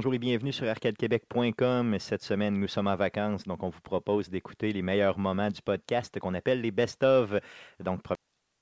Bonjour 0.00 0.14
et 0.14 0.18
bienvenue 0.18 0.50
sur 0.50 0.66
arcadequebec.com. 0.66 1.98
Cette 1.98 2.22
semaine, 2.22 2.58
nous 2.58 2.68
sommes 2.68 2.86
en 2.86 2.96
vacances, 2.96 3.44
donc 3.44 3.62
on 3.62 3.68
vous 3.68 3.82
propose 3.82 4.30
d'écouter 4.30 4.72
les 4.72 4.80
meilleurs 4.80 5.18
moments 5.18 5.50
du 5.50 5.60
podcast 5.60 6.18
qu'on 6.18 6.32
appelle 6.32 6.62
les 6.62 6.70
best-of. 6.70 7.34
Donc, 7.84 8.00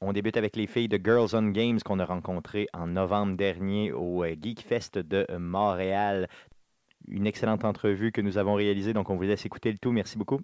on 0.00 0.12
débute 0.12 0.36
avec 0.36 0.56
les 0.56 0.66
filles 0.66 0.88
de 0.88 0.98
Girls 1.00 1.28
on 1.34 1.50
Games 1.50 1.78
qu'on 1.78 2.00
a 2.00 2.04
rencontrées 2.04 2.66
en 2.72 2.88
novembre 2.88 3.36
dernier 3.36 3.92
au 3.92 4.24
euh, 4.24 4.34
Geek 4.34 4.62
Fest 4.62 4.98
de 4.98 5.24
Montréal. 5.38 6.26
Une 7.06 7.24
excellente 7.24 7.64
entrevue 7.64 8.10
que 8.10 8.20
nous 8.20 8.36
avons 8.36 8.54
réalisée, 8.54 8.92
donc 8.92 9.08
on 9.08 9.14
vous 9.14 9.22
laisse 9.22 9.46
écouter 9.46 9.70
le 9.70 9.78
tout. 9.78 9.92
Merci 9.92 10.18
beaucoup. 10.18 10.40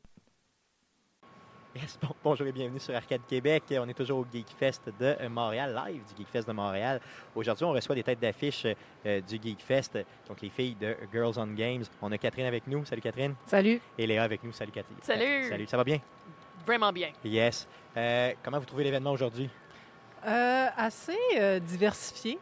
Yes, 1.74 1.98
bon, 2.00 2.14
bonjour 2.22 2.46
et 2.46 2.52
bienvenue 2.52 2.78
sur 2.78 2.94
Arcade 2.94 3.22
Québec. 3.28 3.64
On 3.72 3.88
est 3.88 3.94
toujours 3.94 4.20
au 4.20 4.26
Geek 4.32 4.46
Fest 4.56 4.82
de 5.00 5.16
Montréal, 5.28 5.74
live 5.86 6.02
du 6.08 6.22
Geek 6.22 6.28
Fest 6.28 6.46
de 6.46 6.52
Montréal. 6.52 7.00
Aujourd'hui, 7.34 7.64
on 7.64 7.72
reçoit 7.72 7.96
des 7.96 8.04
têtes 8.04 8.20
d'affiche 8.20 8.64
euh, 9.04 9.20
du 9.20 9.40
Geek 9.42 9.60
Fest, 9.60 9.98
donc 10.28 10.40
les 10.40 10.50
filles 10.50 10.76
de 10.76 10.96
Girls 11.12 11.34
on 11.36 11.48
Games. 11.48 11.82
On 12.00 12.12
a 12.12 12.18
Catherine 12.18 12.46
avec 12.46 12.68
nous. 12.68 12.84
Salut 12.84 13.02
Catherine. 13.02 13.34
Salut. 13.46 13.80
Et 13.98 14.06
Léa 14.06 14.22
avec 14.22 14.44
nous. 14.44 14.52
Salut 14.52 14.70
Cathy. 14.70 14.94
Salut. 15.02 15.48
salut, 15.48 15.66
ça 15.66 15.76
va 15.76 15.82
bien? 15.82 15.98
Vraiment 16.64 16.92
bien. 16.92 17.10
Yes. 17.24 17.66
Euh, 17.96 18.32
comment 18.44 18.60
vous 18.60 18.66
trouvez 18.66 18.84
l'événement 18.84 19.10
aujourd'hui? 19.10 19.50
Euh, 20.26 20.68
assez 20.76 21.18
euh, 21.36 21.58
diversifié, 21.58 22.38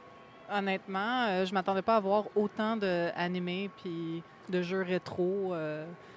honnêtement. 0.53 1.27
Euh, 1.29 1.47
je 1.47 1.55
m'attendais 1.55 1.83
pas 1.83 1.97
à 1.97 2.01
voir 2.01 2.25
autant 2.37 2.77
d'animés 2.77 3.71
puis 3.83 4.23
de 4.51 4.61
jeux 4.63 4.83
rétro. 4.83 5.55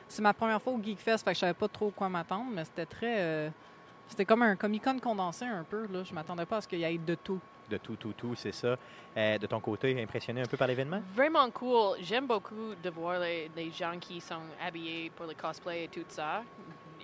C'est 0.07 0.21
ma 0.21 0.33
première 0.33 0.61
fois 0.61 0.73
au 0.73 0.81
Geek 0.81 0.99
Fest, 0.99 1.23
fait 1.23 1.31
que 1.31 1.35
je 1.35 1.39
savais 1.41 1.53
pas 1.53 1.67
trop 1.67 1.91
quoi 1.91 2.09
m'attendre, 2.09 2.51
mais 2.51 2.63
c'était 2.65 2.85
très... 2.85 3.19
euh, 3.19 3.49
c'était 4.07 4.25
comme 4.25 4.43
un 4.43 4.55
Comic-Con 4.55 4.99
condensé 4.99 5.45
un 5.45 5.63
peu. 5.63 5.87
Là. 5.87 6.03
Je 6.03 6.13
m'attendais 6.13 6.45
pas 6.45 6.57
à 6.57 6.61
ce 6.61 6.67
qu'il 6.67 6.79
y 6.79 6.83
ait 6.83 6.97
de 6.97 7.15
tout. 7.15 7.39
De 7.67 7.77
tout, 7.77 7.95
tout, 7.95 8.13
tout, 8.13 8.35
c'est 8.35 8.51
ça. 8.51 8.77
Euh, 9.17 9.37
de 9.39 9.47
ton 9.47 9.59
côté, 9.59 9.99
impressionné 9.99 10.41
un 10.41 10.45
peu 10.45 10.57
par 10.57 10.67
l'événement? 10.67 11.01
Vraiment 11.15 11.49
cool. 11.49 11.97
J'aime 12.01 12.27
beaucoup 12.27 12.75
de 12.83 12.89
voir 12.91 13.19
les, 13.19 13.49
les 13.55 13.71
gens 13.71 13.97
qui 13.99 14.21
sont 14.21 14.43
habillés 14.63 15.09
pour 15.09 15.25
le 15.25 15.33
cosplay 15.33 15.85
et 15.85 15.87
tout 15.87 16.05
ça. 16.07 16.43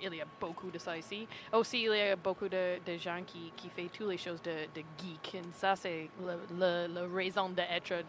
Il 0.00 0.14
y 0.14 0.20
a 0.20 0.24
beaucoup 0.40 0.70
de 0.70 0.78
ça 0.78 0.96
ici. 0.96 1.26
Aussi, 1.52 1.82
il 1.82 1.92
y 1.96 2.00
a 2.00 2.14
beaucoup 2.14 2.48
de, 2.48 2.78
de 2.86 2.96
gens 2.96 3.20
qui, 3.26 3.52
qui 3.56 3.68
font 3.68 3.88
toutes 3.92 4.10
les 4.10 4.18
choses 4.18 4.40
de, 4.42 4.66
de 4.72 4.84
geek. 4.96 5.34
Et 5.34 5.42
ça, 5.52 5.74
c'est 5.74 6.08
la 6.56 6.86
raison 7.12 7.48
d'être 7.48 8.04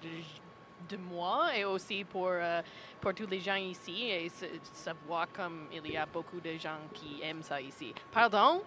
de, 0.89 0.97
moi 0.97 1.55
et 1.55 1.65
aussi 1.65 2.03
pour, 2.03 2.29
euh, 2.31 2.61
pour 3.01 3.13
tous 3.13 3.27
les 3.27 3.39
gens 3.39 3.55
ici. 3.55 4.09
Et 4.09 4.31
savoir 4.73 5.27
comme 5.35 5.67
il 5.71 5.91
y 5.91 5.97
a 5.97 6.05
beaucoup 6.05 6.39
de 6.39 6.53
gens 6.57 6.77
qui 6.93 7.19
aiment 7.23 7.43
ça 7.43 7.59
ici. 7.61 7.93
Pardon, 8.11 8.61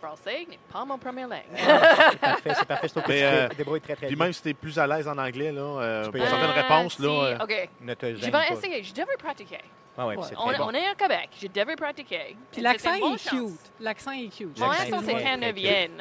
français 0.00 0.46
n'est 0.48 0.58
pas 0.70 0.84
mon 0.84 0.98
première 0.98 1.28
langue. 1.28 1.42
c'est 1.56 2.18
parfait, 2.20 2.52
c'est 2.54 2.64
parfait. 2.66 2.88
Je 2.88 2.92
trouve 2.92 3.02
que 3.04 3.08
Mais, 3.12 3.20
tu 3.20 3.24
euh, 3.24 3.48
débrouilles 3.56 3.80
très, 3.80 3.96
très 3.96 4.06
Puis 4.06 4.16
bien. 4.16 4.24
même 4.26 4.32
si 4.32 4.42
t'es 4.42 4.54
plus 4.54 4.78
à 4.78 4.86
l'aise 4.86 5.08
en 5.08 5.16
anglais, 5.16 5.50
là, 5.52 5.60
euh, 5.62 6.04
Tu 6.04 6.10
peux 6.10 6.18
pour 6.18 6.26
y 6.26 6.30
certaines 6.30 6.50
Ah, 6.54 6.62
réponses, 6.76 6.98
là, 6.98 7.36
si. 7.38 7.42
euh. 7.52 7.66
Ne 7.80 7.94
te 7.94 8.14
Je 8.14 8.24
vais 8.24 8.30
pas. 8.30 8.48
essayer. 8.48 8.82
Je 8.82 8.92
devrais 8.94 9.16
pratiquer. 9.16 9.58
Ah 9.96 10.06
ouais, 10.08 10.16
Ouais. 10.16 10.24
c'est 10.28 10.36
On, 10.36 10.46
très 10.48 10.58
bon. 10.58 10.64
on 10.68 10.70
est 10.72 10.86
à 10.88 10.94
Québec. 10.94 11.28
Je 11.40 11.46
devrais 11.46 11.76
pratiquer. 11.76 12.24
Puis 12.28 12.36
C'est 12.56 12.60
l'accent 12.62 12.94
est 12.94 13.00
chance. 13.00 13.28
cute. 13.28 13.72
L'accent 13.80 14.10
est 14.10 14.26
cute. 14.28 14.58
Mon 14.58 14.66
L'accent 14.68 14.82
accent, 14.82 15.02
est 15.02 15.04
c'est 15.04 15.14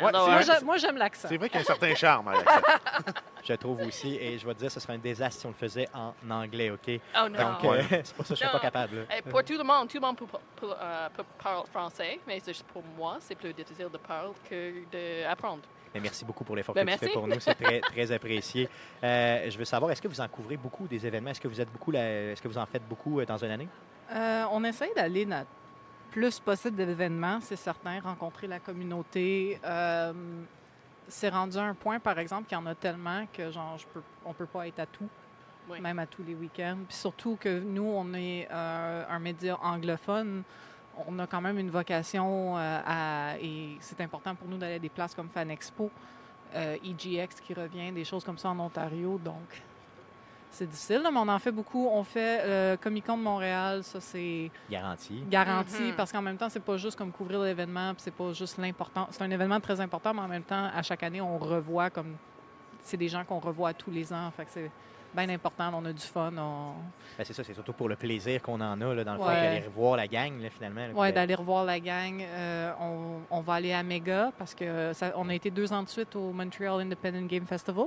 alors, 0.07 0.63
Moi, 0.63 0.77
j'aime 0.77 0.97
l'accent. 0.97 1.27
c'est 1.27 1.37
vrai 1.37 1.47
qu'il 1.49 1.59
y 1.59 1.59
a 1.59 1.61
un 1.61 1.65
certain 1.75 1.93
charme. 1.95 2.27
avec 2.29 2.49
ça. 2.49 2.61
Je 3.45 3.53
trouve 3.55 3.81
aussi, 3.81 4.15
et 4.15 4.37
je 4.39 4.47
vais 4.47 4.53
te 4.53 4.59
dire, 4.59 4.71
ce 4.71 4.79
serait 4.79 4.93
un 4.93 4.97
désastre 4.97 5.41
si 5.41 5.45
on 5.45 5.49
le 5.49 5.55
faisait 5.55 5.87
en 5.93 6.13
anglais, 6.31 6.69
OK? 6.71 6.87
Oh 6.89 7.27
non. 7.27 7.37
Donc, 7.37 7.63
Ouais. 7.63 7.79
euh, 7.79 7.83
c'est 8.03 8.15
pour 8.15 8.25
ça 8.25 8.35
que 8.35 8.39
je 8.39 8.45
ne 8.45 8.49
suis 8.49 8.57
pas 8.57 8.59
capable. 8.61 9.05
Eh, 9.17 9.21
Pour 9.21 9.43
tout 9.43 9.57
le 9.57 9.63
monde, 9.65 9.89
tout 9.89 9.97
le 9.97 10.01
monde 10.07 10.15
peut, 10.15 10.25
peut- 10.55 10.73
euh, 10.79 11.09
peut 11.09 11.23
parler 11.43 11.63
français, 11.69 12.19
mais 12.25 12.39
c'est 12.39 12.53
juste 12.53 12.65
pour 12.67 12.81
moi, 12.97 13.17
c'est 13.19 13.35
plus 13.35 13.53
difficile 13.53 13.89
de 13.91 13.97
parler 13.97 14.31
que 14.49 15.25
d'apprendre. 15.27 15.63
Mais 15.93 15.99
merci 15.99 16.25
beaucoup 16.25 16.43
pour 16.43 16.55
l'effort 16.55 16.73
Ben, 16.73 16.85
que 16.85 16.91
tu 16.93 16.97
fais 16.99 17.11
pour 17.11 17.27
nous. 17.27 17.39
C'est 17.39 17.55
très, 17.55 17.79
très 17.81 18.11
apprécié. 18.11 18.67
Euh, 19.03 19.49
je 19.49 19.57
veux 19.57 19.65
savoir, 19.65 19.91
est-ce 19.91 20.01
que 20.01 20.07
vous 20.07 20.21
en 20.21 20.27
couvrez 20.27 20.57
beaucoup 20.57 20.87
des 20.87 21.05
événements? 21.05 21.29
Est-ce 21.31 21.41
que 21.41 21.47
vous 21.47 21.61
êtes 21.61 21.71
beaucoup 21.71 21.93
Est-ce 21.93 22.41
que 22.41 22.47
vous 22.47 22.57
en 22.57 22.65
faites 22.65 22.87
beaucoup 22.87 23.19
euh, 23.19 23.25
dans 23.25 23.37
une 23.37 23.51
année? 23.51 23.67
Euh, 24.11 24.43
on 24.51 24.63
essaye 24.63 24.91
d'aller 24.95 25.25
dans 25.25 25.45
plus 26.11 26.39
possible 26.39 26.75
d'événements, 26.77 27.39
c'est 27.41 27.55
certain, 27.55 27.99
rencontrer 27.99 28.45
la 28.47 28.59
communauté. 28.59 29.59
Euh, 29.65 30.13
c'est 31.07 31.29
rendu 31.29 31.57
à 31.57 31.63
un 31.63 31.73
point, 31.73 31.99
par 31.99 32.19
exemple, 32.19 32.47
qu'il 32.47 32.57
y 32.57 32.61
en 32.61 32.65
a 32.67 32.75
tellement 32.75 33.25
que 33.33 33.51
genre, 33.51 33.77
je 33.77 33.85
peux, 33.87 34.01
on 34.25 34.33
peut 34.33 34.45
pas 34.45 34.67
être 34.67 34.79
à 34.79 34.85
tout, 34.85 35.09
Oui. 35.69 35.81
même 35.81 35.97
à 35.99 36.05
tous 36.05 36.23
les 36.23 36.35
week-ends. 36.35 36.77
Puis 36.87 36.97
surtout 36.97 37.35
que 37.39 37.59
nous, 37.59 37.85
on 37.85 38.13
est 38.13 38.47
euh, 38.51 39.03
un 39.09 39.19
média 39.19 39.57
anglophone. 39.61 40.43
On 41.07 41.17
a 41.19 41.27
quand 41.27 41.41
même 41.41 41.57
une 41.57 41.69
vocation 41.69 42.57
euh, 42.57 42.79
à, 42.85 43.37
et 43.41 43.77
c'est 43.79 43.99
important 44.01 44.35
pour 44.35 44.47
nous 44.47 44.57
d'aller 44.57 44.75
à 44.75 44.79
des 44.79 44.89
places 44.89 45.15
comme 45.15 45.29
Fan 45.29 45.49
Expo, 45.49 45.89
euh, 46.55 46.77
EGX 46.83 47.41
qui 47.41 47.53
revient, 47.53 47.91
des 47.91 48.03
choses 48.03 48.23
comme 48.23 48.37
ça 48.37 48.49
en 48.49 48.59
Ontario. 48.59 49.19
Donc, 49.23 49.61
c'est 50.51 50.69
difficile, 50.69 51.01
mais 51.03 51.19
on 51.19 51.27
en 51.27 51.39
fait 51.39 51.51
beaucoup. 51.51 51.87
On 51.87 52.03
fait 52.03 52.41
euh, 52.43 52.77
Comic 52.77 53.07
Con 53.07 53.17
de 53.17 53.23
Montréal, 53.23 53.83
ça 53.83 53.99
c'est 53.99 54.51
Garantie. 54.69 55.23
garanti 55.27 55.81
Mhm. 55.81 55.95
parce 55.95 56.11
qu'en 56.11 56.21
même 56.21 56.37
temps, 56.37 56.49
c'est 56.49 56.59
pas 56.59 56.77
juste 56.77 56.95
comme 56.95 57.11
couvrir 57.11 57.41
l'événement, 57.41 57.93
puis 57.95 58.03
c'est 58.03 58.13
pas 58.13 58.31
juste 58.33 58.59
l'important. 58.59 59.07
C'est 59.09 59.23
un 59.23 59.31
événement 59.31 59.59
très 59.59 59.79
important, 59.81 60.13
mais 60.13 60.21
en 60.21 60.27
même 60.27 60.43
temps, 60.43 60.69
à 60.73 60.83
chaque 60.83 61.01
année, 61.01 61.21
on 61.21 61.39
revoit 61.39 61.89
comme 61.89 62.15
c'est 62.83 62.97
des 62.97 63.09
gens 63.09 63.23
qu'on 63.25 63.39
revoit 63.39 63.73
tous 63.73 63.89
les 63.89 64.13
ans. 64.13 64.29
Fait 64.37 64.45
que 64.45 64.51
c'est 64.51 64.71
bien 65.15 65.29
important. 65.29 65.71
On 65.75 65.85
a 65.85 65.93
du 65.93 66.01
fun. 66.01 66.31
On... 66.37 66.73
Ben, 67.17 67.23
c'est 67.23 67.33
ça, 67.33 67.43
c'est 67.43 67.53
surtout 67.53 67.73
pour 67.73 67.87
le 67.89 67.95
plaisir 67.95 68.41
qu'on 68.41 68.59
en 68.61 68.79
a, 68.81 68.93
là, 68.93 69.03
dans 69.03 69.13
le 69.13 69.19
fond, 69.19 69.27
Ouais. 69.27 69.33
d'aller 69.41 69.65
revoir 69.65 69.95
la 69.97 70.07
gang, 70.07 70.39
là, 70.41 70.49
finalement. 70.49 70.87
de- 70.87 71.11
d'aller 71.11 71.35
revoir 71.35 71.65
la 71.65 71.79
gang. 71.79 72.21
Euh, 72.21 72.71
on, 72.79 73.19
on 73.29 73.41
va 73.41 73.53
aller 73.55 73.73
à 73.73 73.83
Mega 73.83 74.31
parce 74.37 74.53
que 74.55 74.91
ça, 74.93 75.11
on 75.15 75.29
a 75.29 75.33
été 75.35 75.49
deux 75.51 75.71
ans 75.73 75.83
de 75.83 75.89
suite 75.89 76.15
au 76.15 76.31
Montreal 76.31 76.81
Independent 76.81 77.27
Game 77.27 77.45
Festival. 77.45 77.85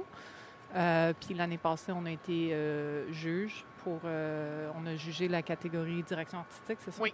Euh, 0.75 1.13
puis 1.25 1.35
l'année 1.35 1.59
passée, 1.59 1.93
on 1.93 2.05
a 2.07 2.11
été 2.11 2.51
euh, 2.53 3.11
juge 3.13 3.65
pour. 3.85 4.01
euh, 4.05 4.69
on 4.81 4.87
a 4.87 4.97
jugé 4.97 5.29
la 5.29 5.41
catégorie 5.43 6.03
direction 6.03 6.39
artistique, 6.39 6.79
c'est 6.81 6.91
ça? 6.91 7.03
Oui. 7.03 7.13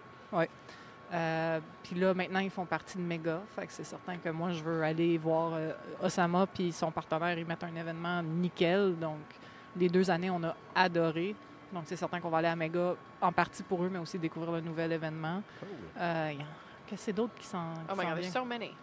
Euh, 1.15 1.61
puis 1.83 1.95
là, 2.01 2.15
maintenant, 2.15 2.39
ils 2.41 2.49
font 2.51 2.65
partie 2.65 2.97
de 2.97 3.03
Mega. 3.03 3.41
Fait 3.55 3.67
que 3.67 3.73
c'est 3.73 3.85
certain 3.85 4.17
que 4.17 4.31
moi, 4.31 4.51
je 4.53 4.63
veux 4.63 4.83
aller 4.83 5.19
voir 5.19 5.53
euh, 5.55 5.73
Osama 6.03 6.47
puis 6.47 6.73
son 6.73 6.91
partenaire. 6.91 7.39
Ils 7.39 7.45
mettent 7.45 7.65
un 7.65 7.77
événement 7.77 8.23
nickel. 8.23 8.97
Donc, 8.99 9.19
les 9.77 9.89
deux 9.89 10.11
années, 10.11 10.31
on 10.31 10.43
a 10.45 10.55
adoré. 10.75 11.35
Donc, 11.73 11.85
c'est 11.87 11.97
certain 11.97 12.21
qu'on 12.21 12.29
va 12.29 12.39
aller 12.39 12.49
à 12.49 12.57
Mega 12.57 12.95
en 13.21 13.33
partie 13.33 13.63
pour 13.63 13.83
eux, 13.83 13.89
mais 13.91 13.99
aussi 13.99 14.19
découvrir 14.19 14.53
le 14.53 14.61
nouvel 14.61 14.93
événement. 14.93 15.43
Cool. 15.61 15.69
Euh, 15.99 16.29
il 16.33 16.39
y 16.39 16.43
a- 16.43 16.47
Qu'est-ce 16.87 17.01
que 17.01 17.05
c'est 17.07 17.13
d'autre 17.15 17.33
qui 17.39 17.47
s'en 17.47 17.73
Oh 17.89 17.93
qui 17.93 17.99
my 17.99 18.05
God, 18.07 18.21
there's 18.21 18.33
so 18.33 18.45
many. 18.45 18.75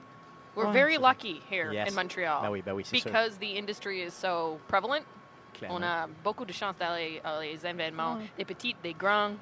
We're 0.55 0.65
Ouais. 0.67 0.73
very 0.73 0.97
lucky 0.97 1.41
here 1.51 1.71
Yes. 1.71 1.91
in 1.91 1.95
Montreal 2.01 2.39
Ben 2.41 2.49
oui, 2.49 2.61
ben 2.63 2.73
oui, 2.73 2.83
c'est 2.83 2.97
sûr. 2.97 3.11
because 3.11 3.37
the 3.37 3.55
industry 3.57 4.01
is 4.01 4.11
so 4.11 4.57
prevalent. 4.67 5.03
clairement. 5.53 5.77
On 5.77 5.83
a 5.83 6.07
beaucoup 6.23 6.45
de 6.45 6.51
chance 6.53 6.75
d'aller 6.77 7.21
à 7.23 7.39
les 7.41 7.63
événements, 7.65 8.15
Ouais. 8.15 8.31
des 8.37 8.45
petits, 8.45 8.75
des 8.81 8.93
grands, 8.93 9.33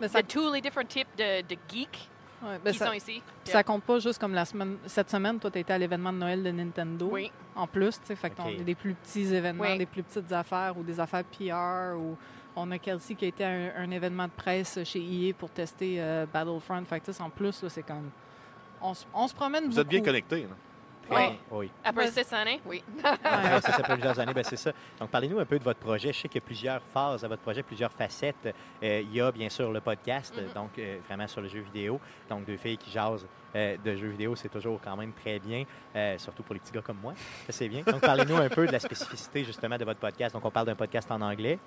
Mais 0.00 0.08
ça, 0.08 0.22
de 0.22 0.26
tous 0.26 0.50
les 0.52 0.60
différents 0.62 0.86
types 0.86 1.08
de, 1.18 1.42
de 1.42 1.56
geeks 1.68 2.08
ouais, 2.42 2.58
ben 2.64 2.72
qui 2.72 2.78
ça- 2.78 2.86
sont 2.86 2.92
ici. 2.92 3.22
puis 3.44 3.52
ça 3.52 3.62
compte 3.62 3.82
pas 3.84 3.98
juste 3.98 4.18
comme 4.20 4.34
la 4.34 4.44
semaine. 4.44 4.76
Cette 4.86 5.10
semaine, 5.10 5.38
toi, 5.38 5.50
tu 5.50 5.58
étais 5.58 5.72
à 5.72 5.78
l'événement 5.78 6.12
de 6.12 6.18
Noël 6.18 6.42
de 6.42 6.50
Nintendo. 6.50 7.08
Oui. 7.12 7.30
En 7.56 7.66
plus, 7.66 7.98
tu 8.00 8.06
sais, 8.06 8.16
fait 8.16 8.32
on 8.38 8.48
a 8.48 8.62
des 8.62 8.74
plus 8.74 8.94
petits 8.94 9.34
événements, 9.34 9.64
Oui. 9.64 9.78
des 9.78 9.86
plus 9.86 10.02
petites 10.02 10.30
affaires 10.32 10.74
ou 10.78 10.82
des 10.82 10.98
affaires 11.00 11.24
PR. 11.24 11.96
Ou 11.98 12.16
on 12.56 12.70
a 12.70 12.78
Kelsey 12.78 13.14
qui 13.14 13.24
a 13.24 13.28
été 13.28 13.44
à 13.44 13.48
un, 13.48 13.70
un 13.84 13.90
événement 13.90 14.24
de 14.26 14.32
presse 14.32 14.78
chez 14.84 15.00
EA 15.00 15.32
pour 15.34 15.50
tester 15.50 15.96
euh, 16.00 16.26
Battlefront. 16.32 16.84
Fait 16.84 17.00
que 17.00 17.06
tu 17.06 17.12
sais, 17.12 17.22
en 17.22 17.30
plus, 17.30 17.62
là, 17.62 17.68
c'est 17.68 17.82
comme. 17.82 18.10
On, 18.80 18.94
se- 18.94 19.06
on 19.12 19.26
se 19.26 19.34
promène 19.34 19.64
Vous 19.64 19.70
beaucoup. 19.70 19.80
êtes 19.80 19.88
bien 19.88 20.02
connectés. 20.02 20.42
là. 20.42 20.54
Très 21.10 21.28
Oui. 21.28 21.38
oui. 21.50 21.70
Après 21.84 22.10
six 22.10 22.32
années, 22.32 22.60
oui. 22.66 22.82
Ouais, 23.02 23.10
ça, 23.22 23.60
ça 23.60 23.72
fait 23.84 23.92
plusieurs 23.94 24.18
années, 24.18 24.34
ben, 24.34 24.44
c'est 24.44 24.56
ça. 24.56 24.72
Donc, 25.00 25.10
parlez-nous 25.10 25.38
un 25.38 25.44
peu 25.44 25.58
de 25.58 25.64
votre 25.64 25.80
projet. 25.80 26.12
Je 26.12 26.20
sais 26.20 26.28
qu'il 26.28 26.40
y 26.40 26.44
a 26.44 26.46
plusieurs 26.46 26.82
phases 26.92 27.24
à 27.24 27.28
votre 27.28 27.42
projet, 27.42 27.62
plusieurs 27.62 27.92
facettes. 27.92 28.54
Euh, 28.82 29.00
il 29.02 29.14
y 29.14 29.20
a 29.20 29.30
bien 29.32 29.48
sûr 29.48 29.70
le 29.72 29.80
podcast, 29.80 30.34
Mhm. 30.36 30.52
donc 30.54 30.70
euh, 30.78 30.98
vraiment 31.06 31.26
sur 31.26 31.40
le 31.40 31.48
jeu 31.48 31.60
vidéo. 31.60 32.00
Donc, 32.28 32.44
deux 32.44 32.56
filles 32.56 32.76
qui 32.78 32.90
jasent 32.90 33.26
euh, 33.56 33.76
de 33.82 33.96
jeux 33.96 34.08
vidéo, 34.08 34.36
c'est 34.36 34.48
toujours 34.50 34.78
quand 34.84 34.96
même 34.96 35.12
très 35.12 35.38
bien, 35.38 35.64
euh, 35.96 36.18
surtout 36.18 36.42
pour 36.42 36.54
les 36.54 36.60
petits 36.60 36.72
gars 36.72 36.82
comme 36.82 36.98
moi. 37.02 37.14
Ça, 37.46 37.52
c'est 37.52 37.68
bien. 37.68 37.82
Donc, 37.82 38.00
parlez-nous 38.00 38.36
un 38.36 38.48
peu 38.48 38.66
de 38.66 38.72
la 38.72 38.78
spécificité 38.80 39.44
justement 39.44 39.76
de 39.78 39.84
votre 39.84 40.00
podcast. 40.00 40.34
Donc, 40.34 40.44
on 40.44 40.50
parle 40.50 40.66
d'un 40.66 40.74
podcast 40.74 41.10
en 41.10 41.20
anglais. 41.22 41.58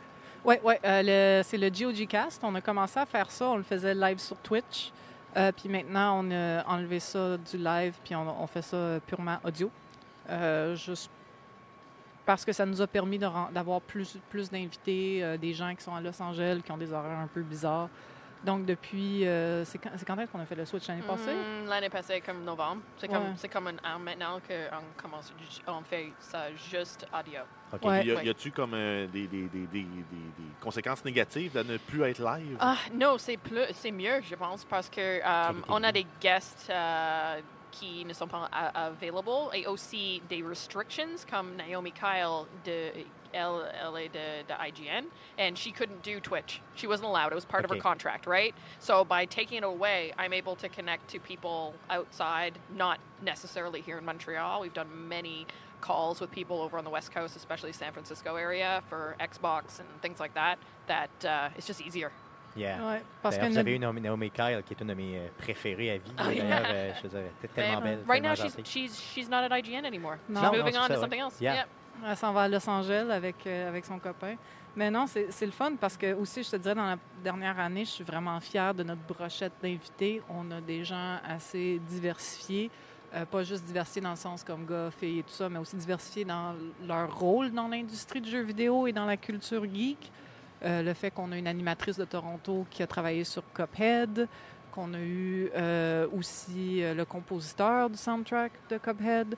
Oui, 0.43 0.55
ouais, 0.63 0.79
euh, 0.85 1.01
le- 1.39 1.43
c'est 1.43 1.57
le 1.57 1.69
GOG 1.69 2.07
Cast. 2.07 2.43
On 2.43 2.53
a 2.55 2.61
commencé 2.61 2.99
à 2.99 3.05
faire 3.05 3.29
ça. 3.29 3.47
On 3.49 3.57
le 3.57 3.63
faisait 3.63 3.93
live 3.93 4.17
sur 4.19 4.37
Twitch. 4.37 4.91
Euh, 5.37 5.51
puis 5.51 5.69
maintenant, 5.69 6.23
on 6.23 6.31
a 6.31 6.63
enlevé 6.67 6.99
ça 6.99 7.37
du 7.37 7.57
live, 7.57 7.93
puis 8.03 8.15
on, 8.15 8.47
fait 8.47 8.61
ça 8.61 8.99
purement 9.07 9.37
audio. 9.43 9.71
Euh, 10.29 10.75
juste 10.75 11.09
parce 12.25 12.45
que 12.45 12.53
ça 12.53 12.65
nous 12.65 12.81
a 12.81 12.87
permis 12.87 13.17
d'avoir 13.17 13.81
plus, 13.81 14.17
plus 14.29 14.49
d'invités, 14.49 15.23
euh, 15.23 15.37
des 15.37 15.53
gens 15.53 15.73
qui 15.75 15.83
sont 15.83 15.95
à 15.95 16.01
Los 16.01 16.21
Angeles, 16.21 16.61
qui 16.63 16.71
ont 16.71 16.77
des 16.77 16.93
horaires 16.93 17.19
un 17.19 17.27
peu 17.27 17.41
bizarres. 17.41 17.89
Donc, 18.43 18.65
depuis. 18.65 19.27
euh, 19.27 19.63
c'est 19.65 19.77
quand, 19.77 19.91
c'est 19.95 20.05
quand 20.05 20.17
est-ce 20.19 20.31
qu'on 20.31 20.39
a 20.39 20.45
fait 20.45 20.55
le 20.55 20.65
switch 20.65 20.87
l'année 20.87 21.03
passée? 21.03 21.31
Mm, 21.33 21.67
L'année 21.69 21.89
passée, 21.89 22.21
comme 22.21 22.43
novembre. 22.43 22.81
C'est 22.97 23.07
Ouais. 23.07 23.13
comme, 23.13 23.33
c'est 23.37 23.49
comme 23.49 23.67
un 23.67 23.75
an 23.95 23.99
maintenant 23.99 24.39
qu'on 24.39 25.01
commence, 25.01 25.31
on 25.67 25.81
fait 25.83 26.11
ça 26.19 26.51
juste 26.55 27.05
audio. 27.13 27.41
OK. 27.73 27.83
Ouais. 27.83 28.03
Y 28.05 28.29
a-tu 28.29 28.51
comme 28.51 28.73
euh, 28.73 29.05
des, 29.07 29.27
des, 29.27 29.43
des, 29.43 29.59
des, 29.67 29.83
des- 29.83 29.83
des 29.83 30.49
conséquences 30.59 31.05
négatives 31.05 31.53
de 31.53 31.63
ne 31.63 31.77
plus 31.77 32.01
être 32.03 32.19
live? 32.21 32.57
Ah, 32.59 32.77
non, 32.93 33.17
c'est 33.17 33.37
plus, 33.37 33.61
c'est 33.73 33.91
mieux, 33.91 34.21
je 34.23 34.35
pense, 34.35 34.65
parce 34.65 34.89
que 34.89 34.99
euh, 34.99 35.21
Qualité 35.21 35.63
on 35.69 35.83
a 35.83 35.87
de 35.91 35.99
des 35.99 36.07
guests 36.19 36.67
euh, 36.71 37.39
qui 37.71 38.03
ne 38.03 38.13
sont 38.13 38.27
pas 38.27 38.49
available 38.73 39.29
et 39.53 39.65
aussi 39.67 40.21
des 40.27 40.43
restrictions 40.43 41.05
comme 41.29 41.55
Naomi 41.55 41.91
Kyle 41.93 42.45
de 42.65 42.89
elle, 43.33 43.63
elle 43.81 43.95
est 43.97 44.09
de, 44.11 44.43
de 44.47 44.53
IGN, 44.53 45.05
and 45.37 45.57
she 45.57 45.71
couldn't 45.71 46.01
do 46.03 46.19
Twitch. 46.19 46.61
She 46.75 46.87
wasn't 46.87 47.07
allowed. 47.09 47.31
It 47.31 47.35
was 47.35 47.45
part 47.45 47.63
of 47.65 47.71
her 47.71 47.77
contract, 47.77 48.27
right? 48.27 48.53
So 48.79 49.03
by 49.03 49.25
taking 49.25 49.57
it 49.59 49.63
away, 49.63 50.13
I'm 50.17 50.33
able 50.33 50.55
to 50.57 50.69
connect 50.69 51.09
to 51.11 51.19
people 51.19 51.73
outside, 51.89 52.57
not 52.75 52.99
necessarily 53.23 53.81
here 53.81 53.97
in 53.97 54.05
Montreal. 54.05 54.61
We've 54.61 54.73
done 54.73 55.07
many 55.07 55.45
calls 55.81 56.19
with 56.21 56.31
people 56.31 56.61
over 56.61 56.77
on 56.77 56.83
the 56.83 56.91
West 56.91 57.11
Coast, 57.11 57.35
especially 57.35 57.71
San 57.73 57.91
Francisco 57.91 58.35
area, 58.35 58.83
for 58.89 59.15
Xbox 59.19 59.79
and 59.79 59.87
things 60.01 60.19
like 60.19 60.33
that. 60.35 60.57
That 60.87 61.09
uh, 61.25 61.49
it's 61.57 61.65
just 61.67 61.81
easier. 61.81 62.11
Yeah. 62.53 62.81
Ouais, 62.85 63.01
parce 63.23 63.35
que 63.37 63.41
D'ailleurs, 63.43 63.49
vous 63.51 63.55
notre- 63.55 63.59
avez 63.61 63.75
eu 63.75 63.79
Naomi, 63.79 64.01
Naomi 64.01 64.29
Kyle, 64.29 64.61
qui 64.63 64.73
est 64.73 64.81
une 64.81 64.87
de 64.87 64.93
mes 64.93 65.17
euh, 65.17 65.27
préférées 65.39 65.91
à 65.91 65.97
vie. 65.99 66.11
Oh, 66.19 66.23
D'ailleurs, 66.25 66.45
yeah. 66.47 66.65
euh, 66.69 66.93
je 67.01 67.07
veux 67.07 67.21
dire, 67.21 67.31
tellement 67.55 67.79
belle. 67.81 68.03
right 68.05 68.21
now, 68.21 68.35
she's 68.35 68.57
she's 68.65 68.99
she's 68.99 69.29
not 69.29 69.37
at 69.45 69.51
IGN 69.53 69.85
anymore. 69.85 70.19
No. 70.27 70.41
She's 70.41 70.43
No, 70.43 70.51
no, 70.51 70.57
moving 70.57 70.73
c'est 70.73 70.79
on 70.79 70.81
ça, 70.83 70.87
to 70.89 70.93
ouais. 70.95 70.99
something 70.99 71.19
else. 71.21 71.39
Yeah. 71.39 71.53
Yep. 71.55 71.67
Elle 72.05 72.17
s'en 72.17 72.33
va 72.33 72.43
à 72.43 72.47
Los 72.47 72.67
Angeles 72.67 73.07
avec, 73.11 73.45
euh, 73.45 73.69
avec 73.69 73.85
son 73.85 73.99
copain. 73.99 74.35
Mais 74.75 74.89
non, 74.89 75.05
c'est 75.07 75.45
le 75.45 75.51
fun 75.51 75.73
parce 75.79 75.97
que 75.97 76.13
aussi, 76.13 76.43
je 76.43 76.51
te 76.51 76.55
dirais, 76.55 76.75
dans 76.75 76.85
la 76.85 76.97
dernière 77.23 77.59
année, 77.59 77.83
je 77.83 77.91
suis 77.91 78.03
vraiment 78.03 78.39
fière 78.39 78.73
de 78.73 78.83
notre 78.83 79.01
brochette 79.01 79.51
d'invités. 79.61 80.21
On 80.29 80.49
a 80.49 80.61
des 80.61 80.83
gens 80.85 81.17
assez 81.27 81.79
diversifiés. 81.89 82.71
Euh, 83.13 83.25
pas 83.25 83.43
juste 83.43 83.65
diversifiés 83.65 84.01
dans 84.01 84.11
le 84.11 84.15
sens 84.15 84.43
comme 84.43 84.65
gars, 84.65 84.89
filles 84.89 85.19
et 85.19 85.23
tout 85.23 85.33
ça, 85.33 85.49
mais 85.49 85.59
aussi 85.59 85.75
diversifiés 85.75 86.23
dans 86.23 86.55
leur 86.87 87.13
rôle 87.19 87.51
dans 87.51 87.67
l'industrie 87.67 88.21
du 88.21 88.29
jeu 88.29 88.41
vidéo 88.41 88.87
et 88.87 88.93
dans 88.93 89.05
la 89.05 89.17
culture 89.17 89.65
geek. 89.65 90.09
Euh, 90.63 90.81
le 90.81 90.93
fait 90.93 91.11
qu'on 91.11 91.31
a 91.33 91.37
une 91.37 91.47
animatrice 91.47 91.97
de 91.97 92.05
Toronto 92.05 92.65
qui 92.69 92.81
a 92.81 92.87
travaillé 92.87 93.25
sur 93.25 93.43
Cuphead, 93.53 94.29
qu'on 94.71 94.93
a 94.93 94.99
eu 94.99 95.51
aussi 96.17 96.81
le 96.81 97.03
compositeur 97.03 97.89
du 97.89 97.97
soundtrack 97.97 98.53
de 98.69 98.77
Cuphead, 98.77 99.35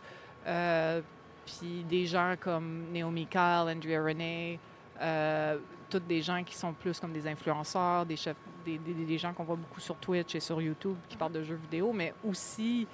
puis 1.45 1.83
des 1.83 2.05
gens 2.05 2.35
comme 2.39 2.85
Naomi 2.91 3.25
Kyle, 3.27 3.67
Andrea 3.67 4.03
Renee, 4.03 4.59
euh, 5.01 5.57
toutes 5.89 6.07
des 6.07 6.21
gens 6.21 6.43
qui 6.43 6.55
sont 6.55 6.73
plus 6.73 6.99
comme 6.99 7.13
des 7.13 7.27
influenceurs, 7.27 8.05
des 8.05 8.15
chefs, 8.15 8.37
des, 8.65 9.17
gens 9.17 9.33
qu'on 9.33 9.43
voit 9.43 9.55
beaucoup 9.55 9.79
sur 9.79 9.95
Twitch 9.97 10.35
et 10.35 10.39
sur 10.39 10.61
YouTube 10.61 10.95
qui 11.07 11.17
parlent 11.17 11.33
de 11.33 11.43
jeux 11.43 11.59
vidéo, 11.61 11.91
mais 11.93 12.13
aussi 12.23 12.87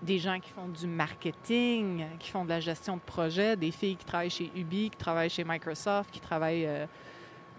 des 0.00 0.18
gens 0.18 0.38
qui 0.38 0.50
font 0.50 0.68
du 0.68 0.86
marketing, 0.86 2.06
qui 2.18 2.30
font 2.30 2.44
de 2.44 2.50
la 2.50 2.60
gestion 2.60 2.96
de 2.96 3.02
projet, 3.02 3.56
des 3.56 3.70
filles 3.70 3.96
qui 3.96 4.04
travaillent 4.04 4.30
chez 4.30 4.50
Ubi, 4.54 4.90
qui 4.90 4.96
travaillent 4.96 5.30
chez 5.30 5.44
Microsoft, 5.44 6.10
qui 6.10 6.20
travaillent 6.20 6.66
euh, 6.66 6.86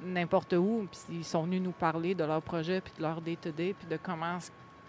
n'importe 0.01 0.53
où, 0.53 0.87
puis 0.89 1.17
ils 1.17 1.25
sont 1.25 1.43
venus 1.43 1.61
nous 1.61 1.71
parler 1.71 2.15
de 2.15 2.23
leur 2.23 2.41
projet, 2.41 2.81
puis 2.81 2.93
de 2.97 3.01
leur 3.01 3.21
day-to-day, 3.21 3.75
puis 3.77 3.87
de 3.87 3.97
comment 4.01 4.37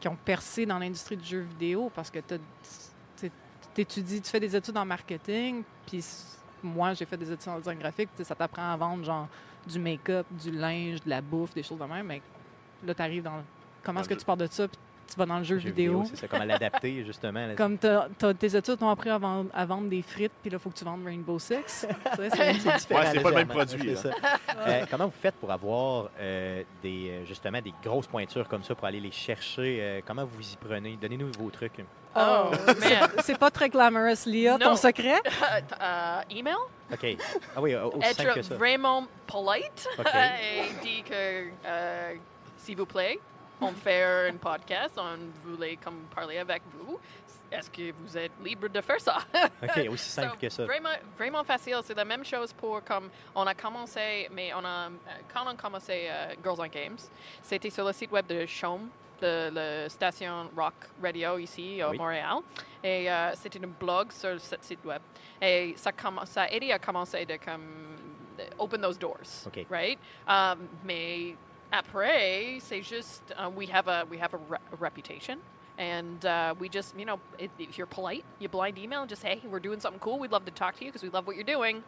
ils 0.03 0.08
ont 0.08 0.17
percé 0.17 0.64
dans 0.64 0.79
l'industrie 0.79 1.17
du 1.17 1.26
jeu 1.26 1.41
vidéo, 1.41 1.91
parce 1.94 2.11
que 2.11 2.20
tu 2.20 2.35
étudies, 3.78 4.20
tu 4.20 4.31
fais 4.31 4.40
des 4.40 4.55
études 4.55 4.76
en 4.76 4.84
marketing, 4.84 5.62
puis 5.87 6.05
moi, 6.62 6.93
j'ai 6.94 7.05
fait 7.06 7.17
des 7.17 7.31
études 7.32 7.49
en 7.49 7.58
design 7.58 7.78
graphique, 7.78 8.08
ça 8.22 8.34
t'apprend 8.34 8.72
à 8.72 8.76
vendre 8.76 9.05
genre 9.05 9.28
du 9.67 9.78
make-up, 9.78 10.26
du 10.31 10.50
linge, 10.50 11.00
de 11.02 11.11
la 11.11 11.20
bouffe, 11.20 11.55
des 11.55 11.62
choses 11.62 11.78
de 11.78 11.84
même, 11.84 12.06
mais 12.06 12.22
là, 12.84 12.94
tu 12.94 13.02
arrives 13.02 13.22
dans... 13.22 13.37
le- 13.37 13.43
Comment 13.82 14.00
est-ce 14.00 14.08
que 14.08 14.14
tu 14.14 14.25
parles 14.26 14.38
de 14.40 14.46
ça, 14.46 14.69
puis 14.69 14.78
tu 15.10 15.18
vas 15.18 15.26
dans 15.26 15.38
le 15.38 15.44
jeu, 15.44 15.56
vidéo. 15.56 16.04
C'est 16.06 16.16
ça, 16.16 16.28
comment 16.28 16.44
l'adapter, 16.44 17.04
justement. 17.06 17.46
là. 17.46 17.54
Comme 17.54 17.76
tes 17.78 18.56
études 18.56 18.78
t'ont 18.78 18.88
appris 18.88 19.10
à 19.10 19.18
vendre, 19.18 19.50
à 19.52 19.64
vendre 19.66 19.88
des 19.88 20.02
frites, 20.02 20.32
puis 20.40 20.50
là, 20.50 20.56
il 20.58 20.62
faut 20.62 20.70
que 20.70 20.78
tu 20.78 20.84
vendes 20.84 21.04
Rainbow 21.04 21.38
Six. 21.38 21.56
C'est- 22.16 22.52
différent 22.52 23.00
Ouais, 23.00 23.06
c'est 23.12 23.20
pas 23.20 23.30
le 23.30 23.36
même 23.36 23.48
produit, 23.48 23.96
ça. 23.96 24.10
Euh, 24.66 24.84
comment 24.90 25.06
vous 25.06 25.12
faites 25.20 25.34
pour 25.34 25.50
avoir 25.50 26.08
euh, 26.20 26.62
des, 26.82 27.10
euh, 27.10 27.24
justement 27.26 27.60
des 27.60 27.74
grosses 27.82 28.06
pointures 28.06 28.48
comme 28.48 28.62
ça 28.62 28.74
pour 28.74 28.86
aller 28.86 29.00
les 29.00 29.10
chercher? 29.12 29.78
euh, 29.80 30.00
comment 30.06 30.24
vous 30.24 30.42
y 30.52 30.56
prenez? 30.56 30.96
Donnez-nous 31.00 31.30
vos 31.38 31.50
trucs. 31.50 31.82
Oh, 32.16 32.50
man. 32.80 33.08
C'est 33.22 33.38
pas 33.38 33.50
très 33.50 33.68
glamorous, 33.68 34.26
Lia, 34.26 34.58
ton 34.58 34.74
secret? 34.74 35.20
uh, 35.80 36.24
email? 36.36 36.56
OK. 36.92 37.16
Ah 37.56 37.60
oui, 37.62 37.74
aussi 37.76 38.14
simple 38.14 38.32
que 38.34 38.38
Être 38.40 38.44
ça. 38.46 38.54
vraiment 38.56 39.06
polite 39.26 39.88
et 40.42 40.84
dit 40.84 41.02
que, 41.04 41.48
euh, 41.66 42.14
s'il 42.56 42.76
vous 42.76 42.86
plaît, 42.86 43.20
on 43.60 43.72
fait 43.72 44.28
un 44.30 44.36
podcast, 44.36 44.98
on 44.98 45.18
voulait 45.48 45.76
comme 45.76 46.02
parler 46.14 46.38
avec 46.38 46.62
vous. 46.72 46.98
Est-ce 47.50 47.70
que 47.70 47.92
vous 47.92 48.16
êtes 48.16 48.32
libre 48.44 48.68
de 48.68 48.80
faire 48.80 49.00
ça? 49.00 49.18
OK, 49.62 49.88
aussi 49.90 50.08
simple 50.08 50.30
So, 50.34 50.36
que 50.40 50.48
ça. 50.48 50.64
Vraiment, 50.64 50.88
vraiment 51.16 51.42
facile. 51.44 51.78
C'est 51.82 51.96
la 51.96 52.04
même 52.04 52.24
chose 52.24 52.52
pour 52.52 52.82
comme 52.84 53.10
on 53.34 53.44
a 53.44 53.54
commencé, 53.54 54.28
mais 54.30 54.52
on 54.54 54.64
a 54.64 54.86
euh, 54.86 54.90
quand 55.32 55.44
on 55.44 55.48
a 55.48 55.54
commencé 55.56 56.08
euh, 56.08 56.34
Girls 56.42 56.58
on 56.60 56.66
Games, 56.68 56.98
c'était 57.42 57.70
sur 57.70 57.84
le 57.84 57.92
site 57.92 58.12
web 58.12 58.26
de 58.26 58.46
Chaume, 58.46 58.88
de 59.20 59.50
la 59.52 59.88
station 59.88 60.48
Rock 60.56 60.74
Radio 61.02 61.38
ici 61.38 61.82
à 61.82 61.90
Oui. 61.90 61.98
Montréal, 61.98 62.38
et 62.84 63.10
euh, 63.10 63.32
c'était 63.34 63.58
un 63.64 63.68
blog 63.68 64.12
sur 64.12 64.40
ce 64.40 64.54
site 64.60 64.84
web. 64.84 65.02
Et 65.42 65.74
ça 65.76 65.90
ça 66.26 66.42
a 66.42 66.48
aidé 66.50 66.70
à 66.70 66.78
commencer 66.78 67.26
de 67.26 67.36
comme 67.36 67.96
open 68.58 68.80
those 68.80 68.98
doors, 68.98 69.48
right? 69.68 69.98
Um, 70.26 70.68
mais 70.84 71.36
après, 71.72 72.58
c'est 72.61 72.82
juste 72.82 73.34
uh, 73.38 73.49
we 73.49 73.69
have 73.70 73.88
a 73.88 74.05
we 74.11 74.19
have 74.20 74.34
a, 74.34 74.38
re- 74.49 74.61
a 74.72 74.76
reputation. 74.76 75.38
And 75.78 76.22
uh, 76.26 76.55
we 76.61 76.69
just, 76.69 76.94
you 76.94 77.06
know, 77.06 77.19
if, 77.38 77.50
if 77.58 77.78
you're 77.78 77.87
polite, 77.87 78.22
you 78.38 78.50
blind 78.50 78.76
email, 78.76 79.00
and 79.00 79.08
just 79.08 79.22
hey, 79.22 79.40
we're 79.50 79.61
doing 79.62 79.81
something 79.81 79.99
cool. 80.00 80.19
We'd 80.19 80.31
love 80.32 80.44
to 80.44 80.50
talk 80.50 80.76
to 80.78 80.84
you 80.84 80.90
because 80.93 81.02
we 81.02 81.08
love 81.08 81.26
what 81.26 81.37
you're 81.37 81.43
doing. 81.56 81.82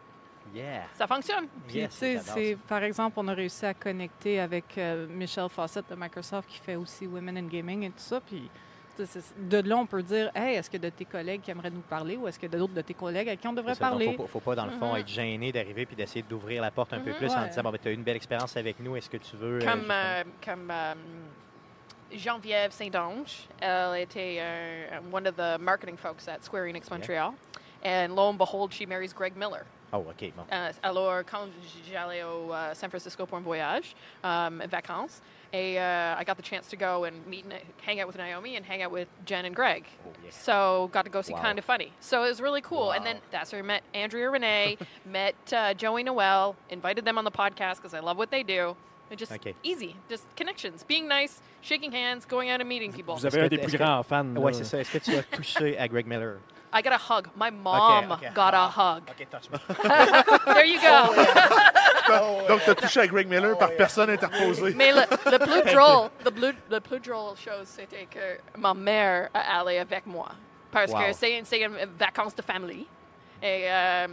Yeah. 0.53 0.87
Ça 0.97 1.05
fonctionne. 1.07 1.47
Puis, 1.67 1.77
Yes, 1.77 1.91
tu 1.91 1.97
sais, 1.99 2.17
c'est- 2.17 2.57
par 2.67 2.83
exemple, 2.83 3.17
on 3.19 3.27
a 3.27 3.33
réussi 3.33 3.65
à 3.65 3.73
connecter 3.75 4.39
avec 4.39 4.77
euh, 4.77 5.07
Michelle 5.07 5.47
Fawcett 5.49 5.87
de 5.89 5.95
Microsoft 5.95 6.49
qui 6.49 6.57
fait 6.59 6.75
aussi 6.75 7.05
Women 7.05 7.37
in 7.37 7.47
Gaming 7.47 7.83
et 7.83 7.89
tout 7.91 7.99
ça. 7.99 8.19
Puis, 8.19 8.41
tu 8.41 8.49
sais, 8.49 8.49
c'est- 8.49 8.62
de 8.97 9.57
là, 9.67 9.77
on 9.77 9.85
peut 9.85 10.03
dire 10.03 10.31
Hey, 10.35 10.55
est-ce 10.55 10.69
que 10.69 10.77
de 10.77 10.89
tes 10.89 11.05
collègues 11.05 11.41
qui 11.41 11.51
aimeraient 11.51 11.69
nous 11.71 11.81
parler 11.81 12.15
ou 12.17 12.27
est-ce 12.27 12.37
que 12.39 12.47
d'autres 12.47 12.73
de 12.73 12.81
tes 12.81 12.93
collègues 12.93 13.29
à 13.29 13.35
qui 13.35 13.47
on 13.47 13.53
devrait 13.53 13.75
parler? 13.75 14.11
faut, 14.15 14.23
pas- 14.23 14.27
faut 14.29 14.39
pas, 14.39 14.55
dans 14.55 14.65
le 14.65 14.71
fond, 14.71 14.93
Mhm. 14.93 14.99
être 14.99 15.07
gêné 15.07 15.51
d'arriver 15.51 15.85
puis 15.85 15.95
d'essayer 15.95 16.23
d'ouvrir 16.23 16.61
la 16.61 16.71
porte 16.71 16.93
un 16.93 16.99
peu 16.99 17.09
Mhm. 17.11 17.15
plus 17.17 17.31
en 17.31 17.47
disant 17.47 17.63
bon, 17.63 17.71
ben, 17.71 17.79
tu 17.81 17.87
as 17.87 17.91
eu 17.91 17.95
une 17.95 18.03
belle 18.03 18.15
expérience 18.17 18.55
avec 18.57 18.79
nous, 18.79 18.95
est-ce 18.95 19.09
que 19.09 19.17
tu 19.17 19.35
veux. 19.35 19.59
euh, 19.61 19.65
Comme, 19.65 19.89
euh, 19.91 20.23
comme 20.45 20.69
euh, 20.71 20.93
Geneviève 22.11 22.71
Saint-Onge, 22.71 23.47
elle 23.59 24.01
était 24.01 24.37
euh, 24.39 24.99
one 25.11 25.27
of 25.27 25.35
the 25.35 25.59
marketing 25.59 25.97
folks 25.97 26.27
at 26.27 26.39
Square 26.41 26.65
Enix 26.67 26.89
Montreal. 26.91 27.31
And 27.85 28.09
lo 28.15 28.29
and 28.29 28.35
behold, 28.37 28.71
she 28.71 28.85
marries 28.87 29.13
Greg 29.13 29.35
Miller. 29.35 29.65
Oh, 29.93 29.99
OK, 30.09 30.33
bon. 30.35 30.43
Alors, 30.81 31.23
quand 31.29 31.47
j'allais 31.91 32.23
au 32.23 32.51
euh, 32.51 32.73
San 32.73 32.89
Francisco 32.89 33.25
pour 33.27 33.37
un 33.37 33.41
voyage, 33.41 33.93
um, 34.23 34.61
vacances, 34.67 35.21
et 35.53 35.77
uh, 35.77 36.15
I 36.19 36.23
got 36.25 36.35
the 36.35 36.41
chance 36.43 36.67
to 36.69 36.75
go 36.75 37.03
and 37.05 37.13
meet, 37.27 37.45
and 37.45 37.53
hang 37.85 37.99
out 38.01 38.07
with 38.07 38.17
Naomi 38.17 38.55
and 38.57 38.65
hang 38.65 38.81
out 38.81 38.91
with 38.91 39.07
Jen 39.23 39.45
and 39.45 39.55
Greg. 39.55 39.85
Oh, 40.05 40.09
yeah. 40.23 40.31
So 40.31 40.89
got 40.91 41.03
to 41.05 41.11
go 41.11 41.21
see 41.21 41.33
Wow. 41.33 41.41
Kind 41.43 41.59
of 41.59 41.65
Funny. 41.65 41.91
So 41.99 42.23
it 42.23 42.29
was 42.29 42.41
really 42.41 42.61
cool. 42.61 42.91
And 42.91 43.05
then 43.05 43.17
that's 43.31 43.51
where 43.51 43.61
I 43.61 43.65
met 43.65 43.83
Andrea 43.93 44.31
Renee, 44.31 44.77
met 45.05 45.35
uh, 45.53 45.75
Joey 45.75 46.01
Noel, 46.03 46.55
invited 46.71 47.05
them 47.05 47.19
on 47.19 47.23
the 47.23 47.31
podcast 47.31 47.75
because 47.77 47.93
I 47.93 47.99
love 47.99 48.17
what 48.17 48.31
they 48.31 48.41
do. 48.41 48.75
And 49.11 49.19
just 49.19 49.31
Okay. 49.31 49.53
easy, 49.61 49.95
just 50.09 50.25
connections, 50.35 50.83
being 50.83 51.07
nice, 51.07 51.39
shaking 51.61 51.91
hands, 51.91 52.25
going 52.25 52.49
out 52.49 52.61
and 52.61 52.67
meeting 52.67 52.91
people. 52.91 53.13
Vous 53.15 53.25
avez 53.27 53.37
Est-ce 53.37 53.45
un 53.45 53.49
que- 53.49 53.49
des 53.49 53.57
plus 53.57 53.65
est-ce 53.67 53.77
que- 53.77 53.83
grands 53.83 54.01
fans. 54.03 54.23
là. 54.33 54.39
Ouais, 54.39 54.53
c'est 54.53 54.63
ça. 54.63 54.79
Est-ce 54.79 54.91
que 54.91 54.97
tu 54.97 55.15
as 55.15 55.21
touché 55.23 55.77
à 55.77 55.87
Greg 55.87 56.07
Miller? 56.07 56.37
I 56.73 56.81
got 56.81 56.93
a 56.93 56.97
hug. 56.97 57.29
My 57.35 57.51
mom 57.51 58.11
okay. 58.13 58.29
got 58.33 58.53
a 58.55 58.67
hug. 58.67 59.03
OK, 59.09 59.25
touch 59.29 59.49
me. 59.51 59.59
There 60.53 60.65
you 60.65 60.81
go. 60.81 61.13
Oh, 61.13 62.41
oh, 62.43 62.47
Donc, 62.47 62.63
tu 62.63 62.69
as 62.71 62.75
touché 62.75 63.01
à 63.01 63.07
Greg 63.07 63.27
Miller 63.27 63.53
oh, 63.53 63.59
par 63.59 63.69
personne 63.77 64.09
interposée. 64.09 64.73
Mais 64.75 64.91
le, 64.91 65.01
le 65.31 65.37
plus 65.45 65.71
drôle, 65.71 66.09
le 66.25 66.31
plus, 66.31 66.55
le 66.69 66.79
plus 66.79 66.99
drôle 66.99 67.37
chose, 67.37 67.67
c'était 67.67 68.07
que 68.07 68.39
ma 68.57 68.73
mère 68.73 69.29
allait 69.33 69.79
avec 69.79 70.05
moi. 70.07 70.29
Parce 70.71 70.91
Wow. 70.91 70.99
que 70.99 71.13
c'est 71.13 71.41
c'est 71.45 71.61
une 71.61 71.77
vacances 71.99 72.35
de 72.35 72.41
famille. 72.41 72.87
Et 73.43 73.65
euh, 73.69 74.07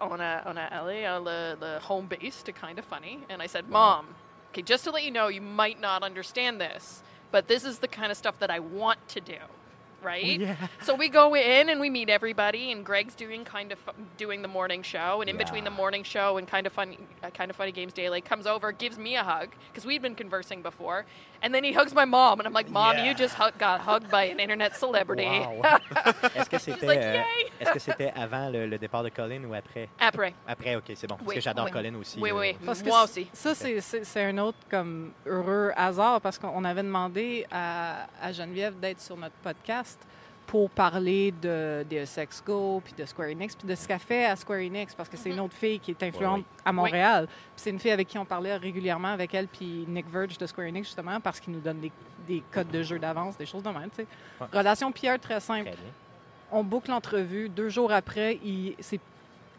on, 0.00 0.18
a, 0.18 0.42
on 0.46 0.56
a 0.56 0.64
allé 0.64 1.04
à 1.04 1.20
le, 1.20 1.56
le 1.60 1.78
home 1.88 2.06
base 2.06 2.42
to 2.42 2.52
Kind 2.52 2.78
of 2.78 2.84
Funny. 2.86 3.20
And 3.30 3.40
I 3.40 3.46
said, 3.46 3.68
Mom, 3.68 4.06
okay, 4.50 4.62
just 4.62 4.84
to 4.84 4.90
let 4.90 5.04
you 5.04 5.12
know, 5.12 5.28
you 5.28 5.42
might 5.42 5.78
not 5.78 6.02
understand 6.02 6.58
this, 6.60 7.02
but 7.30 7.46
this 7.46 7.64
is 7.64 7.78
the 7.78 7.88
kind 7.88 8.10
of 8.10 8.16
stuff 8.16 8.38
that 8.40 8.50
I 8.50 8.58
want 8.58 8.98
to 9.08 9.20
do. 9.20 9.38
Right, 10.02 10.40
Yeah. 10.40 10.56
so 10.82 10.94
we 10.96 11.08
go 11.08 11.34
in 11.36 11.68
and 11.68 11.80
we 11.80 11.88
meet 11.88 12.10
everybody, 12.10 12.72
and 12.72 12.84
Greg's 12.84 13.14
doing 13.14 13.44
kind 13.44 13.70
of 13.72 13.78
fu- 13.78 13.92
doing 14.16 14.42
the 14.42 14.48
morning 14.48 14.82
show, 14.82 15.20
and 15.20 15.30
in 15.30 15.36
between 15.36 15.64
the 15.64 15.70
morning 15.70 16.02
show 16.02 16.38
and 16.38 16.46
kind 16.48 16.66
of 16.66 16.72
funny, 16.72 16.98
uh, 17.22 17.30
kind 17.30 17.50
of 17.50 17.56
funny 17.56 17.70
games 17.72 17.92
daily, 17.92 18.20
comes 18.20 18.46
over, 18.46 18.72
gives 18.72 18.98
me 18.98 19.14
a 19.16 19.22
hug 19.22 19.50
because 19.70 19.86
we'd 19.86 20.02
been 20.02 20.16
conversing 20.16 20.60
before, 20.62 21.04
and 21.42 21.54
then 21.54 21.62
he 21.62 21.72
hugs 21.72 21.94
my 21.94 22.04
mom, 22.04 22.40
and 22.40 22.46
I'm 22.48 22.52
like, 22.52 22.68
Mom, 22.68 22.96
Yeah. 22.96 23.04
you 23.10 23.14
just 23.14 23.34
hug, 23.34 23.52
got 23.58 23.80
hugged 23.80 24.10
by 24.10 24.24
an 24.24 24.40
internet 24.40 24.74
celebrity. 24.76 25.24
Wow. 25.24 25.78
Est-ce 26.34 26.48
que 26.50 26.58
c'était 26.58 26.86
like, 26.86 26.98
euh, 27.00 27.22
est-ce 27.60 27.70
que 27.72 27.78
c'était 27.78 28.12
avant 28.16 28.48
le, 28.50 28.66
le 28.66 28.78
départ 28.78 29.02
de 29.04 29.08
Colin 29.10 29.44
ou 29.44 29.54
après? 29.54 29.88
Après, 30.00 30.34
Après, 30.48 30.74
OK, 30.76 30.90
c'est 30.96 31.06
bon. 31.06 31.16
Parce 31.16 31.34
que 31.34 31.40
j'adore 31.40 31.66
oui. 31.66 31.70
Colin 31.70 31.94
aussi. 31.94 32.18
oui, 32.20 32.30
là. 32.30 32.34
oui, 32.36 32.56
Parce 32.64 32.82
moi 32.84 33.04
aussi. 33.04 33.28
Ça, 33.32 33.54
c'est- 33.54 33.80
c'est 33.80 34.04
c'est 34.04 34.24
un 34.24 34.38
autre 34.38 34.58
comme 34.70 35.12
heureux 35.26 35.70
hasard 35.76 36.20
parce 36.20 36.38
qu'on 36.38 36.64
avait 36.64 36.82
demandé 36.82 37.46
à, 37.50 38.06
à 38.20 38.32
Geneviève 38.32 38.78
d'être 38.80 39.00
sur 39.00 39.16
notre 39.16 39.34
podcast 39.36 39.91
pour 40.46 40.68
parler 40.70 41.32
de 41.40 41.84
Deus 41.88 42.20
Go, 42.46 42.82
puis 42.84 42.92
de 42.96 43.04
Square 43.04 43.28
Enix, 43.28 43.54
puis 43.56 43.66
de 43.66 43.74
ce 43.74 43.88
qu'elle 43.88 43.98
fait 43.98 44.26
à 44.26 44.36
Square 44.36 44.60
Enix, 44.60 44.94
parce 44.94 45.08
que 45.08 45.16
c'est 45.16 45.30
une 45.30 45.40
autre 45.40 45.54
fille 45.54 45.78
qui 45.78 45.92
est 45.92 46.02
influente 46.02 46.40
Oui, 46.40 46.62
à 46.64 46.72
Montréal. 46.72 47.26
Puis 47.26 47.38
c'est 47.56 47.70
une 47.70 47.78
fille 47.78 47.90
avec 47.90 48.08
qui 48.08 48.18
on 48.18 48.24
parlait 48.24 48.56
régulièrement 48.56 49.08
avec 49.08 49.32
elle, 49.34 49.48
puis 49.48 49.84
Nick 49.88 50.10
Verge 50.10 50.36
de 50.38 50.46
Square 50.46 50.68
Enix, 50.68 50.86
justement, 50.86 51.20
parce 51.20 51.40
qu'il 51.40 51.52
nous 51.52 51.60
donne 51.60 51.80
des, 51.80 51.92
des 52.26 52.42
codes 52.50 52.70
de 52.70 52.82
jeu 52.82 52.98
d'avance, 52.98 53.36
des 53.36 53.46
choses 53.46 53.62
de 53.62 53.70
même, 53.70 53.90
tu 53.90 54.02
sais. 54.02 54.06
Ouais. 54.40 54.46
Relation 54.52 54.92
Pierre 54.92 55.18
très 55.18 55.40
simple 55.40 55.70
Très 55.70 55.76
on 56.52 56.62
boucle 56.62 56.90
l'entrevue. 56.90 57.48
Deux 57.48 57.70
jours 57.70 57.90
après, 57.90 58.38
il, 58.44 58.76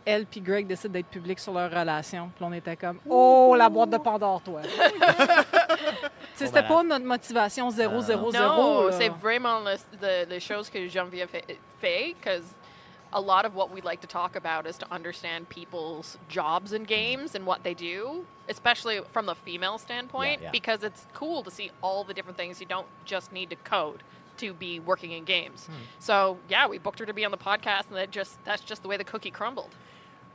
elle 0.05 0.25
puis 0.25 0.41
Greg 0.41 0.67
décident 0.67 0.93
d'être 0.93 1.07
publics 1.07 1.39
sur 1.39 1.53
leur 1.53 1.71
relation. 1.71 2.29
Puis 2.35 2.45
on 2.45 2.53
était 2.53 2.75
comme, 2.77 2.99
oh, 3.09 3.55
la 3.57 3.69
boîte 3.69 3.89
de 3.89 3.97
Pandore, 3.97 4.41
toi. 4.41 4.61
Tu 6.43 6.50
sais, 6.50 6.55
C'était 6.55 6.67
voilà. 6.67 6.83
pas 6.89 7.00
notre 7.00 7.05
motivation 7.05 7.69
0, 7.71 7.93
Ah, 7.97 8.01
0, 8.01 8.31
0. 8.31 8.47
Non, 8.47 8.85
là. 8.88 8.91
c'est 8.93 9.09
vraiment 9.09 9.59
le, 9.62 9.75
the, 10.00 10.27
the 10.29 10.39
choses 10.39 10.69
que 10.69 10.88
Geneviève 10.88 11.29
fait- 11.29 11.57
fait, 11.79 12.15
because 12.19 12.43
a 13.12 13.19
lot 13.21 13.45
of 13.45 13.53
what 13.55 13.69
we 13.71 13.79
like 13.81 14.01
to 14.01 14.07
talk 14.07 14.35
about 14.35 14.65
is 14.67 14.77
to 14.77 14.85
understand 14.91 15.47
people's 15.50 16.17
jobs 16.29 16.73
in 16.73 16.83
games 16.83 17.35
and 17.35 17.45
what 17.45 17.63
they 17.63 17.73
do, 17.75 18.25
especially 18.50 19.00
from 19.12 19.25
the 19.27 19.35
female 19.35 19.77
standpoint, 19.77 20.39
Yeah, 20.41 20.45
yeah. 20.45 20.51
because 20.51 20.83
it's 20.83 21.05
cool 21.13 21.43
to 21.43 21.51
see 21.51 21.71
all 21.81 22.03
the 22.03 22.13
different 22.13 22.38
things. 22.38 22.59
You 22.59 22.65
don't 22.67 22.88
just 23.05 23.31
need 23.31 23.50
to 23.51 23.55
code 23.57 24.01
to 24.38 24.51
be 24.53 24.79
working 24.79 25.12
in 25.12 25.25
games. 25.25 25.69
So 26.00 26.38
yeah, 26.50 26.67
we 26.67 26.79
booked 26.79 26.97
her 27.00 27.05
to 27.05 27.13
be 27.13 27.23
on 27.23 27.29
the 27.31 27.38
podcast, 27.38 27.88
and 27.89 27.97
that 27.97 28.09
just 28.09 28.43
that's 28.45 28.63
just 28.63 28.81
the 28.81 28.88
way 28.88 28.97
the 28.97 29.03
cookie 29.03 29.29
crumbled. 29.31 29.69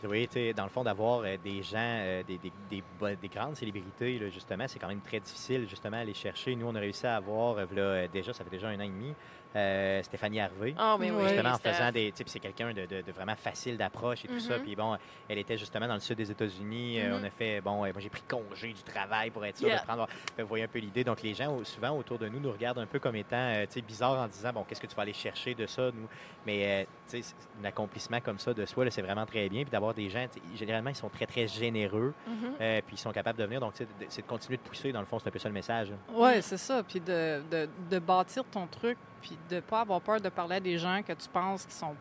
Oui, 0.04 0.28
dans 0.54 0.62
le 0.62 0.70
fond, 0.70 0.84
d'avoir 0.84 1.22
euh, 1.24 1.36
des 1.42 1.60
gens, 1.60 1.76
euh, 1.78 2.22
des, 2.22 3.28
grandes 3.28 3.56
célébrités, 3.56 4.16
là, 4.20 4.28
justement, 4.28 4.68
c'est 4.68 4.78
quand 4.78 4.86
même 4.86 5.00
très 5.00 5.18
difficile, 5.18 5.68
justement, 5.68 5.96
à 5.96 6.00
aller 6.00 6.14
chercher. 6.14 6.54
Nous, 6.54 6.66
on 6.66 6.74
a 6.76 6.78
réussi 6.78 7.04
à 7.04 7.16
avoir, 7.16 7.58
euh, 7.58 7.66
euh, 7.76 8.06
déjà, 8.06 8.32
ça 8.32 8.44
fait 8.44 8.50
déjà 8.50 8.68
un 8.68 8.78
an 8.78 8.82
et 8.82 8.88
demi, 8.88 9.12
euh, 9.56 10.02
Stéphanie 10.02 10.40
Harvey. 10.40 10.74
Oh, 10.78 10.96
mais 11.00 11.10
oui, 11.10 11.22
justement, 11.28 11.50
en 11.54 11.58
faisant 11.58 11.90
des. 11.90 12.10
Tu 12.12 12.18
sais, 12.18 12.24
puis 12.24 12.30
c'est 12.30 12.38
quelqu'un 12.40 12.72
de, 12.72 12.86
de- 12.86 13.02
de 13.02 13.12
vraiment 13.12 13.34
facile 13.36 13.76
d'approche 13.76 14.24
et 14.24 14.28
tout 14.28 14.40
ça. 14.40 14.58
Mhm. 14.58 14.64
Puis 14.64 14.76
bon, 14.76 14.96
elle 15.28 15.38
était 15.38 15.56
justement 15.56 15.86
dans 15.88 15.94
le 15.94 16.00
sud 16.00 16.16
des 16.16 16.30
États-Unis. 16.30 17.00
euh, 17.00 17.08
Mhm. 17.16 17.20
on 17.22 17.26
a 17.26 17.30
fait. 17.30 17.60
Bon, 17.60 17.84
euh, 17.84 17.90
moi, 17.92 18.00
j'ai 18.00 18.10
pris 18.10 18.22
congé 18.28 18.68
du 18.72 18.82
travail 18.82 19.30
pour 19.30 19.44
être 19.44 19.56
sûr 19.56 19.68
Yeah. 19.68 19.80
de 19.80 19.84
prendre. 19.86 20.06
Vous 20.38 20.46
voyez 20.46 20.64
un 20.64 20.68
peu 20.68 20.78
l'idée. 20.78 21.02
Donc, 21.04 21.22
les 21.22 21.34
gens, 21.34 21.62
souvent, 21.64 21.96
autour 21.96 22.18
de 22.18 22.28
nous, 22.28 22.40
nous 22.40 22.52
regardent 22.52 22.78
un 22.78 22.86
peu 22.86 22.98
comme 22.98 23.16
étant, 23.16 23.36
euh, 23.36 23.64
tu 23.66 23.74
sais, 23.74 23.80
bizarre 23.80 24.18
en 24.18 24.28
disant, 24.28 24.52
bon, 24.52 24.64
qu'est-ce 24.64 24.80
que 24.80 24.86
tu 24.86 24.94
vas 24.94 25.02
aller 25.02 25.12
chercher 25.12 25.54
de 25.54 25.66
ça, 25.66 25.90
nous? 25.94 26.08
Mais, 26.46 26.82
euh, 26.82 26.84
tu 27.10 27.22
sais, 27.22 27.22
c'est- 27.22 27.36
un 27.62 27.64
accomplissement 27.64 28.20
comme 28.20 28.38
ça 28.38 28.52
de 28.54 28.64
soi, 28.66 28.84
là, 28.84 28.90
c'est 28.90 29.02
vraiment 29.02 29.26
très 29.26 29.48
bien. 29.48 29.62
Puis 29.62 29.70
d'avoir 29.70 29.94
des 29.94 30.08
gens, 30.10 30.26
généralement, 30.54 30.90
ils 30.90 30.96
sont 30.96 31.08
très, 31.08 31.26
très 31.26 31.46
généreux. 31.48 32.12
Mhm. 32.26 32.52
euh, 32.60 32.80
puis 32.86 32.96
ils 32.96 32.98
sont 33.00 33.12
capables 33.12 33.38
de 33.38 33.44
venir. 33.44 33.60
Donc, 33.60 33.72
tu 33.74 33.78
sais, 33.78 33.84
de- 33.84 34.06
c'est 34.08 34.22
de 34.22 34.26
continuer 34.26 34.56
de 34.56 34.62
pousser. 34.62 34.92
Dans 34.92 35.00
le 35.00 35.06
fond, 35.06 35.18
c'est 35.18 35.28
un 35.28 35.30
peu 35.30 35.38
ça 35.38 35.48
le 35.48 35.54
message. 35.54 35.88
Oui, 36.12 36.42
c'est 36.42 36.56
ça. 36.56 36.82
Puis 36.82 37.00
de, 37.00 37.42
de, 37.50 37.68
de 37.90 37.98
bâtir 37.98 38.44
ton 38.44 38.66
truc, 38.66 38.96
puis 39.20 39.36
de 39.50 39.60
pas 39.60 39.80
avoir 39.80 40.00
peur 40.00 40.20
de 40.20 40.28
parler 40.28 40.56
à 40.56 40.60
des 40.60 40.78
gens 40.78 41.02
que 41.06 41.12
tu 41.12 41.28
penses 41.28 41.64
qui 41.64 41.74
sont 41.74 41.94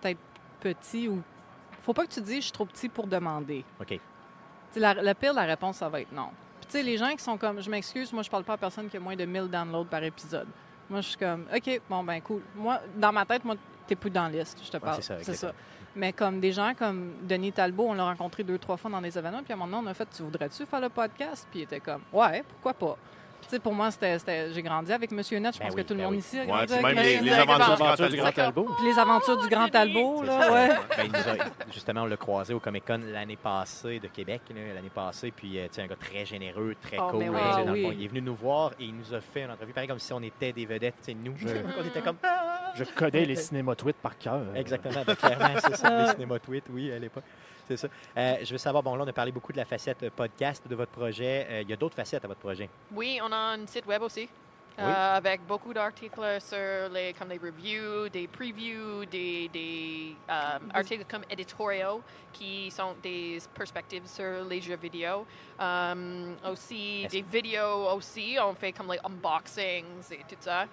peut-être 0.00 0.20
petits 0.60 1.08
ou. 1.08 1.22
Faut 1.82 1.92
pas 1.92 2.06
que 2.06 2.12
tu 2.12 2.20
dises 2.20 2.36
je 2.36 2.42
suis 2.42 2.52
trop 2.52 2.64
petit 2.66 2.88
pour 2.88 3.06
demander. 3.06 3.64
OK. 3.80 3.98
La, 4.76 4.94
la 4.94 5.14
pire, 5.14 5.34
la 5.34 5.42
réponse, 5.42 5.76
ça 5.76 5.88
va 5.88 6.00
être 6.00 6.12
non. 6.12 6.30
Puis 6.60 6.66
tu 6.66 6.72
sais, 6.72 6.82
les 6.82 6.96
gens 6.96 7.10
qui 7.10 7.22
sont 7.22 7.36
comme 7.36 7.60
je 7.60 7.70
m'excuse, 7.70 8.12
moi 8.12 8.22
je 8.22 8.30
parle 8.30 8.44
pas 8.44 8.54
à 8.54 8.56
personne 8.56 8.88
qui 8.88 8.96
a 8.96 9.00
moins 9.00 9.16
de 9.16 9.24
1000 9.24 9.48
downloads 9.48 9.84
par 9.84 10.02
épisode. 10.02 10.48
Moi 10.88 11.00
je 11.00 11.08
suis 11.08 11.18
comme 11.18 11.46
OK, 11.54 11.80
bon 11.88 12.04
ben 12.04 12.20
cool. 12.20 12.42
Moi 12.54 12.80
dans 12.96 13.12
ma 13.12 13.24
tête, 13.24 13.44
moi 13.44 13.56
t'es 13.86 13.96
plus 13.96 14.10
dans 14.10 14.24
la 14.24 14.30
liste, 14.30 14.60
je 14.64 14.70
te 14.70 14.78
parle. 14.78 14.96
c'est 14.96 15.02
ça, 15.02 15.18
exactement. 15.18 15.52
Mais 15.96 16.12
comme 16.12 16.40
des 16.40 16.52
gens 16.52 16.74
comme 16.74 17.14
Denis 17.22 17.52
Talbot, 17.52 17.90
on 17.90 17.94
l'a 17.94 18.04
rencontré 18.04 18.42
deux, 18.42 18.58
trois 18.58 18.76
fois 18.76 18.90
dans 18.90 19.00
des 19.00 19.16
événements, 19.16 19.42
puis 19.42 19.52
à 19.52 19.56
un 19.56 19.58
moment 19.58 19.76
donné, 19.76 19.88
on 19.88 19.90
a 19.90 19.94
fait 19.94 20.08
Tu 20.10 20.22
voudrais-tu 20.22 20.66
faire 20.66 20.80
le 20.80 20.88
podcast? 20.88 21.46
Puis 21.50 21.60
il 21.60 21.62
était 21.62 21.80
comme 21.80 22.02
Ouais, 22.12 22.42
pourquoi 22.48 22.74
pas? 22.74 22.96
Pour 23.62 23.72
moi, 23.74 23.90
c'était, 23.90 24.18
j'ai 24.52 24.62
grandi 24.62 24.92
avec 24.92 25.10
Monsieur 25.10 25.38
Net. 25.38 25.54
Je 25.54 25.58
Ben 25.60 25.66
pense 25.66 25.74
oui, 25.76 25.82
que 25.82 25.86
tout 25.88 25.94
le 25.94 25.98
ben 26.00 26.04
monde 26.04 26.12
oui. 26.14 26.18
ici 26.18 26.38
a 26.38 26.46
grandi 26.46 26.72
avec 26.72 26.84
même 26.84 26.96
les, 27.04 27.20
les 27.20 27.32
aventures 27.32 27.74
du 27.76 27.76
Grand 27.76 27.84
Aventure 27.92 28.08
du 28.10 28.16
Grand 28.16 28.32
Talbot. 28.32 28.68
Puis 28.78 28.86
les 28.92 28.98
aventures 28.98 29.36
du 29.42 29.48
Grand 29.48 29.68
Talbot, 29.68 30.22
là, 30.22 30.40
ça. 30.42 30.52
ouais. 30.52 30.68
Ben, 30.96 31.04
il 31.04 31.12
nous 31.12 31.18
a- 31.18 31.44
justement, 31.72 32.02
on 32.02 32.06
l'a 32.06 32.16
croisé 32.16 32.54
au 32.54 32.60
Comic 32.60 32.84
Con 32.86 33.00
l'année 33.12 33.36
passée 33.36 34.00
de 34.00 34.08
Québec, 34.08 34.42
l'année 34.50 34.90
passée. 34.94 35.30
Puis, 35.34 35.58
euh, 35.58 35.66
tu 35.72 35.80
un 35.80 35.86
gars 35.86 35.96
très 35.96 36.24
généreux, 36.24 36.74
très 36.82 36.98
Oh, 36.98 37.08
cool. 37.10 37.24
Ah, 37.36 37.62
dans 37.64 37.72
le 37.72 37.82
fond. 37.82 37.88
oui. 37.90 37.96
Il 37.98 38.04
est 38.04 38.08
venu 38.08 38.22
nous 38.22 38.34
voir 38.34 38.72
et 38.80 38.84
il 38.84 38.96
nous 38.96 39.12
a 39.14 39.20
fait 39.20 39.42
une 39.42 39.50
entrevue, 39.50 39.72
pareil 39.72 39.88
comme 39.88 39.98
si 39.98 40.12
on 40.12 40.22
était 40.22 40.52
des 40.52 40.66
vedettes, 40.66 40.94
nous. 41.24 41.34
Je- 41.36 41.48
on 41.80 41.84
était 41.86 42.00
comme. 42.00 42.16
Je 42.74 42.84
connais 42.84 43.24
les 43.24 43.36
cinéma 43.36 43.74
tweets 43.76 43.96
par 44.02 44.18
cœur. 44.18 44.42
Exactement, 44.54 45.02
ben, 45.06 45.14
clairement, 45.14 45.60
c'est 45.64 45.76
ça, 45.76 46.02
les 46.06 46.12
cinéma 46.12 46.38
tweets, 46.40 46.64
oui, 46.70 46.92
à 46.92 46.98
l'époque. 46.98 47.24
C'est 47.66 47.76
ça. 47.76 47.88
Euh, 48.16 48.36
je 48.42 48.52
veux 48.52 48.58
savoir, 48.58 48.82
bon, 48.82 48.94
là, 48.94 49.04
on 49.04 49.08
a 49.08 49.12
parlé 49.12 49.32
beaucoup 49.32 49.52
de 49.52 49.56
la 49.58 49.64
facette 49.64 50.02
euh, 50.02 50.10
podcast 50.14 50.66
de 50.68 50.74
votre 50.74 50.92
projet. 50.92 51.46
Euh, 51.50 51.62
il 51.62 51.70
y 51.70 51.72
a 51.72 51.76
d'autres 51.76 51.96
facettes 51.96 52.24
à 52.24 52.28
votre 52.28 52.40
projet. 52.40 52.68
Oui, 52.92 53.18
on 53.22 53.32
a 53.32 53.36
un 53.54 53.66
site 53.66 53.86
web 53.86 54.02
aussi. 54.02 54.28
Oui. 54.76 54.82
euh, 54.84 55.16
avec 55.18 55.46
beaucoup 55.46 55.72
d'articles 55.72 56.40
sur 56.40 56.88
les, 56.92 57.12
comme 57.16 57.28
des 57.28 57.38
reviews, 57.38 58.08
des 58.08 58.26
previews, 58.26 59.04
des, 59.04 59.48
des 59.52 60.16
euh, 60.28 60.58
articles 60.74 61.04
comme 61.08 61.22
éditoriaux 61.30 62.02
qui 62.32 62.72
sont 62.72 62.96
des 63.00 63.38
perspectives 63.54 64.04
sur 64.08 64.44
les 64.50 64.60
jeux 64.60 64.74
vidéo. 64.76 65.24
Euh, 65.60 66.34
aussi 66.50 67.02
Est-ce- 67.04 67.12
des 67.12 67.22
vidéos 67.22 67.88
aussi, 67.96 68.36
on 68.44 68.52
fait 68.54 68.72
comme 68.72 68.90
les 68.90 68.98
unboxings 69.04 70.10
et 70.10 70.24
tout 70.28 70.34
ça. 70.40 70.64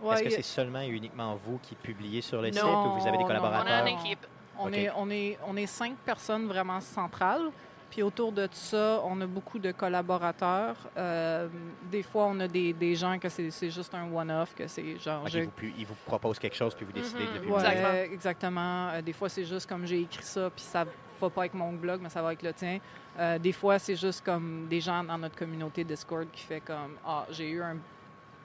Ouais, 0.00 0.14
Est-ce 0.14 0.22
que 0.24 0.30
c'est 0.30 0.42
seulement 0.42 0.80
et 0.80 0.88
uniquement 0.88 1.36
vous 1.36 1.58
qui 1.58 1.74
publiez 1.74 2.22
sur 2.22 2.40
le 2.40 2.48
Non, 2.48 2.54
site 2.54 2.64
ou 2.64 2.92
vous 2.98 3.06
avez 3.06 3.18
des 3.18 3.24
non, 3.24 3.28
On 3.30 3.34
a 3.34 3.38
collaborateurs? 3.40 3.86
une 3.86 3.98
équipe. 3.98 4.26
On, 4.58 4.72
est, 4.72 4.90
on, 4.96 5.10
est, 5.10 5.38
on 5.46 5.56
est 5.56 5.66
cinq 5.66 5.96
personnes 6.04 6.46
vraiment 6.46 6.80
centrales. 6.80 7.50
Puis 7.90 8.02
autour 8.02 8.32
de 8.32 8.48
ça, 8.50 9.00
on 9.04 9.20
a 9.20 9.26
beaucoup 9.26 9.58
de 9.60 9.70
collaborateurs. 9.70 10.74
Euh, 10.96 11.46
des 11.90 12.02
fois, 12.02 12.26
on 12.26 12.40
a 12.40 12.48
des, 12.48 12.72
des 12.72 12.96
gens 12.96 13.18
que 13.20 13.28
c'est 13.28 13.50
c'est 13.50 13.70
juste 13.70 13.94
un 13.94 14.10
one-off, 14.12 14.52
que 14.54 14.66
c'est 14.66 14.98
genre... 14.98 15.28
Je- 15.28 15.40
vous 15.40 15.50
ils 15.78 15.86
vous 15.86 15.94
proposent 16.04 16.38
quelque 16.40 16.56
chose 16.56 16.74
puis 16.74 16.84
vous 16.84 16.92
décidez 16.92 17.20
de 17.20 17.24
le 17.24 17.30
Mhm, 17.30 17.34
publier. 17.36 17.52
Ouais, 17.52 17.60
Exactement. 17.60 18.14
exactement. 18.14 18.88
Euh, 18.88 19.02
des 19.02 19.12
fois, 19.12 19.28
c'est 19.28 19.44
juste 19.44 19.68
comme 19.68 19.86
j'ai 19.86 20.00
écrit 20.00 20.24
ça, 20.24 20.50
puis 20.50 20.64
ça 20.64 20.84
va 21.20 21.30
pas 21.30 21.42
avec 21.42 21.54
mon 21.54 21.72
blog, 21.72 22.00
mais 22.02 22.08
ça 22.08 22.20
va 22.20 22.28
avec 22.28 22.42
le 22.42 22.52
tien. 22.52 22.78
Euh, 23.18 23.38
des 23.38 23.52
fois, 23.52 23.78
c'est 23.78 23.94
juste 23.96 24.24
comme 24.24 24.66
des 24.68 24.80
gens 24.80 25.04
dans 25.04 25.16
notre 25.18 25.36
communauté 25.36 25.84
Discord 25.84 26.26
qui 26.32 26.42
fait 26.42 26.60
comme 26.60 26.96
Ah, 27.06 27.26
j'ai 27.30 27.48
eu 27.50 27.62
un- 27.62 27.76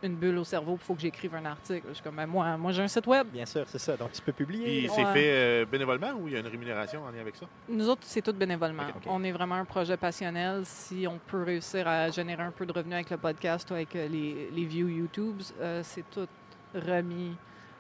une 0.03 0.15
bulle 0.15 0.37
au 0.37 0.43
cerveau, 0.43 0.77
il 0.79 0.83
faut 0.83 0.93
que 0.95 1.01
j'écrive 1.01 1.35
un 1.35 1.45
article. 1.45 1.85
Je 1.89 1.93
suis 1.95 2.03
comme 2.03 2.15
Ben, 2.15 2.25
moi, 2.27 2.57
moi 2.57 2.71
j'ai 2.71 2.81
un 2.83 2.87
site 2.87 3.05
web. 3.07 3.27
Bien 3.27 3.45
sûr, 3.45 3.63
c'est 3.67 3.79
ça. 3.79 3.95
Donc, 3.97 4.11
tu 4.13 4.21
peux 4.21 4.31
publier. 4.31 4.65
Puis 4.65 4.89
Ouais. 4.89 4.95
c'est 4.95 5.05
fait 5.13 5.31
euh, 5.31 5.65
bénévolement 5.65 6.11
ou 6.19 6.27
il 6.27 6.33
y 6.33 6.37
a 6.37 6.39
une 6.39 6.47
rémunération 6.47 7.03
en 7.03 7.11
lien 7.11 7.21
avec 7.21 7.35
ça? 7.35 7.45
Nous 7.67 7.87
autres, 7.89 8.01
c'est 8.03 8.21
tout 8.21 8.33
bénévolement. 8.33 8.83
On 9.07 9.23
est 9.23 9.31
vraiment 9.31 9.55
un 9.55 9.65
projet 9.65 9.97
passionnel. 9.97 10.61
Si 10.65 11.05
on 11.07 11.19
peut 11.27 11.43
réussir 11.43 11.87
à 11.87 12.09
générer 12.09 12.43
un 12.43 12.51
peu 12.51 12.65
de 12.65 12.71
revenus 12.71 12.95
avec 12.95 13.09
le 13.09 13.17
podcast 13.17 13.69
ou 13.71 13.73
avec 13.73 13.95
euh, 13.95 14.07
les, 14.07 14.49
les 14.51 14.65
views 14.65 14.87
YouTube, 14.89 15.41
euh, 15.61 15.81
c'est 15.83 16.03
tout 16.09 16.27
remis 16.73 17.35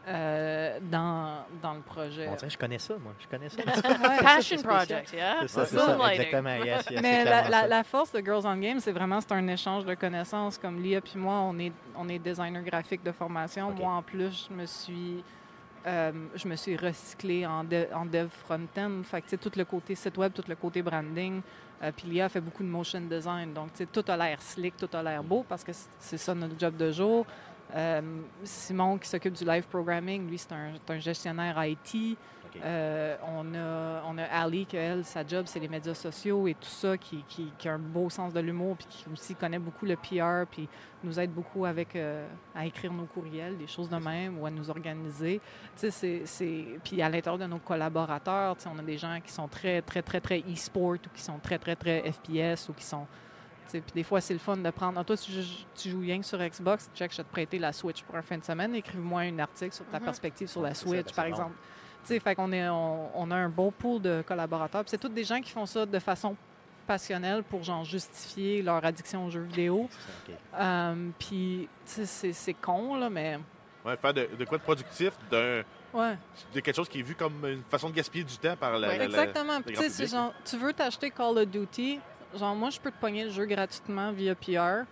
euh, 0.09 0.79
dans, 0.91 1.45
dans 1.61 1.73
le 1.73 1.81
projet. 1.81 2.27
On 2.27 2.35
dirait 2.35 2.47
que 2.47 2.53
je 2.53 2.57
connais 2.57 2.79
ça, 2.79 2.95
moi. 3.01 3.13
Je 3.19 3.27
connais 3.27 3.49
ça. 3.49 3.61
Ouais, 4.09 4.21
Passion 4.23 4.61
project, 4.61 5.13
yeah? 5.13 5.37
C'est 5.41 5.47
ça, 5.49 5.65
c'est 5.65 5.77
ça. 5.77 6.11
Exactement. 6.13 6.55
Yes, 6.63 6.85
yes, 6.89 7.01
Mais 7.01 7.23
la, 7.23 7.29
clairement 7.43 7.49
la- 7.49 7.61
ça. 7.61 7.67
la 7.67 7.83
force 7.83 8.11
de 8.11 8.19
Girls 8.19 8.41
on 8.45 8.55
Games, 8.57 8.79
c'est 8.79 8.91
vraiment 8.91 9.21
c'est 9.21 9.31
un 9.33 9.47
échange 9.47 9.85
de 9.85 9.93
connaissances. 9.93 10.57
Comme 10.57 10.81
Lia 10.81 10.99
puis 11.01 11.17
moi, 11.17 11.35
on 11.41 11.57
est, 11.59 11.71
on 11.95 12.09
est 12.09 12.19
designer 12.19 12.63
graphique 12.63 13.03
de 13.03 13.11
formation. 13.11 13.71
Moi, 13.71 13.91
en 13.91 14.01
plus, 14.01 14.47
je 14.49 14.53
me 14.55 14.65
suis, 14.65 15.23
euh, 15.85 16.11
je 16.35 16.47
me 16.47 16.55
suis 16.55 16.75
recyclée 16.75 17.45
en, 17.45 17.63
de- 17.63 17.87
en 17.93 18.05
dev 18.05 18.29
front-end. 18.29 19.01
Fait 19.03 19.21
que, 19.21 19.25
tu 19.27 19.31
sais, 19.31 19.37
tout 19.37 19.51
le 19.55 19.65
côté 19.65 19.95
site 19.95 20.17
web, 20.17 20.33
tout 20.33 20.43
le 20.47 20.55
côté 20.55 20.81
branding. 20.81 21.41
Euh, 21.81 21.91
puis 21.95 22.07
Lia 22.09 22.27
fait 22.27 22.41
beaucoup 22.41 22.63
de 22.63 22.67
motion 22.67 22.99
design. 23.01 23.53
Donc, 23.53 23.71
tu 23.71 23.77
sais, 23.77 23.85
tout 23.85 24.03
a 24.11 24.17
l'air 24.17 24.41
slick, 24.41 24.75
tout 24.75 24.89
a 24.91 25.01
l'air 25.01 25.23
beau 25.23 25.45
parce 25.47 25.63
que 25.63 25.71
c'est 25.99 26.17
ça 26.17 26.35
notre 26.35 26.59
job 26.59 26.75
de 26.75 26.91
jour. 26.91 27.25
Euh, 27.75 28.01
Simon, 28.43 28.97
qui 28.97 29.07
s'occupe 29.07 29.33
du 29.33 29.45
live 29.45 29.67
programming, 29.67 30.27
lui, 30.27 30.37
c'est 30.37 30.51
un, 30.51 30.99
gestionnaire 30.99 31.63
IT. 31.63 32.17
Euh, 32.63 33.15
on, 33.27 33.53
a, 33.53 34.01
on 34.07 34.17
a 34.17 34.23
Ali, 34.23 34.65
que 34.65 34.75
elle, 34.75 35.05
sa 35.05 35.25
job, 35.25 35.45
c'est 35.45 35.59
les 35.59 35.67
médias 35.67 35.93
sociaux 35.93 36.47
et 36.47 36.55
tout 36.55 36.67
ça, 36.67 36.97
qui, 36.97 37.23
qui, 37.27 37.53
qui 37.57 37.69
a 37.69 37.73
un 37.73 37.79
beau 37.79 38.09
sens 38.09 38.33
de 38.33 38.39
l'humour, 38.39 38.75
puis 38.75 38.87
qui 38.89 39.05
aussi 39.11 39.35
connaît 39.35 39.59
beaucoup 39.59 39.85
le 39.85 39.95
PR, 39.95 40.49
puis 40.49 40.67
nous 41.03 41.19
aide 41.19 41.31
beaucoup 41.31 41.65
avec 41.65 41.95
euh, 41.95 42.27
à 42.55 42.65
écrire 42.65 42.91
nos 42.91 43.05
courriels, 43.05 43.55
des 43.55 43.67
choses 43.67 43.87
de 43.87 43.97
même, 43.97 44.39
ou 44.39 44.47
à 44.47 44.49
nous 44.49 44.67
organiser. 44.69 45.39
Tu 45.77 45.91
sais, 45.91 46.23
c'est-. 46.25 46.79
Puis 46.83 47.01
à 47.03 47.09
l'intérieur 47.09 47.37
de 47.37 47.45
nos 47.45 47.59
collaborateurs, 47.59 48.57
tu 48.57 48.63
sais, 48.63 48.69
on 48.73 48.79
a 48.79 48.83
des 48.83 48.97
gens 48.97 49.19
qui 49.23 49.31
sont 49.31 49.47
très, 49.47 49.83
très, 49.83 50.01
très, 50.01 50.19
très 50.19 50.39
e-sport, 50.39 50.93
ou 50.93 51.09
qui 51.13 51.21
sont 51.21 51.37
très, 51.37 51.59
très, 51.59 51.75
très 51.75 52.11
FPS, 52.11 52.67
ou 52.69 52.73
qui 52.73 52.83
sont... 52.83 53.05
Puis 53.71 53.81
des 53.93 54.03
fois, 54.03 54.19
c'est 54.21 54.33
le 54.33 54.39
fun 54.39 54.57
de 54.57 54.69
prendre. 54.71 54.99
Ah, 54.99 55.03
toi, 55.03 55.15
tu, 55.17 55.31
joues- 55.31 55.65
tu 55.75 55.89
joues 55.89 55.99
rien 56.01 56.19
que 56.19 56.25
sur 56.25 56.37
Xbox, 56.39 56.89
check, 56.95 57.11
je 57.11 57.17
vais 57.17 57.23
te 57.23 57.31
prêter 57.31 57.59
la 57.59 57.71
Switch 57.71 58.01
pour 58.03 58.15
un 58.15 58.21
fin 58.21 58.37
de 58.37 58.43
semaine. 58.43 58.73
Écrive-moi 58.75 59.21
un 59.21 59.39
article 59.39 59.73
sur 59.73 59.85
ta 59.85 59.99
Mhm. 59.99 60.05
perspective 60.05 60.47
sur 60.47 60.61
la 60.61 60.73
Switch, 60.73 61.05
ben, 61.07 61.13
par 61.15 61.25
exemple. 61.25 61.53
Tu 62.03 62.13
sais, 62.13 62.19
fait 62.19 62.33
qu'on 62.35 62.51
est, 62.51 62.67
on, 62.69 63.09
on 63.19 63.29
a 63.31 63.35
un 63.35 63.49
bon 63.49 63.71
pool 63.71 64.01
de 64.01 64.23
collaborateurs. 64.25 64.83
C'est 64.87 64.97
tous 64.97 65.09
des 65.09 65.23
gens 65.23 65.39
qui 65.41 65.51
font 65.51 65.65
ça 65.65 65.85
de 65.85 65.99
façon 65.99 66.35
passionnelle 66.87 67.43
pour 67.43 67.61
genre 67.63 67.83
justifier 67.85 68.61
leur 68.61 68.83
addiction 68.83 69.25
aux 69.25 69.29
jeux 69.29 69.43
vidéo. 69.43 69.87
C'est 70.25 70.31
ça, 70.31 70.33
OK. 70.33 70.39
Euh, 70.61 71.09
puis 71.19 71.69
tu 71.85 72.05
sais, 72.05 72.33
c'est, 72.33 72.53
con 72.53 72.95
là, 72.95 73.09
mais 73.09 73.37
Ouais, 73.85 73.95
faire 73.95 74.13
de, 74.13 74.27
de 74.37 74.43
quoi 74.45 74.57
de 74.57 74.63
productif, 74.63 75.13
d'un- 75.31 75.63
ouais. 75.93 76.17
de 76.53 76.59
quelque 76.59 76.75
chose 76.75 76.89
qui 76.89 76.99
est 76.99 77.03
vu 77.03 77.15
comme 77.15 77.45
une 77.45 77.63
façon 77.69 77.89
de 77.89 77.95
gaspiller 77.95 78.25
du 78.25 78.37
temps 78.37 78.55
par 78.57 78.77
la. 78.77 78.89
Ouais. 78.89 78.97
la- 78.97 79.05
Exactement. 79.05 79.59
Genre, 80.05 80.33
tu 80.43 80.57
veux 80.57 80.73
t'acheter 80.73 81.09
Call 81.11 81.37
of 81.37 81.47
Duty, 81.47 81.99
genre 82.37 82.55
moi 82.55 82.69
je 82.69 82.79
peux 82.79 82.91
te 82.91 82.99
pogner 82.99 83.23
le 83.25 83.29
jeu 83.31 83.45
gratuitement 83.45 84.11
via 84.11 84.35
PR. 84.35 84.85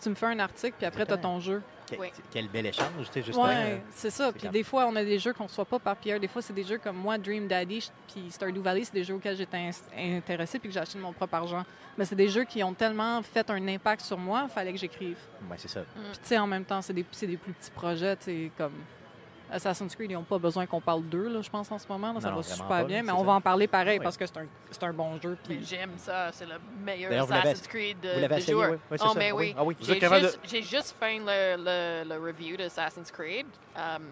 Tu 0.00 0.08
me 0.10 0.14
fais 0.14 0.26
un 0.26 0.38
article, 0.38 0.74
puis 0.78 0.86
après 0.86 1.04
tu 1.06 1.12
as 1.12 1.16
ton 1.18 1.40
jeu. 1.40 1.60
Que- 1.90 1.96
Oui. 1.96 2.08
Quel 2.30 2.48
bel 2.48 2.66
échange, 2.66 2.90
tu 3.06 3.12
sais, 3.14 3.22
justement. 3.22 3.46
Ouais, 3.46 3.82
c'est 3.90 4.10
ça. 4.10 4.30
Puis 4.30 4.46
des 4.48 4.62
fois, 4.62 4.86
on 4.86 4.94
a 4.94 5.02
des 5.02 5.18
jeux 5.18 5.32
qu'on 5.32 5.44
ne 5.44 5.48
reçoit 5.48 5.64
pas 5.64 5.78
par 5.78 5.96
PR. 5.96 6.20
Des 6.20 6.28
fois, 6.28 6.42
c'est 6.42 6.52
des 6.52 6.62
jeux 6.62 6.76
comme 6.78 6.96
moi, 6.96 7.16
Dream 7.18 7.48
Daddy, 7.48 7.90
puis 8.12 8.30
Stardew 8.30 8.60
Valley, 8.60 8.84
c'est 8.84 8.92
des 8.92 9.02
jeux 9.04 9.14
auxquels 9.14 9.36
j'étais 9.36 9.70
intéressée 9.96 10.58
puis 10.58 10.68
que 10.68 10.74
j'ai 10.74 10.80
acheté 10.80 10.98
de 10.98 11.02
mon 11.02 11.12
propre 11.14 11.34
argent. 11.34 11.64
Mais 11.96 12.04
c'est 12.04 12.14
des 12.14 12.28
jeux 12.28 12.44
qui 12.44 12.62
ont 12.62 12.74
tellement 12.74 13.22
fait 13.22 13.48
un 13.50 13.66
impact 13.68 14.02
sur 14.02 14.18
moi, 14.18 14.42
il 14.44 14.50
fallait 14.52 14.72
que 14.72 14.78
j'écrive. 14.78 15.16
Ouais, 15.50 15.56
c'est 15.56 15.68
ça. 15.68 15.80
Puis 15.80 16.02
tu 16.12 16.18
sais, 16.28 16.38
en 16.38 16.46
même 16.46 16.64
temps, 16.66 16.82
c'est 16.82 16.92
des, 16.92 17.06
c'est 17.10 17.26
des 17.26 17.38
plus 17.38 17.54
petits 17.54 17.70
projets, 17.70 18.16
tu 18.16 18.24
sais, 18.24 18.50
comme... 18.56 18.74
Assassin's 19.50 19.94
Creed, 19.94 20.10
ils 20.10 20.14
n'ont 20.14 20.22
pas 20.22 20.38
besoin 20.38 20.66
qu'on 20.66 20.80
parle 20.80 21.02
d'eux, 21.04 21.28
là, 21.28 21.40
je 21.40 21.48
pense, 21.50 21.70
en 21.72 21.78
ce 21.78 21.88
moment. 21.88 22.12
là. 22.12 22.20
ça 22.20 22.30
Non, 22.30 22.36
va 22.36 22.42
super 22.42 22.66
pas, 22.68 22.84
bien, 22.84 23.02
mais 23.02 23.12
on 23.12 23.18
ça. 23.20 23.24
va 23.24 23.32
en 23.32 23.40
parler 23.40 23.66
pareil 23.66 23.98
Oui. 23.98 24.04
parce 24.04 24.16
que 24.16 24.26
c'est 24.26 24.36
un, 24.38 24.46
c'est 24.70 24.82
un 24.84 24.92
bon 24.92 25.18
jeu. 25.20 25.36
Puis 25.44 25.60
j'aime 25.64 25.92
ça, 25.96 26.30
c'est 26.32 26.46
le 26.46 26.54
meilleur 26.84 27.12
Assassin's 27.32 27.66
Creed 27.66 28.00
de, 28.00 28.08
Vous 28.14 28.20
l'avez 28.20 28.42
de 28.42 28.54
oui? 28.54 28.66
Oui, 28.90 28.98
oh, 29.00 29.08
ça. 29.08 29.12
mais 29.16 29.32
oui. 29.32 29.54
Ah 29.56 29.64
oui. 29.64 29.76
J'ai 29.80 29.98
juste, 30.00 30.40
j'ai 30.44 30.62
juste 30.62 30.94
fait 31.00 31.18
le, 31.18 31.56
le, 32.04 32.08
le 32.14 32.20
review 32.24 32.56
d'Assassin's 32.56 33.10
Creed 33.10 33.46
um, 33.76 34.02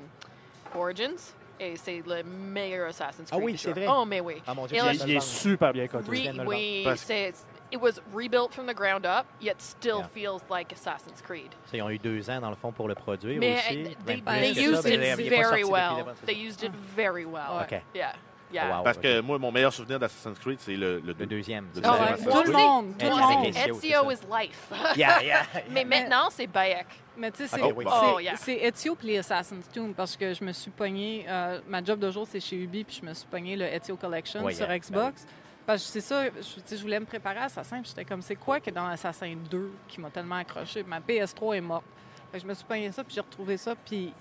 Origins 0.74 1.16
et 1.58 1.76
c'est 1.76 2.02
le 2.06 2.22
meilleur 2.22 2.88
Assassin's 2.88 3.28
Ah 3.30 3.36
Creed. 3.36 3.44
oui, 3.44 3.52
du 3.52 3.58
c'est 3.58 3.70
vrai. 3.72 3.86
Oh, 3.88 4.04
mais 4.06 4.20
oui. 4.20 4.42
Ah 4.46 4.54
mon 4.54 4.66
Dieu, 4.66 4.78
de 4.80 5.08
Il 5.08 5.16
est 5.16 5.20
super 5.20 5.72
bien 5.72 5.86
coté. 5.88 6.32
De 6.32 6.44
oui, 6.46 6.86
c'est 6.96 7.32
it 7.76 7.80
was 7.82 8.00
rebuilt 8.12 8.52
from 8.52 8.66
the 8.66 8.74
ground 8.74 9.04
up, 9.06 9.26
yet 9.40 9.60
still 9.60 9.98
Yeah. 9.98 10.08
feels 10.14 10.42
like 10.50 10.72
Assassin's 10.72 11.20
Creed. 11.22 11.50
Ça, 11.70 11.76
Ils 11.76 11.82
ont 11.82 11.90
eu 11.90 11.98
deux 11.98 12.28
ans, 12.30 12.40
dans 12.40 12.50
le 12.50 12.56
fond, 12.56 12.72
pour 12.72 12.88
le 12.88 12.94
produire 12.94 13.38
Mais 13.38 13.56
aussi. 13.58 13.84
they, 14.06 14.20
they 14.22 14.54
que 14.54 14.60
used 14.60 14.82
ça, 14.82 14.88
it 14.90 15.28
very 15.28 15.64
well. 15.64 16.06
They 16.24 16.34
ça. 16.34 16.40
used 16.40 16.62
it 16.62 16.72
very 16.96 17.24
well. 17.24 17.60
OK. 17.62 17.80
Yeah, 17.94 18.12
yeah. 18.52 18.78
Wow. 18.78 18.84
Parce 18.84 18.96
ok. 18.96 19.02
que 19.02 19.20
moi, 19.20 19.38
mon 19.38 19.52
meilleur 19.52 19.72
souvenir 19.72 19.98
d'Assassin's 19.98 20.38
Creed, 20.38 20.58
c'est 20.60 20.76
le, 20.76 20.96
le 21.00 21.06
Le 21.08 21.14
deux. 21.14 21.26
deuxième. 21.26 21.66
Le 21.74 21.82
c'est 21.82 21.88
Oh, 21.88 21.92
ouais. 21.92 21.98
Assassin's 22.00 22.24
tout 22.32 22.36
le 22.38 22.42
Creed. 22.52 22.54
monde, 22.56 22.86
tout 22.98 23.04
Ouais, 23.06 23.10
le 23.12 23.16
monde. 23.16 23.46
Ezio, 23.84 24.10
is 24.10 24.18
life. 24.30 24.72
Yeah, 24.96 25.22
yeah. 25.22 25.42
Mais 25.70 25.84
maintenant, 25.84 26.28
c'est 26.30 26.46
Bayek. 26.46 26.86
Mais 27.18 27.30
tu 27.30 27.38
sais, 27.46 27.48
c'est 27.48 27.62
Ok, 27.62 27.72
oui. 27.76 27.84
c'est- 27.88 28.12
Oh, 28.14 28.18
yeah. 28.20 28.36
c'est 28.36 28.56
Ezio 28.56 28.94
puis 28.94 29.08
les 29.08 29.18
Assassin's 29.18 29.66
Tomb 29.72 29.94
parce 29.94 30.16
que 30.16 30.34
je 30.34 30.44
me 30.44 30.52
suis 30.52 30.70
pogné. 30.70 31.24
euh, 31.28 31.60
ma 31.66 31.82
job 31.82 31.98
de 31.98 32.10
jour, 32.10 32.26
c'est 32.30 32.40
chez 32.40 32.56
Ubi, 32.56 32.84
puis 32.84 32.98
je 33.02 33.06
me 33.08 33.14
suis 33.14 33.26
pogné 33.26 33.56
le 33.56 33.64
Ezio 33.64 33.96
Collection 33.96 34.44
Oui, 34.44 34.54
sur 34.54 34.66
yeah, 34.66 34.78
Xbox. 34.78 35.26
Parce 35.66 35.84
que 35.84 35.90
c'est 35.90 36.00
ça, 36.00 36.26
je, 36.26 36.76
je 36.76 36.80
voulais 36.80 37.00
me 37.00 37.06
préparer 37.06 37.38
à 37.38 37.44
Assassin, 37.44 37.82
j'étais 37.84 38.04
comme, 38.04 38.22
c'est 38.22 38.36
quoi 38.36 38.60
que 38.60 38.70
dans 38.70 38.86
Assassin 38.86 39.34
2 39.50 39.72
qui 39.88 40.00
m'a 40.00 40.10
tellement 40.10 40.36
accroché? 40.36 40.84
Ma 40.84 41.00
PS3 41.00 41.56
est 41.56 41.60
morte. 41.60 41.84
Je 42.32 42.46
me 42.46 42.54
suis 42.54 42.64
pogné 42.64 42.92
ça, 42.92 43.02
puis 43.02 43.14
j'ai 43.14 43.20
retrouvé 43.20 43.56
ça, 43.56 43.74
puis 43.74 44.12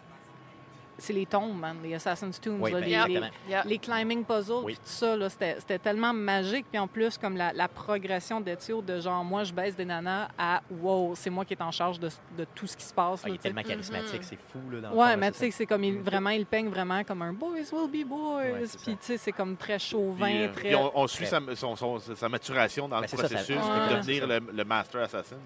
c'est 0.98 1.14
les 1.14 1.26
tombes, 1.26 1.58
man, 1.58 1.78
les 1.84 1.94
Assassin's 1.96 2.40
Tomb. 2.40 2.62
Oui, 2.62 2.72
là, 2.72 2.80
ben, 2.80 2.86
les, 2.86 2.90
les- 2.90 2.96
exactement. 2.96 3.30
Yeah. 3.50 3.64
les 3.66 3.78
climbing 3.78 4.24
puzzles, 4.24 4.64
Oui. 4.64 4.74
puis 4.74 4.76
tout 4.76 4.82
ça, 4.90 5.16
là, 5.18 5.30
c'était, 5.30 5.56
c'était 5.60 5.80
tellement 5.80 6.14
magique. 6.14 6.66
Puis 6.72 6.80
en 6.80 6.88
plus, 6.88 7.18
comme 7.18 7.36
la, 7.38 7.54
la 7.54 7.68
progression 7.68 8.40
d'Ezio, 8.42 8.82
de 8.82 9.00
genre, 9.00 9.24
moi, 9.24 9.44
je 9.44 9.54
baisse 9.54 9.76
des 9.76 9.86
nanas 9.86 10.30
à 10.38 10.62
wow, 10.70 11.14
c'est 11.16 11.30
moi 11.30 11.44
qui 11.46 11.54
est 11.54 11.62
en 11.62 11.72
charge 11.72 12.00
de, 12.00 12.10
de 12.38 12.46
tout 12.56 12.68
ce 12.68 12.78
qui 12.78 12.84
se 12.86 12.94
passe. 12.94 13.22
Ah, 13.24 13.28
là, 13.28 13.34
il 13.34 13.36
est 13.36 13.40
tellement 13.42 13.62
charismatique, 13.64 14.22
Mhm. 14.22 14.28
c'est 14.30 14.40
fou. 14.40 14.60
Là, 14.72 14.82
dans 14.82 14.90
le 14.92 14.96
Ouais, 14.96 15.12
fond, 15.14 15.18
mais 15.20 15.32
tu 15.32 15.38
sais, 15.40 15.52
c'est 15.52 15.66
comme 15.66 15.84
il, 15.84 15.94
Mhm. 15.96 16.02
vraiment, 16.04 16.30
il 16.32 16.46
peigne 16.46 16.70
vraiment 16.70 17.04
comme 17.04 17.22
un 17.22 17.34
boys 17.34 17.50
will 17.72 17.90
be 17.92 18.08
boys. 18.08 18.42
Ouais, 18.44 18.64
puis 18.84 18.96
tu 18.98 18.98
sais, 19.02 19.18
c'est 19.18 19.32
comme 19.32 19.58
très 19.58 19.80
chauvin, 19.80 20.26
Puis, 20.28 20.44
euh, 20.44 20.52
très. 20.54 20.62
puis 20.70 20.76
on, 20.76 20.92
on 21.00 21.08
suit 21.08 21.26
Très- 21.26 21.40
sa, 21.42 21.56
son- 21.56 21.76
son- 21.76 22.00
sa 22.00 22.30
maturation 22.30 22.88
dans 22.88 22.98
Ben, 22.98 23.02
le 23.04 23.08
ça, 23.08 23.18
ça- 23.18 23.24
processus 23.28 23.56
Ouais. 23.58 23.90
de 23.90 23.96
devenir 23.98 24.28
le, 24.28 24.40
le 24.54 24.64
Master 24.66 25.02
Assassin. 25.02 25.38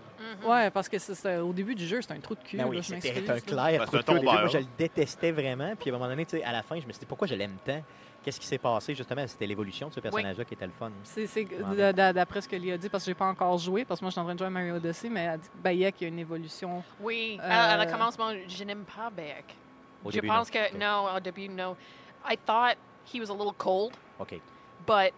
Mhm. 0.42 0.50
Ouais, 0.50 0.70
parce 0.72 0.88
que 0.90 0.98
c'est- 1.00 1.38
au 1.38 1.54
début 1.54 1.76
du 1.76 1.86
jeu, 1.88 2.02
c'est 2.02 2.12
un 2.14 2.20
trou 2.20 2.36
de 2.36 2.40
cul. 2.44 2.58
Ben 2.58 2.66
oui, 2.68 2.84
c'était 2.84 3.10
un 3.30 3.40
clair 3.40 3.80
Ben, 3.80 3.86
c'est 3.86 3.92
de 3.92 3.98
un 3.98 4.02
cœur 4.04 4.16
au 4.16 4.20
début. 4.20 4.26
Moi, 4.26 4.48
je 4.48 4.58
le 4.60 4.66
détestais 4.78 5.32
vraiment. 5.32 5.76
Puis 5.76 5.90
à 5.90 5.94
un 5.94 5.98
moment 5.98 6.10
donné, 6.10 6.26
tu 6.26 6.38
sais, 6.38 6.44
à 6.44 6.52
la 6.52 6.62
fin, 6.64 6.80
je 6.80 6.86
me 6.86 6.92
suis 6.92 7.00
dit 7.00 7.06
pourquoi 7.06 7.28
je 7.28 7.36
l'aime 7.36 7.58
tant? 7.66 7.82
Qu'est-ce 8.22 8.40
qui 8.40 8.46
s'est 8.48 8.58
passé 8.58 8.94
justement? 8.94 9.26
C'était 9.28 9.48
l'évolution 9.48 9.88
de 9.88 9.94
ce 9.94 10.00
personnage-là 10.02 10.44
qui 10.44 10.54
était 10.54 10.66
le 10.66 10.74
fun. 10.74 10.92
C'est, 11.04 11.26
Ouais. 11.48 11.94
d'après 11.94 12.42
ce 12.42 12.50
que 12.50 12.56
Lia 12.58 12.74
a 12.74 12.78
dit, 12.78 12.90
parce 12.90 13.06
que 13.06 13.12
j'ai 13.12 13.16
pas 13.16 13.28
encore 13.28 13.58
joué, 13.58 13.86
parce 13.86 14.00
que 14.02 14.06
moi, 14.06 14.10
je 14.10 14.14
suis 14.14 14.20
en 14.20 14.26
train 14.26 14.34
de 14.34 14.40
jouer 14.40 14.48
à 14.48 14.50
Mario 14.50 14.76
Odyssey, 14.76 15.08
mais 15.10 15.22
elle 15.22 15.40
dit 15.40 15.48
que 15.48 15.58
Bayek, 15.64 15.96
il 16.02 16.04
y 16.04 16.06
a 16.06 16.08
une 16.10 16.20
évolution. 16.20 16.84
Oui, 17.00 17.40
Euh, 17.42 17.48
à, 17.50 17.80
à 17.80 17.86
le 17.86 17.90
commencement, 17.90 18.32
je 18.48 18.64
n'aime 18.66 18.84
pas 18.84 19.10
Bayek. 19.10 19.56
Au 20.04 20.10
Je 20.12 20.16
début, 20.16 20.28
pense 20.28 20.54
non. 20.54 20.60
que, 20.62 20.78
non, 20.78 21.16
au 21.16 21.20
début, 21.22 21.48
no. 21.48 21.78
I 22.30 22.38
thought 22.46 22.76
he 23.14 23.20
was 23.22 23.30
a 23.30 23.34
little 23.34 23.54
cold, 23.58 23.94
OK. 24.20 24.42
but 24.86 25.14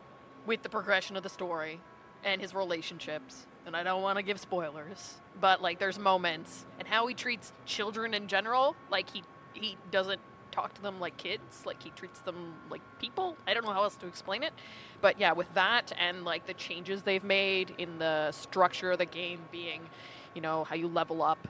with 0.48 0.62
the 0.62 0.70
progression 0.70 1.16
of 1.16 1.24
the 1.24 1.30
story 1.30 1.80
and 2.24 2.40
his 2.40 2.54
relationships, 2.56 3.48
and 3.66 3.76
I 3.76 3.84
don't 3.84 4.02
want 4.02 4.18
to 4.18 4.24
give 4.24 4.40
spoilers, 4.40 5.16
but 5.40 5.62
like 5.62 5.80
there's 5.80 6.00
moments 6.00 6.66
and 6.80 6.88
how 6.88 7.08
he 7.08 7.14
treats 7.14 7.54
children 7.66 8.14
in 8.14 8.28
general, 8.28 8.76
like 8.90 9.10
he 9.10 9.24
he 9.54 9.78
doesn't 9.92 10.22
talk 10.52 10.74
to 10.74 10.82
them 10.82 11.00
like 11.00 11.16
kids, 11.18 11.66
like 11.66 11.82
he 11.82 11.90
treats 11.92 12.20
them 12.20 12.54
like 12.70 12.82
people. 13.00 13.38
I 13.48 13.54
don't 13.54 13.64
know 13.66 13.72
how 13.72 13.84
else 13.84 13.96
to 13.98 14.08
explain 14.08 14.44
it, 14.44 14.54
but 15.02 15.20
yeah, 15.20 15.32
with 15.34 15.54
that 15.54 15.92
and 15.98 16.24
like 16.26 16.46
the 16.48 16.54
changes 16.54 17.04
they've 17.04 17.24
made 17.24 17.74
in 17.78 18.00
the 18.00 18.32
structure 18.32 18.92
of 18.92 18.98
the 18.98 19.06
game 19.06 19.40
being, 19.52 19.82
you 20.34 20.42
know, 20.42 20.64
how 20.66 20.76
you 20.76 20.88
level 20.88 21.22
up 21.22 21.48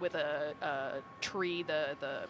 with 0.00 0.14
a, 0.14 0.54
a 0.60 0.92
tree, 1.20 1.62
the 1.62 1.96
the 2.00 2.24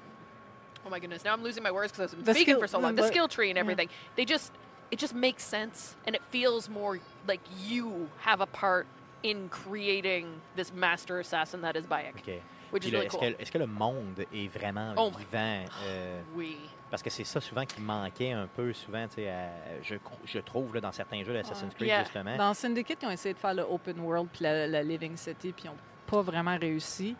oh 0.86 0.90
my 0.90 0.98
goodness, 0.98 1.24
now 1.24 1.32
I'm 1.32 1.42
losing 1.42 1.62
my 1.62 1.70
words 1.72 1.92
because 1.92 2.12
I've 2.12 2.18
been 2.18 2.26
The 2.26 2.34
speaking 2.34 2.52
skill- 2.54 2.60
for 2.60 2.66
so 2.68 2.78
long. 2.78 2.94
The 2.94 3.06
skill 3.08 3.26
tree 3.28 3.50
and 3.50 3.56
yeah. 3.56 3.60
everything, 3.60 3.88
they 4.16 4.24
just 4.24 4.52
it 4.90 4.98
just 4.98 5.14
makes 5.14 5.42
sense 5.42 5.96
and 6.06 6.14
it 6.14 6.22
feels 6.30 6.68
more 6.68 7.00
like 7.26 7.40
you 7.66 8.10
have 8.18 8.40
a 8.40 8.46
part 8.46 8.86
in 9.24 9.48
creating 9.48 10.26
this 10.56 10.72
master 10.74 11.18
assassin 11.20 11.58
that 11.62 11.72
is 11.76 11.86
Bayek, 11.86 12.14
OK. 12.18 12.40
which 12.72 12.84
is 12.86 12.90
really 12.92 13.06
est-ce, 13.06 13.16
cool. 13.16 13.32
que, 13.34 13.42
est-ce 13.42 13.50
que 13.52 13.58
le 13.58 13.66
monde 13.66 14.24
est 14.32 14.48
vraiment 14.48 14.94
Oh 14.96 15.10
vivant 15.10 15.64
euh, 15.86 16.20
Oui. 16.34 16.56
Parce 16.90 17.02
que 17.02 17.10
c'est 17.10 17.24
ça 17.24 17.40
souvent 17.40 17.64
qui 17.64 17.80
manquait 17.80 18.32
un 18.32 18.46
peu 18.46 18.72
souvent, 18.72 19.06
tu 19.08 19.14
sais, 19.16 19.28
à- 19.30 19.50
je, 19.82 19.96
je 20.26 20.38
trouve 20.38 20.74
là, 20.74 20.80
dans 20.80 20.92
certains 20.92 21.24
jeux 21.24 21.32
d'Assassin's 21.32 21.74
Creed 21.74 21.88
Yeah. 21.88 22.04
justement. 22.04 22.36
Dans 22.36 22.54
Syndicate, 22.54 22.98
ils 23.02 23.06
ont 23.06 23.10
essayé 23.10 23.34
de 23.34 23.38
faire 23.38 23.54
le 23.54 23.62
open 23.62 23.98
world 24.00 24.28
puis 24.32 24.44
la, 24.44 24.66
la 24.68 24.82
Living 24.82 25.16
City, 25.16 25.52
puis 25.52 25.64
ils 25.64 25.68
n'ont 25.70 25.76
pas 26.06 26.22
vraiment 26.22 26.56
réussi. 26.56 27.16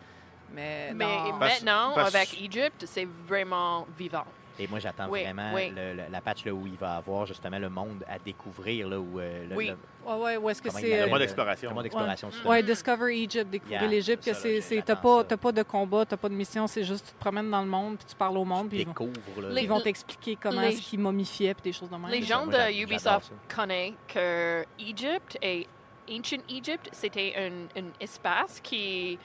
Mais, 0.53 0.93
Mais 0.93 1.03
dans- 1.05 1.39
Parce- 1.39 1.61
maintenant, 1.61 1.91
parce- 1.95 2.15
avec 2.15 2.39
Egypt, 2.41 2.85
c'est 2.87 3.07
vraiment 3.27 3.85
vivant. 3.97 4.25
Et 4.57 4.67
moi, 4.67 4.79
j'attends 4.79 5.09
Oui, 5.09 5.23
vraiment 5.23 5.51
oui. 5.53 5.69
le- 5.75 5.93
le- 5.93 6.03
la 6.09 6.21
patch 6.21 6.45
là, 6.45 6.53
où 6.53 6.65
il 6.65 6.75
va 6.77 6.95
avoir 6.95 7.25
justement 7.25 7.59
le 7.59 7.69
monde 7.69 8.03
à 8.07 8.17
découvrir. 8.19 8.87
Là, 8.87 8.99
où, 8.99 9.19
euh, 9.19 9.47
le, 9.49 9.55
Oui. 9.55 9.67
le- 9.67 9.77
Ouais, 10.09 10.15
ouais, 10.17 10.37
où 10.37 10.49
est-ce 10.49 10.61
que 10.61 10.69
c'est. 10.69 10.97
Le 10.99 11.03
euh, 11.03 11.07
mode 11.09 11.21
exploration. 11.23 11.69
Le 11.69 11.75
mode 11.75 11.85
exploration, 11.87 12.29
justement. 12.29 12.49
Ouais, 12.51 12.63
Discover 12.63 13.13
Egypt, 13.21 13.49
découvrir 13.49 13.81
Yeah, 13.81 13.89
l'Égypte, 13.89 14.23
que 14.23 14.33
c'est, 14.33 14.81
t'as 14.85 14.95
pas, 14.95 15.19
ça. 15.19 15.23
t'as 15.25 15.37
pas 15.37 15.51
de 15.51 15.63
combat, 15.63 16.05
t'as 16.05 16.15
pas 16.17 16.29
de 16.29 16.35
mission, 16.35 16.67
c'est 16.67 16.83
juste 16.83 17.07
tu 17.07 17.11
te 17.13 17.19
promènes 17.19 17.49
dans 17.49 17.61
le 17.61 17.67
monde, 17.67 17.97
puis 17.97 18.05
tu 18.05 18.15
parles 18.15 18.37
au 18.37 18.45
monde, 18.45 18.69
puis 18.69 18.79
ils 18.81 18.85
vont, 18.85 18.91
Découvre. 18.91 19.41
Là, 19.41 19.49
Les- 19.49 19.63
ils 19.63 19.67
vont 19.69 19.81
t'expliquer 19.81 20.37
comment 20.39 20.61
les- 20.61 20.67
est-ce 20.69 20.81
qu'ils 20.83 20.99
momifiaient, 20.99 21.53
puis 21.55 21.63
des 21.63 21.73
choses 21.73 21.89
de 21.89 21.95
même. 21.95 22.09
Les 22.11 22.21
gens 22.21 22.45
moi, 22.45 22.53
de 22.69 22.83
Ubisoft 22.83 23.31
connaissent 23.53 23.93
que 24.07 24.63
Egypte 24.79 25.37
et 25.41 25.67
Ancient 26.09 26.43
Egypt, 26.49 26.87
c'était 26.91 27.33
un, 27.35 27.81
un 27.81 27.85
espace 27.99 28.59
qui 28.61 29.17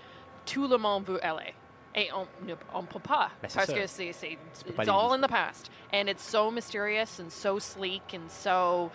tout 0.46 0.66
le 0.66 0.78
monde 0.78 1.04
veut 1.04 1.22
aller. 1.24 1.52
Et 1.94 2.08
on 2.12 2.26
ne 2.46 2.54
on 2.72 2.84
peut 2.86 3.00
pas 3.00 3.30
Ben, 3.42 3.48
parce 3.52 3.66
ça. 3.66 3.74
que 3.74 3.86
c'est 3.86 4.12
c'est 4.12 4.38
it's 4.78 4.88
all 4.88 5.12
in 5.12 5.20
the 5.20 5.28
past 5.28 5.70
and 5.92 6.08
it's 6.08 6.22
so 6.22 6.50
mysterious 6.50 7.18
and 7.18 7.30
so 7.32 7.58
sleek 7.58 8.14
and 8.14 8.30
so 8.30 8.90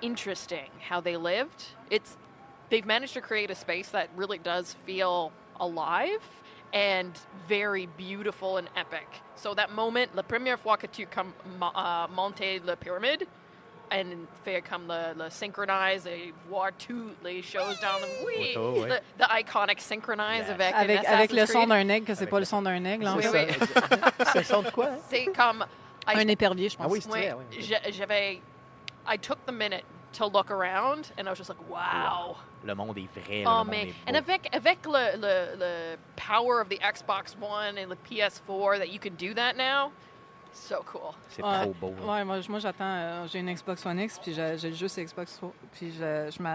interesting 0.00 0.70
how 0.88 1.00
they 1.00 1.16
lived. 1.16 1.64
It's 1.90 2.16
they've 2.70 2.86
managed 2.86 3.14
to 3.14 3.20
create 3.20 3.50
a 3.50 3.54
space 3.54 3.90
that 3.90 4.08
really 4.16 4.38
does 4.38 4.74
feel 4.86 5.30
alive 5.60 6.22
and 6.72 7.12
very 7.46 7.86
beautiful 7.98 8.56
and 8.56 8.68
epic. 8.76 9.06
So 9.36 9.52
that 9.54 9.70
moment, 9.70 10.14
la 10.14 10.22
première 10.22 10.58
fois 10.58 10.78
que 10.78 10.88
tu 10.88 11.06
comme 11.06 11.34
uh, 11.44 11.58
mo- 11.58 11.72
euh, 11.76 12.60
la 12.64 12.76
pyramide 12.76 13.26
and 13.92 14.26
faire 14.44 14.62
comme 14.68 14.86
le, 14.88 15.24
le 15.24 15.30
synchronize 15.30 16.06
et 16.06 16.32
voir 16.48 16.70
toutes 16.78 17.22
les 17.24 17.42
choses 17.42 17.78
dans 17.80 17.98
le 18.00 18.26
oui, 18.26 18.52
Photo, 18.54 18.80
ouais. 18.82 18.88
the, 19.18 19.22
the 19.22 19.26
iconic 19.40 19.80
synchronize 19.80 20.46
Yeah. 20.46 20.54
avec 20.54 20.74
avec, 20.74 20.98
un 21.06 21.12
avec 21.12 21.32
le 21.32 21.38
Assassin's 21.42 21.52
son 21.52 21.58
Creed. 21.68 21.68
d'un 21.68 21.88
aigle, 21.94 22.06
que 22.06 22.14
c'est 22.14 22.26
pas 22.26 22.36
le- 22.36 22.40
le 22.40 22.46
son 22.46 22.62
d'un 22.62 22.84
aigle. 22.84 23.06
en 23.08 23.16
Oui, 23.16 23.22
fait. 23.24 23.56
oui. 23.60 23.66
C'est 24.32 24.38
le 24.38 24.44
son 24.44 24.62
de 24.62 24.70
quoi? 24.70 24.88
C'est 25.08 25.26
comme 25.26 25.64
I- 26.08 26.16
Un 26.16 26.28
épervier, 26.28 26.68
je 26.68 26.76
pense. 26.76 26.86
Ah 26.88 26.90
oui, 26.90 27.00
c'est 27.00 27.10
Oui, 27.12 27.20
vrai. 27.20 27.36
oui. 27.50 27.62
j'a- 27.62 27.90
j'avais 27.90 28.40
I 29.06 29.18
took 29.18 29.38
the 29.46 29.52
minute 29.52 29.84
to 30.18 30.28
look 30.28 30.50
around 30.50 31.10
and 31.18 31.26
I 31.26 31.30
was 31.30 31.36
just 31.36 31.48
like 31.50 31.58
wow. 31.68 32.36
Le 32.64 32.74
monde 32.74 32.96
est 32.98 33.08
vrai. 33.20 33.42
Oh 33.44 33.48
le 33.50 33.54
monde 33.56 33.68
mais 33.70 33.88
est 33.88 33.94
and 34.08 34.12
beau. 34.12 34.18
avec 34.18 34.54
avec 34.54 34.78
le, 34.86 35.16
le 35.16 35.56
le 35.58 35.96
power 36.16 36.60
of 36.60 36.68
the 36.68 36.78
Xbox 36.80 37.34
One 37.40 37.76
and 37.78 37.88
the 37.90 37.96
PS4 38.08 38.78
that 38.78 38.88
you 38.90 38.98
can 39.00 39.14
do 39.16 39.34
that 39.34 39.56
now, 39.56 39.90
so 40.52 40.76
cool. 40.90 41.00
C'est 41.30 41.42
Ouais. 41.42 41.62
trop 41.62 41.74
beau. 41.80 41.94
là. 42.06 42.12
Ouais, 42.12 42.24
moi, 42.24 42.38
moi, 42.48 42.58
j'attends. 42.58 42.84
euh, 42.84 43.26
j'ai 43.30 43.38
une 43.40 43.52
Xbox 43.52 43.84
One 43.86 43.98
X, 44.00 44.18
puis 44.18 44.34
j'ai 44.34 44.68
le 44.70 44.74
jeu 44.74 44.88
sur 44.88 45.02
Xbox 45.02 45.38
One, 45.42 45.50
puis 45.72 45.92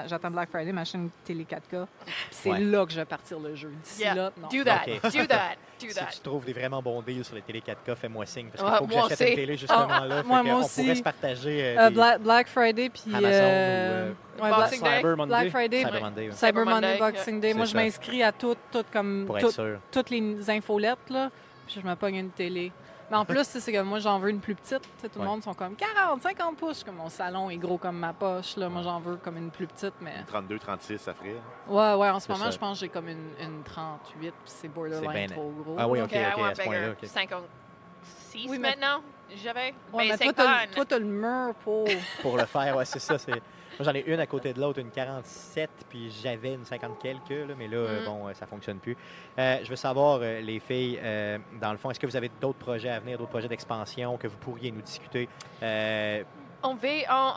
j'attends 0.07 0.31
Black 0.31 0.49
Friday, 0.49 0.71
ma 0.71 0.85
chaîne 0.85 1.09
télé 1.23 1.45
4K. 1.45 1.85
Puis 2.05 2.13
c'est 2.31 2.49
Ouais. 2.51 2.59
là 2.59 2.85
que 2.85 2.91
je 2.91 2.97
vais 2.97 3.05
partir 3.05 3.39
le 3.39 3.55
jeu. 3.55 3.71
D'ici 3.83 4.01
Yeah, 4.01 4.15
là, 4.15 4.31
non. 4.39 4.47
do 4.49 4.63
that, 4.63 4.81
do 4.85 5.25
that, 5.27 5.55
do 5.81 5.87
Si 5.89 5.93
that. 5.95 6.05
tu 6.13 6.19
trouves 6.21 6.45
des 6.45 6.53
vraiment 6.53 6.81
bons 6.81 7.01
deals 7.01 7.25
sur 7.25 7.35
les 7.35 7.41
télé 7.41 7.61
4K, 7.61 7.95
fais-moi 7.95 8.25
signe. 8.25 8.49
Parce 8.49 8.63
qu'il 8.63 8.71
Ouais, 8.71 8.77
faut 8.79 8.87
que 8.87 9.09
j'achète 9.09 9.29
une 9.29 9.35
télé 9.35 9.57
justement 9.57 9.87
Ah, 9.89 10.05
là. 10.05 10.23
moi, 10.23 10.37
fait 10.43 10.49
moi 10.49 10.59
on 10.59 10.63
aussi. 10.63 10.81
pourrait 10.81 10.95
se 10.95 11.03
partager 11.03 11.63
euh, 11.65 11.79
Euh, 11.81 11.89
des 11.89 11.95
Black, 11.95 12.21
Black 12.21 12.47
Friday, 12.47 12.89
puis. 12.89 13.03
Amazon 13.13 13.29
euh, 13.31 14.11
ou, 14.11 14.41
Boxing 14.41 14.79
Black. 14.81 14.95
Cyber 14.97 15.17
Monday. 15.17 15.27
Black 15.29 15.49
Friday, 15.49 15.77
Cyber 15.83 15.93
mais- 15.93 15.99
Monday. 16.01 16.27
ouais, 16.29 16.35
Cyber 16.35 16.65
Monday, 16.65 16.97
Boxing 16.99 17.39
Day. 17.41 17.53
Moi, 17.53 17.65
je 17.65 17.75
m'inscris 17.75 18.23
à 18.23 18.31
toutes, 18.31 18.57
toutes 18.71 18.91
comme 18.91 19.23
Pour 19.25 19.37
toutes- 19.39 19.49
être 19.49 19.53
sûr. 19.55 19.79
toutes 19.91 20.09
les 20.11 20.49
infolettes, 20.49 21.09
là, 21.09 21.29
puis 21.65 21.81
je 21.81 21.87
me 21.87 21.95
pogne 21.95 22.15
une 22.15 22.29
télé. 22.31 22.71
Mais 23.09 23.15
en 23.15 23.23
plus, 23.23 23.49
tu 23.49 23.59
c'est 23.61 23.71
que 23.71 23.81
moi, 23.81 23.99
j'en 23.99 24.19
veux 24.19 24.29
une 24.29 24.41
plus 24.41 24.53
petite. 24.55 24.81
Tu 25.01 25.07
tout 25.09 25.19
le 25.19 25.21
Ouais. 25.21 25.25
monde 25.27 25.41
sont 25.41 25.53
comme 25.53 25.75
40, 25.75 26.21
50 26.21 26.57
pouces. 26.57 26.83
Comme 26.83 26.95
mon 26.95 27.07
salon 27.09 27.49
est 27.49 27.55
gros 27.57 27.77
comme 27.77 27.97
ma 27.97 28.11
poche. 28.11 28.57
Là. 28.57 28.67
Moi, 28.67 28.81
j'en 28.81 28.99
veux 28.99 29.15
comme 29.15 29.37
une 29.37 29.49
plus 29.49 29.65
petite, 29.67 29.93
mais... 30.01 30.23
32, 30.27 30.59
36, 30.59 30.97
ça 30.97 31.13
ferait. 31.13 31.35
Ouais, 31.69 31.93
ouais, 31.93 32.09
en 32.09 32.19
ce 32.19 32.29
moment, 32.31 32.45
ça. 32.45 32.51
je 32.51 32.57
pense 32.57 32.77
que 32.77 32.85
j'ai 32.85 32.89
comme 32.89 33.07
une, 33.07 33.29
une 33.41 33.63
38, 33.63 34.19
puis 34.19 34.31
c'est 34.45 34.67
borderline 34.67 35.11
bien- 35.11 35.27
trop 35.27 35.51
gros. 35.63 35.75
Ah 35.79 35.87
oui, 35.87 36.01
ok, 36.01 36.07
Okay, 36.07 36.21
I 36.21 36.25
ok, 36.35 36.51
à 36.51 36.55
ce 36.55 36.61
point-là. 36.63 36.81
bigger. 36.89 36.91
ok. 37.03 37.07
56 37.09 38.47
Oui, 38.49 38.59
mais- 38.59 38.69
maintenant, 38.75 39.01
j'avais. 39.41 39.73
Ouais, 39.93 40.07
mais 40.09 40.09
mais 40.09 40.17
toi, 40.17 40.33
t'as, 40.33 40.43
50. 40.43 40.67
le- 40.69 40.73
toi, 40.75 40.85
t'as 40.85 40.99
le 40.99 41.05
mur 41.05 41.53
pour... 41.63 41.85
Pour 42.21 42.37
le 42.37 42.45
faire, 42.45 42.75
ouais, 42.75 42.85
c'est 42.85 42.99
ça. 42.99 43.17
c'est- 43.17 43.41
j'en 43.79 43.93
ai 43.93 44.03
une 44.07 44.19
à 44.19 44.25
côté 44.27 44.53
de 44.53 44.59
l'autre, 44.61 44.79
une 44.79 44.89
47, 44.91 45.69
puis 45.89 46.09
j'avais 46.11 46.53
une 46.53 46.65
50 46.65 46.99
quelques, 46.99 47.29
là, 47.29 47.53
mais 47.57 47.67
là, 47.67 48.01
Mm. 48.01 48.05
bon, 48.05 48.27
euh, 48.27 48.33
ça 48.33 48.45
fonctionne 48.45 48.79
plus. 48.79 48.95
Euh, 49.39 49.57
je 49.63 49.69
veux 49.69 49.75
savoir, 49.75 50.19
euh, 50.21 50.41
les 50.41 50.59
filles, 50.59 50.99
euh, 51.01 51.37
dans 51.61 51.71
le 51.71 51.77
fond, 51.77 51.91
est-ce 51.91 51.99
que 51.99 52.07
vous 52.07 52.15
avez 52.15 52.29
d'autres 52.41 52.59
projets 52.59 52.89
à 52.89 52.99
venir, 52.99 53.17
d'autres 53.17 53.29
projets 53.31 53.47
d'expansion 53.47 54.17
que 54.17 54.27
vous 54.27 54.37
pourriez 54.37 54.71
nous 54.71 54.81
discuter? 54.81 55.27
Euh, 55.63 56.23
On, 56.63 56.75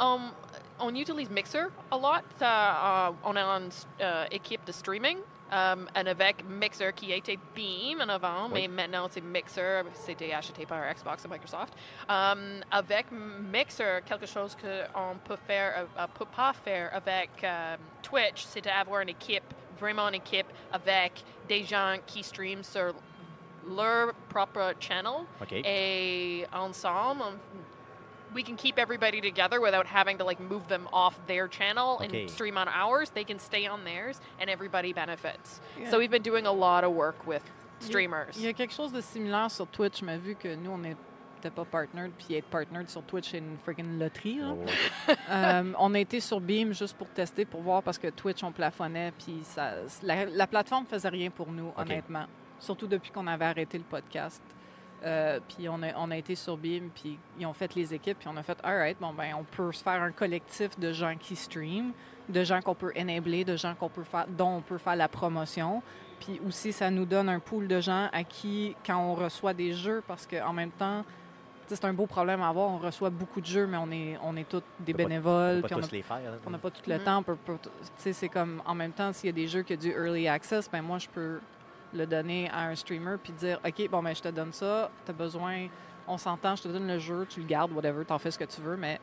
on, 0.01 0.21
on 0.81 0.95
utilise 0.95 1.31
Mixer 1.31 1.71
a 1.91 1.97
lot. 1.97 2.25
Euh, 2.41 2.45
euh, 2.45 3.11
on 3.25 3.37
est 3.37 3.43
en 3.43 3.69
euh, 4.01 4.25
équipe 4.31 4.65
de 4.65 4.73
streaming. 4.73 5.19
Um, 5.53 5.89
and 5.97 6.07
avec 6.07 6.45
Mixer 6.49 6.93
qui 6.95 7.11
était 7.11 7.37
Beam 7.57 8.01
en 8.01 8.09
avant, 8.09 8.45
Oui. 8.53 8.69
mais 8.69 8.69
maintenant 8.69 9.09
c'est 9.11 9.21
Mixer, 9.21 9.83
c'était 9.95 10.33
acheté 10.33 10.65
par 10.65 10.79
Xbox 10.95 11.25
et 11.25 11.29
Microsoft. 11.29 11.73
Um, 12.09 12.63
avec 12.71 13.07
Mixer, 13.11 14.01
quelque 14.07 14.27
chose 14.27 14.55
qu'on 14.57 15.17
peut 15.25 15.39
faire, 15.49 15.87
euh, 15.99 16.07
peut 16.17 16.25
pas 16.27 16.53
faire 16.53 16.95
avec 16.95 17.31
euh, 17.43 17.77
Twitch, 18.01 18.45
c'est 18.45 18.61
d'avoir 18.61 19.01
une 19.01 19.09
équipe, 19.09 19.43
vraiment 19.77 20.07
une 20.07 20.15
équipe 20.15 20.47
avec 20.73 21.25
des 21.49 21.65
gens 21.65 21.97
qui 22.07 22.23
streament 22.23 22.63
sur 22.63 22.95
leur 23.69 24.15
propre 24.29 24.75
channel 24.79 25.27
OK. 25.43 25.51
et 25.53 26.47
ensemble, 26.53 27.23
um, 27.23 27.39
we 28.35 28.43
can 28.43 28.57
keep 28.57 28.79
everybody 28.79 29.21
together 29.21 29.61
without 29.61 29.87
having 29.87 30.19
to 30.19 30.25
like 30.25 30.41
move 30.41 30.67
them 30.69 30.89
off 30.93 31.19
their 31.27 31.49
channel 31.49 31.99
Okay. 32.03 32.23
and 32.23 32.31
stream 32.31 32.57
on 32.57 32.69
ours. 32.69 33.11
They 33.11 33.25
can 33.25 33.39
stay 33.39 33.67
on 33.67 33.85
theirs, 33.85 34.21
and 34.41 34.49
everybody 34.51 34.93
benefits. 34.93 35.61
Yeah. 35.79 35.91
So 35.91 35.99
we've 35.99 36.11
been 36.11 36.23
doing 36.23 36.47
a 36.47 36.53
lot 36.53 36.85
of 36.85 36.93
work 36.93 37.27
with 37.27 37.43
streamers. 37.81 38.37
Il 38.37 38.45
y 38.45 38.49
a 38.49 38.53
quelque 38.53 38.73
chose 38.75 38.93
de 38.93 39.01
similaire 39.01 39.51
sur 39.51 39.67
Twitch, 39.67 40.03
mais 40.03 40.19
vu 40.19 40.35
que 40.35 40.55
nous, 40.55 40.71
on 40.71 40.79
n'était 40.79 41.51
pas 41.55 41.65
partnered, 41.65 42.13
puis 42.19 42.37
être 42.37 42.49
partnered 42.51 42.89
sur 42.91 43.03
Twitch, 43.03 43.31
c'est 43.31 43.39
une 43.39 43.57
freaking 43.65 43.99
loterie. 43.99 44.41
Oh, 44.45 44.59
Euh, 45.31 45.73
on 45.79 45.95
a 45.95 45.99
été 45.99 46.21
sur 46.21 46.41
Beam 46.41 46.73
juste 46.75 46.97
pour 46.97 47.09
tester, 47.09 47.45
pour 47.45 47.63
voir, 47.63 47.83
parce 47.83 47.99
que 47.99 48.09
Twitch, 48.09 48.43
on 48.45 48.53
plafonnait, 48.53 49.13
puis 49.13 49.41
ça, 49.45 49.73
la, 50.03 50.27
la 50.27 50.47
plateforme 50.47 50.85
faisait 50.87 51.09
rien 51.09 51.31
pour 51.31 51.51
nous, 51.51 51.73
honnêtement. 51.77 52.27
Surtout 52.59 52.87
depuis 52.87 53.11
qu'on 53.11 53.27
avait 53.27 53.47
arrêté 53.47 53.79
le 53.79 53.85
podcast. 53.85 54.43
Euh, 55.03 55.41
puis 55.49 55.69
on 55.69 55.83
a, 55.83 55.95
on 55.97 56.11
a 56.11 56.17
été 56.17 56.35
sur 56.35 56.57
Beam, 56.57 56.91
puis 56.95 57.19
ils 57.39 57.47
ont 57.47 57.53
fait 57.55 57.75
les 57.75 57.95
équipes, 57.95 58.19
puis 58.19 58.29
on 58.29 58.37
a 58.37 58.43
fait, 58.43 58.59
all 58.63 58.77
right, 58.77 58.97
bon, 59.01 59.13
ben, 59.15 59.35
on 59.39 59.45
peut 59.45 59.73
se 59.73 59.83
faire 59.83 60.03
un 60.03 60.13
collectif 60.13 60.79
de 60.79 60.93
gens 60.93 61.15
qui 61.19 61.37
streament, 61.37 61.93
de 62.29 62.45
gens 62.45 62.61
qu'on 62.61 62.75
peut 62.75 62.93
enabler, 62.99 63.45
de 63.45 63.57
gens 63.57 63.75
qu'on 63.75 63.89
peut 63.89 64.03
faire, 64.05 64.27
dont 64.29 64.57
on 64.57 64.61
peut 64.61 64.79
faire 64.79 64.97
la 64.97 65.09
promotion. 65.09 65.83
Puis 66.21 66.39
aussi, 66.47 66.73
ça 66.73 66.91
nous 66.91 67.07
donne 67.07 67.31
un 67.31 67.39
pool 67.41 67.67
de 67.67 67.81
gens 67.81 68.09
à 68.13 68.25
qui, 68.25 68.77
quand 68.85 68.99
on 68.99 69.15
reçoit 69.15 69.55
des 69.55 69.73
jeux, 69.73 70.03
parce 70.07 70.27
qu'en 70.27 70.53
même 70.53 70.71
temps, 70.71 71.03
tu 71.67 71.75
sais, 71.75 71.77
c'est 71.77 71.87
un 71.87 71.95
beau 71.95 72.05
problème 72.07 72.43
à 72.43 72.49
avoir, 72.49 72.69
on 72.69 72.77
reçoit 72.79 73.09
beaucoup 73.09 73.41
de 73.41 73.47
jeux, 73.47 73.67
mais 73.67 73.79
on 73.79 73.91
est, 73.91 74.19
on 74.23 74.37
est 74.37 74.47
tous 74.47 74.63
des 74.81 74.93
bénévoles, 74.93 75.63
pas 75.63 75.69
on 75.77 75.79
a 75.79 75.83
tous 75.89 75.93
les 75.93 76.03
faire. 76.03 76.17
hein. 76.17 76.39
on 76.47 76.51
n'a 76.51 76.59
pas 76.59 76.71
tout 76.71 76.83
le 76.87 76.99
temps. 77.05 77.23
peut- 77.23 77.39
Tu 77.63 77.69
sais, 77.97 78.13
c'est 78.13 78.29
comme 78.29 78.61
en 78.67 78.75
même 78.75 78.93
temps, 78.93 79.13
s'il 79.15 79.29
y 79.29 79.31
a 79.31 79.33
des 79.33 79.47
jeux 79.49 79.63
qui 79.63 79.73
ont 79.73 79.77
du 79.79 79.91
early 79.93 80.29
access, 80.29 80.71
ben 80.71 80.83
moi, 80.83 80.99
je 80.99 81.09
peux 81.09 81.41
le 81.95 82.07
donner 82.07 82.49
à 82.51 82.67
un 82.69 82.75
streamer 82.75 83.17
puis 83.23 83.33
dire 83.33 83.59
OK, 83.67 83.89
bon, 83.91 84.03
ben 84.03 84.15
je 84.15 84.23
te 84.23 84.29
donne 84.29 84.53
ça, 84.53 84.91
tu 85.05 85.11
as 85.11 85.15
besoin, 85.15 85.67
on 86.07 86.19
s'entend, 86.19 86.57
je 86.57 86.63
te 86.65 86.69
donne 86.69 86.87
le 86.87 86.99
jeu, 86.99 87.27
tu 87.29 87.41
le 87.41 87.47
gardes, 87.47 87.73
whatever, 87.73 88.05
t'en 88.05 88.19
fais 88.19 88.31
ce 88.31 88.39
que 88.39 88.45
tu 88.45 88.61
veux, 88.61 88.77
mais 88.77 89.01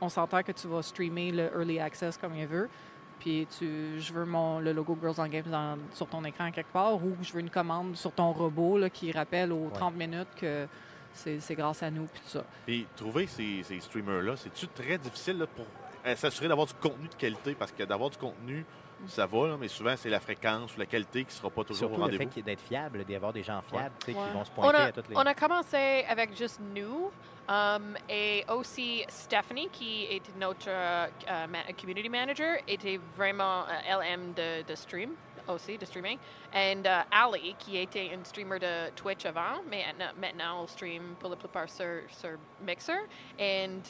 on 0.00 0.08
s'entend 0.08 0.42
que 0.42 0.52
tu 0.52 0.68
vas 0.68 0.82
streamer 0.82 1.32
le 1.32 1.44
early 1.54 1.78
access 1.80 2.16
comme 2.16 2.34
il 2.36 2.46
veut. 2.46 2.68
Puis 3.18 3.46
tu, 3.58 3.98
je 3.98 4.12
veux 4.12 4.26
mon, 4.26 4.58
le 4.60 4.72
logo 4.74 4.96
Girls 5.00 5.14
on 5.18 5.26
Games 5.26 5.50
dans- 5.50 5.78
sur 5.94 6.06
ton 6.06 6.22
écran 6.24 6.50
quelque 6.52 6.70
part 6.70 6.96
ou 6.96 7.16
je 7.22 7.32
veux 7.32 7.40
une 7.40 7.48
commande 7.50 7.96
sur 7.96 8.12
ton 8.12 8.30
robot 8.32 8.76
là, 8.78 8.90
qui 8.90 9.10
rappelle 9.10 9.52
aux 9.52 9.70
30 9.72 9.94
minutes 9.96 10.28
que 10.36 10.66
c'est 11.14 11.54
grâce 11.54 11.82
à 11.82 11.90
nous 11.90 12.04
puis 12.04 12.20
tout 12.20 12.28
ça. 12.28 12.44
Puis 12.66 12.86
trouver 12.94 13.26
ces, 13.26 13.62
ces 13.62 13.80
streamers-là, 13.80 14.36
c'est-tu 14.36 14.68
très 14.68 14.98
difficile 14.98 15.38
là, 15.38 15.46
pour 15.46 15.64
s'assurer 16.14 16.46
d'avoir 16.48 16.66
du 16.66 16.74
contenu 16.74 17.08
de 17.08 17.14
qualité? 17.14 17.54
Parce 17.54 17.72
que 17.72 17.82
d'avoir 17.82 18.10
du 18.10 18.18
contenu, 18.18 18.64
ça 19.06 19.26
va, 19.26 19.48
là, 19.48 19.56
mais 19.58 19.68
souvent, 19.68 19.94
c'est 19.96 20.08
la 20.08 20.20
fréquence 20.20 20.74
ou 20.76 20.78
la 20.78 20.86
qualité 20.86 21.20
qui 21.24 21.30
ne 21.34 21.38
sera 21.38 21.50
pas 21.50 21.64
toujours 21.64 21.90
au 21.90 21.94
Surtout 21.94 22.06
le 22.10 22.16
fait 22.18 22.24
rendez-vous. 22.24 22.42
d'être 22.42 22.60
fiable, 22.62 23.04
d'avoir 23.04 23.32
des 23.32 23.42
gens 23.42 23.60
fiables 23.62 23.92
tu 24.04 24.12
sais, 24.12 24.18
Ouais. 24.18 24.26
qui 24.26 24.32
vont 24.32 24.44
se 24.44 24.50
On 24.56 24.60
pointer 24.62 24.76
a, 24.78 24.82
à 24.84 24.92
toutes 24.92 25.08
les... 25.08 25.16
on 25.16 25.20
a 25.20 25.34
commencé 25.34 26.04
avec 26.08 26.36
juste 26.36 26.60
nous 26.74 27.10
um, 27.48 27.96
et 28.08 28.44
aussi 28.48 29.04
Stephanie, 29.08 29.68
qui 29.70 30.04
est 30.04 30.22
notre 30.38 30.68
euh, 30.68 31.06
euh, 31.28 31.46
ma- 31.48 31.72
community 31.78 32.08
manager, 32.08 32.56
était 32.68 32.98
vraiment, 33.16 33.62
euh, 33.64 33.72
elle 33.88 34.12
aime 34.12 34.32
de, 34.32 34.62
de 34.62 34.74
stream 34.74 35.10
aussi, 35.48 35.76
de 35.78 35.84
streaming. 35.84 36.18
Et 36.54 36.72
uh, 36.72 36.88
Ali, 37.12 37.54
qui 37.58 37.76
était 37.76 38.06
une 38.06 38.24
streamer 38.24 38.58
de 38.58 38.90
Twitch 38.96 39.26
avant, 39.26 39.60
mais 39.70 39.84
maintenant- 39.86 40.12
maintenant 40.20 40.62
on 40.62 40.66
stream 40.66 41.14
pour 41.20 41.28
la 41.30 41.36
plupart 41.36 41.68
sur, 41.68 42.00
sur 42.08 42.30
Mixer. 42.62 42.98
And 43.38 43.80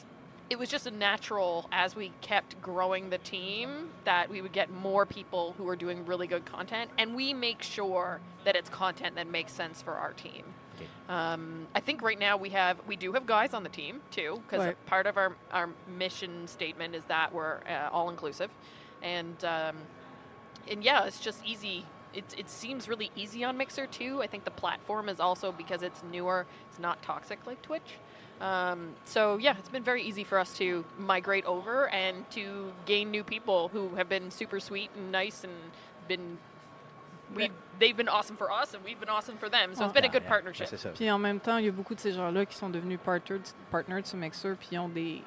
it 0.48 0.58
was 0.58 0.68
just 0.68 0.86
a 0.86 0.90
natural 0.90 1.68
as 1.72 1.96
we 1.96 2.12
kept 2.20 2.60
growing 2.62 3.10
the 3.10 3.18
team 3.18 3.90
that 4.04 4.30
we 4.30 4.40
would 4.40 4.52
get 4.52 4.70
more 4.70 5.04
people 5.04 5.54
who 5.58 5.68
are 5.68 5.76
doing 5.76 6.06
really 6.06 6.26
good 6.26 6.44
content 6.44 6.90
and 6.98 7.14
we 7.16 7.34
make 7.34 7.62
sure 7.62 8.20
that 8.44 8.54
it's 8.54 8.70
content 8.70 9.16
that 9.16 9.26
makes 9.28 9.52
sense 9.52 9.82
for 9.82 9.94
our 9.94 10.12
team. 10.12 10.44
Okay. 10.76 10.86
um, 11.08 11.66
i 11.74 11.80
think 11.80 12.02
right 12.02 12.18
now 12.18 12.36
we 12.36 12.50
have 12.50 12.76
we 12.86 12.96
do 12.96 13.12
have 13.12 13.26
guys 13.26 13.54
on 13.54 13.62
the 13.62 13.68
team 13.70 14.00
too 14.10 14.40
because 14.46 14.66
Right. 14.66 14.86
part 14.86 15.06
of 15.06 15.16
our, 15.16 15.34
our 15.50 15.70
mission 15.88 16.46
statement 16.46 16.94
is 16.94 17.04
that 17.06 17.32
we're 17.32 17.58
uh, 17.68 17.88
all 17.90 18.10
inclusive 18.10 18.50
and 19.02 19.42
um, 19.44 19.76
and 20.68 20.84
yeah 20.84 21.04
it's 21.06 21.20
just 21.20 21.44
easy. 21.44 21.84
It, 22.14 22.24
it 22.38 22.48
seems 22.48 22.88
really 22.88 23.10
easy 23.14 23.44
on 23.44 23.58
mixer 23.58 23.86
too. 23.86 24.22
I 24.22 24.26
think 24.26 24.44
the 24.44 24.50
platform 24.50 25.10
is 25.10 25.20
also 25.20 25.52
because 25.52 25.82
it's 25.82 26.02
newer 26.10 26.46
it's 26.70 26.78
not 26.78 27.02
toxic 27.02 27.46
like 27.46 27.60
twitch 27.62 27.98
um, 28.40 28.94
so 29.04 29.38
yeah, 29.38 29.56
it's 29.58 29.68
been 29.70 29.82
very 29.84 30.02
easy 30.02 30.24
for 30.24 30.38
us 30.38 30.56
to 30.58 30.84
migrate 30.98 31.44
over 31.46 31.88
and 31.88 32.28
to 32.32 32.72
gain 32.86 33.10
new 33.10 33.24
people 33.24 33.68
who 33.72 33.94
have 33.96 34.08
been 34.08 34.30
super 34.30 34.60
sweet 34.60 34.90
and 34.96 35.10
nice 35.10 35.44
and 35.44 35.52
been 36.08 36.38
we 37.34 37.50
they've 37.80 37.96
been 37.96 38.08
awesome 38.08 38.36
for 38.36 38.52
us 38.52 38.72
and 38.74 38.84
we've 38.84 39.00
been 39.00 39.08
awesome 39.08 39.36
for 39.36 39.48
them. 39.48 39.74
So 39.74 39.84
it's 39.84 39.92
been 39.92 40.04
a 40.04 40.08
Ah, 40.08 40.12
good 40.12 40.22
yeah. 40.22 40.28
partnership. 40.28 40.68
Ça. 40.68 40.90
Puis 40.94 41.10
en 41.10 41.18
même 41.18 41.40
temps, 41.40 41.58
il 41.58 41.64
y 41.64 41.68
a 41.68 41.72
beaucoup 41.72 41.94
de 41.94 42.00
ces 42.00 42.12
gens-là 42.12 42.46
qui 42.46 42.56
sont 42.56 42.70
devenus 42.70 42.98
partnered, 43.04 43.42
partnered 43.70 44.06
sur 44.06 44.16
Mixer, 44.18 44.54
puis 44.56 44.68
ils 44.72 44.78
ont 44.78 44.88
des, 44.88 45.22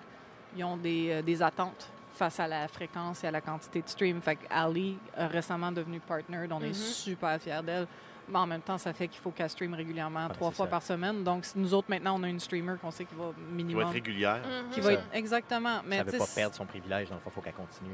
ils 0.55 0.63
ont 0.63 0.77
des, 0.77 1.09
euh, 1.11 1.21
des 1.21 1.41
attentes 1.43 1.89
face 2.13 2.39
à 2.39 2.47
la 2.47 2.67
fréquence 2.69 3.23
et 3.23 3.27
à 3.27 3.31
la 3.31 3.41
quantité 3.41 3.81
de 3.81 3.87
stream. 3.89 4.21
Fait 4.21 4.35
que 4.37 4.45
Ali 4.49 4.97
est 5.17 5.25
récemment 5.27 5.71
devenue 5.73 5.99
partnered, 5.99 6.51
on 6.53 6.61
est 6.61 6.67
Mhm. 6.69 6.73
super 6.73 7.39
fiers 7.41 7.61
d'elle. 7.63 7.87
En 8.33 8.45
même 8.47 8.61
temps, 8.61 8.77
ça 8.77 8.93
fait 8.93 9.07
qu'il 9.07 9.21
faut 9.21 9.31
qu'elle 9.31 9.49
stream 9.49 9.73
régulièrement, 9.73 10.27
Ah, 10.29 10.33
trois 10.33 10.51
fois 10.51 10.65
ça. 10.65 10.69
par 10.71 10.81
semaine. 10.83 11.23
Donc, 11.23 11.45
si 11.45 11.57
nous 11.57 11.73
autres, 11.73 11.89
maintenant, 11.89 12.19
on 12.19 12.23
a 12.23 12.27
une 12.29 12.39
streamer 12.39 12.75
qu'on 12.81 12.91
sait 12.91 13.05
qui 13.05 13.15
va 13.15 13.25
Qui 13.33 13.41
va 13.41 13.55
minimum. 13.55 13.81
être 13.83 13.91
régulière. 13.91 14.41
Qui 14.71 14.81
va 14.81 14.93
être 14.93 15.03
exactement. 15.13 15.79
Mais 15.85 15.97
ça 15.97 16.03
ne 16.05 16.11
veut 16.11 16.17
pas 16.19 16.25
perdre 16.35 16.55
son 16.55 16.65
privilège, 16.65 17.09
donc 17.09 17.19
il 17.25 17.31
faut 17.31 17.41
qu'elle 17.41 17.53
continue. 17.53 17.91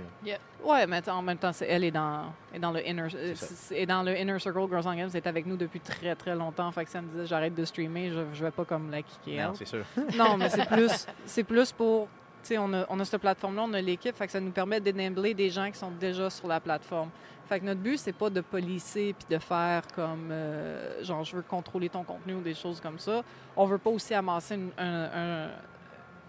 Ouais, 0.63 0.87
mais 0.87 1.07
en 1.09 1.21
même 1.21 1.37
temps, 1.37 1.53
c'est 1.53 1.67
elle 1.67 1.83
est 1.83 1.91
dans, 1.91 2.33
est 2.53 2.59
dans 2.59 2.71
le 2.71 2.87
inner, 2.87 3.07
euh, 3.15 3.33
est 3.71 3.85
dans 3.85 4.03
le 4.03 4.17
inner 4.19 4.39
circle. 4.39 4.59
Girls 4.69 4.83
on 4.87 4.93
Games 4.95 5.09
est 5.13 5.27
avec 5.27 5.45
nous 5.45 5.57
depuis 5.57 5.79
très 5.79 6.15
très 6.15 6.35
longtemps. 6.35 6.71
Fait 6.71 6.85
que 6.85 6.91
ça 6.91 7.01
me 7.01 7.07
disait 7.09 7.25
j'arrête 7.25 7.53
de 7.55 7.65
streamer, 7.65 8.09
je, 8.11 8.19
je 8.33 8.43
vais 8.43 8.51
pas 8.51 8.65
comme 8.65 8.89
la 8.91 9.01
kicker. 9.01 9.45
Non, 9.47 9.51
elle. 9.51 9.57
c'est 9.57 9.65
sûr. 9.65 9.83
Non, 10.17 10.37
mais 10.37 10.49
c'est 10.49 10.65
plus, 10.67 11.07
c'est 11.25 11.43
plus 11.43 11.71
pour, 11.71 12.07
tu 12.41 12.49
sais, 12.49 12.57
on 12.57 12.71
a, 12.73 12.85
on 12.89 12.99
a 12.99 13.05
cette 13.05 13.21
plateforme-là, 13.21 13.63
on 13.65 13.73
a 13.73 13.81
l'équipe, 13.81 14.15
fait 14.15 14.25
que 14.25 14.31
ça 14.31 14.39
nous 14.39 14.51
permet 14.51 14.79
d'enabler 14.79 15.33
des 15.33 15.49
gens 15.49 15.69
qui 15.71 15.77
sont 15.77 15.91
déjà 15.91 16.29
sur 16.29 16.47
la 16.47 16.59
plateforme. 16.59 17.09
Fait 17.47 17.59
que 17.59 17.65
notre 17.65 17.81
but, 17.81 17.97
c'est 17.97 18.13
pas 18.13 18.29
de 18.29 18.41
policer 18.41 19.13
puis 19.17 19.27
de 19.35 19.39
faire 19.39 19.83
comme, 19.95 20.29
euh, 20.31 21.03
genre, 21.03 21.23
je 21.23 21.35
veux 21.35 21.41
contrôler 21.43 21.89
ton 21.89 22.03
contenu 22.03 22.33
ou 22.35 22.41
des 22.41 22.55
choses 22.55 22.79
comme 22.81 22.97
ça. 22.99 23.21
On 23.55 23.65
veut 23.65 23.77
pas 23.77 23.91
aussi 23.91 24.13
amasser 24.13 24.55
une, 24.55 24.71
un- 24.77 25.45
un- 25.45 25.49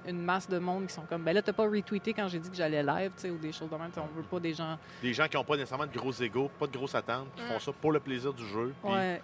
une 0.07 0.23
masse 0.23 0.49
de 0.49 0.59
monde 0.59 0.87
qui 0.87 0.95
sont 0.95 1.03
comme, 1.09 1.23
ben 1.25 1.33
là, 1.33 1.43
t'as 1.43 1.53
pas 1.53 1.65
retweeté 1.65 2.13
quand 2.13 2.29
j'ai 2.29 2.39
dit 2.39 2.49
que 2.51 2.55
j'allais 2.57 2.83
live, 2.83 3.11
tu 3.17 3.23
sais, 3.23 3.31
ou 3.31 3.39
des 3.39 3.51
choses 3.51 3.69
de 3.71 3.77
même. 3.77 3.91
On 3.97 4.17
veut 4.17 4.23
pas 4.23 4.39
des 4.39 4.55
gens. 4.55 4.79
Des 5.03 5.13
gens 5.13 5.27
qui 5.27 5.37
n'ont 5.37 5.43
pas 5.45 5.57
nécessairement 5.57 5.87
de 5.87 5.93
gros 5.99 6.13
égaux, 6.13 6.49
pas 6.59 6.67
de 6.69 6.73
grosses 6.77 6.95
attentes, 6.95 7.27
qui 7.35 7.43
font 7.43 7.59
ça 7.59 7.73
pour 7.73 7.91
le 7.93 7.99
plaisir 7.99 8.33
du 8.33 8.47
jeu. 8.47 8.73
Ouais. 8.85 9.21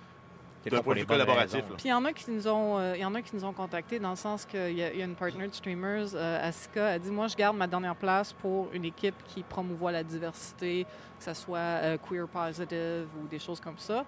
D'un 0.71 0.83
point 0.83 0.95
de 0.95 1.01
vue 1.01 1.07
collaboratif. 1.07 1.65
Puis 1.77 1.87
il 1.87 1.91
y 1.91 1.93
en 1.93 2.05
a 2.05 2.13
qui 2.13 2.31
nous 2.31 2.49
ont, 2.49 2.79
euh, 2.79 2.97
y 2.97 3.05
en 3.05 3.15
a 3.15 3.23
qui 3.23 3.35
nous 3.35 3.45
ont 3.45 3.53
contactés 3.53 3.99
dans 3.99 4.11
le 4.11 4.17
sens 4.17 4.45
qu'il 4.45 4.73
y, 4.73 4.83
a- 4.83 4.93
il 4.93 4.99
y 4.99 5.03
a 5.03 5.05
une 5.05 5.15
partner 5.15 5.49
de 5.49 5.55
streamers, 5.55 6.15
euh, 6.15 6.49
Asika, 6.49 6.87
a 6.89 6.99
dit 6.99 7.11
moi 7.11 7.27
je 7.29 7.37
garde 7.37 7.57
ma 7.57 7.67
dernière 7.67 7.97
place 7.97 8.33
pour 8.33 8.69
une 8.73 8.85
équipe 8.85 9.15
qui 9.27 9.43
promouvoit 9.43 9.93
la 9.93 10.03
diversité, 10.05 10.85
que 11.19 11.25
ce 11.25 11.35
soit 11.35 11.59
euh, 11.59 11.99
queer 11.99 12.29
positive 12.29 13.07
ou 13.23 13.27
des 13.29 13.39
choses 13.39 13.61
comme 13.61 13.79
ça. 13.79 14.05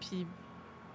Puis 0.00 0.26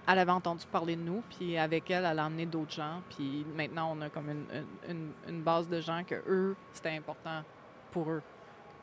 elle 0.08 0.18
avait 0.18 0.30
entendu 0.32 0.64
parler 0.70 0.94
de 0.96 1.02
nous, 1.02 1.22
puis 1.36 1.58
avec 1.58 1.90
elle, 1.90 2.04
elle 2.04 2.18
a 2.18 2.24
amené 2.24 2.46
d'autres 2.46 2.72
gens, 2.72 3.02
puis 3.10 3.44
maintenant 3.56 3.94
on 3.96 4.00
a 4.02 4.08
comme 4.08 4.30
une, 4.30 4.44
une- 4.88 4.90
une- 4.96 5.12
une 5.34 5.42
base 5.42 5.68
de 5.68 5.80
gens 5.80 6.02
que 6.04 6.14
eux 6.28 6.56
c'était 6.72 6.96
important 6.96 7.42
pour 7.90 8.10
eux 8.10 8.22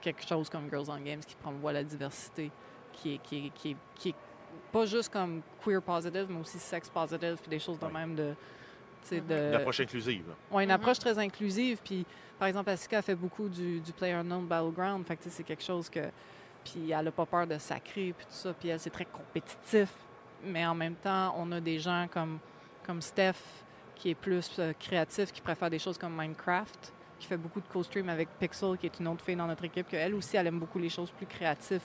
quelque 0.02 0.28
chose 0.28 0.50
comme 0.50 0.70
Girls 0.70 0.88
on 0.90 0.98
Games 1.00 1.22
qui 1.26 1.36
promouvoit 1.36 1.72
la 1.72 1.84
diversité, 1.84 2.52
qui 2.92 3.16
est, 3.16 3.18
qui 3.20 3.48
est- 3.48 3.50
qui 3.56 3.70
est- 3.72 3.78
qui 3.96 4.10
est 4.10 4.16
pas 4.74 4.86
juste 4.86 5.12
comme 5.14 5.42
queer 5.64 5.82
positive, 5.82 6.26
mais 6.30 6.40
aussi 6.42 6.60
sex 6.60 6.90
positive, 6.90 7.38
puis 7.40 7.50
des 7.50 7.60
choses 7.60 7.80
de 7.80 7.86
Ouais. 7.86 7.92
même 7.94 8.16
de. 8.16 8.34
Une 9.12 9.54
approche 9.56 9.82
inclusive. 9.82 10.24
Ouais, 10.52 10.64
une 10.64 10.70
Mhm. 10.70 10.76
approche 10.76 10.98
très 11.00 11.18
inclusive. 11.20 11.80
Puis, 11.84 12.06
par 12.40 12.48
exemple, 12.48 12.70
Asuka 12.70 13.00
a 13.00 13.02
fait 13.02 13.16
beaucoup 13.16 13.50
du, 13.50 13.80
du 13.82 13.92
PlayerUnknown 13.92 14.46
Battleground. 14.48 15.06
Fait 15.06 15.18
que, 15.18 15.24
c'est 15.30 15.44
quelque 15.44 15.64
chose 15.64 15.90
que. 15.90 16.00
Puis, 16.64 16.92
elle 16.92 17.04
n'a 17.06 17.12
pas 17.12 17.26
peur 17.26 17.46
de 17.46 17.58
sacrer, 17.58 18.14
puis 18.18 18.26
tout 18.26 18.32
ça. 18.34 18.54
Puis, 18.54 18.70
elle, 18.70 18.80
c'est 18.80 18.90
très 18.90 19.06
compétitif. 19.06 19.90
Mais 20.46 20.66
en 20.66 20.74
même 20.76 20.96
temps, 20.96 21.34
on 21.38 21.52
a 21.52 21.60
des 21.60 21.80
gens 21.80 22.08
comme, 22.12 22.40
comme 22.86 23.02
Steph, 23.02 23.36
qui 23.96 24.10
est 24.12 24.16
plus 24.16 24.50
euh, 24.60 24.72
créatif, 24.80 25.32
qui 25.34 25.42
préfère 25.42 25.70
des 25.70 25.80
choses 25.80 25.98
comme 25.98 26.14
Minecraft, 26.18 26.94
qui 27.20 27.28
fait 27.28 27.38
beaucoup 27.38 27.60
de 27.62 27.68
co-stream 27.68 28.08
avec 28.10 28.30
Pixel, 28.40 28.78
qui 28.78 28.86
est 28.88 29.00
une 29.00 29.08
autre 29.10 29.24
fille 29.24 29.36
dans 29.36 29.48
notre 29.48 29.64
équipe, 29.66 29.88
qu'elle 29.88 30.14
aussi, 30.16 30.36
elle 30.38 30.48
aime 30.48 30.60
beaucoup 30.60 30.80
les 30.80 30.90
choses 30.90 31.12
plus 31.12 31.26
créatives, 31.26 31.82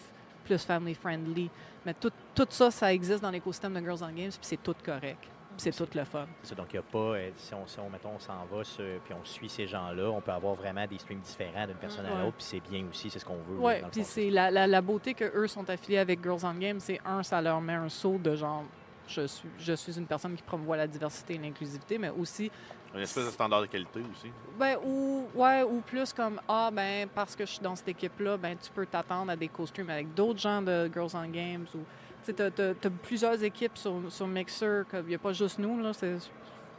plus 0.48 0.64
family-friendly. 0.64 1.50
Mais 1.84 1.94
tout, 1.94 2.10
tout 2.34 2.46
ça, 2.50 2.70
ça 2.70 2.92
existe 2.92 3.22
dans 3.22 3.30
l'écosystème 3.30 3.74
de 3.74 3.80
Girls 3.80 3.98
on 4.02 4.08
Games, 4.08 4.30
puis 4.30 4.38
c'est 4.42 4.62
tout 4.62 4.74
correct. 4.84 5.28
C'est 5.56 5.74
tout 5.74 5.88
le 5.92 6.04
fun. 6.04 6.26
Ça, 6.44 6.54
donc, 6.54 6.66
il 6.72 6.74
n'y 6.76 6.78
a 6.78 6.82
pas, 6.82 6.98
euh, 6.98 7.30
si 7.36 7.52
on, 7.52 7.66
si 7.66 7.80
on, 7.80 7.90
mettons, 7.90 8.10
on 8.14 8.18
s'en 8.20 8.44
va 8.50 8.62
sur- 8.62 9.00
puis 9.04 9.12
on 9.20 9.24
suit 9.24 9.48
ces 9.48 9.66
gens-là, 9.66 10.08
on 10.08 10.20
peut 10.20 10.30
avoir 10.30 10.54
vraiment 10.54 10.86
des 10.86 10.98
streams 10.98 11.18
différents 11.20 11.66
d'une 11.66 11.74
personne 11.76 12.06
à 12.06 12.14
Ouais. 12.14 12.22
l'autre, 12.22 12.36
puis 12.36 12.44
c'est 12.46 12.60
bien 12.60 12.84
aussi, 12.88 13.10
c'est 13.10 13.18
ce 13.18 13.24
qu'on 13.24 13.34
veut. 13.38 13.56
Oui, 13.58 13.72
puis 13.90 14.04
c'est 14.04 14.30
la, 14.30 14.52
la, 14.52 14.68
la 14.68 14.80
beauté 14.80 15.14
que 15.14 15.24
eux 15.36 15.48
sont 15.48 15.68
affiliés 15.68 15.98
avec 15.98 16.22
Girls 16.22 16.40
on 16.44 16.54
Games, 16.54 16.78
c'est 16.78 17.00
un, 17.04 17.22
ça 17.24 17.40
leur 17.42 17.60
met 17.60 17.74
un 17.74 17.88
saut 17.88 18.18
de 18.18 18.36
genre, 18.36 18.62
je 19.08 19.26
suis, 19.26 19.48
je 19.58 19.72
suis 19.72 19.98
une 19.98 20.06
personne 20.06 20.36
qui 20.36 20.42
promouvoit 20.44 20.76
la 20.76 20.86
diversité 20.86 21.34
et 21.34 21.38
l'inclusivité, 21.38 21.98
mais 21.98 22.10
aussi 22.10 22.52
Une 22.94 23.00
espèce 23.00 23.26
de 23.26 23.30
standard 23.30 23.62
de 23.62 23.66
qualité 23.66 24.00
aussi. 24.00 24.30
Ben, 24.58 24.76
ou, 24.84 25.26
ou 25.34 25.80
plus 25.80 26.12
comme, 26.12 26.40
ah, 26.48 26.70
ben, 26.72 27.08
parce 27.14 27.36
que 27.36 27.44
je 27.44 27.52
suis 27.52 27.60
dans 27.60 27.76
cette 27.76 27.88
équipe-là, 27.88 28.36
ben, 28.36 28.56
tu 28.56 28.70
peux 28.70 28.86
t'attendre 28.86 29.30
à 29.30 29.36
des 29.36 29.48
co-streams 29.48 29.90
avec 29.90 30.14
d'autres 30.14 30.40
gens 30.40 30.62
de 30.62 30.90
Girls 30.92 31.10
on 31.14 31.28
Games. 31.28 31.66
Ou, 31.74 31.80
tu 32.24 32.34
t'as 32.34 32.90
plusieurs 33.02 33.42
équipes 33.42 33.76
sur, 33.76 33.94
sur 34.08 34.26
Mixer, 34.26 34.84
il 34.92 35.02
n'y 35.04 35.14
a 35.14 35.18
pas 35.18 35.32
juste 35.32 35.58
nous, 35.58 35.80
là. 35.80 35.92
Je 36.00 36.16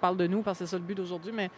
parle 0.02 0.18
de 0.18 0.28
nous 0.28 0.42
parce 0.42 0.60
que 0.60 0.66
c'est 0.66 0.72
ça 0.72 0.78
le 0.78 0.84
but 0.84 0.96
d'aujourd'hui, 0.96 1.32
mais 1.32 1.50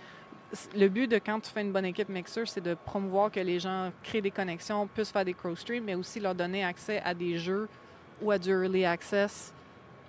le 0.76 0.88
but 0.90 1.08
de 1.08 1.16
quand 1.18 1.40
tu 1.40 1.50
fais 1.50 1.62
une 1.62 1.72
bonne 1.72 1.86
équipe 1.86 2.10
Mixer, 2.10 2.46
c'est 2.46 2.62
de 2.62 2.74
promouvoir 2.74 3.32
que 3.32 3.40
les 3.40 3.60
gens 3.60 3.92
créent 4.04 4.22
des 4.22 4.32
connexions, 4.32 4.88
puissent 4.88 5.12
faire 5.12 5.26
des 5.26 5.34
co-streams, 5.34 5.84
mais 5.84 5.96
aussi 5.96 6.20
leur 6.20 6.36
donner 6.36 6.64
accès 6.64 7.02
à 7.04 7.14
des 7.14 7.38
jeux 7.38 7.70
ou 8.22 8.32
à 8.32 8.38
du 8.38 8.50
early 8.50 8.86
access. 8.86 9.54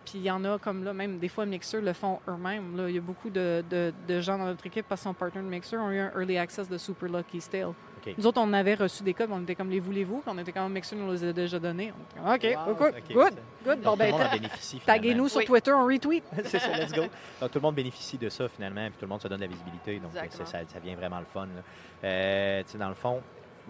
Puis 0.05 0.15
il 0.19 0.23
y 0.23 0.31
en 0.31 0.45
a 0.45 0.59
comme 0.59 0.83
là, 0.85 0.93
même 0.93 1.19
des 1.19 1.29
fois, 1.29 1.47
Mixer 1.47 1.81
le 1.81 1.93
font 1.93 2.19
eux-mêmes. 2.29 2.77
là. 2.77 2.89
Il 2.89 2.95
y 2.95 2.99
a 2.99 3.01
beaucoup 3.01 3.31
de, 3.31 3.63
de- 3.71 3.93
de 4.09 4.21
gens 4.21 4.37
dans 4.39 4.47
notre 4.47 4.67
équipe, 4.67 4.87
parce 4.89 5.01
qu'ils 5.03 5.09
sont 5.11 5.15
partner 5.15 5.41
de 5.43 5.47
Mixer, 5.47 5.77
ont 5.77 5.91
eu 5.91 5.99
un 6.01 6.11
early 6.19 6.37
access 6.39 6.69
de 6.69 6.77
Super 6.79 7.09
Lucky 7.09 7.39
Tale. 7.41 7.67
OK. 8.05 8.15
Nous 8.19 8.27
autres, 8.27 8.41
on 8.41 8.53
avait 8.53 8.75
reçu 8.75 9.05
des 9.05 9.15
codes, 9.15 9.31
on 9.31 9.43
était 9.43 9.55
comme 9.55 9.71
les 9.71 9.79
voulez-vous, 9.79 10.23
puis 10.23 10.31
on 10.35 10.39
était 10.39 10.51
comme 10.51 10.73
Mixer 10.73 10.97
nous 10.97 11.13
les 11.13 11.23
a 11.25 11.33
déjà 11.33 11.59
donnés. 11.61 11.93
On 12.21 12.35
était 12.35 12.55
comme, 12.55 12.63
OK, 12.63 12.69
Wow, 12.69 12.75
good, 12.75 12.95
OK, 12.99 13.15
good, 13.15 13.33
c'est- 13.35 13.65
good. 13.69 13.81
Donc, 13.81 13.85
Bon, 13.85 13.91
tout 13.93 13.97
ben, 13.97 14.07
le 14.07 14.11
monde 14.13 14.21
en 14.21 14.25
ta- 14.25 14.33
bénéficie. 14.37 14.81
taguez-nous 14.85 15.29
sur 15.29 15.39
Oui. 15.39 15.45
Twitter, 15.47 15.73
on 15.73 15.85
retweet. 15.87 16.25
c'est 16.47 16.59
ça, 16.59 16.77
let's 16.79 16.93
go. 16.93 17.03
Donc, 17.41 17.51
tout 17.53 17.59
le 17.59 17.61
monde 17.61 17.75
bénéficie 17.77 18.19
de 18.19 18.29
ça, 18.29 18.49
finalement, 18.49 18.85
puis 18.87 18.95
tout 18.99 19.05
le 19.05 19.09
monde 19.09 19.23
se 19.23 19.29
donne 19.29 19.39
de 19.39 19.45
la 19.45 19.49
visibilité. 19.51 20.01
Donc, 20.01 20.11
euh, 20.17 20.21
ça, 20.31 20.45
ça 20.45 20.81
devient 20.81 20.97
vraiment 20.97 21.21
le 21.21 21.27
fun. 21.33 21.47
Euh, 22.05 22.63
tu 22.65 22.73
sais, 22.73 22.79
dans 22.79 22.89
le 22.89 22.95
fond, 22.95 23.21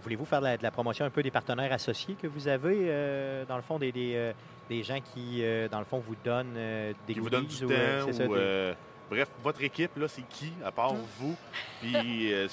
voulez-vous 0.01 0.25
faire 0.25 0.41
de 0.41 0.47
la, 0.47 0.57
de 0.57 0.63
la 0.63 0.71
promotion 0.71 1.05
un 1.05 1.11
peu 1.11 1.23
des 1.23 1.31
partenaires 1.31 1.71
associés 1.73 2.15
que 2.21 2.27
vous 2.27 2.49
avez, 2.49 2.79
euh, 2.89 3.45
dans 3.45 3.57
le 3.57 3.63
fond, 3.63 3.79
des, 3.79 3.93
des, 3.93 4.15
euh, 4.17 4.33
des 4.73 4.83
gens 4.83 4.99
qui, 5.01 5.45
euh, 5.45 5.69
dans 5.69 5.79
le 5.79 5.85
fond, 5.85 5.99
vous 5.99 6.17
donnent 6.25 6.55
euh, 6.57 6.93
des 7.07 7.15
Qui 7.15 7.21
vous 7.21 7.31
donne 7.31 7.43
goodies 7.43 7.59
du 7.59 7.65
ou, 7.67 7.71
euh, 7.73 8.01
temps. 8.01 8.07
c'est 8.07 8.13
ça, 8.15 8.25
ou, 8.27 8.35
des, 8.35 8.75
bref, 9.11 9.29
votre 9.43 9.63
équipe, 9.63 9.97
là, 9.97 10.09
c'est 10.09 10.23
qui, 10.29 10.53
à 10.65 10.71
part 10.73 10.95
vous? 10.95 11.37
Puis 11.81 12.33
euh, 12.33 12.49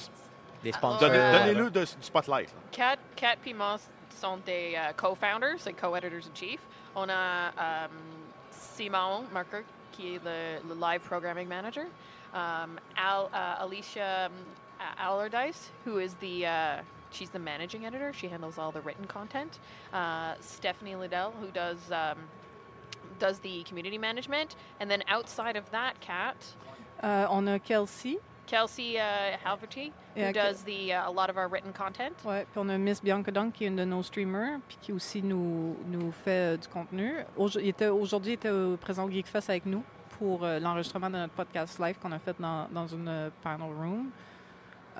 des 0.64 0.72
sponsors. 0.72 1.00
donnez- 1.00 1.18
Euh, 1.18 1.40
donnez-le 1.40 1.70
de- 1.70 1.80
du 1.82 1.88
spotlight. 2.02 2.50
là. 2.50 2.60
Kat, 2.72 2.98
Kat 3.16 3.36
puis 3.42 3.54
moi 3.54 3.78
sont 4.20 4.38
des 4.46 4.78
co-founders, 4.98 5.56
c'est 5.60 5.74
co-editors-in-chief. 5.74 6.60
On 6.96 7.08
a 7.08 7.14
euh, 7.14 7.88
Simon 8.52 9.24
Marker, 9.32 9.64
qui 9.92 10.16
est 10.16 10.22
le, 10.24 10.68
le 10.68 10.76
live 10.80 11.00
programming 11.02 11.48
manager. 11.48 11.86
Um, 12.34 12.80
Al, 12.98 13.26
uh, 13.34 13.64
Alicia 13.64 14.26
um, 14.28 14.32
Allardyce, 14.98 15.72
who 15.86 16.00
is 16.00 16.14
the 16.20 16.46
uh, 16.46 16.82
she's 17.12 17.30
the 17.32 17.40
managing 17.40 17.86
editor. 17.86 18.12
She 18.14 18.28
handles 18.28 18.58
all 18.58 18.72
the 18.72 18.82
written 18.82 19.06
content. 19.08 19.60
Uh, 19.94 20.34
Stephanie 20.42 20.96
Liddell, 20.96 21.34
who 21.40 21.48
does 21.52 21.92
um, 21.92 22.18
does 23.20 23.40
the 23.40 23.64
community 23.64 23.98
management, 23.98 24.56
and 24.80 24.90
then 24.90 25.04
outside 25.08 25.56
of 25.58 25.70
that, 25.72 26.00
Kat, 26.02 26.36
Euh, 27.04 27.26
on 27.30 27.48
a 27.48 27.60
Kelsey. 27.60 28.18
Kelsey 28.46 28.98
uh, 28.98 29.38
Halverty, 29.46 29.92
who 30.16 30.22
Yeah, 30.22 30.32
does 30.34 30.64
the 30.64 30.92
uh, 30.94 31.08
a 31.10 31.12
lot 31.12 31.30
of 31.30 31.38
our 31.38 31.48
written 31.48 31.72
content. 31.72 32.14
Ouais, 32.26 32.46
puis 32.52 32.58
on 32.60 32.68
a 32.70 32.78
Miss 32.78 33.00
Bianca 33.00 33.32
Dunk 33.32 33.54
qui 33.54 33.64
est 33.66 33.68
une 33.68 33.76
de 33.78 33.86
nos 33.86 34.02
streamers, 34.04 34.60
puis 34.68 34.78
qui 34.82 34.92
aussi 34.92 35.22
nous, 35.22 35.78
nous 35.88 36.12
fait 36.12 36.56
euh, 36.56 36.58
du 36.58 36.68
contenu. 36.68 37.14
Aujo- 37.38 37.60
il 37.62 37.68
était- 37.70 37.88
Aujourd'hui, 37.90 38.32
il 38.32 38.36
était 38.36 38.78
présent 38.82 39.06
au 39.06 39.10
Geekfest 39.12 39.50
avec 39.50 39.66
nous 39.68 39.84
pour 40.18 40.44
euh, 40.44 40.60
l'enregistrement 40.60 41.10
de 41.12 41.18
notre 41.18 41.34
podcast 41.34 41.80
live 41.80 41.98
qu'on 42.02 42.12
a 42.12 42.20
fait 42.20 42.36
dans, 42.40 42.68
dans 42.72 42.88
une 42.88 43.08
euh, 43.08 43.30
panel 43.44 43.72
room. 43.72 44.10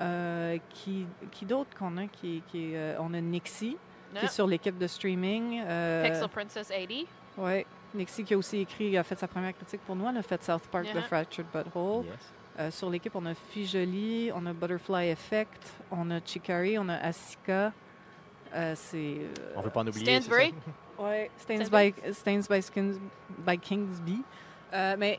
Euh, 0.00 0.56
qui 0.70 1.06
qui 1.30 1.44
d'autre 1.44 1.76
qu'on 1.78 1.96
a 1.98 2.06
qui, 2.06 2.42
euh, 2.56 2.96
On 3.00 3.12
a 3.12 3.20
Nixie, 3.20 3.76
qui 4.14 4.24
est 4.24 4.28
sur 4.28 4.46
l'équipe 4.46 4.78
de 4.78 4.86
streaming. 4.86 5.62
euh, 5.66 6.04
Pixel 6.04 6.28
Princess 6.28 6.68
80. 6.68 7.04
ouais, 7.36 7.66
Nixie 7.94 8.24
qui 8.24 8.32
a 8.34 8.38
aussi 8.38 8.60
écrit, 8.60 8.96
a 8.96 9.02
fait 9.02 9.18
sa 9.18 9.28
première 9.28 9.54
critique 9.54 9.82
pour 9.82 9.94
nous. 9.96 10.08
Elle 10.08 10.16
a 10.16 10.22
fait 10.22 10.42
South 10.42 10.66
Park, 10.70 10.86
The 10.86 10.94
Yeah. 10.94 11.02
Fractured 11.02 11.46
Butthole. 11.52 12.06
Yes. 12.06 12.14
Euh, 12.58 12.70
sur 12.70 12.88
l'équipe, 12.90 13.14
on 13.14 13.26
a 13.26 13.34
Fijoli, 13.34 14.30
on 14.34 14.44
a 14.46 14.52
Butterfly 14.52 15.08
Effect, 15.10 15.72
on 15.90 16.10
a 16.10 16.20
Chikari, 16.24 16.78
on 16.78 16.88
a 16.88 16.96
Asika. 16.96 17.72
Euh, 18.54 18.72
c'est. 18.76 18.96
euh, 19.20 19.52
On 19.56 19.60
ne 19.60 19.64
veut 19.64 19.70
pas 19.70 19.80
en 19.80 19.86
oublier. 19.86 20.20
Stansbury. 20.20 20.54
Ouais, 20.98 21.30
Stains 21.38 21.68
by, 21.70 21.94
Stains 22.12 22.46
by, 22.50 22.60
Skins- 22.60 22.98
by 23.38 23.58
Kingsby. 23.58 24.22
Euh, 24.74 24.96
mais 24.98 25.18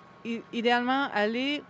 idéalement, 0.53 1.07
allez 1.11 1.63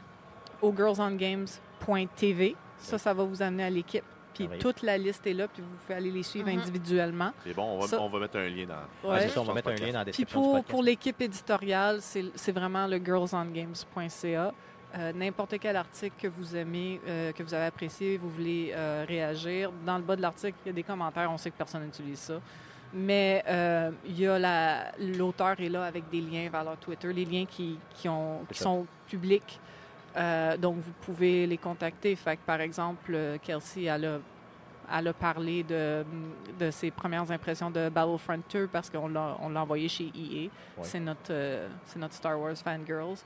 au 0.62 0.74
girlsongames.tv. 0.76 2.56
Ça, 2.82 2.98
ça 2.98 3.14
va 3.14 3.24
vous 3.24 3.42
amener 3.42 3.64
à 3.64 3.70
l'équipe. 3.70 4.04
Puis 4.34 4.48
toute 4.60 4.82
la 4.82 4.98
liste 4.98 5.28
est 5.28 5.34
là, 5.34 5.48
puis 5.50 5.62
vous 5.62 5.78
pouvez 5.86 5.96
aller 5.96 6.10
les 6.10 6.24
suivre 6.24 6.48
Mhm. 6.50 6.60
individuellement. 6.60 7.32
C'est 7.46 7.54
bon, 7.54 7.64
on 7.76 7.80
va, 7.80 7.88
Ça- 7.88 8.02
on 8.02 8.08
va 8.10 8.20
mettre 8.20 8.38
un 8.38 8.48
lien 8.48 8.66
dans. 8.66 9.10
Ouais, 9.10 9.28
ça, 9.28 9.42
on 9.42 9.44
va 9.44 9.54
mettre 9.54 9.70
un 9.70 9.76
lien 9.76 9.92
dans 9.92 10.00
la 10.00 10.06
Puis 10.06 10.24
pour, 10.26 10.64
pour 10.64 10.82
l'équipe 10.84 11.20
éditoriale, 11.22 11.98
c'est 12.02 12.26
c'est 12.36 12.54
vraiment 12.54 12.88
le 12.88 12.98
girlsongames.ca. 12.98 14.54
Euh, 14.98 15.14
N'importe 15.14 15.56
quel 15.60 15.76
article 15.78 16.16
que 16.20 16.28
vous 16.28 16.56
aimez, 16.56 17.00
euh, 17.08 17.32
que 17.32 17.44
vous 17.44 17.54
avez 17.54 17.66
apprécié, 17.66 18.18
vous 18.18 18.30
voulez 18.30 18.72
euh, 18.76 19.06
réagir. 19.08 19.72
Dans 19.86 19.98
le 19.98 20.04
bas 20.04 20.16
de 20.18 20.22
l'article, 20.22 20.58
il 20.66 20.70
y 20.70 20.72
a 20.72 20.74
des 20.74 20.84
commentaires. 20.84 21.32
On 21.32 21.38
sait 21.38 21.50
que 21.52 21.58
personne 21.58 21.84
n'utilise 21.86 22.20
ça. 22.20 22.42
Mais 22.94 23.42
euh, 23.48 23.92
il 24.06 24.20
y 24.20 24.28
a 24.28 24.38
la- 24.38 24.92
l'auteur 25.00 25.58
est 25.62 25.70
là 25.70 25.86
avec 25.86 26.10
des 26.10 26.20
liens 26.20 26.50
vers 26.50 26.64
leur 26.66 26.76
Twitter, 26.78 27.14
les 27.14 27.24
liens 27.24 27.46
qui, 27.46 27.78
qui, 27.96 28.10
ont, 28.10 28.40
qui 28.52 28.60
sont 28.60 28.86
publics. 29.08 29.60
Euh, 30.16 30.58
donc, 30.58 30.78
vous 30.78 30.94
pouvez 31.02 31.48
les 31.48 31.58
contacter. 31.58 32.16
Fait 32.16 32.36
que, 32.36 32.42
par 32.46 32.62
exemple, 32.62 33.12
euh, 33.14 33.38
Kelsey, 33.42 33.84
elle 33.86 34.06
a, 34.06 34.20
elle 34.98 35.08
a 35.08 35.14
parlé 35.14 35.64
de, 35.64 36.04
de 36.60 36.72
ses 36.72 36.92
premières 36.92 37.30
impressions 37.32 37.72
de 37.72 37.90
Battlefront 37.90 38.42
2 38.52 38.68
parce 38.68 38.90
qu'on 38.90 39.08
l'a 39.08 39.38
on 39.42 39.50
l'a 39.50 39.62
envoyé 39.62 39.88
chez 39.88 40.12
EA. 40.14 40.50
C'est 40.82 41.00
notre, 41.00 41.32
euh, 41.32 41.70
c'est 41.86 42.00
notre 42.00 42.14
Star 42.14 42.40
Wars 42.40 42.58
Fangirls. 42.58 43.20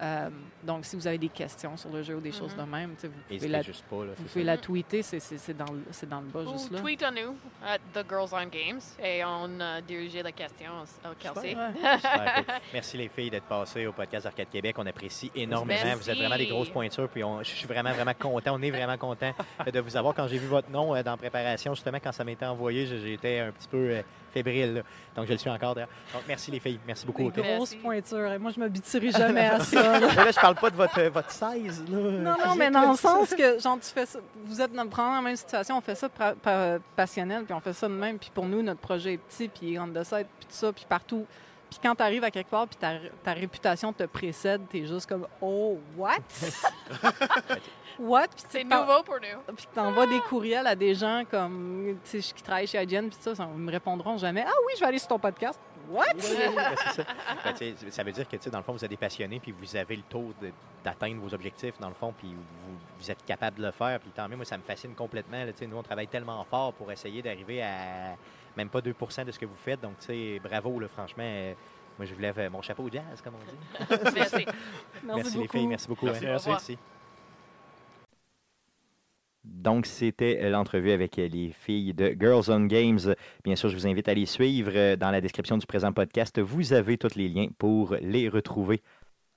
Euh, 0.00 0.30
donc, 0.64 0.84
si 0.84 0.96
vous 0.96 1.06
avez 1.06 1.18
des 1.18 1.28
questions 1.28 1.76
sur 1.76 1.90
le 1.90 2.02
jeu 2.02 2.16
ou 2.16 2.20
des 2.20 2.32
choses 2.32 2.56
de 2.56 2.62
même, 2.62 2.94
vous 3.00 3.08
pouvez, 3.28 3.48
la, 3.48 3.62
juste 3.62 3.84
pas. 3.84 3.96
Là, 4.04 4.06
vous 4.06 4.12
c'est 4.16 4.32
pouvez 4.32 4.44
ça. 4.44 4.50
la 4.52 4.58
tweeter. 4.58 5.02
C'est- 5.02 5.52
dans, 5.56 5.72
le- 5.72 5.84
c'est 5.90 6.08
dans 6.08 6.20
le 6.20 6.26
bas, 6.26 6.40
Ou 6.40 6.52
juste 6.52 6.72
là. 6.72 6.80
tweet 6.80 7.02
à 7.02 7.10
nous, 7.10 7.36
at 7.64 7.78
The 7.94 8.04
Girls 8.08 8.30
on 8.32 8.46
Games, 8.46 8.80
et 9.02 9.22
on 9.24 9.60
a 9.60 9.80
dirigé 9.80 10.22
la 10.22 10.32
question 10.32 10.70
à 11.04 11.14
Kelsey. 11.18 11.50
Super. 11.50 12.44
Merci 12.72 12.96
les 12.96 13.08
filles 13.08 13.30
d'être 13.30 13.46
passées 13.46 13.86
au 13.86 13.92
podcast 13.92 14.26
Arcade 14.26 14.48
Québec. 14.50 14.74
On 14.78 14.86
apprécie 14.86 15.30
énormément. 15.34 15.80
Merci. 15.84 16.02
Vous 16.02 16.10
êtes 16.10 16.18
vraiment 16.18 16.36
des 16.38 16.46
grosses 16.48 16.70
pointures. 16.70 17.08
Puis 17.08 17.22
on- 17.22 17.42
je 17.42 17.50
suis 17.50 17.66
vraiment, 17.68 17.92
vraiment 17.92 18.14
content. 18.14 18.54
On 18.58 18.62
est 18.62 18.70
vraiment 18.70 18.96
content 18.98 19.32
de 19.70 19.80
vous 19.80 19.96
avoir. 19.96 20.14
Quand 20.14 20.26
j'ai 20.26 20.38
vu 20.38 20.46
votre 20.46 20.70
nom 20.70 20.94
euh, 20.96 21.02
dans 21.02 21.12
la 21.12 21.16
préparation, 21.16 21.74
justement, 21.74 21.98
quand 22.02 22.12
ça 22.12 22.24
m'était 22.24 22.46
envoyé, 22.46 22.86
j'ai- 22.86 23.00
j'étais 23.00 23.38
un 23.40 23.52
petit 23.52 23.68
peu 23.68 23.76
euh, 23.90 24.02
fébrile. 24.32 24.74
là. 24.74 24.80
Donc 25.16 25.26
je 25.26 25.32
le 25.32 25.38
suis 25.38 25.50
encore 25.50 25.74
d'ailleurs. 25.74 25.90
Donc 26.12 26.22
merci 26.26 26.50
les 26.50 26.58
filles. 26.60 26.80
Merci 26.86 27.06
beaucoup. 27.06 27.30
Des 27.30 27.42
grosses 27.42 27.74
pointures. 27.74 28.38
Moi, 28.40 28.50
je 28.54 28.60
m'habituerai 28.60 29.10
jamais 29.12 29.46
à 29.48 29.60
ça. 29.60 29.82
là. 30.00 30.00
Là, 30.00 30.30
je 30.30 30.40
parle 30.40 30.54
pas 30.56 30.70
de 30.70 30.76
votre, 30.76 30.98
euh, 30.98 31.10
votre 31.10 31.30
size. 31.30 31.84
Là, 31.88 31.98
Non, 31.98 32.36
non, 32.46 32.54
mais 32.56 32.70
dans 32.70 32.90
le 32.90 32.96
sens 32.96 33.34
que, 33.34 33.58
genre, 33.60 33.78
tu 33.80 33.88
fais 33.88 34.06
ça, 34.06 34.18
vous 34.44 34.60
êtes 34.60 34.72
dans, 34.72 34.84
la 35.16 35.22
même 35.22 35.36
situation, 35.36 35.76
on 35.76 35.80
fait 35.80 35.94
ça 35.94 36.08
pra- 36.08 36.34
pa- 36.34 36.78
passionnel, 36.96 37.44
puis 37.44 37.54
on 37.54 37.60
fait 37.60 37.72
ça 37.72 37.88
de 37.88 37.94
même, 37.94 38.18
puis 38.18 38.30
pour 38.32 38.46
nous, 38.46 38.62
notre 38.62 38.80
projet 38.80 39.14
est 39.14 39.18
petit, 39.18 39.48
puis 39.48 39.68
il 39.68 39.74
est 39.74 39.78
on 39.78 39.86
side, 40.04 40.26
puis 40.38 40.46
tout 40.48 40.56
ça, 40.56 40.72
puis 40.72 40.84
partout. 40.88 41.26
Puis 41.72 41.80
quand 41.82 41.94
tu 41.94 42.02
arrives 42.02 42.22
à 42.22 42.30
quelque 42.30 42.50
part, 42.50 42.68
puis 42.68 42.76
ta, 42.76 42.98
ta 43.24 43.32
réputation 43.32 43.94
te 43.94 44.02
précède, 44.04 44.60
tu 44.70 44.80
es 44.80 44.86
juste 44.86 45.08
comme 45.08 45.26
«Oh, 45.40 45.78
what? 45.96 46.18
what?» 47.98 48.28
Puis 48.36 48.42
tu 48.42 48.48
C'est 48.50 48.64
nouveau 48.64 49.02
pour 49.02 49.14
nous. 49.14 49.54
Puis 49.56 49.66
t'envoies 49.74 50.06
des 50.06 50.20
courriels 50.20 50.66
à 50.66 50.74
des 50.74 50.94
gens 50.94 51.22
comme, 51.30 51.96
tu 52.04 52.20
sais, 52.20 52.34
qui 52.34 52.42
travaillent 52.42 52.66
chez 52.66 52.82
IGN, 52.82 53.08
puis 53.08 53.16
ça, 53.18 53.34
ça, 53.34 53.48
ils 53.50 53.58
me 53.58 53.72
répondront 53.72 54.18
jamais 54.18 54.44
«Ah 54.46 54.52
oui, 54.66 54.74
je 54.76 54.80
vais 54.80 54.86
aller 54.86 54.98
sur 54.98 55.08
ton 55.08 55.18
podcast.» 55.18 55.58
What? 55.90 56.04
Oui, 56.14 56.54
ben, 56.54 56.76
ça. 56.94 57.04
Ben, 57.42 57.52
tu 57.54 57.64
veut 58.04 58.12
dire 58.12 58.28
que, 58.28 58.36
tu 58.36 58.42
sais, 58.42 58.50
dans 58.50 58.58
le 58.58 58.64
fond, 58.64 58.72
vous 58.72 58.84
êtes 58.84 58.90
des 58.90 58.96
passionnés, 58.98 59.40
puis 59.40 59.52
vous 59.52 59.74
avez 59.74 59.96
le 59.96 60.02
taux 60.02 60.32
d'atteindre 60.84 61.20
vos 61.22 61.34
objectifs, 61.34 61.78
dans 61.80 61.88
le 61.88 61.94
fond, 61.94 62.14
puis 62.16 62.28
vous, 62.28 62.76
vous 62.98 63.10
êtes 63.10 63.24
capable 63.24 63.58
de 63.58 63.64
le 63.64 63.72
faire. 63.72 63.98
Puis 63.98 64.10
tant 64.10 64.28
mieux, 64.28 64.36
moi, 64.36 64.44
ça 64.44 64.58
me 64.58 64.62
fascine 64.62 64.94
complètement. 64.94 65.44
là, 65.44 65.52
tu 65.52 65.60
sais, 65.60 65.66
nous, 65.66 65.76
on 65.76 65.82
travaille 65.82 66.06
tellement 66.06 66.44
fort 66.44 66.74
pour 66.74 66.92
essayer 66.92 67.22
d'arriver 67.22 67.62
à 67.62 68.16
même 68.56 68.68
pas 68.68 68.80
2 68.80 68.94
de 69.26 69.30
ce 69.32 69.38
que 69.38 69.46
vous 69.46 69.54
faites. 69.56 69.80
Donc, 69.80 69.98
tu 69.98 70.06
sais, 70.06 70.40
bravo, 70.42 70.78
là, 70.80 70.88
franchement. 70.88 71.24
euh, 71.24 71.54
moi, 71.98 72.06
je 72.06 72.14
vous 72.14 72.20
lève 72.20 72.48
mon 72.50 72.62
chapeau 72.62 72.84
au 72.84 72.90
jazz, 72.90 73.20
comme 73.22 73.34
on 73.34 73.44
dit. 73.44 74.00
Merci. 74.14 74.46
Merci, 75.04 75.38
les 75.38 75.48
filles, 75.48 75.66
merci 75.66 75.88
beaucoup. 75.88 76.06
Merci. 76.06 76.26
hein. 76.26 76.38
Merci. 76.46 76.78
Donc, 79.44 79.86
c'était 79.86 80.48
l'entrevue 80.50 80.92
avec 80.92 81.16
les 81.16 81.50
filles 81.52 81.92
de 81.94 82.16
Girls 82.18 82.44
on 82.48 82.66
Games. 82.66 83.14
Bien 83.44 83.56
sûr, 83.56 83.68
je 83.68 83.76
vous 83.76 83.86
invite 83.86 84.08
à 84.08 84.14
les 84.14 84.26
suivre. 84.26 84.94
Dans 84.94 85.10
la 85.10 85.20
description 85.20 85.58
du 85.58 85.66
présent 85.66 85.92
podcast, 85.92 86.40
vous 86.40 86.72
avez 86.72 86.96
tous 86.96 87.16
les 87.16 87.28
liens 87.28 87.48
pour 87.58 87.96
les 88.00 88.28
retrouver. 88.28 88.80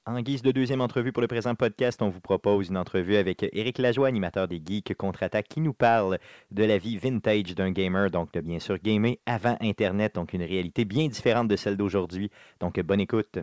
En 0.07 0.21
guise 0.21 0.43
de 0.43 0.51
deuxième 0.51 0.81
entrevue 0.81 1.11
pour 1.11 1.21
le 1.21 1.27
présent 1.27 1.55
podcast, 1.55 1.99
on 2.03 2.09
vous 2.09 2.21
propose 2.21 2.69
une 2.69 2.77
entrevue 2.77 3.15
avec 3.15 3.43
Éric 3.53 3.79
Lajoie, 3.79 4.07
animateur 4.07 4.47
des 4.47 4.61
Geeks 4.63 4.93
Contre-Attaque, 4.93 5.47
qui 5.47 5.61
nous 5.61 5.73
parle 5.73 6.19
de 6.51 6.63
la 6.63 6.77
vie 6.77 6.95
vintage 6.97 7.55
d'un 7.55 7.71
gamer, 7.71 8.11
donc 8.11 8.31
de 8.31 8.39
bien 8.39 8.59
sûr 8.59 8.77
gamer 8.77 9.15
avant 9.25 9.57
Internet, 9.61 10.13
donc 10.13 10.33
une 10.33 10.43
réalité 10.43 10.85
bien 10.85 11.07
différente 11.07 11.47
de 11.47 11.55
celle 11.55 11.75
d'aujourd'hui. 11.75 12.29
Donc 12.59 12.79
bonne 12.81 12.99
écoute. 12.99 13.39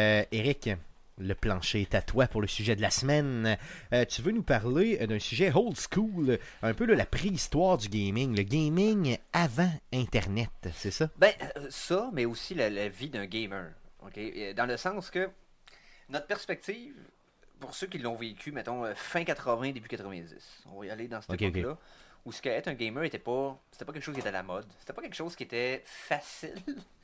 Euh, 0.00 0.22
Eric, 0.30 0.70
le 1.18 1.34
plancher 1.34 1.80
est 1.80 1.96
à 1.96 2.02
toi 2.02 2.28
pour 2.28 2.40
le 2.40 2.46
sujet 2.46 2.76
de 2.76 2.80
la 2.80 2.90
semaine. 2.90 3.58
Euh, 3.92 4.04
tu 4.04 4.22
veux 4.22 4.30
nous 4.30 4.44
parler 4.44 5.04
d'un 5.08 5.18
sujet 5.18 5.50
old 5.52 5.76
school, 5.76 6.38
un 6.62 6.74
peu 6.74 6.86
de 6.86 6.94
la 6.94 7.06
préhistoire 7.06 7.76
du 7.76 7.88
gaming, 7.88 8.36
le 8.36 8.44
gaming 8.44 9.18
avant 9.32 9.72
Internet, 9.92 10.50
c'est 10.72 10.92
ça? 10.92 11.08
Ben, 11.18 11.32
euh, 11.56 11.66
ça, 11.70 12.08
mais 12.12 12.24
aussi 12.24 12.54
la, 12.54 12.70
la 12.70 12.88
vie 12.88 13.10
d'un 13.10 13.26
gamer. 13.26 13.72
Dans 14.54 14.66
le 14.66 14.76
sens 14.76 15.10
que 15.10 15.30
notre 16.08 16.26
perspective, 16.26 16.94
pour 17.60 17.74
ceux 17.74 17.86
qui 17.86 17.98
l'ont 17.98 18.16
vécu, 18.16 18.52
mettons, 18.52 18.84
euh, 18.84 18.94
fin 18.94 19.24
80, 19.24 19.72
début 19.72 19.88
90, 19.88 20.64
on 20.66 20.80
va 20.80 20.86
y 20.86 20.90
aller 20.90 21.08
dans 21.08 21.20
cette 21.20 21.30
Ok, 21.30 21.42
ok. 21.42 21.56
époque-là, 21.56 21.78
où 22.24 22.30
ce 22.32 22.40
qu'être 22.40 22.68
un 22.68 22.74
gamer 22.74 23.02
était 23.04 23.18
pas, 23.18 23.58
c'était 23.72 23.84
pas 23.84 23.92
quelque 23.92 24.04
chose 24.04 24.14
qui 24.14 24.20
était 24.20 24.28
à 24.28 24.32
la 24.32 24.44
mode, 24.44 24.66
c'était 24.78 24.92
pas 24.92 25.02
quelque 25.02 25.16
chose 25.16 25.34
qui 25.34 25.42
était 25.42 25.82
facile. 25.84 26.54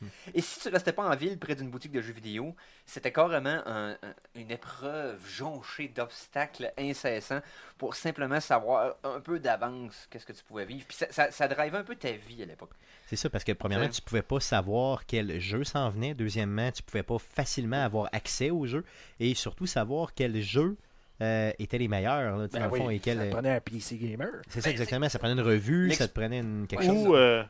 Hmm. 0.00 0.06
Et 0.32 0.40
si 0.40 0.60
tu 0.60 0.68
restais 0.68 0.92
pas 0.92 1.02
en 1.08 1.16
ville 1.16 1.36
près 1.38 1.56
d'une 1.56 1.70
boutique 1.70 1.90
de 1.90 2.00
jeux 2.00 2.12
vidéo, 2.12 2.54
c'était 2.86 3.10
carrément 3.10 3.60
un- 3.66 3.94
un- 3.94 4.14
une 4.36 4.50
épreuve 4.52 5.20
jonchée 5.28 5.88
d'obstacles 5.88 6.72
incessants 6.78 7.40
pour 7.78 7.96
simplement 7.96 8.38
savoir 8.40 8.94
un 9.02 9.20
peu 9.20 9.40
d'avance 9.40 10.06
qu'est-ce 10.10 10.24
que 10.26 10.32
tu 10.32 10.44
pouvais 10.44 10.66
vivre. 10.66 10.84
Puis 10.86 10.96
ça, 10.98 11.06
ça, 11.10 11.30
ça 11.32 11.48
drivait 11.48 11.78
un 11.78 11.84
peu 11.84 11.96
ta 11.96 12.12
vie 12.12 12.42
à 12.42 12.46
l'époque. 12.46 12.70
C'est 13.06 13.16
ça, 13.16 13.28
parce 13.28 13.42
que 13.42 13.52
premièrement, 13.52 13.88
tu 13.88 14.02
pouvais 14.02 14.22
pas 14.22 14.38
savoir 14.38 15.04
quel 15.06 15.40
jeu 15.40 15.64
s'en 15.64 15.88
venait. 15.90 16.14
Deuxièmement, 16.14 16.70
tu 16.70 16.82
pouvais 16.82 17.02
pas 17.02 17.18
facilement 17.18 17.82
avoir 17.82 18.08
accès 18.12 18.50
au 18.50 18.66
jeu. 18.66 18.84
Et 19.18 19.34
surtout 19.34 19.66
savoir 19.66 20.14
quels 20.14 20.40
jeux 20.42 20.76
euh, 21.20 21.50
étaient 21.58 21.78
les 21.78 21.88
meilleurs, 21.88 22.36
là, 22.38 22.46
Ben 22.48 22.60
dans 22.60 22.64
le 22.70 22.76
fond, 22.76 22.90
et 22.90 22.98
quel- 23.00 23.18
ça 23.18 23.26
prenait 23.26 23.50
un 23.56 23.60
PC 23.60 23.96
gamer. 23.96 24.28
C'est 24.48 24.60
ça 24.60 24.68
Ben, 24.68 24.72
exactement, 24.72 25.08
ça 25.08 25.18
prenait 25.18 25.32
une 25.34 25.40
revue, 25.46 25.92
ça 25.92 26.06
te 26.08 26.12
prenait 26.12 26.38
une, 26.40 26.66
quelque 26.66 26.80
Ouais, 26.80 26.86
chose. 26.86 27.06
Ou, 27.08 27.14
euh, 27.16 27.42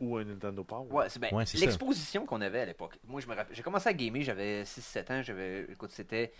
ou 0.00 0.16
un 0.16 0.24
Nintendo 0.24 0.64
Power. 0.64 0.90
Ouais, 0.90 1.04
c'est 1.08 1.20
ben, 1.20 1.28
Ouais, 1.32 1.44
l'exposition 1.54 2.26
qu'on 2.26 2.40
avait 2.40 2.60
à 2.60 2.66
l'époque. 2.66 2.98
Moi, 3.06 3.20
je 3.20 3.26
me 3.28 3.34
rappelle, 3.34 3.54
j'ai 3.54 3.62
commencé 3.62 3.88
à 3.88 3.92
gamer, 3.92 4.22
j'avais 4.22 4.64
6-7 4.64 5.10
ans, 5.12 5.22
j'avais, 5.22 5.66
écoute, 5.70 5.90
c'était 5.92 6.32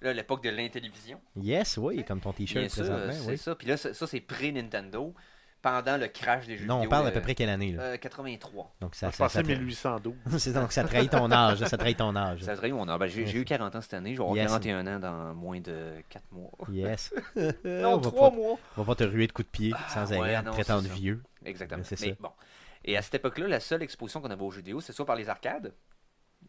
là, 0.00 0.12
l'époque 0.12 0.42
de 0.42 0.50
l'intélévision. 0.50 1.20
Yes, 1.36 1.76
oui, 1.76 2.04
comme 2.04 2.20
ton 2.20 2.32
t-shirt 2.32 2.68
présentement, 2.70 3.12
c'est 3.12 3.30
oui. 3.30 3.38
ça. 3.38 3.54
Puis 3.54 3.66
là, 3.68 3.76
ça, 3.76 3.92
ça, 3.92 4.06
c'est 4.06 4.20
pré-Nintendo, 4.20 5.14
pendant 5.62 5.96
le 5.96 6.08
crash 6.08 6.46
des 6.46 6.58
jeux 6.58 6.66
Non, 6.66 6.74
on 6.74 6.78
vidéo. 6.80 6.90
parle 6.90 7.06
à 7.06 7.10
euh, 7.10 7.12
peu 7.12 7.20
près 7.20 7.34
quelle 7.34 7.48
année, 7.48 7.72
là? 7.72 7.82
euh, 7.82 7.96
83. 7.96 8.74
Donc 8.80 8.94
ça, 8.94 9.10
je 9.10 9.16
ça, 9.16 9.24
pensais 9.24 9.38
ça, 9.38 9.42
tra- 9.42 9.58
1812. 9.58 10.14
c'est 10.38 10.52
donc 10.52 10.72
ça 10.72 10.84
trahit 10.84 11.10
ton 11.10 11.30
âge, 11.30 11.58
ça 11.64 11.78
trahit 11.78 11.96
ton 11.96 12.14
âge. 12.16 12.42
Ça 12.42 12.56
serait 12.56 12.72
où 12.72 12.78
on 12.80 12.88
a? 12.88 12.98
Ben, 12.98 13.06
j'ai, 13.06 13.26
j'ai 13.26 13.38
eu 13.38 13.44
40 13.44 13.76
ans 13.76 13.80
cette 13.80 13.94
année, 13.94 14.12
je 14.14 14.18
vais 14.18 14.22
avoir 14.24 14.36
Yes. 14.36 14.48
41 14.50 14.86
ans 14.88 14.98
dans 14.98 15.34
moins 15.34 15.60
de 15.60 15.92
4 16.10 16.24
mois. 16.32 16.50
Yes. 16.70 17.14
Non, 17.36 17.52
on, 17.94 17.96
va 17.98 18.10
3 18.10 18.30
pas, 18.30 18.36
mois. 18.36 18.58
on 18.76 18.82
va 18.82 18.94
pas 18.94 19.04
te 19.04 19.08
ruer 19.08 19.26
de 19.28 19.32
coups 19.32 19.46
de 19.46 19.50
pied 19.52 19.72
sans 19.88 20.12
Ah, 20.12 20.18
ouais, 20.18 20.34
arrêt, 20.34 20.42
non, 20.42 20.56
de 20.56 20.62
ça. 20.62 20.78
vieux. 20.78 21.22
Exactement. 21.44 21.82
C'est 21.84 22.00
Mais 22.00 22.08
ça. 22.10 22.16
bon. 22.20 22.30
Et 22.84 22.96
à 22.96 23.02
cette 23.02 23.14
époque-là, 23.14 23.46
la 23.46 23.60
seule 23.60 23.82
exposition 23.82 24.20
qu'on 24.20 24.30
avait 24.30 24.42
aux 24.42 24.50
jeux 24.50 24.58
vidéo, 24.58 24.80
c'est 24.80 24.92
soit 24.92 25.06
par 25.06 25.14
les 25.16 25.28
arcades. 25.28 25.72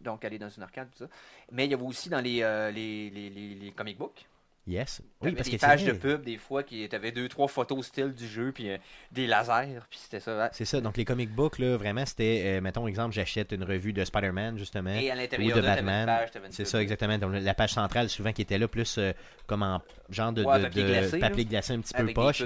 Donc, 0.01 0.25
aller 0.25 0.39
dans 0.39 0.49
une 0.49 0.63
arcade, 0.63 0.89
tout 0.91 1.05
ça. 1.05 1.09
Mais 1.51 1.65
il 1.65 1.71
y 1.71 1.73
avait 1.75 1.83
aussi 1.83 2.09
dans 2.09 2.19
les, 2.19 2.41
euh, 2.41 2.71
les, 2.71 3.11
les, 3.11 3.29
les, 3.29 3.53
les 3.53 3.71
comic 3.71 3.97
books. 3.99 4.25
Yes. 4.65 5.01
Oui, 5.01 5.07
T'avais 5.31 5.35
parce 5.35 5.49
des 5.49 5.57
que 5.57 5.61
pages 5.61 5.83
de 5.83 5.91
pub 5.91 6.23
des 6.23 6.37
fois 6.37 6.63
qui 6.63 6.87
t'avais 6.87 7.11
deux 7.11 7.27
trois 7.27 7.49
photos 7.49 7.85
style 7.85 8.13
du 8.13 8.25
jeu 8.25 8.53
puis 8.53 8.69
euh, 8.71 8.77
des 9.11 9.27
lasers 9.27 9.81
puis 9.89 9.99
c'était 10.01 10.21
ça. 10.21 10.37
ouais. 10.37 10.49
C'est 10.53 10.63
ça, 10.63 10.79
donc 10.79 10.95
les 10.95 11.03
comic 11.03 11.31
books, 11.31 11.59
là, 11.59 11.75
vraiment, 11.75 12.05
c'était, 12.05 12.43
euh, 12.45 12.61
mettons, 12.61 12.87
exemple, 12.87 13.13
j'achète 13.13 13.51
une 13.51 13.63
revue 13.65 13.91
de 13.91 14.05
Spider-Man, 14.05 14.57
justement. 14.57 14.91
Et 14.93 15.11
à 15.11 15.15
ou 15.15 15.17
l'intérieur 15.17 15.57
de 15.57 15.61
t'avais 15.61 15.81
Batman. 15.81 16.27
t'avais 16.31 16.47
C'est 16.51 16.63
ça, 16.65 16.81
exactement. 16.81 17.17
Donc, 17.17 17.33
la 17.41 17.53
page 17.53 17.71
centrale, 17.73 18.07
souvent, 18.07 18.31
qui 18.31 18.41
était 18.41 18.57
là, 18.57 18.69
plus 18.69 18.97
euh, 18.99 19.11
comme 19.47 19.63
en 19.63 19.81
genre 20.09 20.31
de, 20.31 20.43
Ouais, 20.45 20.59
de- 20.59 20.63
papier 20.63 20.83
de 20.83 20.87
glacé, 20.87 21.19
là. 21.19 21.29
papier 21.29 21.45
glacé 21.45 21.73
un 21.73 21.81
petit 21.81 21.93
peu 21.93 22.03
Avec 22.03 22.15
poche. 22.15 22.43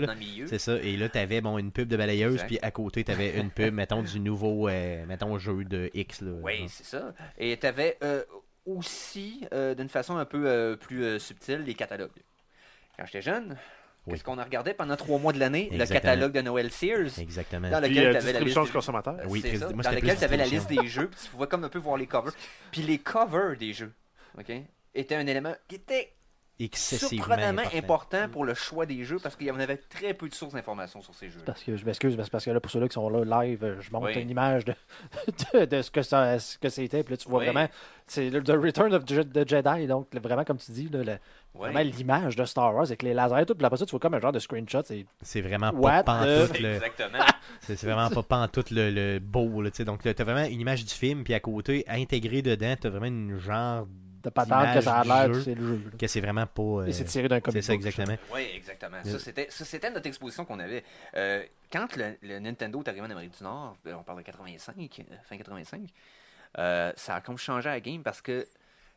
C'est 0.48 0.60
ça. 0.60 0.76
Et 0.82 0.98
là, 0.98 1.10
tu 1.10 1.20
avais 1.20 1.42
bon, 1.42 1.60
une 1.60 1.72
pub 1.72 1.88
de 1.88 1.98
balayeuse, 1.98 2.42
puis 2.48 2.58
à 2.64 2.72
côté, 2.72 3.04
tu 3.04 3.12
avais 3.12 3.38
une 3.40 3.52
pub, 3.52 3.74
mettons, 3.76 4.02
du 4.02 4.20
nouveau, 4.20 4.68
euh, 4.70 5.06
mettons, 5.06 5.38
jeu 5.38 5.64
de 5.66 5.92
X. 5.94 6.22
Là, 6.22 6.32
Oui, 6.42 6.66
c'est 6.68 6.86
ça. 6.86 7.14
Et 7.38 7.56
t'avais 7.58 7.98
euh, 8.04 8.24
aussi, 8.68 9.46
euh, 9.54 9.74
d'une 9.76 9.90
façon 9.90 10.18
un 10.18 10.26
peu 10.26 10.44
euh, 10.48 10.76
plus 10.76 11.04
euh, 11.04 11.20
subtile, 11.20 11.64
les 11.66 11.74
catalogues. 11.74 12.12
Quand 12.98 13.06
j'étais 13.06 13.22
jeune, 13.22 13.58
Oui. 14.06 14.14
qu'est-ce 14.14 14.24
qu'on 14.24 14.38
a 14.38 14.44
regardé 14.44 14.74
pendant 14.74 14.96
trois 14.96 15.20
mois 15.20 15.34
de 15.34 15.40
l'année? 15.40 15.70
Le 15.72 15.86
catalogue 15.86 16.34
de 16.34 16.42
Noël 16.42 16.72
Sears. 16.72 17.20
Exactement. 17.20 17.70
Dans 17.70 17.80
lequel 17.80 18.08
euh, 18.08 18.14
t'avais 18.14 18.34
la 18.34 18.40
liste. 18.42 18.60
des- 18.62 18.70
consommateur. 18.72 19.18
Oui, 19.28 19.42
c'est 19.42 19.50
très- 19.50 19.58
ça, 19.60 19.70
moi, 19.70 19.84
dans 19.84 19.92
lequel 19.92 20.18
tu 20.18 20.24
avais 20.24 20.38
la 20.38 20.46
liste 20.46 20.70
des 20.70 20.88
jeux, 20.88 21.08
puis 21.08 21.20
tu 21.24 21.30
pouvais 21.30 21.48
comme 21.48 21.64
un 21.64 21.70
peu 21.70 21.80
voir 21.80 21.98
les 21.98 22.08
covers. 22.08 22.34
Puis 22.72 22.82
les 22.82 22.98
covers 23.00 23.56
des 23.58 23.74
jeux, 23.74 23.94
ok, 24.38 24.52
étaient 24.96 25.16
un 25.16 25.28
élément 25.28 25.56
qui 25.68 25.76
était 25.76 26.14
Excessivement 26.60 27.26
surprenamment 27.26 27.62
important. 27.62 27.78
important. 28.18 28.30
pour 28.30 28.44
le 28.46 28.54
choix 28.56 28.86
des 28.86 29.04
jeux 29.04 29.20
parce 29.22 29.36
qu'il 29.36 29.48
y 29.48 29.52
en 29.52 29.60
avait 29.60 29.78
très 29.78 30.14
peu 30.14 30.28
de 30.28 30.34
sources 30.34 30.54
d'informations 30.54 31.02
sur 31.02 31.14
ces 31.14 31.30
jeux. 31.30 31.42
Parce 31.46 31.64
que 31.64 31.76
je 31.78 31.86
m'excuse, 31.86 32.18
parce 32.32 32.46
que 32.46 32.50
là, 32.52 32.60
pour 32.60 32.72
ceux-là 32.72 32.88
qui 32.88 32.94
sont 32.96 33.10
là 33.10 33.44
live, 33.46 33.78
je 33.80 33.92
montre 33.92 34.08
Oui. 34.08 34.20
une 34.22 34.30
image 34.30 34.66
de, 34.66 34.74
de, 35.54 35.66
de 35.66 35.82
ce 35.82 35.92
que 35.92 36.02
ça 36.02 36.40
ce 36.40 36.58
que 36.58 36.70
c'était. 36.70 37.04
Puis 37.04 37.14
là, 37.14 37.18
tu 37.18 37.30
vois 37.30 37.40
Oui. 37.40 37.46
vraiment, 37.46 37.68
c'est 38.08 38.30
le 38.30 38.42
The 38.44 38.50
Return 38.62 38.94
of 38.94 39.06
the 39.06 39.48
Jedi. 39.48 39.88
Donc, 39.88 40.08
vraiment, 40.16 40.44
comme 40.44 40.58
tu 40.58 40.72
dis, 40.72 40.90
là, 40.90 41.04
le- 41.04 41.18
vraiment 41.54 41.80
l'image 41.80 42.36
de 42.36 42.46
Star 42.46 42.74
Wars 42.74 42.86
avec 42.86 43.04
les 43.04 43.14
lasers 43.14 43.42
et 43.42 43.46
tout. 43.46 43.56
Puis 43.56 43.66
après 43.66 43.78
ça, 43.78 43.86
tu 43.86 43.92
vois 43.92 44.00
comme 44.00 44.14
un 44.16 44.20
genre 44.20 44.32
de 44.32 44.40
screenshot. 44.40 44.82
C'est 44.86 45.06
C'est 45.22 45.42
vraiment 45.42 45.72
pas 45.72 46.04
pantoute 46.04 46.60
le... 46.60 46.74
Exactement. 46.76 47.20
C'est 47.62 47.82
vraiment 47.84 48.10
pas 48.10 48.24
pantoute 48.24 48.72
le, 48.72 48.90
le 48.92 49.20
beau, 49.20 49.62
là, 49.62 49.70
tu 49.72 49.78
sais. 49.78 49.86
Donc, 49.86 50.04
là, 50.04 50.14
t'as 50.14 50.24
vraiment 50.24 50.46
une 50.48 50.60
image 50.60 50.86
du 50.86 50.94
film, 50.94 51.24
puis 51.24 51.34
à 51.34 51.40
côté, 51.40 51.84
intégré 51.88 52.42
dedans, 52.42 52.76
t'as 52.80 52.90
vraiment 52.90 53.06
une 53.08 53.38
genre 53.38 53.88
de 54.24 54.30
patente 54.30 54.74
que 54.74 54.82
ça 54.82 54.98
a 54.98 55.04
l'air, 55.04 55.36
c'est 55.44 55.56
le 55.56 55.68
jeu. 55.68 55.82
là. 55.86 55.98
que 55.98 56.08
c'est 56.08 56.22
vraiment 56.22 56.46
pas... 56.48 56.62
euh, 56.62 56.86
Et 56.88 56.94
c'est 56.94 57.06
tiré 57.06 57.28
d'un 57.28 57.40
comic 57.40 57.62
C'est 57.62 57.68
ça, 57.68 57.74
exactement. 57.74 58.16
Oui, 58.34 58.48
exactement. 58.56 58.98
Yeah. 59.04 59.20
Ça, 59.50 59.66
c'était, 59.66 59.90
notre 59.92 60.08
exposition 60.08 60.46
qu'on 60.46 60.60
avait. 60.60 60.84
Euh, 61.16 61.44
quand 61.72 61.96
le, 61.96 62.18
le 62.22 62.40
Nintendo 62.40 62.82
est 62.82 62.88
arrivé 62.90 63.06
en 63.06 63.10
Amérique 63.10 63.38
du 63.38 63.44
Nord, 63.44 63.78
euh, 63.88 63.94
on 63.94 64.04
parle 64.04 64.20
de 64.20 64.24
85, 64.24 64.76
euh, 64.78 65.16
fin 65.24 65.38
85, 65.38 65.82
euh, 66.58 66.92
ça 66.96 67.16
a 67.16 67.22
comme 67.22 67.38
changé 67.38 67.70
la 67.70 67.80
game 67.80 68.04
parce 68.04 68.22
que 68.22 68.48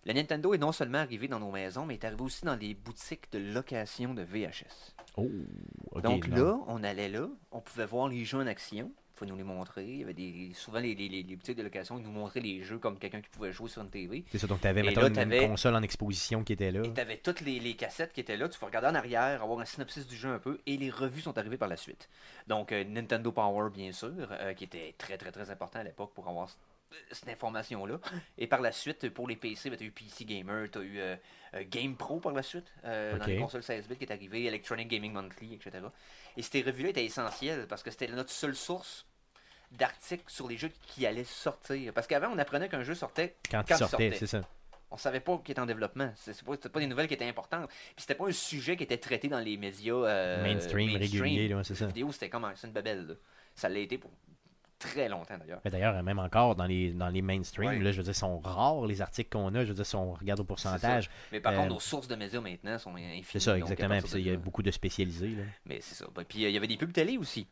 le 0.06 0.12
Nintendo 0.14 0.54
est 0.54 0.59
non 0.59 0.72
seulement 0.72 0.98
arrivé 0.98 1.28
dans 1.28 1.40
nos 1.40 1.50
maisons, 1.50 1.85
mais 1.85 1.94
est 1.94 2.04
arrivé 2.04 2.22
aussi 2.22 2.44
dans 2.44 2.56
les 2.56 2.72
boutiques 2.74 3.30
de 3.33 3.38
location 3.38 4.14
de 4.14 4.22
VHS. 4.22 4.94
Oh, 5.16 5.28
ok, 5.92 6.02
Donc 6.02 6.28
non. 6.28 6.37
là, 6.37 6.59
on 6.68 6.83
allait 6.83 7.09
là, 7.11 7.26
on 7.52 7.61
pouvait 7.61 7.85
voir 7.87 8.09
les 8.09 8.24
jeux 8.24 8.38
en 8.38 8.46
action. 8.46 8.90
Faut 9.20 9.26
nous 9.26 9.37
les 9.37 9.42
montrer. 9.44 9.85
Il 9.85 9.98
y 9.98 10.02
avait 10.02 10.14
des, 10.14 10.52
souvent 10.54 10.78
les, 10.78 10.94
les- 10.94 11.11
les- 11.11 11.22
les 11.22 11.37
boutiques 11.37 11.59
de 11.59 11.62
location 11.62 11.98
ils 11.98 12.02
nous 12.04 12.11
montraient 12.11 12.40
les 12.40 12.62
jeux 12.62 12.78
comme 12.78 12.98
quelqu'un 12.98 13.20
qui 13.20 13.28
pouvait 13.28 13.52
jouer 13.52 13.68
sur 13.68 13.83
une 13.83 13.90
TV. 13.90 14.24
C'est 14.33 14.38
ça, 14.38 14.46
donc 14.46 14.64
Et 14.64 14.72
mettons, 14.72 15.02
là, 15.02 15.09
une, 15.22 15.48
console 15.48 15.74
en 15.74 15.83
exposition 15.83 16.42
qui 16.42 16.54
était 16.54 16.70
là. 16.70 16.80
Et 16.83 16.94
tu 16.94 16.98
avais 17.02 17.18
toutes 17.18 17.42
les, 17.42 17.61
les 17.61 17.74
cassettes 17.76 18.14
qui 18.14 18.20
étaient 18.20 18.38
là. 18.38 18.48
Tu 18.48 18.59
peux 18.59 18.64
regarder 18.64 18.88
en 18.88 18.94
arrière, 18.94 19.42
avoir 19.42 19.61
un 19.61 19.66
synopsis 19.66 20.06
du 20.06 20.16
jeu 20.16 20.30
un 20.30 20.38
peu. 20.38 20.59
Et 20.64 20.78
les 20.78 20.88
revues 20.88 21.20
sont 21.20 21.37
arrivées 21.37 21.59
par 21.59 21.68
la 21.68 21.76
suite. 21.76 22.09
Donc, 22.46 22.72
euh, 22.72 22.83
Nintendo 22.83 23.30
Power, 23.30 23.68
bien 23.68 23.92
sûr, 23.92 24.11
euh, 24.30 24.54
qui 24.54 24.64
était 24.64 24.94
très, 24.96 25.18
très, 25.18 25.30
très 25.33 25.50
important 25.50 25.80
à 25.80 25.85
l'époque 25.85 26.14
pour 26.14 26.26
avoir 26.26 26.48
cette 27.12 27.28
information-là. 27.28 27.98
Et 28.38 28.46
par 28.46 28.62
la 28.62 28.72
suite, 28.72 29.11
pour 29.11 29.28
les 29.28 29.37
PC, 29.37 29.70
tu 29.70 29.76
as 29.85 29.87
eu 29.87 29.90
PC 29.90 30.24
Gamer, 30.24 30.68
tu 30.70 30.78
as 30.78 30.83
eu 30.83 30.98
euh, 30.98 31.16
euh, 31.56 31.64
Game 31.70 31.94
Pro 31.94 32.20
par 32.20 32.33
la 32.33 32.42
suite, 32.42 32.72
euh, 32.85 33.12
dans 33.18 33.24
Ok. 33.24 33.26
les 33.28 33.37
consoles 33.37 33.62
16 33.62 33.87
bits 33.87 33.96
qui 33.96 34.04
est 34.04 34.11
arrivé, 34.12 34.46
Electronic 34.46 34.88
Gaming 34.88 35.12
Monthly, 35.12 35.54
etc. 35.54 35.85
Et 36.38 36.42
ces 36.42 36.62
revues-là 36.62 36.88
étaient 36.88 37.04
essentielles 37.04 37.66
parce 37.68 37.83
que 37.83 37.90
c'était 37.90 38.09
notre 38.09 38.30
seule 38.30 38.56
source 38.56 39.06
d'articles 39.70 40.24
sur 40.26 40.48
les 40.48 40.56
jeux 40.56 40.70
qui 40.83 41.06
allaient 41.06 41.24
sortir. 41.24 41.92
Parce 41.92 42.06
qu'avant, 42.06 42.28
on 42.33 42.38
apprenait 42.38 42.68
qu'un 42.68 42.83
jeu 42.83 42.94
sortait 42.94 43.37
Quand, 43.50 43.62
quand 43.66 43.74
il 43.74 43.78
sortait, 43.78 44.11
sortait. 44.11 44.16
c'est 44.18 44.26
ça. 44.26 44.40
on 44.90 44.96
savait 44.96 45.20
pas 45.20 45.38
qu'il 45.38 45.52
était 45.52 45.61
en 45.61 45.66
développement. 45.66 46.12
C'est 46.16 46.42
pas, 46.42 46.52
c'était 46.52 46.68
pas 46.68 46.80
des 46.80 46.87
nouvelles 46.87 47.06
qui 47.09 47.14
étaient 47.14 47.28
importantes. 47.28 47.68
Puis 47.68 47.94
c'était 47.98 48.14
pas 48.16 48.26
un 48.28 48.33
sujet 48.33 48.76
qui 48.76 48.83
était 48.83 48.98
traité 48.98 49.28
dans 49.28 49.38
les 49.40 49.56
médias 49.56 49.94
euh, 49.94 50.42
mainstream, 50.42 50.97
régulier, 50.97 51.49
là, 51.49 51.62
c'est 51.64 51.74
ça. 51.76 51.86
Vidéo, 51.86 52.11
c'était 52.12 52.28
comme 52.28 52.45
une 52.45 52.72
babelle. 52.72 53.07
là. 53.07 53.14
Ça 53.55 53.68
l'a 53.68 53.78
été 53.78 53.97
pour 53.99 54.11
très 54.78 55.09
longtemps 55.11 55.36
d'ailleurs. 55.38 55.61
D'ailleurs, 55.64 56.03
même 56.03 56.18
encore 56.18 56.57
dans 56.57 56.64
les, 56.64 56.90
dans 56.92 57.09
les 57.11 57.20
mainstream, 57.20 57.68
Ouais. 57.68 57.78
là, 57.78 57.92
je 57.92 57.99
veux 57.99 58.03
dire, 58.03 58.14
sont 58.16 58.38
rares 58.40 58.86
les 58.86 59.03
articles 59.03 59.28
qu'on 59.30 59.55
a. 59.55 59.62
Je 59.62 59.68
veux 59.68 59.74
dire, 59.74 59.84
si 59.86 59.95
on 59.95 60.14
regarde 60.14 60.40
au 60.40 60.45
pourcentage, 60.45 61.11
Mais 61.30 61.38
par 61.40 61.53
Euh, 61.53 61.57
contre, 61.57 61.68
nos 61.74 61.80
sources 61.80 62.09
de 62.09 62.16
médias 62.16 62.40
maintenant 62.40 62.78
sont 62.78 62.95
infinies. 62.97 63.22
c'est 63.24 63.40
ça, 63.40 63.57
exactement. 63.59 63.99
Puis 64.01 64.11
il 64.14 64.26
y 64.26 64.30
a 64.30 64.36
beaucoup 64.36 64.62
de 64.62 64.70
spécialisés. 64.70 65.28
Là. 65.28 65.42
Mais 65.66 65.80
c'est 65.82 65.95
ça. 65.95 66.07
Puis 66.28 66.45
euh, 66.45 66.49
il 66.49 66.55
y 66.55 66.57
avait 66.57 66.66
des 66.66 66.78
pubs 66.78 66.92
télé 66.92 67.18
aussi. 67.18 67.47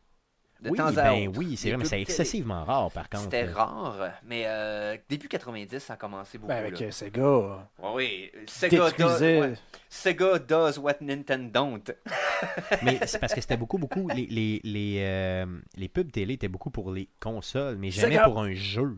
De 0.61 0.69
oui, 0.69 0.77
temps 0.77 0.87
à 0.87 0.91
ben 0.91 1.27
autre. 1.29 1.37
oui, 1.39 1.55
c'est 1.55 1.69
vrai, 1.69 1.77
mais 1.77 1.85
c'est 1.85 2.01
excessivement 2.01 2.65
rare, 2.65 2.91
par 2.91 3.09
contre. 3.09 3.23
C'était 3.23 3.45
là. 3.45 3.53
rare, 3.53 4.11
mais 4.25 4.43
euh, 4.45 4.97
début 5.07 5.29
90, 5.29 5.79
ça 5.79 5.93
a 5.93 5.95
commencé 5.95 6.37
beaucoup. 6.37 6.49
Ben, 6.49 6.57
avec 6.57 6.79
là. 6.79 6.87
euh, 6.87 6.91
Sega, 6.91 7.21
Ouais, 7.81 7.91
oui, 7.93 8.31
Sega 8.45 8.77
does, 8.77 8.91
détruisait. 8.97 9.39
ouais. 9.41 9.53
Sega 9.87 10.39
does 10.39 10.77
what 10.77 10.95
Nintendo 11.01 11.49
don't. 11.51 11.95
Mais 12.83 12.99
c'est 13.05 13.19
parce 13.19 13.33
que 13.33 13.41
c'était 13.41 13.57
beaucoup, 13.57 13.77
beaucoup. 13.77 14.09
Les, 14.09 14.25
les, 14.27 14.59
les, 14.63 14.97
euh, 15.05 15.45
les 15.75 15.87
pubs 15.87 16.11
télé 16.11 16.33
étaient 16.33 16.47
beaucoup 16.49 16.71
pour 16.71 16.91
les 16.91 17.09
consoles, 17.19 17.77
mais 17.77 17.91
jamais 17.91 18.15
Sega. 18.15 18.25
pour 18.25 18.39
un 18.41 18.53
jeu. 18.53 18.97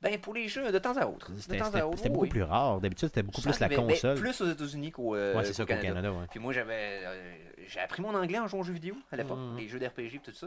Ben, 0.00 0.16
pour 0.20 0.32
les 0.32 0.46
jeux, 0.46 0.70
de 0.70 0.78
temps 0.78 0.96
à 0.96 1.06
autre. 1.06 1.32
C'était 1.40 1.60
oui, 1.60 2.08
beaucoup 2.10 2.26
plus 2.28 2.42
rare. 2.44 2.80
D'habitude, 2.80 3.08
c'était 3.08 3.24
beaucoup 3.24 3.40
Ça 3.40 3.50
plus 3.50 3.58
la 3.60 3.68
ben, 3.68 3.76
console. 3.76 4.16
plus 4.18 4.40
aux 4.40 4.48
États-Unis 4.50 4.92
qu'au 4.92 5.16
euh, 5.16 5.34
ouais, 5.42 5.66
Canada. 5.66 6.12
ouais. 6.12 6.26
Puis 6.30 6.38
moi, 6.38 6.52
j'avais 6.52 7.00
euh, 7.04 7.36
j'ai 7.66 7.80
appris 7.80 8.00
mon 8.00 8.14
anglais 8.14 8.38
en 8.38 8.46
jouant 8.46 8.60
aux 8.60 8.64
jeux 8.64 8.74
vidéo 8.74 8.96
à 9.10 9.16
l'époque, 9.16 9.38
Mhm. 9.38 9.56
les 9.58 9.66
jeux 9.68 9.80
d'RPG 9.80 10.14
et 10.16 10.18
tout 10.20 10.32
ça. 10.32 10.46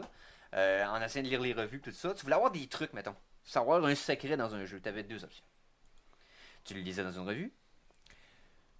Euh, 0.54 0.84
en 0.86 1.00
essayant 1.02 1.24
de 1.24 1.28
lire 1.28 1.40
les 1.42 1.52
revues 1.52 1.80
tout 1.80 1.90
ça. 1.92 2.14
Tu 2.14 2.22
voulais 2.22 2.34
avoir 2.36 2.50
des 2.50 2.66
trucs, 2.66 2.92
mettons. 2.94 3.14
Savoir 3.44 3.84
un 3.84 3.94
secret 3.94 4.36
dans 4.38 4.54
un 4.54 4.64
jeu. 4.64 4.80
Tu 4.82 4.88
avais 4.88 5.02
deux 5.02 5.22
options. 5.22 5.44
Tu 6.64 6.74
le 6.74 6.80
lisais 6.80 7.02
dans 7.02 7.12
une 7.12 7.26
revue. 7.26 7.52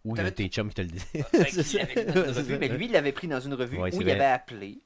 Ou 0.04 0.16
il 0.16 0.22
y 0.22 0.26
a 0.26 0.30
tes 0.30 0.48
chums 0.48 0.68
qui 0.70 0.74
te 0.74 0.80
le 0.82 0.88
disaient. 0.88 1.22
Ça. 1.62 1.78
revue, 2.40 2.58
mais 2.58 2.68
lui, 2.68 2.86
il 2.86 2.92
l'avait 2.92 3.12
pris 3.12 3.28
dans 3.28 3.40
une 3.40 3.54
revue 3.54 3.78
Ouais, 3.78 3.94
où 3.94 4.00
il 4.00 4.10
avait 4.10 4.24
appelé 4.24 4.80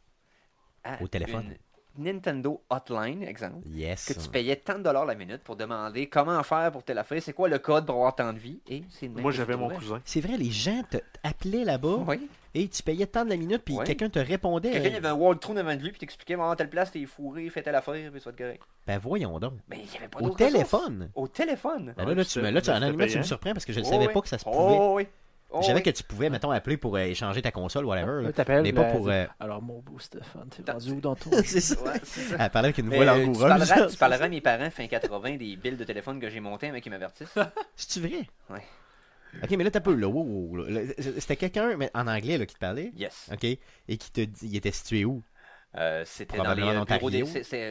à 0.84 1.01
Au 1.03 1.09
téléphone. 1.09 1.47
une 1.47 1.57
Nintendo 1.99 2.61
Hotline, 2.71 3.23
exemple, 3.23 3.67
Yes. 3.69 4.07
que 4.13 4.21
tu 4.21 4.29
payais 4.29 4.57
tant 4.57 4.79
de 4.79 4.83
dollars 4.85 5.05
la 5.07 5.15
minute 5.15 5.43
pour 5.43 5.57
demander 5.57 6.07
comment 6.09 6.43
faire 6.43 6.71
pour 6.73 6.83
telle 6.83 6.99
affaire, 6.99 7.23
c'est 7.23 7.33
quoi 7.33 7.49
le 7.49 7.59
code 7.59 7.87
pour 7.87 7.97
avoir 7.97 8.15
tant 8.15 8.33
de 8.33 8.39
vie, 8.39 8.61
et 8.69 8.83
c'est 8.91 9.09
Moi, 9.09 9.33
j'avais 9.33 9.57
mon 9.57 9.69
cousin. 9.71 10.01
C'est 10.05 10.21
vrai, 10.21 10.37
les 10.37 10.51
gens 10.51 10.83
te 10.91 10.99
appelaient 11.23 11.65
là-bas 11.65 11.99
Oui. 12.07 12.29
et 12.55 12.69
tu 12.69 12.83
payais 12.83 13.07
tant 13.07 13.25
de 13.25 13.31
la 13.31 13.37
minute, 13.37 13.63
puis 13.65 13.77
quelqu'un 13.85 14.09
te 14.09 14.19
répondait. 14.19 14.71
Quelqu'un 14.71 14.89
il 14.91 14.97
avait 14.97 15.09
un 15.09 15.15
walkthrough 15.15 15.57
devant 15.57 15.73
lui, 15.75 15.91
puis 15.91 15.99
t'expliquait, 16.01 16.37
bon, 16.37 16.55
telle 16.55 16.71
place, 16.71 16.91
t'es 16.93 17.05
fourré, 17.07 17.49
fais 17.51 17.63
telle 17.63 17.75
affaire, 17.75 18.11
puis 18.11 18.21
ça 18.21 18.31
être 18.31 18.37
correct. 18.39 18.63
Ben 18.87 18.99
voyons 18.99 19.39
donc. 19.41 19.55
Mais 19.69 19.79
il 19.85 19.91
n'y 19.91 19.97
avait 19.99 20.09
pas 20.09 20.21
Au 20.21 20.31
téléphone. 20.31 21.11
Au 21.15 21.27
téléphone. 21.29 21.95
Ben 21.97 22.05
là, 22.07 22.15
là, 22.15 22.25
tu 22.25 22.41
me, 22.41 22.51
là, 22.51 22.61
tu, 22.61 22.71
en 22.71 22.75
animal, 22.83 23.09
tu 23.09 23.19
me 23.19 23.23
surprends 23.23 23.53
parce 23.53 23.65
que 23.65 23.73
je 23.73 23.81
ne 23.81 23.85
Oh, 23.85 23.91
savais 23.91 24.07
oui. 24.07 24.13
pas 24.13 24.21
que 24.21 24.29
ça 24.29 24.39
se 24.39 24.45
pouvait. 24.45 24.57
Oh, 24.59 24.93
oui. 24.97 25.07
Oh, 25.51 25.61
je 25.63 25.67
savais 25.69 25.79
oui. 25.79 25.83
que 25.85 25.91
tu 25.91 26.03
pouvais, 26.03 26.29
mettons, 26.29 26.51
appeler 26.51 26.77
pour 26.77 26.97
euh, 26.97 27.01
échanger 27.05 27.41
ta 27.41 27.53
console, 27.53 27.85
whatever. 27.85 28.17
là. 28.17 28.23
Là, 28.23 28.33
t'appelles, 28.33 28.63
Mais 28.63 28.73
pas 28.73 28.83
là, 28.89 28.93
pour. 28.93 29.09
euh, 29.09 29.27
Alors, 29.39 29.63
mon 29.63 29.81
beau 29.81 29.99
Stéphane, 29.99 30.49
t'es 30.49 30.71
rendu 30.71 30.91
où 30.93 31.01
dans 31.01 31.15
ton. 31.15 31.31
c'est 31.45 31.61
ça. 31.61 31.81
Ouais, 31.83 32.01
c'est 32.03 32.21
ça. 32.23 32.37
Elle 32.41 32.51
parlait 32.51 32.67
avec 32.69 32.79
une 32.79 32.89
voix 32.89 33.05
euh, 33.07 33.27
tu, 33.33 33.39
parleras, 33.41 33.87
tu 33.91 33.97
parleras 33.97 34.25
à 34.25 34.29
mes 34.29 34.41
parents 34.41 34.71
fin 34.71 34.87
80 34.87 35.37
des 35.37 35.57
billes 35.57 35.77
de 35.77 35.85
téléphone 35.85 36.21
que 36.21 36.29
j'ai 36.29 36.41
montés, 36.41 36.71
mais 36.73 36.81
qui 36.81 36.91
m'avertissent. 36.91 37.35
C'est-tu 37.77 38.07
vrai? 38.07 38.29
Ouais. 38.51 38.63
Ok, 39.43 39.51
mais 39.51 39.65
là, 39.65 39.71
t'as 39.71 39.81
peu, 39.81 39.95
là. 39.95 40.09
wow, 40.09 40.23
wow, 40.25 40.57
là. 40.57 40.81
C'était 41.19 41.37
quelqu'un, 41.37 41.77
mais 41.77 41.91
en 41.95 42.07
anglais, 42.09 42.39
là, 42.39 42.47
qui 42.47 42.55
te 42.55 42.61
parlait? 42.61 42.91
Yes. 42.97 43.29
Ok. 43.33 43.45
Et 43.45 43.59
qui 43.99 44.11
te 44.11 44.23
dit, 44.23 44.47
il 44.49 44.57
était 44.57 44.73
situé 44.73 45.05
où? 45.05 45.23
Euh, 45.77 46.03
c'était 46.07 46.39
dans 46.39 46.55
les 46.55 46.63
euh, 46.63 46.85
bureaux 46.85 47.11
des... 47.11 47.23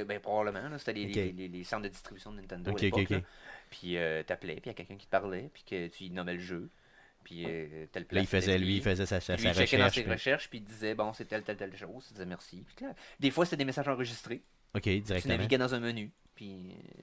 Ben, 0.06 0.20
probablement, 0.20 0.70
là, 0.70 0.78
c'était 0.78 0.94
les, 0.94 1.06
Ok. 1.08 1.16
les, 1.16 1.32
les- 1.32 1.48
les 1.48 1.64
centres 1.64 1.84
de 1.84 1.88
distribution 1.90 2.32
de 2.32 2.38
Nintendo 2.38 2.72
Ok, 2.72 2.84
à 2.84 2.88
ok, 2.88 3.10
l'époque. 3.10 3.24
Puis 3.72 3.98
euh, 3.98 4.22
t'appelais, 4.22 4.54
puis 4.56 4.64
il 4.66 4.68
y 4.68 4.70
a 4.70 4.74
quelqu'un 4.76 4.96
qui 4.96 5.08
te 5.08 5.12
parlait, 5.12 5.50
puis 5.54 5.64
que 5.68 5.88
tu 5.88 6.10
nommais 6.12 6.36
le 6.36 6.40
jeu. 6.40 6.70
Puis 7.26 7.44
euh, 7.46 7.86
telle 7.92 8.06
place. 8.06 8.16
Là, 8.16 8.22
il 8.22 8.28
faisait, 8.28 8.58
lui, 8.58 8.78
il 8.78 8.82
faisait 8.82 9.06
sa, 9.06 9.20
sa, 9.20 9.34
il 9.34 9.40
checkait 9.40 9.78
dans 9.78 9.86
recherche. 9.86 9.96
ses 9.96 10.04
puis- 10.04 10.12
recherches, 10.14 10.50
puis 10.50 10.60
il 10.60 10.64
disait, 10.64 10.96
bon, 10.96 11.12
c'est 11.12 11.26
telle, 11.26 11.44
telle, 11.44 11.58
telle 11.58 11.76
chose. 11.76 12.06
Il 12.12 12.14
disait 12.14 12.26
merci. 12.26 12.64
Puis 12.66 12.76
clair. 12.76 12.94
Des 13.20 13.32
fois, 13.32 13.46
c'était 13.46 13.58
des 13.58 13.66
messages 13.66 13.88
enregistrés. 13.90 14.42
Ok, 14.76 14.84
Tu 14.84 15.02
directement. 15.02 15.36
naviguais 15.36 15.58
dans 15.58 15.74
un 15.74 15.80
menu, 15.80 16.12
puis... 16.36 16.72
euh, 16.72 17.02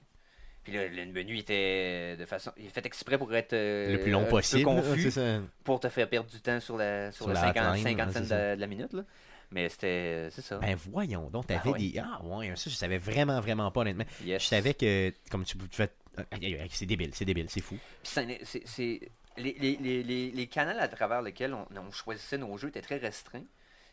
Puis 0.63 0.73
le, 0.73 0.87
le 0.87 1.05
menu 1.07 1.37
était 1.37 2.15
de 2.17 2.25
façon, 2.25 2.51
il 2.57 2.65
est 2.67 2.69
fait 2.69 2.85
exprès 2.85 3.17
pour 3.17 3.35
être 3.35 3.51
euh, 3.53 3.91
Le 3.91 3.99
plus 4.01 4.11
long 4.11 4.25
possible. 4.25 4.61
là, 4.69 4.81
confus, 4.81 5.11
ça. 5.11 5.39
pour 5.65 5.79
te 5.81 5.89
faire 5.89 6.07
perdre 6.09 6.29
du 6.29 6.39
temps 6.39 6.59
sur 6.61 6.77
la 6.77 7.11
sur, 7.11 7.27
la 7.27 7.35
50, 7.41 7.67
hotline, 7.67 7.83
50 7.83 8.07
ouais, 8.07 8.13
cents 8.13 8.19
c'est 8.19 8.25
ça. 8.25 8.55
de, 8.55 8.61
la 8.61 8.67
minute 8.67 8.93
là. 8.93 9.03
Mais 9.51 9.67
c'était 9.69 10.29
c'est 10.31 10.41
ça. 10.41 10.57
Ben 10.59 10.75
voyons 10.75 11.29
donc, 11.29 11.47
t'avais 11.47 11.59
Ah 11.65 11.69
ouais. 11.71 11.79
des. 11.79 11.99
Ah 11.99 12.23
ouais, 12.23 12.55
ça 12.55 12.69
je 12.69 12.75
savais 12.75 12.97
vraiment, 12.97 13.39
vraiment 13.41 13.69
pas 13.71 13.81
honnêtement. 13.81 14.05
Yes. 14.23 14.41
Je 14.43 14.47
savais 14.47 14.73
que, 14.73 15.11
comme 15.29 15.43
tu 15.43 15.57
fais. 15.71 15.91
Aïe, 16.31 16.55
aïe, 16.59 16.67
C'est 16.71 16.85
débile, 16.85 17.09
c'est 17.13 17.25
débile, 17.25 17.47
c'est 17.49 17.59
fou. 17.61 17.77
C'est- 18.03 18.99
les, 19.37 19.53
les, 19.53 20.03
les, 20.03 20.31
les, 20.31 20.47
canaux 20.47 20.79
à 20.79 20.87
travers 20.87 21.21
lesquels 21.21 21.53
on, 21.53 21.65
on 21.75 21.91
choisissait 21.91 22.37
nos 22.37 22.57
jeux 22.57 22.69
étaient 22.69 22.81
très 22.81 22.97
restreints. 22.97 23.43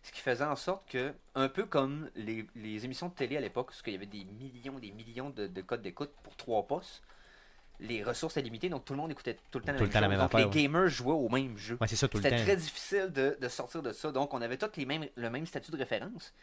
Ce 0.03 0.13
qui 0.13 0.21
faisait 0.21 0.45
en 0.45 0.57
sorte 0.57 0.89
que, 0.91 1.13
un 1.35 1.49
peu 1.49 1.67
comme 1.67 2.11
les, 2.17 2.47
émissions 2.85 3.09
de 3.09 3.15
télé 3.15 3.37
à 3.37 3.41
l'époque, 3.41 3.71
où 3.71 3.83
il 3.87 3.93
y 3.93 3.97
avait 3.97 4.07
des 4.07 4.25
millions 4.25 4.79
des 4.79 4.93
millions 4.93 5.31
de, 5.31 5.47
de 5.47 5.61
codes 5.61 5.83
d'écoute 5.83 6.11
pour 6.23 6.37
trois 6.37 6.67
postes, 6.67 7.03
les 7.81 8.03
ressources 8.03 8.37
étaient 8.37 8.45
limitées, 8.45 8.69
donc 8.69 8.85
tout 8.85 8.93
le 8.93 8.99
monde 8.99 9.11
écoutait 9.11 9.37
tout 9.51 9.59
le 9.59 9.65
temps 9.65 9.73
la 9.73 9.79
Tout 9.79 9.85
le 9.85 9.91
même 9.91 9.93
temps 9.93 10.01
la 10.01 10.07
chose. 10.07 10.11
même 10.11 10.19
donc 10.21 10.35
affaire, 10.35 10.49
les 10.49 10.63
gamers 10.63 10.89
jouaient 10.89 11.13
au 11.13 11.29
même 11.29 11.57
jeu. 11.57 11.77
Ouais, 11.81 11.87
c'est 11.87 11.97
ça 11.97 12.09
tout 12.09 12.19
le 12.19 12.23
C'était 12.23 12.43
très 12.43 12.57
difficile 12.57 13.11
de, 13.13 13.37
de 13.41 13.49
sortir 13.49 13.83
de 13.83 13.93
ça. 13.93 14.13
Donc, 14.13 14.33
on 14.35 14.41
avait 14.41 14.57
tous 14.57 14.71
les 14.77 14.87
mêmes, 14.87 15.07
le 15.15 15.31
même 15.31 15.47
statut 15.47 15.71
de 15.71 15.77
référence. 15.77 16.35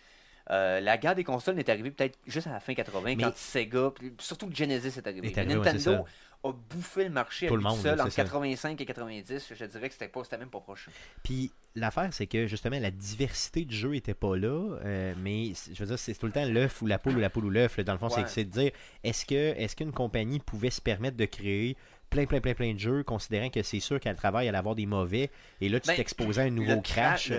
Euh, 0.49 0.79
la 0.79 0.97
guerre 0.97 1.15
des 1.15 1.23
consoles 1.23 1.55
n'est 1.55 1.69
arrivée 1.69 1.91
peut-être 1.91 2.17
juste 2.25 2.47
à 2.47 2.51
la 2.51 2.59
fin 2.59 2.73
80, 2.73 3.01
Mais- 3.03 3.23
quand 3.23 3.35
Sega, 3.35 3.91
surtout 4.19 4.49
Genesis 4.51 4.97
est 4.97 5.07
arrivé. 5.07 5.29
Est 5.29 5.37
ouais, 5.37 5.45
Nintendo 5.45 6.05
a 6.49 6.53
bouffé 6.69 7.03
le 7.05 7.09
marché 7.09 7.47
Tout 7.47 7.55
le 7.55 7.61
monde, 7.61 7.77
seul 7.79 7.99
entre 7.99 8.11
ça. 8.11 8.23
85 8.23 8.79
et 8.81 8.85
90. 8.85 9.53
Je 9.57 9.65
dirais 9.65 9.87
que 9.87 9.93
c'était 9.93 10.07
pas, 10.07 10.23
c'était 10.23 10.37
même 10.37 10.49
pas 10.49 10.59
proche. 10.59 10.89
Puis 11.23 11.51
l'affaire, 11.75 12.09
c'est 12.11 12.27
que 12.27 12.47
justement, 12.47 12.79
la 12.79 12.91
diversité 12.91 13.65
du 13.65 13.75
jeu 13.75 13.95
était 13.95 14.13
pas 14.13 14.35
là, 14.35 14.77
euh, 14.83 15.13
mais 15.19 15.53
je 15.71 15.79
veux 15.79 15.85
dire, 15.87 15.99
c'est 15.99 16.13
tout 16.15 16.25
le 16.25 16.31
temps 16.31 16.45
l'œuf 16.45 16.81
ou 16.81 16.87
la 16.87 16.99
poule 16.99 17.15
ou 17.17 17.19
la 17.19 17.29
poule 17.29 17.45
ou 17.45 17.49
l'œuf. 17.49 17.79
Dans 17.79 17.93
le 17.93 17.99
fond, 17.99 18.07
Ouais. 18.09 18.23
c'est 18.27 18.45
de 18.45 18.49
dire 18.51 18.71
est-ce 19.03 19.25
que 19.25 19.35
est-ce 19.35 19.75
qu'une 19.75 19.91
compagnie 19.91 20.39
pouvait 20.39 20.69
se 20.71 20.81
permettre 20.81 21.17
de 21.17 21.25
créer 21.25 21.77
plein, 22.09 22.25
plein, 22.25 22.39
plein, 22.41 22.53
plein 22.53 22.73
de 22.73 22.79
jeux, 22.79 23.03
considérant 23.03 23.49
que 23.49 23.61
c'est 23.63 23.79
sûr 23.79 23.99
qu'elle 23.99 24.15
travaille, 24.15 24.45
elle 24.45 24.49
allait 24.49 24.57
avoir 24.59 24.75
des 24.75 24.85
mauvais, 24.85 25.29
et 25.61 25.69
là, 25.69 25.79
tu 25.79 25.87
Ben, 25.87 25.95
t'exposais 25.95 26.41
à 26.41 26.45
un 26.45 26.49
nouveau 26.49 26.75
le 26.75 26.81
crash. 26.81 27.29
Le, 27.29 27.37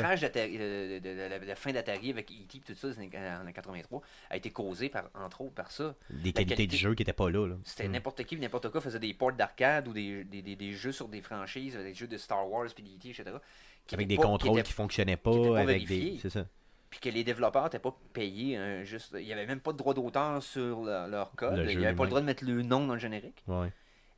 crash 0.00 0.20
de, 0.22 1.28
la, 1.28 1.38
la 1.38 1.54
fin 1.54 1.72
d'Atari 1.72 2.10
avec 2.10 2.30
E.T. 2.30 2.60
tout 2.66 2.74
ça 2.74 2.88
en 2.88 3.52
83 3.52 4.00
a 4.30 4.36
été 4.36 4.50
causé 4.50 4.88
par, 4.88 5.04
entre 5.14 5.42
autres 5.42 5.54
par 5.54 5.70
ça. 5.70 5.94
Des 6.10 6.32
qualités 6.32 6.54
qualité- 6.56 6.66
de 6.76 6.76
jeu 6.80 6.94
qui 6.94 7.02
n'étaient 7.02 7.12
pas 7.12 7.30
là. 7.30 7.46
là. 7.46 7.56
C'était 7.64 7.88
Mm. 7.88 7.92
n'importe 7.92 8.24
qui, 8.24 8.36
n'importe 8.36 8.68
quoi 8.70 8.80
faisait 8.80 8.98
des 8.98 9.14
ports 9.14 9.32
d'arcade 9.32 9.88
ou 9.88 9.92
des, 9.92 10.24
des, 10.24 10.42
des, 10.42 10.56
des 10.56 10.72
jeux 10.72 10.92
sur 10.92 11.08
des 11.08 11.20
franchises, 11.20 11.74
des 11.76 11.94
jeux 11.94 12.08
de 12.08 12.16
Star 12.16 12.48
Wars, 12.50 12.66
puis 12.74 12.82
d'E.T., 12.82 13.10
etc. 13.10 13.24
qui 13.86 13.94
Avec 13.94 14.06
des 14.08 14.16
pas- 14.16 14.22
contrôles 14.22 14.54
qui, 14.54 14.60
étaient- 14.60 14.72
fonctionnaient 14.72 15.16
pas, 15.16 15.58
avec 15.58 15.86
vérifiés. 15.86 16.10
des. 16.12 16.18
C'est 16.20 16.30
ça. 16.30 16.46
puis 16.90 16.98
que 17.00 17.08
les 17.08 17.22
développeurs 17.22 17.64
n'étaient 17.64 17.78
pas 17.78 17.96
payés 18.12 18.56
hein, 18.56 18.82
juste. 18.82 19.14
Il 19.18 19.24
n'y 19.24 19.32
avait 19.32 19.46
même 19.46 19.60
pas 19.60 19.72
de 19.72 19.76
droit 19.78 19.94
d'auteur 19.94 20.42
sur 20.42 20.82
leur, 20.82 21.06
leur 21.06 21.30
code. 21.36 21.64
Il 21.68 21.78
n'y 21.78 21.86
avait 21.86 21.94
pas 21.94 22.02
le 22.04 22.08
droit 22.08 22.20
de 22.20 22.26
mettre 22.26 22.44
le 22.44 22.62
nom 22.62 22.86
dans 22.86 22.94
le 22.94 22.98
générique. 23.00 23.42
Ouais. 23.46 23.68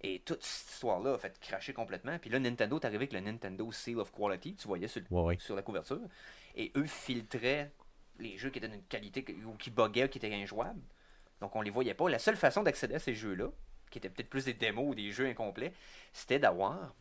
Et 0.04 0.18
toute 0.20 0.42
cette 0.42 0.72
histoire-là 0.74 1.14
a 1.14 1.18
fait 1.18 1.38
cracher 1.38 1.72
complètement. 1.72 2.18
Puis 2.18 2.28
là, 2.30 2.38
Nintendo 2.40 2.78
est 2.80 2.84
arrivé 2.84 2.96
avec 3.04 3.12
le 3.12 3.20
Nintendo 3.20 3.70
Seal 3.70 3.98
of 4.00 4.10
Quality, 4.12 4.56
tu 4.56 4.66
voyais 4.66 4.88
sur, 4.88 5.00
le- 5.00 5.06
Ouais, 5.16 5.22
ouais. 5.22 5.36
sur 5.38 5.54
la 5.54 5.62
couverture. 5.62 6.00
Et 6.56 6.72
eux 6.76 6.86
filtraient 6.86 7.70
les 8.18 8.36
jeux 8.36 8.50
qui 8.50 8.58
étaient 8.58 8.68
d'une 8.68 8.82
qualité 8.82 9.24
ou 9.46 9.52
qui 9.54 9.70
buguaient 9.70 10.04
ou 10.04 10.08
qui 10.08 10.18
étaient 10.18 10.34
injouables. 10.34 10.82
Donc 11.40 11.54
on 11.56 11.62
les 11.62 11.70
voyait 11.70 11.94
pas. 11.94 12.08
La 12.10 12.18
seule 12.18 12.36
façon 12.36 12.62
d'accéder 12.62 12.94
à 12.96 12.98
ces 12.98 13.14
jeux-là, 13.14 13.48
qui 13.90 13.98
étaient 13.98 14.10
peut-être 14.10 14.28
plus 14.30 14.44
des 14.44 14.54
démos 14.54 14.86
ou 14.90 14.94
des 14.94 15.12
jeux 15.12 15.26
incomplets, 15.26 15.72
c'était 16.12 16.38
d'avoir 16.40 16.94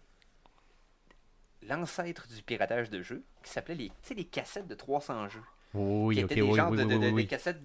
l'ancêtre 1.64 2.28
du 2.28 2.42
piratage 2.44 2.90
de 2.90 3.02
jeux, 3.02 3.24
qui 3.44 3.50
s'appelait 3.52 3.76
les, 3.76 3.90
tu 3.90 3.96
sais, 4.04 4.14
les 4.16 4.26
cassettes 4.26 4.68
de 4.68 4.74
300 4.76 5.30
jeux 5.30 5.44
Oui, 5.74 6.16
qui 6.16 6.22
étaient 6.22 6.36
des 6.36 6.42
oui, 6.42 6.56
genres 6.56 6.72
oui, 6.72 6.78
de, 7.24 7.30
cassettes 7.30 7.62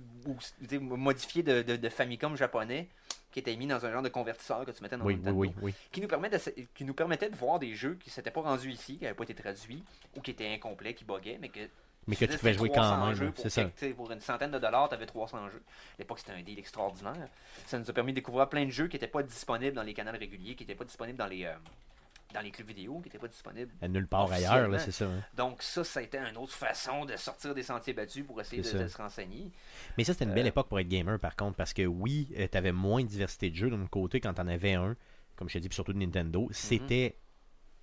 modifiées 0.80 1.42
de 1.42 1.88
Famicom 1.88 2.36
japonais 2.36 2.88
qui 3.32 3.40
étaient 3.40 3.56
mis 3.56 3.66
dans 3.66 3.84
un 3.84 3.92
genre 3.92 4.02
de 4.02 4.08
convertisseur 4.08 4.64
que 4.64 4.70
tu 4.70 4.82
mettais 4.82 4.96
dans 4.96 5.04
Oui, 5.04 5.18
le 5.22 5.30
oui, 5.32 5.48
oui, 5.48 5.54
oui. 5.62 5.74
qui 5.92 6.00
nous 6.00 6.08
permet 6.08 6.30
de, 6.30 6.38
qui 6.74 6.84
nous 6.84 6.94
permettait 6.94 7.28
de 7.28 7.36
voir 7.36 7.58
des 7.58 7.74
jeux 7.74 7.94
qui 8.02 8.08
s'étaient 8.10 8.30
pas 8.30 8.40
rendus 8.40 8.70
ici, 8.70 8.96
qui 8.96 9.04
n'avaient 9.04 9.14
pas 9.14 9.24
été 9.24 9.34
traduits 9.34 9.82
ou 10.16 10.20
qui 10.20 10.30
étaient 10.30 10.52
incomplets, 10.52 10.94
qui 10.94 11.04
buguaient, 11.04 11.38
mais 11.40 11.48
que 11.50 11.60
Mais 12.06 12.16
que 12.16 12.24
tu 12.24 12.38
pouvais 12.38 12.54
jouer 12.54 12.70
300 12.70 12.96
quand 12.96 13.06
même, 13.20 13.32
pour 13.32 13.42
c'est 13.42 13.50
ça. 13.50 13.70
Pour 13.96 14.10
une 14.12 14.20
centaine 14.20 14.52
de 14.52 14.58
dollars, 14.58 14.88
tu 14.88 14.94
avais 14.94 15.06
300 15.06 15.48
jeux. 15.50 15.62
À 15.66 15.98
l'époque, 15.98 16.20
c'était 16.20 16.32
un 16.32 16.42
deal 16.42 16.58
extraordinaire. 16.58 17.28
Ça 17.66 17.78
nous 17.78 17.90
a 17.90 17.92
permis 17.92 18.12
de 18.12 18.16
découvrir 18.16 18.48
plein 18.48 18.64
de 18.64 18.70
jeux 18.70 18.86
qui 18.88 18.94
n'étaient 18.96 19.06
pas 19.08 19.22
disponibles 19.22 19.74
dans 19.76 19.82
les 19.82 19.92
canaux 19.92 20.12
réguliers, 20.12 20.54
qui 20.54 20.62
n'étaient 20.62 20.74
pas 20.76 20.84
disponibles 20.84 21.18
dans 21.18 21.26
les, 21.26 21.44
euh, 21.44 21.54
dans 22.36 22.42
les 22.42 22.50
clubs 22.50 22.68
vidéo, 22.68 22.98
qui 23.00 23.04
n'étaient 23.08 23.18
pas 23.18 23.28
disponibles 23.28 23.72
À 23.80 23.88
nulle 23.88 24.06
part 24.06 24.30
ailleurs, 24.30 24.68
là, 24.68 24.78
c'est 24.78 24.92
ça. 24.92 25.06
hein. 25.06 25.22
donc 25.36 25.62
ça, 25.62 25.82
ça 25.84 26.00
a 26.00 26.02
été 26.02 26.18
une 26.18 26.36
autre 26.36 26.52
façon 26.52 27.04
de 27.04 27.16
sortir 27.16 27.54
des 27.54 27.62
sentiers 27.62 27.94
battus 27.94 28.24
pour 28.26 28.40
essayer 28.40 28.62
de, 28.62 28.86
se 28.88 28.96
renseigner. 28.96 29.50
Mais 29.96 30.04
ça, 30.04 30.12
c'était 30.12 30.24
une 30.26 30.34
belle 30.34 30.44
Euh, 30.46 30.48
époque 30.50 30.68
pour 30.68 30.78
être 30.78 30.88
gamer, 30.88 31.18
par 31.18 31.34
contre, 31.36 31.56
parce 31.56 31.72
que 31.72 31.86
oui, 31.86 32.28
tu 32.52 32.58
avais 32.58 32.72
moins 32.72 33.02
de 33.02 33.08
diversité 33.08 33.50
de 33.50 33.56
jeux 33.56 33.70
d'un 33.70 33.86
côté 33.86 34.20
quand 34.20 34.34
t'en 34.34 34.46
avais 34.48 34.74
un, 34.74 34.96
comme 35.36 35.48
je 35.48 35.54
t'ai 35.54 35.60
dit, 35.60 35.68
puis 35.68 35.74
surtout 35.74 35.92
de 35.92 35.98
Mhm. 35.98 36.04
Nintendo. 36.06 36.48
C'était 36.52 37.16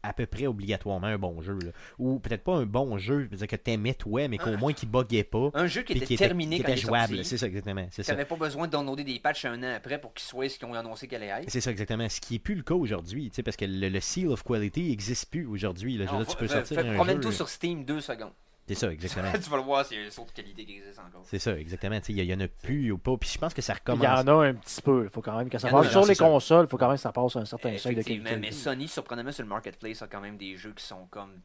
à 0.03 0.13
peu 0.13 0.25
près 0.25 0.45
obligatoirement 0.47 1.07
un 1.07 1.17
bon 1.17 1.41
jeu. 1.41 1.57
là. 1.63 1.71
Ou 1.97 2.19
peut-être 2.19 2.43
pas 2.43 2.55
un 2.57 2.65
bon 2.65 2.97
jeu, 2.97 3.23
je 3.23 3.29
veux 3.29 3.37
dire 3.37 3.47
que 3.47 3.55
t'aimais 3.55 3.93
toi, 3.93 4.27
mais 4.27 4.37
qu'au 4.37 4.57
moins 4.57 4.73
qui 4.73 4.85
buguait 4.85 5.23
pas. 5.23 5.49
Un 5.53 5.67
jeu 5.67 5.81
qui 5.83 5.93
était 5.93 6.15
terminé 6.15 6.57
qui 6.57 6.63
quand 6.63 6.69
était 6.71 6.79
il 6.81 6.83
est 6.83 6.87
jouable. 6.87 7.25
C'est 7.25 7.37
ça, 7.37 7.47
exactement. 7.47 7.87
C'est 7.91 8.03
Tu 8.03 8.07
ça. 8.07 8.13
n'avais 8.13 8.25
pas 8.25 8.35
besoin 8.35 8.67
de 8.67 8.71
downloader 8.71 9.03
des 9.03 9.19
patchs 9.19 9.45
un 9.45 9.61
an 9.63 9.73
après 9.77 9.99
pour 9.99 10.13
qu'ils 10.13 10.25
soient 10.25 10.49
ce 10.49 10.59
qu'ils 10.59 10.67
ont 10.67 10.73
annoncé 10.73 11.07
qu'elle 11.07 11.23
allait. 11.23 11.45
C'est 11.47 11.61
ça, 11.61 11.71
exactement. 11.71 12.07
Ce 12.09 12.19
qui 12.21 12.35
est 12.35 12.39
plus 12.39 12.55
le 12.55 12.63
cas 12.63 12.75
aujourd'hui, 12.75 13.31
parce 13.43 13.57
que 13.57 13.65
le, 13.65 13.89
le 13.89 13.99
seal 13.99 14.27
of 14.27 14.43
quality 14.43 14.89
n'existe 14.89 15.29
plus 15.31 15.45
aujourd'hui. 15.45 15.99
tu 16.29 16.35
peux 16.37 16.47
sortir 16.47 16.81
fa- 16.81 16.87
un 16.87 16.93
Promène 16.95 17.15
jeu, 17.17 17.21
tout 17.21 17.29
là. 17.29 17.35
sur 17.35 17.49
Steam 17.49 17.85
deux 17.85 18.01
secondes. 18.01 18.33
C'est 18.67 18.75
ça, 18.75 18.91
exactement. 18.91 19.31
tu 19.43 19.49
vas 19.49 19.57
le 19.57 19.63
voir 19.63 19.85
s'il 19.85 19.99
y 19.99 20.03
a 20.03 20.07
un 20.07 20.09
saut 20.09 20.25
de 20.25 20.31
qualité 20.31 20.65
qui 20.65 20.77
existe 20.77 20.99
encore. 20.99 21.23
C'est 21.25 21.39
ça, 21.39 21.57
exactement. 21.57 21.99
Tu 21.99 22.05
sais, 22.05 22.13
Il 22.13 22.23
y, 22.23 22.33
en 22.33 22.39
a 22.39 22.47
plus 22.47 22.91
ou 22.91 22.97
pas. 22.97 23.17
Puis 23.17 23.29
je 23.33 23.37
pense 23.37 23.53
que 23.53 23.61
ça 23.61 23.73
Il 23.73 23.79
recommence. 23.79 24.03
y 24.03 24.07
en 24.07 24.27
a 24.39 24.45
un 24.47 24.53
petit 24.53 24.81
peu. 24.81 25.03
Il 25.03 25.09
faut 25.09 25.21
quand 25.21 25.37
même 25.37 25.49
que 25.49 25.57
ça 25.57 25.67
Il 25.67 25.71
passe. 25.71 25.91
Sur 25.91 26.05
les 26.05 26.15
ça. 26.15 26.23
consoles, 26.25 26.65
il 26.65 26.69
faut 26.69 26.77
quand 26.77 26.87
même 26.87 26.95
que 26.95 27.01
ça 27.01 27.11
passe 27.11 27.35
un 27.35 27.45
certain 27.45 27.77
seuil 27.77 27.95
de 27.95 28.01
qualité. 28.03 28.37
mais 28.37 28.51
Sony, 28.51 28.87
surprenamment 28.87 29.31
sur 29.31 29.43
le 29.43 29.49
marketplace, 29.49 30.01
a 30.01 30.07
quand 30.07 30.21
même 30.21 30.37
des 30.37 30.55
jeux 30.55 30.73
qui 30.73 30.85
sont 30.85 31.05
comme 31.09 31.41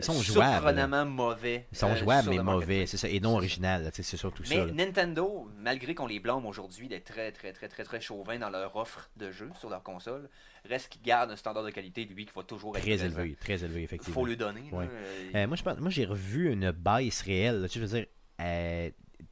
Ils 0.00 0.04
sont 0.04 0.20
jouables. 0.22 1.04
mauvais. 1.06 1.66
Ils 1.70 1.78
sont 1.78 1.90
euh, 1.90 1.96
jouables, 1.96 2.30
mais 2.30 2.38
mauvais. 2.38 2.86
C'est 2.86 2.96
ça. 2.96 3.08
Et 3.08 3.20
non 3.20 3.34
original. 3.36 3.90
C'est 3.92 4.02
surtout 4.16 4.42
Mais 4.48 4.56
ça. 4.56 4.64
là. 4.66 4.72
Nintendo, 4.72 5.48
malgré 5.58 5.94
qu'on 5.94 6.06
les 6.08 6.18
blâme 6.18 6.44
aujourd'hui 6.46 6.88
d'être 6.88 7.04
très, 7.12 7.30
très, 7.30 7.52
très, 7.52 7.68
très, 7.68 7.84
très 7.84 8.00
chauvin 8.00 8.38
dans 8.38 8.50
leur 8.50 8.74
offre 8.74 9.08
de 9.16 9.30
jeux 9.30 9.50
sur 9.60 9.70
leur 9.70 9.82
console, 9.84 10.28
reste 10.68 10.88
qu'ils 10.88 11.02
gardent 11.02 11.30
un 11.30 11.36
standard 11.36 11.62
de 11.62 11.70
qualité, 11.70 12.04
lui, 12.06 12.26
qui 12.26 12.32
va 12.34 12.42
toujours 12.42 12.76
être 12.76 12.82
Très 12.82 13.04
élevé. 13.04 13.36
Très 13.36 13.62
élevé, 13.62 13.82
Il 13.82 13.84
effectivement. 13.84 14.14
faut 14.14 14.26
le 14.26 14.34
donner. 14.36 14.64
Euh, 14.72 14.86
Euh, 15.34 15.46
moi, 15.46 15.90
j'ai 15.90 16.04
revu 16.06 16.50
une 16.52 16.72
baisse 16.72 17.22
réelle. 17.22 17.68
je 17.72 17.78
veux 17.78 17.86
dire, 17.86 18.06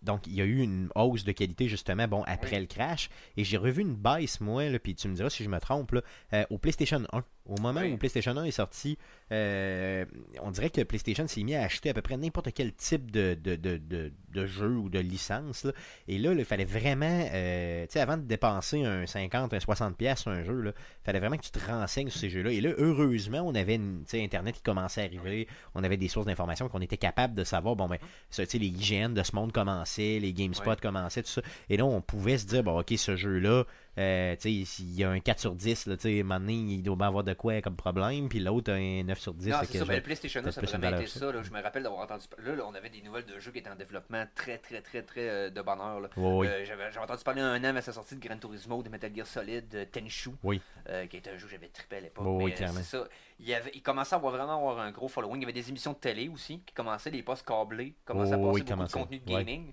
donc, 0.03 0.27
il 0.27 0.35
y 0.35 0.41
a 0.41 0.45
eu 0.45 0.59
une 0.61 0.89
hausse 0.95 1.25
de 1.25 1.33
qualité, 1.33 1.69
justement, 1.69 2.09
bon, 2.09 2.23
après 2.27 2.61
le 2.61 2.67
crash. 2.67 3.09
Et 3.37 3.45
j'ai 3.45 3.57
revu 3.57 3.83
une 3.83 3.95
baisse, 3.95 4.41
moi, 4.41 4.69
là, 4.69 4.79
puis 4.79 4.95
tu 4.95 5.09
me 5.09 5.15
diras 5.15 5.31
si 5.31 5.45
je 5.45 5.49
me 5.49 5.59
trompe, 5.61 5.93
là, 5.93 6.03
euh, 6.33 6.45
au 6.51 6.59
PlayStation 6.59 7.03
1. 7.13 7.25
Au 7.47 7.61
moment 7.61 7.81
Oui. 7.81 7.93
où 7.93 7.97
PlayStation 7.97 8.37
1 8.37 8.45
est 8.45 8.51
sorti, 8.53 8.97
euh, 9.33 10.05
on 10.43 10.53
dirait 10.53 10.71
que 10.71 10.81
PlayStation 10.83 11.27
s'est 11.27 11.43
mis 11.43 11.57
à 11.57 11.63
acheter 11.65 11.91
à 11.91 11.95
peu 11.95 12.01
près 12.01 12.17
n'importe 12.17 12.53
quel 12.55 12.73
type 12.73 13.11
de, 13.11 13.35
de, 13.35 13.57
de, 13.57 13.79
de, 13.79 14.13
de 14.33 14.47
jeu 14.47 14.77
ou 14.77 14.89
de 14.89 15.01
licence. 15.01 15.65
là. 15.65 15.73
Et 16.07 16.19
là, 16.19 16.33
il 16.35 16.45
fallait 16.45 16.65
vraiment, 16.65 17.29
euh, 17.33 17.85
tu 17.87 17.95
sais, 17.95 18.01
avant 18.01 18.17
de 18.17 18.23
dépenser 18.23 18.85
un 18.85 19.07
50, 19.07 19.55
un 19.55 19.59
60$ 19.59 19.95
piastres 19.95 20.23
sur 20.23 20.31
un 20.31 20.45
jeu, 20.45 20.63
il 20.67 21.05
fallait 21.05 21.19
vraiment 21.19 21.37
que 21.37 21.43
tu 21.43 21.51
te 21.51 21.59
renseignes 21.67 22.11
sur 22.11 22.21
ces 22.21 22.31
jeux-là. 22.31 22.53
Et 22.53 22.61
là, 22.61 22.71
heureusement, 22.79 23.41
on 23.41 23.55
avait 23.57 23.75
une, 23.75 24.05
Internet 24.15 24.55
qui 24.57 24.63
commençait 24.63 25.01
à 25.01 25.05
arriver, 25.05 25.49
on 25.75 25.83
avait 25.83 25.97
des 25.97 26.07
sources 26.09 26.27
d'informations 26.27 26.69
qu'on 26.69 26.81
était 26.81 26.97
capable 26.97 27.35
de 27.35 27.43
savoir, 27.45 27.75
bon, 27.75 27.89
ben, 27.89 27.99
ça, 28.31 28.45
tu 28.47 28.53
sais, 28.53 28.59
les 28.59 28.69
IGN 28.69 29.15
de 29.15 29.23
ce 29.25 29.35
monde 29.35 29.51
commençaient, 29.93 30.19
les 30.21 30.33
GameSpot 30.33 30.71
Ouais. 30.71 30.77
commençaient, 30.77 31.23
tout 31.23 31.31
ça. 31.31 31.43
Et 31.69 31.77
là, 31.77 31.85
on 31.85 32.01
pouvait 32.01 32.39
se 32.39 32.47
dire, 32.47 32.63
bon, 32.63 32.79
ok, 32.81 32.93
ce 32.97 33.17
jeu-là, 33.17 33.65
euh, 33.99 34.37
tu 34.37 34.61
sais, 34.61 34.65
s'il 34.65 34.95
y 34.95 35.05
a 35.05 35.11
un 35.11 35.21
4 35.21 35.39
sur 35.41 35.55
10, 35.55 35.87
là, 35.87 35.97
tu 35.97 36.03
sais, 36.03 36.17
à 36.17 36.21
un 36.21 36.23
moment 36.25 36.41
donné, 36.41 36.55
il 36.55 36.83
doit 36.83 36.97
bien 36.97 37.09
avoir 37.09 37.25
de 37.25 37.35
quoi 37.35 37.61
comme 37.61 37.77
problème, 37.77 38.29
puis 38.29 38.39
l'autre, 38.41 38.73
un 38.73 39.03
9 39.05 39.19
sur 39.21 39.35
10. 39.35 39.51
Non, 39.51 39.59
c'est 39.65 39.79
ça. 39.79 39.85
je- 39.85 39.89
ben, 39.89 39.97
le 39.97 40.03
PlayStation 40.03 40.41
1, 40.41 40.43
peut-être 40.45 40.55
ça 40.69 40.77
a 40.77 40.79
vraiment 40.81 40.97
été 40.99 41.07
ça. 41.09 41.33
là. 41.33 41.43
je 41.43 41.51
me 41.51 41.61
rappelle 41.63 41.83
d'avoir 41.83 42.03
entendu. 42.03 42.25
Là, 42.43 42.55
là, 42.57 42.65
on 42.67 42.75
avait 42.75 42.89
des 42.89 43.03
nouvelles 43.03 43.27
de 43.27 43.39
jeux 43.39 43.53
qui 43.53 43.59
étaient 43.59 43.71
en 43.71 43.77
développement 43.77 44.25
très, 44.35 44.59
très, 44.59 44.81
très, 44.81 45.03
très, 45.03 45.29
euh, 45.29 45.51
de 45.51 45.61
bonheur. 45.63 46.09
oui. 46.17 46.47
Euh, 46.47 46.65
J'avais 46.65 46.91
j'avais 46.91 47.05
entendu 47.05 47.23
parler 47.25 47.43
un 47.43 47.63
an 47.65 47.77
à 47.77 47.81
sa 47.83 47.93
sortie 47.93 48.17
de 48.17 48.21
Gran 48.27 48.39
Turismo, 48.39 48.83
de 48.83 48.89
Metal 48.89 49.15
Gear 49.15 49.27
Solid, 49.27 49.69
de 49.69 49.85
Tenchu, 49.85 50.31
Oui. 50.43 50.61
euh, 50.89 51.07
qui 51.07 51.19
était 51.19 51.31
un 51.31 51.37
jeu 51.37 51.47
que 51.47 51.53
j'avais 51.53 51.69
trippé 51.69 51.97
à 51.97 52.01
l'époque. 52.01 52.25
Oui, 52.27 52.55
mais, 52.59 52.67
c'est 52.69 52.83
ça. 52.83 53.05
Il, 53.41 53.49
y 53.49 53.55
avait, 53.55 53.73
il 53.75 53.83
commençait 53.83 54.15
à 54.15 54.19
avoir 54.19 54.33
vraiment 54.33 54.55
avoir 54.57 54.79
un 54.81 54.91
gros 54.91 55.09
following. 55.09 55.37
Il 55.39 55.43
y 55.43 55.45
avait 55.45 55.53
des 55.53 55.69
émissions 55.69 55.93
de 55.93 55.99
télé 55.99 56.29
aussi 56.29 56.61
qui 56.61 56.73
commençaient, 56.75 57.11
les 57.11 57.23
postes 57.23 57.47
câblés, 57.47 57.95
commençaient 58.05 58.35
à 58.35 58.39
oui, 58.39 58.63
passer 58.63 58.75
beaucoup 58.75 58.87
de 58.89 58.93
contenu 58.93 59.19
de 59.19 59.25
gaming. 59.31 59.73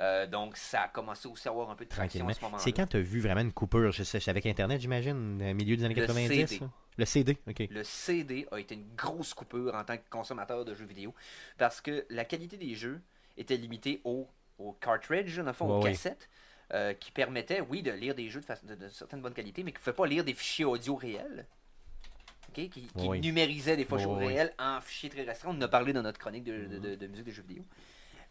Euh, 0.00 0.26
donc, 0.26 0.56
ça 0.56 0.82
a 0.82 0.88
commencé 0.88 1.26
aussi 1.28 1.48
à 1.48 1.50
avoir 1.50 1.70
un 1.70 1.74
peu 1.74 1.84
de 1.84 1.90
traction 1.90 2.20
Tranquillement. 2.20 2.30
à 2.30 2.34
ce 2.34 2.40
moment-là. 2.42 2.62
C'est 2.62 2.72
quand 2.72 2.86
tu 2.86 2.96
as 2.96 3.00
vu 3.00 3.20
vraiment 3.20 3.40
une 3.40 3.52
coupure, 3.52 3.90
je 3.90 4.04
sais, 4.04 4.20
c'est 4.20 4.30
avec 4.30 4.46
Internet, 4.46 4.80
j'imagine, 4.80 5.42
au 5.42 5.54
milieu 5.54 5.76
des 5.76 5.84
années 5.84 5.94
Le 5.94 6.06
90 6.06 6.28
CD. 6.46 6.60
Le 6.96 7.04
CD, 7.04 7.38
ok. 7.48 7.62
Le 7.70 7.84
CD 7.84 8.46
a 8.52 8.58
été 8.60 8.74
une 8.74 8.86
grosse 8.96 9.34
coupure 9.34 9.74
en 9.74 9.84
tant 9.84 9.96
que 9.96 10.08
consommateur 10.10 10.64
de 10.64 10.74
jeux 10.74 10.84
vidéo 10.86 11.14
parce 11.56 11.80
que 11.80 12.04
la 12.10 12.24
qualité 12.24 12.56
des 12.56 12.74
jeux 12.74 13.00
était 13.36 13.56
limitée 13.56 14.00
au, 14.04 14.28
au 14.58 14.72
cartridge, 14.72 15.38
dans 15.38 15.52
fond, 15.52 15.68
aux 15.68 15.80
cassettes, 15.82 16.28
euh, 16.74 16.92
qui 16.94 17.10
permettaient, 17.12 17.60
oui, 17.60 17.82
de 17.82 17.90
lire 17.92 18.14
des 18.14 18.28
jeux 18.28 18.40
de, 18.40 18.74
de, 18.74 18.84
de 18.86 18.88
certaine 18.90 19.20
bonne 19.22 19.32
qualité, 19.34 19.62
mais 19.62 19.70
qui 19.72 19.78
ne 19.78 19.82
pouvaient 19.84 19.96
pas 19.96 20.06
lire 20.06 20.24
des 20.24 20.34
fichiers 20.34 20.64
audio 20.64 20.94
réels. 20.96 21.46
Qui, 22.52 22.68
qui 22.70 22.88
ouais. 23.06 23.20
numérisaient 23.20 23.76
des 23.76 23.84
fichiers 23.84 24.06
Ouais, 24.06 24.16
ouais. 24.16 24.26
réels 24.28 24.54
en 24.58 24.80
fichiers 24.80 25.10
très 25.10 25.22
restreints. 25.22 25.50
On 25.52 25.56
en 25.58 25.62
a 25.62 25.68
parlé 25.68 25.92
dans 25.92 26.02
notre 26.02 26.18
chronique 26.18 26.44
de, 26.44 26.64
de- 26.66 26.78
de- 26.78 26.94
de 26.96 27.06
musique 27.06 27.26
de 27.26 27.30
jeux 27.30 27.44
vidéo. 27.46 27.64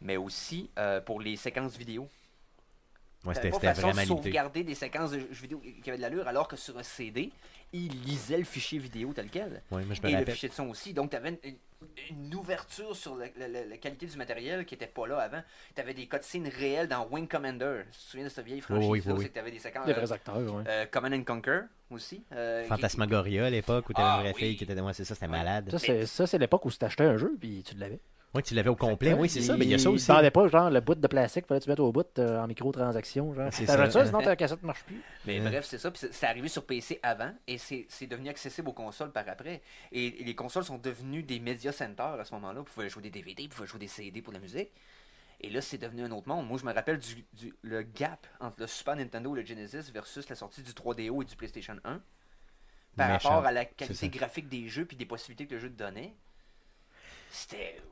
Mais 0.01 0.17
aussi 0.17 0.69
euh, 0.77 1.01
pour 1.01 1.19
les 1.21 1.35
séquences 1.35 1.75
vidéo. 1.77 2.07
Ouais, 3.25 3.33
T'avais 3.33 3.47
c'était 3.47 3.49
pas 3.49 3.55
c'était 3.55 3.67
façon 3.81 3.87
de 3.87 3.93
vraiment 3.93 4.07
limité. 4.07 4.23
sauvegarder 4.29 4.63
des 4.63 4.75
séquences 4.75 5.11
de 5.11 5.19
jeux 5.19 5.27
vidéo 5.41 5.59
qui 5.59 5.89
avaient 5.89 5.97
de 5.97 6.01
l'allure, 6.03 6.27
alors 6.27 6.47
que 6.47 6.55
sur 6.55 6.77
un 6.77 6.83
CD, 6.83 7.31
il 7.73 7.89
lisait 8.03 8.37
le 8.37 8.43
fichier 8.45 8.79
vidéo 8.79 9.11
tel 9.13 9.27
quel. 9.29 9.61
Ouais, 9.71 9.83
moi, 9.83 9.95
je 9.95 10.01
me 10.01 10.07
Et 10.09 10.15
le 10.15 10.25
fichier 10.25 10.47
de 10.49 10.53
son 10.53 10.69
aussi. 10.69 10.93
Donc, 10.93 11.09
tu 11.09 11.15
avais 11.17 11.37
une, 12.09 12.33
ouverture 12.35 12.95
sur 12.95 13.15
la, 13.15 13.25
la- 13.37 13.47
la- 13.47 13.65
la 13.65 13.77
qualité 13.77 14.05
du 14.05 14.15
matériel 14.17 14.65
qui 14.65 14.75
n'était 14.75 14.87
pas 14.87 15.07
là 15.07 15.17
avant. 15.19 15.41
Tu 15.75 15.81
avais 15.81 15.93
des 15.93 16.05
cutscenes 16.07 16.47
réelles 16.47 16.87
dans 16.87 17.05
Wing 17.07 17.27
Commander. 17.27 17.81
Tu 17.91 17.97
te 17.97 18.03
souviens 18.03 18.25
de 18.25 18.29
cette 18.29 18.45
vieille 18.45 18.61
franchise 18.61 18.87
oui, 18.89 19.01
oui, 19.07 19.29
tu 19.31 19.39
avais 19.39 19.51
des 19.51 19.59
séquences. 19.59 19.85
Des 19.87 19.91
euh, 19.93 19.95
vrais 19.95 20.11
acteurs, 20.13 20.37
ouais. 20.37 20.63
euh, 20.67 20.85
Command 20.85 21.13
and 21.13 21.23
Conquer 21.23 21.61
aussi. 21.89 22.23
euh, 22.31 22.63
qui- 22.63 22.69
Fantasmagoria 22.69 23.47
à 23.47 23.49
l'époque 23.49 23.89
où 23.89 23.93
t'avais 23.93 24.07
Ah, 24.09 24.15
une 24.17 24.21
vraie 24.21 24.33
oui. 24.35 24.39
fille 24.41 24.57
qui 24.57 24.63
était. 24.63 24.79
Ouais, 24.79 24.93
c'est 24.93 25.03
ça, 25.05 25.15
c'était 25.15 25.25
Ouais. 25.25 25.31
malade. 25.37 25.69
Ça, 25.71 25.79
c'est, 25.79 26.05
ça, 26.05 26.25
c'est 26.27 26.37
l'époque 26.37 26.63
où 26.65 26.71
tu 26.71 26.77
t'achetais 26.77 27.03
un 27.03 27.17
jeu, 27.17 27.35
puis 27.39 27.63
tu 27.67 27.75
l'avais. 27.75 27.99
Ouais, 28.33 28.41
tu 28.41 28.53
l'avais 28.53 28.69
au 28.69 28.75
complet, 28.75 29.13
oui, 29.13 29.29
c'est 29.29 29.41
ça. 29.41 29.55
Mais 29.57 29.65
il 29.65 29.71
y 29.71 29.73
a 29.73 29.79
ça 29.79 29.89
aussi. 29.89 30.05
Tu 30.05 30.31
pas, 30.31 30.47
genre, 30.47 30.69
le 30.69 30.79
bout 30.81 30.95
de 30.95 31.07
plastique, 31.07 31.47
fallait 31.47 31.59
que 31.59 31.63
tu 31.63 31.69
mettes 31.69 31.79
au 31.79 31.91
bout 31.91 32.05
euh, 32.19 32.39
en 32.39 32.47
microtransaction. 32.47 33.33
Genre. 33.33 33.49
C'est 33.51 33.65
ça. 33.65 33.89
ça, 33.89 34.05
sinon 34.05 34.21
ta 34.21 34.35
cassette 34.35 34.61
ne 34.61 34.67
marche 34.67 34.83
plus. 34.83 35.01
Mais 35.25 35.39
bref, 35.39 35.65
c'est 35.65 35.77
ça. 35.77 35.89
Puis 35.91 36.07
c'est- 36.11 36.25
arrivé 36.27 36.47
sur 36.49 36.65
PC 36.65 36.99
avant 37.01 37.31
et 37.47 37.57
c'est 37.57 37.85
c'est 37.89 38.05
devenu 38.05 38.29
accessible 38.29 38.67
aux 38.69 38.73
consoles 38.73 39.11
par 39.11 39.27
après. 39.29 39.61
Et, 39.91 40.21
et 40.21 40.23
les 40.23 40.35
consoles 40.35 40.65
sont 40.65 40.77
devenues 40.77 41.23
des 41.23 41.39
media 41.39 41.71
centers 41.71 42.19
à 42.19 42.25
ce 42.25 42.33
moment-là. 42.35 42.59
Vous 42.59 42.65
pouvez 42.65 42.89
jouer 42.89 43.01
des 43.03 43.09
DVD, 43.09 43.43
vous 43.43 43.55
pouvez 43.55 43.67
jouer 43.67 43.79
des 43.79 43.87
CD 43.87 44.21
pour 44.21 44.33
la 44.33 44.39
musique. 44.39 44.71
Et 45.39 45.49
là, 45.49 45.61
c'est 45.61 45.77
devenu 45.77 46.03
un 46.03 46.11
autre 46.11 46.27
monde. 46.27 46.47
Moi, 46.47 46.57
je 46.59 46.65
me 46.65 46.73
rappelle 46.73 46.99
du, 46.99 47.23
du- 47.33 47.53
le 47.61 47.81
gap 47.83 48.27
entre 48.39 48.57
le 48.59 48.67
Super 48.67 48.95
Nintendo 48.97 49.35
et 49.35 49.39
le 49.41 49.45
Genesis 49.45 49.89
versus 49.93 50.27
la 50.29 50.35
sortie 50.35 50.61
du 50.63 50.71
3DO 50.73 51.21
et 51.21 51.25
du 51.25 51.35
PlayStation 51.35 51.75
1. 51.85 52.01
Par 52.97 53.09
Méchant. 53.09 53.29
rapport 53.29 53.45
à 53.45 53.51
la 53.51 53.63
qualité 53.65 54.09
graphique 54.09 54.49
des 54.49 54.67
jeux 54.67 54.85
puis 54.85 54.97
des 54.97 55.05
possibilités 55.05 55.45
que 55.47 55.53
le 55.53 55.59
jeu 55.61 55.69
te 55.69 55.77
donnait. 55.77 56.13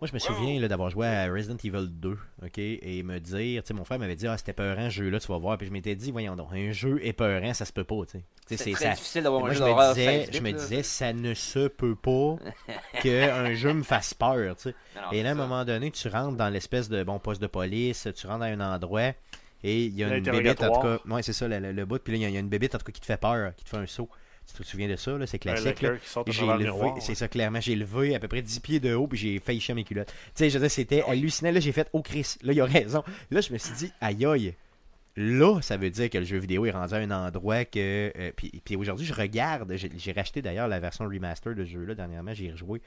Moi, 0.01 0.07
je 0.07 0.13
me 0.13 0.19
souviens 0.19 0.67
d'avoir 0.67 0.89
joué 0.89 1.07
à 1.07 1.31
Resident 1.31 1.57
Evil 1.63 1.87
2, 1.89 2.17
ok, 2.43 2.57
et 2.57 3.03
me 3.03 3.19
dire, 3.19 3.63
tu 3.63 3.67
sais, 3.67 3.73
mon 3.73 3.83
frère 3.85 3.97
m'avait 3.99 4.15
dit, 4.15 4.27
ah, 4.27 4.37
c'était 4.37 4.53
peurant, 4.53 4.85
ce 4.89 4.95
jeu-là, 4.95 5.19
tu 5.19 5.27
vas 5.27 5.37
voir. 5.37 5.57
Puis 5.57 5.67
je 5.67 5.71
m'étais 5.73 5.95
dit, 5.95 6.11
voyons 6.11 6.35
donc, 6.35 6.49
un 6.53 6.71
jeu 6.71 6.99
épeurant, 7.05 7.53
ça 7.53 7.65
se 7.65 7.73
peut 7.73 7.83
pas, 7.83 7.95
tu 8.09 8.19
sais. 8.19 8.23
C'est 8.57 8.71
très 8.73 8.85
ça. 8.85 8.93
difficile 8.93 9.23
d'avoir 9.23 9.45
un 9.45 9.49
je 9.49 9.53
jeu 9.55 9.59
me 9.61 9.65
d'horreur 9.65 9.93
disais, 9.93 10.25
16 10.25 10.35
je 10.35 10.39
me 10.39 10.45
bits, 10.45 10.51
là. 10.53 10.57
disais, 10.59 10.83
ça 10.83 11.13
ne 11.13 11.33
se 11.33 11.67
peut 11.67 11.95
pas 11.95 12.35
qu'un 13.01 13.53
jeu 13.55 13.73
me 13.73 13.83
fasse 13.83 14.13
peur, 14.13 14.55
tu 14.55 14.63
sais. 14.63 14.75
Et 15.11 15.23
là, 15.23 15.29
à 15.29 15.31
un 15.31 15.35
moment 15.35 15.65
donné, 15.65 15.91
tu 15.91 16.07
rentres 16.07 16.37
dans 16.37 16.49
l'espèce 16.49 16.89
de 16.89 17.03
bon 17.03 17.19
poste 17.19 17.41
de 17.41 17.47
police, 17.47 18.07
tu 18.15 18.27
rentres 18.27 18.39
dans 18.39 18.45
un 18.45 18.59
endroit 18.75 19.13
et 19.63 19.85
il 19.85 19.95
y 19.95 20.03
a 20.03 20.07
une 20.17 20.23
bébête, 20.43 20.61
en 20.63 20.67
tout 20.73 20.81
cas. 20.81 20.99
Ouais, 21.15 21.23
c'est 21.23 21.33
ça, 21.33 21.47
le, 21.47 21.59
le- 21.59 21.71
le 21.71 21.85
bout. 21.85 21.97
Puis 21.99 22.13
là, 22.13 22.27
il 22.27 22.29
y 22.29 22.33
y, 22.33 22.37
a 22.37 22.39
une 22.39 22.49
bébête, 22.49 22.75
en 22.75 22.77
tout 22.77 22.85
cas, 22.85 22.91
qui 22.91 23.01
te 23.01 23.05
fait 23.05 23.17
peur, 23.19 23.55
qui 23.55 23.63
te 23.63 23.69
fait 23.69 23.77
un 23.77 23.87
saut. 23.87 24.09
Tu 24.47 24.63
te 24.63 24.67
souviens 24.67 24.87
de 24.87 24.95
ça, 24.95 25.17
là, 25.17 25.27
c'est 25.27 25.39
classique. 25.39 25.83
c'est 27.01 27.15
ça 27.15 27.27
clairement, 27.27 27.59
j'ai 27.59 27.75
levé 27.75 28.15
à 28.15 28.19
peu 28.19 28.27
près 28.27 28.41
10 28.41 28.59
pieds 28.61 28.79
de 28.79 28.93
haut 28.93 29.07
puis 29.07 29.17
j'ai 29.17 29.39
failli 29.39 29.59
chier 29.59 29.73
mes 29.73 29.83
culottes. 29.83 30.07
Tu 30.07 30.13
sais, 30.35 30.49
je 30.49 30.57
veux 30.57 30.61
dire, 30.61 30.71
c'était 30.71 31.03
hallucinant. 31.03 31.51
Là, 31.51 31.59
j'ai 31.59 31.71
fait, 31.71 31.89
oh 31.93 32.01
Chris, 32.01 32.35
là, 32.41 32.53
il 32.53 32.61
a 32.61 32.65
raison. 32.65 33.03
Là, 33.31 33.41
je 33.41 33.51
me 33.51 33.57
suis 33.57 33.73
dit, 33.73 33.91
aïe 34.01 34.25
aïe. 34.25 34.55
Là, 35.17 35.61
ça 35.61 35.77
veut 35.77 35.89
dire 35.89 36.09
que 36.09 36.17
le 36.17 36.25
jeu 36.25 36.37
vidéo 36.37 36.65
est 36.65 36.71
rendu 36.71 36.93
à 36.93 36.97
un 36.97 37.11
endroit 37.11 37.63
que. 37.63 38.11
euh, 38.17 38.31
puis, 38.35 38.61
puis 38.63 38.75
aujourd'hui, 38.75 39.05
je 39.05 39.13
regarde. 39.13 39.73
J'ai 39.75 39.89
j'ai 39.97 40.11
racheté 40.11 40.41
d'ailleurs 40.41 40.67
la 40.67 40.79
version 40.81 41.05
remaster 41.05 41.55
de 41.55 41.63
ce 41.63 41.69
jeu-là 41.71 41.95
dernièrement. 41.95 42.33
J'ai 42.33 42.51
rejoué. 42.51 42.81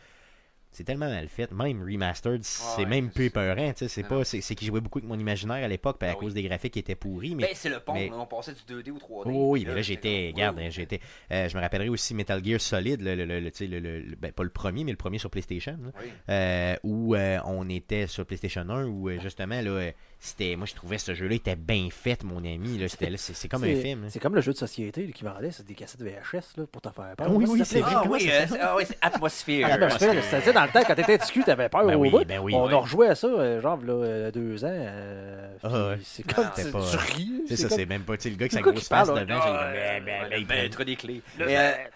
C'est 0.71 0.85
tellement 0.85 1.09
mal 1.09 1.29
fait. 1.29 1.51
Même 1.51 1.83
remastered, 1.83 2.45
c'est 2.45 2.83
ouais, 2.83 2.87
même 2.87 3.11
plus 3.11 3.25
épeurant. 3.27 3.73
tu 3.73 3.79
sais, 3.79 3.89
C'est 3.89 4.03
Non, 4.03 4.09
pas, 4.19 4.25
c'est 4.25 4.41
c'est 4.43 4.55
qu'il 4.55 4.69
jouait 4.69 4.81
beaucoup 4.81 4.99
avec 4.99 5.09
mon 5.09 5.19
imaginaire 5.19 5.64
à 5.64 5.66
l'époque, 5.69 5.97
puis 5.99 6.09
à 6.09 6.12
Ah 6.12 6.14
oui. 6.16 6.21
cause 6.27 6.35
des 6.35 6.43
graphiques 6.43 6.75
qui 6.75 6.79
étaient 6.79 6.95
pourris. 6.95 7.35
Mais 7.35 7.45
Ben, 7.45 7.51
c'est 7.55 7.69
le 7.71 7.81
pont, 7.81 7.95
mais- 7.95 8.11
on 8.12 8.27
passait 8.27 8.53
du 8.53 8.61
2D 8.66 8.91
au 8.93 8.99
3D. 8.99 9.31
Oh 9.33 9.51
oui, 9.53 9.64
mais 9.66 9.75
là 9.75 9.83
j'étais, 9.83 10.31
regarde, 10.33 10.59
hein, 10.61 10.69
j'étais, 10.71 11.01
euh, 11.33 11.49
je 11.49 11.57
me 11.57 11.62
rappellerai 11.62 11.89
aussi 11.89 12.14
Metal 12.14 12.45
Gear 12.45 12.61
Solid, 12.61 13.01
le, 13.01 13.14
le, 13.14 13.25
le, 13.25 13.41
le- 13.41 13.51
tu 13.51 13.57
sais, 13.59 13.66
le- 13.66 13.81
le- 13.81 14.01
le- 14.01 14.16
ben, 14.16 14.31
pas 14.31 14.45
le 14.45 14.51
premier, 14.51 14.85
mais 14.85 14.93
le 14.93 14.97
premier 14.99 15.19
sur 15.19 15.31
PlayStation, 15.31 15.79
là, 15.83 15.91
Oui. 16.01 16.07
euh, 16.29 16.77
où 16.85 17.14
euh, 17.14 17.39
on 17.47 17.69
était 17.71 18.07
sur 18.07 18.25
PlayStation 18.27 18.69
1, 18.69 18.85
où 18.87 19.11
justement 19.21 19.61
là, 19.61 19.91
c'était, 20.21 20.57
moi 20.57 20.66
je 20.66 20.75
trouvais 20.75 20.99
ce 20.99 21.14
jeu-là 21.14 21.37
était 21.37 21.55
bien 21.57 21.89
fait, 21.91 22.25
mon 22.25 22.39
ami, 22.39 22.77
là, 22.79 22.89
c'était, 22.89 23.16
c'est, 23.16 23.49
comme 23.49 23.62
un 23.64 23.75
film. 23.77 24.05
hein. 24.05 24.09
C'est 24.11 24.19
comme 24.19 24.35
le 24.35 24.41
jeu 24.41 24.53
de 24.53 24.59
société 24.59 25.09
qui 25.12 25.23
vendait, 25.25 25.53
c'est 25.53 25.64
des 25.64 25.75
cassettes 25.75 26.03
VHS 26.03 26.57
là, 26.57 26.66
pour 26.71 26.83
te 26.83 26.89
faire 26.91 27.14
peur. 27.16 27.31
Oui, 27.33 27.45
oui, 27.49 27.62
c'est? 27.64 27.83
Ah 27.85 28.03
oui, 28.09 28.29
euh, 28.31 28.47
c'est- 28.49 28.59
ah 28.61 28.75
oui, 28.77 28.85
c'est. 28.87 28.97
Ah, 29.01 29.89
c'est- 29.99 30.23
tu 30.39 30.45
sais, 30.45 30.53
dans 30.53 30.64
le 30.64 30.71
temps, 30.71 30.83
quand 30.87 30.95
t'étais 30.97 31.19
cul, 31.19 31.45
t'avais 31.45 31.69
peur 31.69 31.87
Ben 31.87 31.95
au 31.95 32.01
oui, 32.01 32.11
bout. 32.11 32.25
ben 32.25 32.41
oui. 32.41 32.53
On 32.55 32.66
Ouais. 32.66 32.73
a 32.75 32.77
rejoué 32.79 33.09
à 33.09 33.14
ça, 33.14 33.29
euh, 33.29 33.61
genre, 33.61 33.77
là, 33.83 33.93
euh, 33.93 34.31
deux 34.33 34.64
ans. 34.64 34.69
euh, 34.71 35.57
Ah. 35.62 35.95
C'est 36.03 36.23
comme, 36.25 36.45
Non, 36.45 36.51
tu, 36.57 36.71
pas- 36.71 36.91
tu 36.91 36.97
ris. 36.97 37.43
C'est 37.49 37.57
ça, 37.57 37.69
comme- 37.69 37.79
c'est 37.79 37.87
même 37.87 38.03
pas, 38.03 38.14
le 38.14 38.31
gars 38.31 38.47
C'est 38.51 38.57
sa 38.57 38.61
grosse 38.62 38.75
qui 38.81 38.85
face 38.87 39.09
devant, 39.09 39.19
Ah, 39.21 39.71
ben, 39.73 40.05
ben, 40.05 40.29
ben, 40.31 40.37
il 40.41 40.47
ben, 40.47 40.71
trop 40.71 40.85
des 40.85 40.97
clés. 40.97 41.23
Mais, 41.39 41.91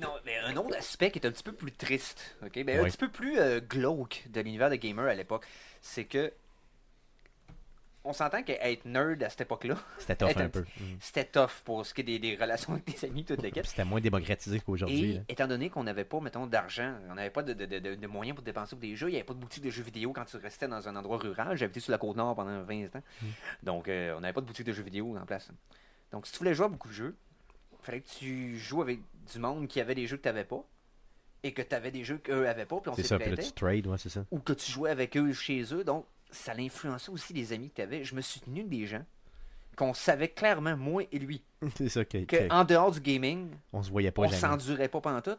non, 0.00 0.08
mais 0.24 0.32
un 0.46 0.56
autre 0.56 0.76
aspect 0.76 1.10
qui 1.10 1.18
est 1.18 1.26
un 1.26 1.30
petit 1.30 1.42
peu 1.42 1.52
plus 1.52 1.72
triste, 1.72 2.36
ok, 2.44 2.64
ben, 2.64 2.80
un 2.80 2.84
petit 2.84 2.96
peu 2.96 3.08
plus 3.08 3.38
euh, 3.38 3.60
glauque 3.60 4.24
de 4.30 4.40
l'univers 4.40 4.70
de 4.70 4.76
gamer 4.76 5.06
à 5.06 5.14
l'époque, 5.14 5.44
c'est 5.80 6.04
que 6.04 6.32
on 8.06 8.12
s'entend 8.12 8.42
qu'être 8.42 8.84
nerd 8.84 9.22
à 9.22 9.28
cette 9.28 9.42
époque-là, 9.42 9.76
C'était 9.98 10.16
tough 10.16 10.36
un 10.36 10.48
peu. 10.48 10.60
Mm. 10.60 10.84
c'était 11.00 11.24
tough 11.24 11.50
pour 11.64 11.84
ce 11.84 11.92
qui 11.92 12.02
est 12.02 12.04
des, 12.04 12.18
des 12.18 12.36
relations 12.36 12.72
avec 12.72 12.84
tes 12.84 13.06
amis, 13.06 13.24
toute 13.24 13.42
l'équipe. 13.42 13.66
C'était 13.66 13.84
moins 13.84 14.00
démocratisé 14.00 14.60
qu'aujourd'hui. 14.60 15.10
Et 15.10 15.14
là. 15.14 15.20
étant 15.28 15.46
donné 15.48 15.68
qu'on 15.70 15.84
n'avait 15.84 16.04
pas, 16.04 16.20
mettons, 16.20 16.46
d'argent, 16.46 16.94
on 17.10 17.14
n'avait 17.16 17.30
pas 17.30 17.42
de, 17.42 17.52
de- 17.52 17.66
de- 17.66 17.78
de- 17.78 17.94
de 17.96 18.06
moyens 18.06 18.34
pour 18.36 18.44
dépenser 18.44 18.76
pour 18.76 18.80
des 18.80 18.94
jeux, 18.96 19.08
il 19.08 19.12
n'y 19.12 19.16
avait 19.16 19.24
pas 19.24 19.34
de 19.34 19.38
boutique 19.40 19.64
de 19.64 19.70
jeux 19.70 19.82
vidéo 19.82 20.12
quand 20.12 20.24
tu 20.24 20.36
restais 20.36 20.68
dans 20.68 20.88
un 20.88 20.96
endroit 20.96 21.18
rural. 21.18 21.56
J'habitais 21.56 21.80
sur 21.80 21.90
la 21.92 21.98
côte 21.98 22.16
nord 22.16 22.34
pendant 22.36 22.62
20 22.62 22.84
ans. 22.96 23.02
Mm. 23.22 23.26
Donc, 23.64 23.88
euh, 23.88 24.14
on 24.16 24.20
n'avait 24.20 24.32
pas 24.32 24.40
de 24.40 24.46
boutique 24.46 24.66
de 24.66 24.72
jeux 24.72 24.82
vidéo 24.84 25.16
en 25.16 25.26
place. 25.26 25.50
Donc, 26.12 26.26
si 26.26 26.32
tu 26.32 26.38
voulais 26.38 26.54
jouer 26.54 26.66
à 26.66 26.68
beaucoup 26.68 26.88
de 26.88 26.92
jeux, 26.94 27.16
il 27.80 27.84
fallait 27.84 28.00
que 28.00 28.08
tu 28.08 28.56
joues 28.58 28.82
avec 28.82 29.00
du 29.32 29.38
monde 29.38 29.66
qui 29.68 29.80
avait 29.80 29.94
des 29.94 30.06
jeux 30.06 30.16
que 30.16 30.22
tu 30.22 30.28
n'avais 30.28 30.44
pas 30.44 30.64
et 31.42 31.52
que 31.52 31.62
tu 31.62 31.74
avais 31.74 31.90
des 31.90 32.02
jeux 32.04 32.18
qu'eux 32.18 32.44
n'avaient 32.44 32.64
pas, 32.66 32.80
puis 32.80 32.90
on 32.90 32.94
C'est 32.94 33.02
ça, 33.04 33.18
puis 33.18 33.30
là 33.30 33.36
tu 33.36 33.52
trades, 33.52 33.86
ouais, 33.86 33.98
c'est 33.98 34.08
ça. 34.08 34.24
Ou 34.30 34.38
que 34.40 34.52
tu 34.52 34.70
jouais 34.72 34.90
avec 34.90 35.16
eux 35.16 35.32
chez 35.32 35.62
eux. 35.74 35.84
Donc, 35.84 36.06
ça 36.30 36.54
l'influençait 36.54 37.10
aussi 37.10 37.32
les 37.32 37.52
amis 37.52 37.70
que 37.70 37.76
tu 37.76 37.82
avais. 37.82 38.04
Je 38.04 38.14
me 38.14 38.20
suis 38.20 38.40
tenu 38.40 38.64
des 38.64 38.86
gens 38.86 39.04
qu'on 39.76 39.92
savait 39.92 40.28
clairement, 40.28 40.76
moi 40.76 41.04
et 41.12 41.18
lui, 41.18 41.42
C'est 41.76 41.88
ça, 41.88 42.04
que, 42.04 42.24
que 42.24 42.50
en 42.50 42.64
dehors 42.64 42.92
du 42.92 43.00
gaming, 43.00 43.50
on 43.72 43.82
se 43.82 43.90
voyait 43.90 44.10
pas 44.10 44.22
on 44.22 44.30
s'endurait 44.30 44.88
pas 44.88 45.00
pendant 45.00 45.20
tout 45.20 45.36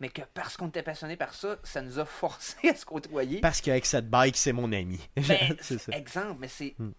mais 0.00 0.08
que 0.08 0.22
parce 0.34 0.56
qu'on 0.56 0.68
était 0.68 0.82
passionné 0.82 1.16
par 1.16 1.34
ça, 1.34 1.58
ça 1.62 1.82
nous 1.82 1.98
a 1.98 2.04
forcé 2.04 2.56
à 2.68 2.74
se 2.74 2.84
côtoyer. 2.84 3.40
Parce 3.40 3.60
qu'avec 3.60 3.86
cette 3.86 4.08
bike, 4.08 4.36
c'est 4.36 4.52
mon 4.52 4.72
ami. 4.72 5.00
Ben, 5.28 5.56
c'est 5.60 5.78
ça. 5.78 5.92
Exemple, 5.92 6.36
mais 6.40 6.48
c'est. 6.48 6.74
Hmm. 6.78 6.92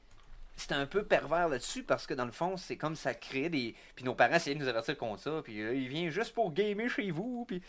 C'était 0.56 0.76
un 0.76 0.86
peu 0.86 1.04
pervers 1.04 1.48
là-dessus 1.48 1.84
parce 1.84 2.06
que 2.06 2.14
dans 2.14 2.26
le 2.26 2.34
fond, 2.34 2.58
c'est 2.58 2.76
comme 2.76 2.96
ça 2.96 3.14
créait 3.14 3.50
des. 3.50 3.76
Puis 3.96 4.04
nos 4.04 4.14
parents 4.14 4.36
essayaient 4.36 4.56
de 4.56 4.62
nous 4.62 4.68
avertir 4.68 4.98
contre 4.98 5.22
ça. 5.22 5.42
Puis 5.42 5.64
là, 5.64 5.72
il 5.72 5.88
vient 5.88 6.10
juste 6.10 6.34
pour 6.34 6.54
gamer 6.54 6.90
chez 6.90 7.12
vous. 7.12 7.46
Puis. 7.48 7.62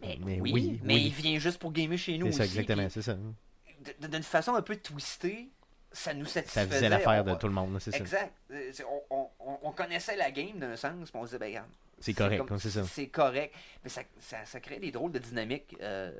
Mais, 0.00 0.18
Mais 0.24 0.40
oui, 0.40 0.50
oui, 0.52 0.80
mais 0.82 0.94
oui. 0.94 1.04
il 1.06 1.12
vient 1.12 1.38
juste 1.38 1.58
pour 1.58 1.72
gamer 1.72 1.96
chez 1.96 2.18
nous 2.18 2.26
C'est 2.26 2.38
ça, 2.38 2.44
exactement, 2.44 2.82
puis 2.82 2.90
c'est 2.90 3.02
ça. 3.02 3.16
D'une 4.00 4.22
façon 4.22 4.54
un 4.54 4.62
peu 4.62 4.76
twistée, 4.76 5.48
ça 5.92 6.14
nous 6.14 6.24
Ça 6.26 6.40
satisfaisait. 6.40 6.66
faisait 6.68 6.88
l'affaire 6.88 7.24
de 7.24 7.34
tout 7.34 7.46
le 7.46 7.52
monde, 7.52 7.78
c'est 7.80 7.90
ça. 7.92 7.98
Exact. 7.98 8.32
Euh, 8.50 8.72
On, 8.88 9.02
on- 9.10 9.28
on- 9.40 9.58
on 9.62 9.72
connaissait 9.72 10.16
la 10.16 10.30
game 10.30 10.58
d'un 10.58 10.76
sens, 10.76 11.10
puis 11.10 11.20
on 11.20 11.22
se 11.22 11.28
disait, 11.28 11.38
ben, 11.38 11.46
regarde, 11.46 11.68
C'est 12.00 12.14
correct, 12.14 12.42
c'est 12.58 12.70
ça. 12.70 12.84
C'est 12.84 13.06
correct. 13.08 13.54
Mais 13.84 13.90
ça, 13.90 14.02
ça, 14.20 14.44
ça 14.44 14.60
crée 14.60 14.78
des 14.78 14.90
drôles 14.90 15.12
de 15.12 15.18
dynamiques. 15.20 15.76
euh, 15.80 16.12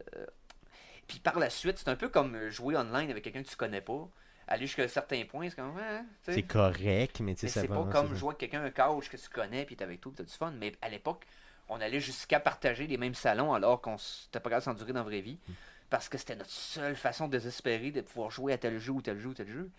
puis 1.07 1.19
par 1.19 1.39
la 1.39 1.51
suite, 1.51 1.79
c'est 1.79 1.89
un 1.89 1.97
peu 1.97 2.09
comme 2.09 2.49
jouer 2.51 2.77
online 2.77 3.11
avec 3.11 3.25
quelqu'un 3.25 3.43
que 3.43 3.49
tu 3.49 3.57
connais 3.57 3.81
pas. 3.83 4.09
Aller 4.47 4.67
jusqu'à 4.67 4.83
un 4.85 4.89
certain 4.89 5.23
point, 5.25 5.49
c'est 5.49 5.57
comme. 5.57 5.75
sais. 6.23 6.35
C'est 6.35 6.43
correct, 6.43 7.21
mais 7.21 7.35
tu 7.35 7.41
sais, 7.43 7.49
ça 7.49 7.61
c'est 7.63 7.69
pas 7.69 7.81
ouais, 7.81 7.93
comme 7.93 8.09
ça. 8.11 8.15
jouer 8.15 8.29
avec 8.29 8.39
quelqu'un, 8.39 8.63
un 8.65 8.71
coach 8.71 9.09
que 9.09 9.17
tu 9.17 9.29
connais, 9.31 9.65
puis 9.65 9.75
t'es 9.75 9.85
avec 9.85 10.01
toi, 10.03 10.13
puis 10.15 10.25
t'as 10.25 10.31
du 10.31 10.37
fun. 10.37 10.51
Mais 10.53 10.73
à 10.83 10.89
l'époque, 10.91 11.25
on 11.69 11.81
allait 11.81 12.01
jusqu'à 12.01 12.41
partager 12.41 12.87
les 12.87 12.99
mêmes 12.99 13.15
salons 13.15 13.55
alors 13.55 13.81
qu'on 13.81 13.97
s'était 13.97 14.41
pas 14.41 14.51
capable 14.51 14.61
de 14.61 14.65
s'endurer 14.65 14.93
dans 14.93 15.01
la 15.01 15.05
vraie 15.07 15.23
vie. 15.23 15.39
Hmm. 15.49 15.53
Parce 15.91 16.09
que 16.09 16.19
c'était 16.19 16.37
notre 16.37 16.51
seule 16.51 16.97
façon 16.97 17.29
désespérée 17.29 17.91
de 17.91 18.01
pouvoir 18.01 18.31
jouer 18.31 18.53
à 18.53 18.59
tel 18.59 18.79
jeu 18.79 18.93
ou 18.93 19.03
tel 19.03 19.19
jeu 19.19 19.29
ou 19.29 19.35
tel 19.35 19.49
jeu. 19.49 19.71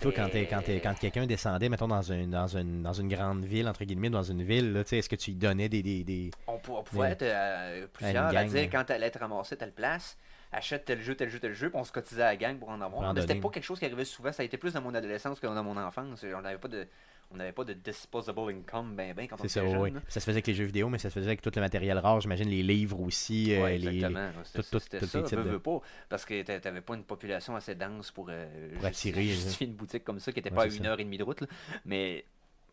Toi, 0.00 0.12
quand, 0.14 0.28
quand, 0.32 0.62
quand 0.66 0.94
quelqu'un 0.98 1.26
descendait, 1.26 1.68
mettons, 1.68 1.86
dans, 1.86 2.10
un, 2.12 2.26
dans, 2.26 2.48
une, 2.48 2.82
dans 2.82 2.92
une 2.92 3.08
grande 3.08 3.44
ville, 3.44 3.68
entre 3.68 3.84
guillemets, 3.84 4.10
dans 4.10 4.22
une 4.24 4.42
ville, 4.42 4.72
là, 4.72 4.82
tu 4.82 4.90
sais, 4.90 4.98
est-ce 4.98 5.08
que 5.08 5.14
tu 5.14 5.30
lui 5.30 5.36
donnais 5.36 5.68
des. 5.68 5.80
des, 5.82 6.02
des... 6.02 6.30
On, 6.48 6.58
pou- 6.58 6.74
on 6.76 6.82
pouvait 6.82 7.10
être 7.10 7.22
euh, 7.22 7.86
plusieurs 7.92 8.30
une 8.30 8.36
à 8.36 8.44
dire 8.44 8.62
là. 8.62 8.66
quand 8.66 8.90
elle 8.90 8.96
allait 8.96 9.06
être 9.06 9.20
ramassée 9.20 9.56
telle 9.56 9.72
place, 9.72 10.18
achète 10.50 10.86
tel 10.86 11.00
jeu, 11.00 11.14
tel 11.14 11.30
jeu, 11.30 11.38
tel 11.38 11.54
jeu, 11.54 11.70
puis 11.70 11.78
on 11.78 11.84
se 11.84 11.92
cotisait 11.92 12.22
à 12.22 12.26
la 12.26 12.36
gang 12.36 12.58
pour 12.58 12.68
en 12.68 12.80
avoir. 12.80 13.14
C'était 13.20 13.36
pas 13.36 13.48
quelque 13.50 13.64
chose 13.64 13.78
qui 13.78 13.84
arrivait 13.84 14.04
souvent, 14.04 14.32
ça 14.32 14.42
a 14.42 14.44
été 14.46 14.56
plus 14.58 14.72
dans 14.72 14.82
mon 14.82 14.92
adolescence 14.92 15.38
que 15.38 15.46
dans 15.46 15.62
mon 15.62 15.76
enfance. 15.76 16.24
On 16.36 16.42
n'avait 16.42 16.58
pas 16.58 16.68
de. 16.68 16.86
On 17.32 17.36
n'avait 17.38 17.52
pas 17.52 17.64
de 17.64 17.72
disposable 17.72 18.38
income 18.50 18.94
ben 18.94 19.12
ben 19.12 19.26
quand 19.26 19.36
on 19.36 19.44
était 19.44 19.48
ça, 19.48 19.60
jeune. 19.66 19.78
oui. 19.80 19.92
Ça 20.08 20.20
se 20.20 20.24
faisait 20.24 20.36
avec 20.36 20.46
les 20.46 20.54
jeux 20.54 20.64
vidéo, 20.64 20.88
mais 20.88 20.98
ça 20.98 21.10
se 21.10 21.14
faisait 21.14 21.26
avec 21.26 21.42
tout 21.42 21.50
le 21.54 21.60
matériel 21.60 21.98
rare, 21.98 22.20
j'imagine, 22.20 22.48
les 22.48 22.62
livres 22.62 23.00
aussi. 23.00 23.52
euh, 23.52 23.64
Ouais, 23.64 23.78
les- 23.78 23.90
les- 23.90 23.94
exactement. 23.96 24.30
C'était 24.44 24.62
tout- 24.62 24.70
tout- 24.78 24.98
tous 25.00 25.06
ça, 25.06 25.18
les 25.22 25.36
veux, 25.36 25.44
de- 25.44 25.48
veux 25.50 25.58
pas, 25.58 25.80
parce 26.08 26.24
que 26.24 26.40
t'a- 26.42 26.60
t'avais 26.60 26.80
pas 26.80 26.94
une 26.94 27.02
population 27.04 27.56
assez 27.56 27.74
dense 27.74 28.10
pour, 28.12 28.28
euh, 28.30 28.70
Pour 28.76 28.84
attirer, 28.86 29.24
justifier 29.24 29.66
une 29.66 29.74
boutique 29.74 30.04
comme 30.04 30.20
ça 30.20 30.30
qui 30.32 30.38
était 30.38 30.50
Ouais, 30.50 30.56
pas 30.56 30.62
à 30.62 30.66
une 30.66 30.84
ça. 30.84 30.90
heure 30.90 31.00
et 31.00 31.04
demie 31.04 31.18
de 31.18 31.24
route. 31.24 31.40
là. 31.40 31.46
Mais 31.84 32.24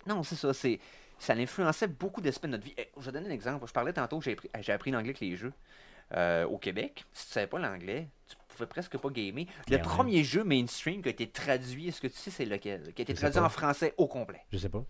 non, 0.06 0.22
c'est 0.24 0.36
ça, 0.36 0.54
c'est 0.54 0.80
ça 1.18 1.34
influençait 1.34 1.88
beaucoup 1.88 2.22
d'aspects 2.22 2.44
de 2.46 2.52
notre 2.52 2.64
vie. 2.66 2.76
Eh, 2.78 2.90
je 3.00 3.06
vais 3.06 3.12
donner 3.12 3.30
un 3.30 3.34
exemple. 3.34 3.66
Je 3.68 3.74
parlais 3.74 3.94
tantôt 3.94 4.20
que 4.20 4.26
j'ai 4.26 4.34
appris, 4.34 4.50
j'ai 4.62 4.72
appris 4.72 4.92
l'anglais 4.92 5.10
avec 5.10 5.20
les 5.20 5.36
jeux. 5.36 5.54
Euh, 6.16 6.46
au 6.46 6.58
Québec, 6.60 7.06
si 7.12 7.26
tu 7.28 7.32
savais 7.34 7.48
pas 7.48 7.58
l'anglais, 7.60 8.08
tu 8.28 8.36
pouvais 8.54 8.68
presque 8.68 8.98
pas 8.98 9.10
gamer. 9.10 9.46
Le 9.70 9.78
premier 9.80 10.24
jeu 10.24 10.44
mainstream 10.44 11.02
qui 11.02 11.10
a 11.10 11.12
été 11.12 11.30
traduit, 11.30 11.88
est-ce 11.90 12.02
que 12.02 12.08
tu 12.08 12.18
sais 12.18 12.32
c'est 12.32 12.46
lequel? 12.46 12.94
Qui 12.94 13.02
a 13.02 13.04
été 13.04 13.14
Je 13.14 13.18
sais 13.20 13.22
traduit 13.22 13.40
pas. 13.40 13.46
en 13.46 13.50
français 13.50 13.94
au 13.98 14.08
complet. 14.08 14.42
Je 14.52 14.58
sais 14.58 14.70
pas. 14.70 14.84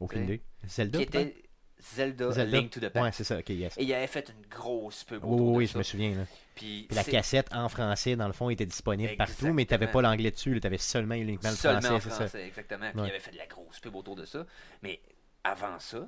Aucune 0.00 0.24
idée. 0.24 0.42
Zelda 0.66 0.98
Qui 0.98 1.06
peut-être? 1.06 1.26
était 1.28 1.42
Zelda, 1.80 2.30
Zelda. 2.30 2.58
Link 2.58 2.70
to 2.70 2.78
the 2.80 2.88
Past. 2.90 3.04
Ouais, 3.04 3.10
c'est 3.12 3.24
ça, 3.24 3.38
ok, 3.38 3.48
yes. 3.50 3.76
Et 3.76 3.82
il 3.84 3.92
avait 3.92 4.06
fait 4.06 4.28
une 4.36 4.46
grosse 4.48 5.02
pub 5.02 5.24
Oui, 5.24 5.32
autour 5.34 5.46
oui, 5.48 5.52
de 5.52 5.58
oui, 5.58 5.66
ça. 5.66 5.72
je 5.72 5.78
me 5.78 5.82
souviens. 5.82 6.10
Là. 6.14 6.24
Puis 6.54 6.84
Puis 6.88 6.94
la 6.96 7.02
c'est- 7.02 7.10
cassette 7.10 7.48
en 7.52 7.68
français, 7.68 8.14
dans 8.14 8.28
le 8.28 8.32
fond, 8.32 8.50
était 8.50 8.66
disponible 8.66 9.16
partout, 9.16 9.46
mais 9.52 9.64
tu 9.64 9.74
Exactement. 9.74 9.92
pas 9.92 10.02
l'anglais 10.02 10.30
dessus, 10.30 10.58
tu 10.60 10.66
avais 10.66 10.78
seulement 10.78 11.14
uniquement 11.16 11.50
le 11.50 11.56
Seulement 11.56 11.80
français, 11.80 11.94
en 11.94 12.00
c'est 12.00 12.08
ça. 12.10 12.14
français, 12.16 12.46
exactement. 12.46 12.90
Puis 12.92 13.00
Ouais. 13.00 13.06
il 13.08 13.10
avait 13.10 13.20
fait 13.20 13.32
de 13.32 13.36
la 13.38 13.46
grosse 13.46 13.80
pub 13.80 13.96
autour 13.96 14.14
de 14.14 14.24
ça. 14.24 14.46
Mais 14.82 15.00
avant 15.42 15.78
ça, 15.80 16.06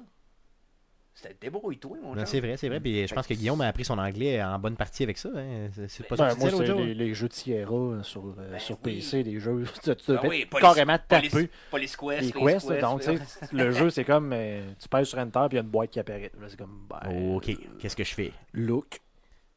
c'était 1.14 1.36
débrouille-toi, 1.40 1.98
mon 2.02 2.10
Non, 2.10 2.16
chum. 2.16 2.26
c'est 2.26 2.40
vrai, 2.40 2.56
c'est 2.56 2.68
vrai. 2.68 2.80
Puis 2.80 3.06
je 3.06 3.14
pense 3.14 3.26
que 3.26 3.34
Guillaume 3.34 3.60
a 3.60 3.68
appris 3.68 3.84
son 3.84 3.96
anglais 3.98 4.42
en 4.42 4.58
bonne 4.58 4.76
partie 4.76 5.04
avec 5.04 5.16
ça. 5.16 5.28
hein. 5.36 5.68
C'est 5.88 6.06
pas 6.08 6.16
Ben, 6.16 6.30
ça 6.30 6.34
que 6.34 6.40
moi, 6.40 6.50
c'est 6.66 6.74
les, 6.74 6.94
les 6.94 7.14
jeux 7.14 7.28
de 7.28 7.32
Sierra 7.32 7.72
euh, 7.74 8.02
sur, 8.02 8.24
euh, 8.26 8.50
Ben 8.50 8.58
sur 8.58 8.76
oui. 8.84 8.96
PC, 8.96 9.22
des 9.22 9.38
jeux. 9.38 9.64
Tu, 9.82 9.94
tu 9.94 10.12
Ben 10.12 10.20
oui, 10.24 10.44
Police- 10.46 10.60
carrément 10.62 10.98
taper 11.08 11.48
Police 11.70 11.96
Quest, 11.96 12.20
les 12.22 12.28
Space 12.28 12.66
quests. 12.66 12.80
donc, 12.80 13.00
tu 13.02 13.16
sais, 13.16 13.22
le 13.52 13.70
jeu, 13.70 13.90
c'est 13.90 14.04
comme 14.04 14.32
euh, 14.32 14.62
tu 14.80 14.88
pèses 14.88 15.06
sur 15.08 15.18
Enter, 15.18 15.46
puis 15.48 15.52
il 15.52 15.54
y 15.56 15.58
a 15.58 15.62
une 15.62 15.68
boîte 15.70 15.90
qui 15.90 16.00
apparaît. 16.00 16.32
Là, 16.40 16.46
c'est 16.48 16.58
comme. 16.58 16.86
Ben, 16.90 17.34
ok, 17.36 17.50
qu'est-ce 17.78 17.94
que 17.96 18.04
je 18.04 18.14
fais? 18.14 18.32
Look. 18.52 19.00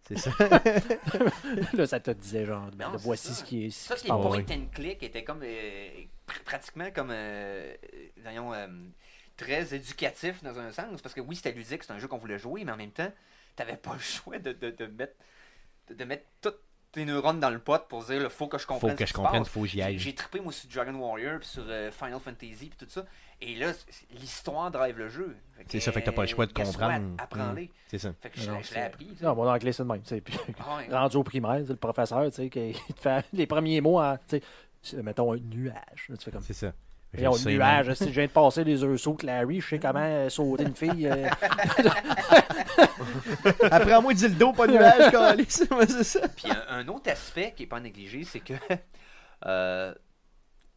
C'est 0.08 0.20
ça. 0.20 0.32
là, 1.74 1.86
ça 1.88 2.00
te 2.00 2.12
disait 2.12 2.46
genre, 2.46 2.70
ben, 2.76 2.92
Non, 2.92 2.98
voici 2.98 3.28
ça. 3.30 3.34
ce 3.34 3.44
qui 3.44 3.66
est. 3.66 3.70
Ça, 3.72 3.96
c'est 3.98 4.08
passe. 4.08 4.22
point 4.26 4.40
and 4.52 4.68
click 4.74 5.04
était 5.04 5.24
comme 5.24 5.42
euh, 5.44 5.88
pr- 6.28 6.44
pratiquement 6.46 6.90
comme 6.94 7.12
voyons, 8.24 8.54
euh, 8.54 8.68
très 9.38 9.74
éducatif 9.74 10.44
dans 10.44 10.58
un 10.60 10.72
sens. 10.72 11.02
Parce 11.02 11.14
que 11.16 11.22
oui, 11.22 11.36
c'était 11.36 11.52
ludique, 11.54 11.84
c'est 11.84 11.94
un 11.94 12.00
jeu 12.00 12.08
qu'on 12.08 12.18
voulait 12.18 12.40
jouer, 12.40 12.66
mais 12.66 12.72
en 12.74 12.78
même 12.78 12.92
temps, 12.92 13.12
t'avais 13.56 13.78
pas 13.78 13.94
le 13.94 14.00
choix 14.00 14.40
de, 14.40 14.52
de, 14.52 14.72
de 14.72 14.86
mettre 14.88 15.16
de, 15.90 15.94
de 15.94 16.04
mettre 16.04 16.26
toutes 16.42 16.60
tes 16.92 17.06
neurones 17.06 17.40
dans 17.40 17.50
le 17.50 17.60
pot 17.60 17.86
pour 17.88 18.04
dire 18.06 18.22
il 18.24 18.30
faut 18.30 18.48
que 18.48 18.58
je 18.58 18.64
Faut 18.66 18.74
comprenne 18.74 18.96
que 18.96 19.06
ce 19.06 19.10
je 19.10 19.14
comprenne, 19.14 19.42
passe. 19.44 19.50
faut 19.50 19.62
que 19.62 19.68
j'y 19.68 19.78
J'ai- 19.78 19.84
aille. 19.84 20.00
J'ai 20.00 20.16
trippé 20.16 20.40
moi 20.40 20.52
sur 20.52 20.68
Dragon 20.70 20.94
Warrior 20.98 21.40
puis 21.40 21.48
sur 21.48 21.64
euh, 21.68 21.92
Final 21.92 22.20
Fantasy 22.20 22.70
puis 22.70 22.78
tout 22.78 22.90
ça. 22.90 23.06
Et 23.40 23.56
là, 23.56 23.72
l'histoire 24.12 24.72
drive 24.72 24.98
le 24.98 25.10
jeu. 25.10 25.36
C'est 25.68 25.80
ça, 25.80 25.92
fait 25.92 26.02
que 26.02 26.06
t'as 26.08 26.12
pas 26.12 26.24
le 26.24 26.28
choix 26.28 26.46
de 26.48 26.54
comprendre. 26.54 27.16
Apprends-les. 27.20 27.70
C'est 27.88 28.00
ça. 28.00 28.14
Fait 28.20 28.30
que 28.32 28.40
je, 28.40 28.50
Non, 28.50 28.58
l'ai- 28.58 28.64
je 28.64 28.70
l'ai 28.70 28.74
c'est- 28.76 28.82
appris. 28.82 29.08
tu 29.08 29.18
sais. 29.18 29.26
Non, 29.26 29.36
mon 29.36 29.48
anglais, 29.48 29.72
c'est 29.72 29.84
le 29.84 29.90
même. 29.90 30.02
tu 30.02 30.08
sais, 30.10 30.22
Puis, 30.22 30.34
Ah 30.60 30.78
ouais. 30.78 30.88
rendu 30.90 31.18
au 31.18 31.24
primaire, 31.24 31.60
c'est 31.62 31.70
le 31.74 31.76
professeur, 31.76 32.26
tu 32.26 32.32
sais, 32.32 32.50
qui 32.50 32.60
il 32.90 32.94
te 32.96 33.00
fait 33.02 33.26
les 33.34 33.46
premiers 33.46 33.80
mots 33.82 34.00
en, 34.00 34.18
tu 34.18 34.24
sais, 34.30 34.42
c'est, 34.82 35.04
mettons, 35.04 35.34
un 35.34 35.38
nuage. 35.38 36.06
Là, 36.10 36.18
tu 36.18 36.24
fais 36.26 36.32
comme. 36.32 36.42
C'est 36.42 36.54
ça. 36.54 36.74
Et 37.18 37.28
on 37.28 37.34
sais, 37.34 37.52
nuage, 37.54 37.94
si 37.94 38.06
je 38.06 38.10
viens 38.12 38.26
de 38.26 38.32
passer 38.32 38.64
les 38.64 38.84
heures 38.84 39.00
sous 39.00 39.18
Larry, 39.24 39.62
je 39.62 39.68
sais 39.70 39.80
comment 39.80 40.00
euh, 40.04 40.30
sauter 40.30 40.64
une 40.64 40.76
fille. 40.76 41.08
euh, 41.08 41.28
Apprends-moi 43.72 44.14
dildo, 44.14 44.54
pas 44.54 44.68
de 44.68 44.74
nuage, 44.74 45.46
c'est 45.50 46.04
ça. 46.04 46.28
Puis 46.30 46.50
un, 46.52 46.64
un 46.70 46.88
autre 46.88 47.10
aspect 47.12 47.54
qui 47.56 47.64
n'est 47.64 47.68
pas 47.68 47.80
négligé, 47.80 48.24
c'est 48.24 48.40
que 48.40 48.54
euh, 49.46 49.94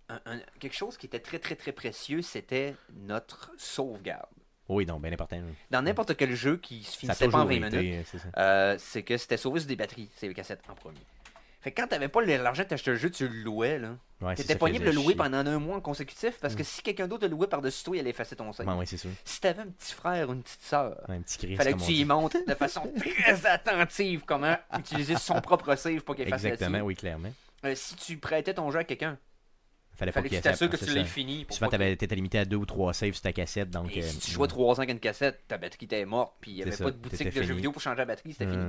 un- 0.08 0.20
un- 0.26 0.40
quelque 0.58 0.74
chose 0.76 0.96
qui 0.96 1.06
était 1.06 1.20
très 1.20 1.38
très 1.38 1.56
très 1.56 1.72
précieux, 1.72 2.22
c'était 2.22 2.74
notre 2.94 3.50
sauvegarde. 3.58 4.26
Oui, 4.68 4.86
non, 4.86 5.00
bien 5.00 5.12
important. 5.12 5.40
Dans 5.70 5.82
n'importe 5.82 6.16
quel 6.16 6.34
jeu 6.34 6.56
qui 6.56 6.84
se 6.84 6.96
finissait 6.96 7.28
pas 7.28 7.38
en 7.40 7.44
toujours 7.44 7.60
20 7.60 7.66
été, 7.68 7.80
minutes, 7.80 8.06
euh, 8.14 8.18
euh, 8.40 8.76
c'est 8.78 9.02
que 9.02 9.16
c'était 9.16 9.36
sauvé 9.36 9.60
sur 9.60 9.68
des 9.68 9.76
batteries, 9.76 10.08
c'est 10.16 10.28
les 10.28 10.34
cassettes 10.34 10.60
en 10.68 10.74
premier. 10.74 11.00
Fait 11.60 11.72
que 11.72 11.80
quand 11.80 11.88
t'avais 11.88 12.08
pas 12.08 12.22
l'argent 12.22 12.62
de 12.62 12.68
t'acheter 12.68 12.90
un 12.92 12.94
jeu, 12.94 13.10
tu 13.10 13.28
le 13.28 13.42
louais, 13.42 13.78
là. 13.78 13.96
Ouais, 14.22 14.34
T'étais 14.34 14.56
pogné 14.56 14.78
de 14.78 14.84
le 14.84 14.92
louer 14.92 15.08
chier. 15.08 15.14
pendant 15.16 15.38
un 15.38 15.58
mois 15.58 15.80
consécutif 15.80 16.38
parce 16.40 16.54
que 16.54 16.62
si 16.62 16.82
quelqu'un 16.82 17.08
d'autre 17.08 17.26
le 17.26 17.30
louait 17.30 17.46
par-dessus 17.46 17.84
toi, 17.84 17.96
il 17.96 18.00
allait 18.00 18.10
effacer 18.10 18.36
ton 18.36 18.52
save. 18.52 18.66
Ouais, 18.66 18.74
ouais, 18.74 18.86
c'est 18.86 18.98
sûr. 18.98 19.10
Si 19.24 19.40
t'avais 19.40 19.62
un 19.62 19.66
petit 19.66 19.94
frère 19.94 20.28
ou 20.28 20.34
une 20.34 20.42
petite 20.42 20.62
sœur, 20.62 20.98
un 21.08 21.20
petit 21.20 21.56
fallait 21.56 21.72
que 21.72 21.78
tu 21.78 21.92
y 21.92 21.96
dit. 21.96 22.04
montres 22.04 22.36
de 22.46 22.54
façon 22.54 22.90
très 22.98 23.46
attentive 23.46 24.22
comment 24.26 24.56
utiliser 24.78 25.16
son 25.16 25.40
propre 25.40 25.74
save 25.74 26.00
pour 26.02 26.16
qu'il 26.16 26.28
efface 26.28 26.44
Exactement, 26.44 26.80
oui, 26.80 26.94
clairement. 26.94 27.32
Euh, 27.64 27.74
si 27.74 27.96
tu 27.96 28.16
prêtais 28.18 28.54
ton 28.54 28.70
jeu 28.70 28.80
à 28.80 28.84
quelqu'un, 28.84 29.18
Fallait 30.00 30.12
pas 30.12 30.20
fallait 30.20 30.30
que 30.30 30.34
tu 30.36 30.40
t'assures 30.40 30.70
que 30.70 30.76
tu 30.78 30.86
l'aies 30.86 31.04
fini. 31.04 31.46
Souvent, 31.50 31.68
t'étais 31.68 32.14
limité 32.14 32.38
à 32.38 32.46
deux 32.46 32.56
ou 32.56 32.64
trois 32.64 32.94
saves 32.94 33.12
sur 33.12 33.20
ta 33.20 33.32
cassette, 33.32 33.68
donc. 33.68 33.94
Et 33.94 34.02
euh, 34.02 34.06
si 34.06 34.18
tu 34.18 34.30
jouais 34.30 34.48
3 34.48 34.76
ans 34.76 34.78
avec 34.78 34.90
une 34.90 34.98
cassette, 34.98 35.42
ta 35.46 35.58
batterie 35.58 35.84
était 35.84 36.06
morte, 36.06 36.34
puis 36.40 36.52
il 36.52 36.54
n'y 36.54 36.62
avait 36.62 36.70
ça, 36.70 36.84
pas 36.84 36.90
de 36.90 36.96
boutique 36.96 37.34
de 37.34 37.42
jeux 37.42 37.54
vidéo 37.54 37.70
pour 37.70 37.82
changer 37.82 37.98
la 37.98 38.06
batterie, 38.06 38.32
c'était 38.32 38.50
fini. 38.50 38.64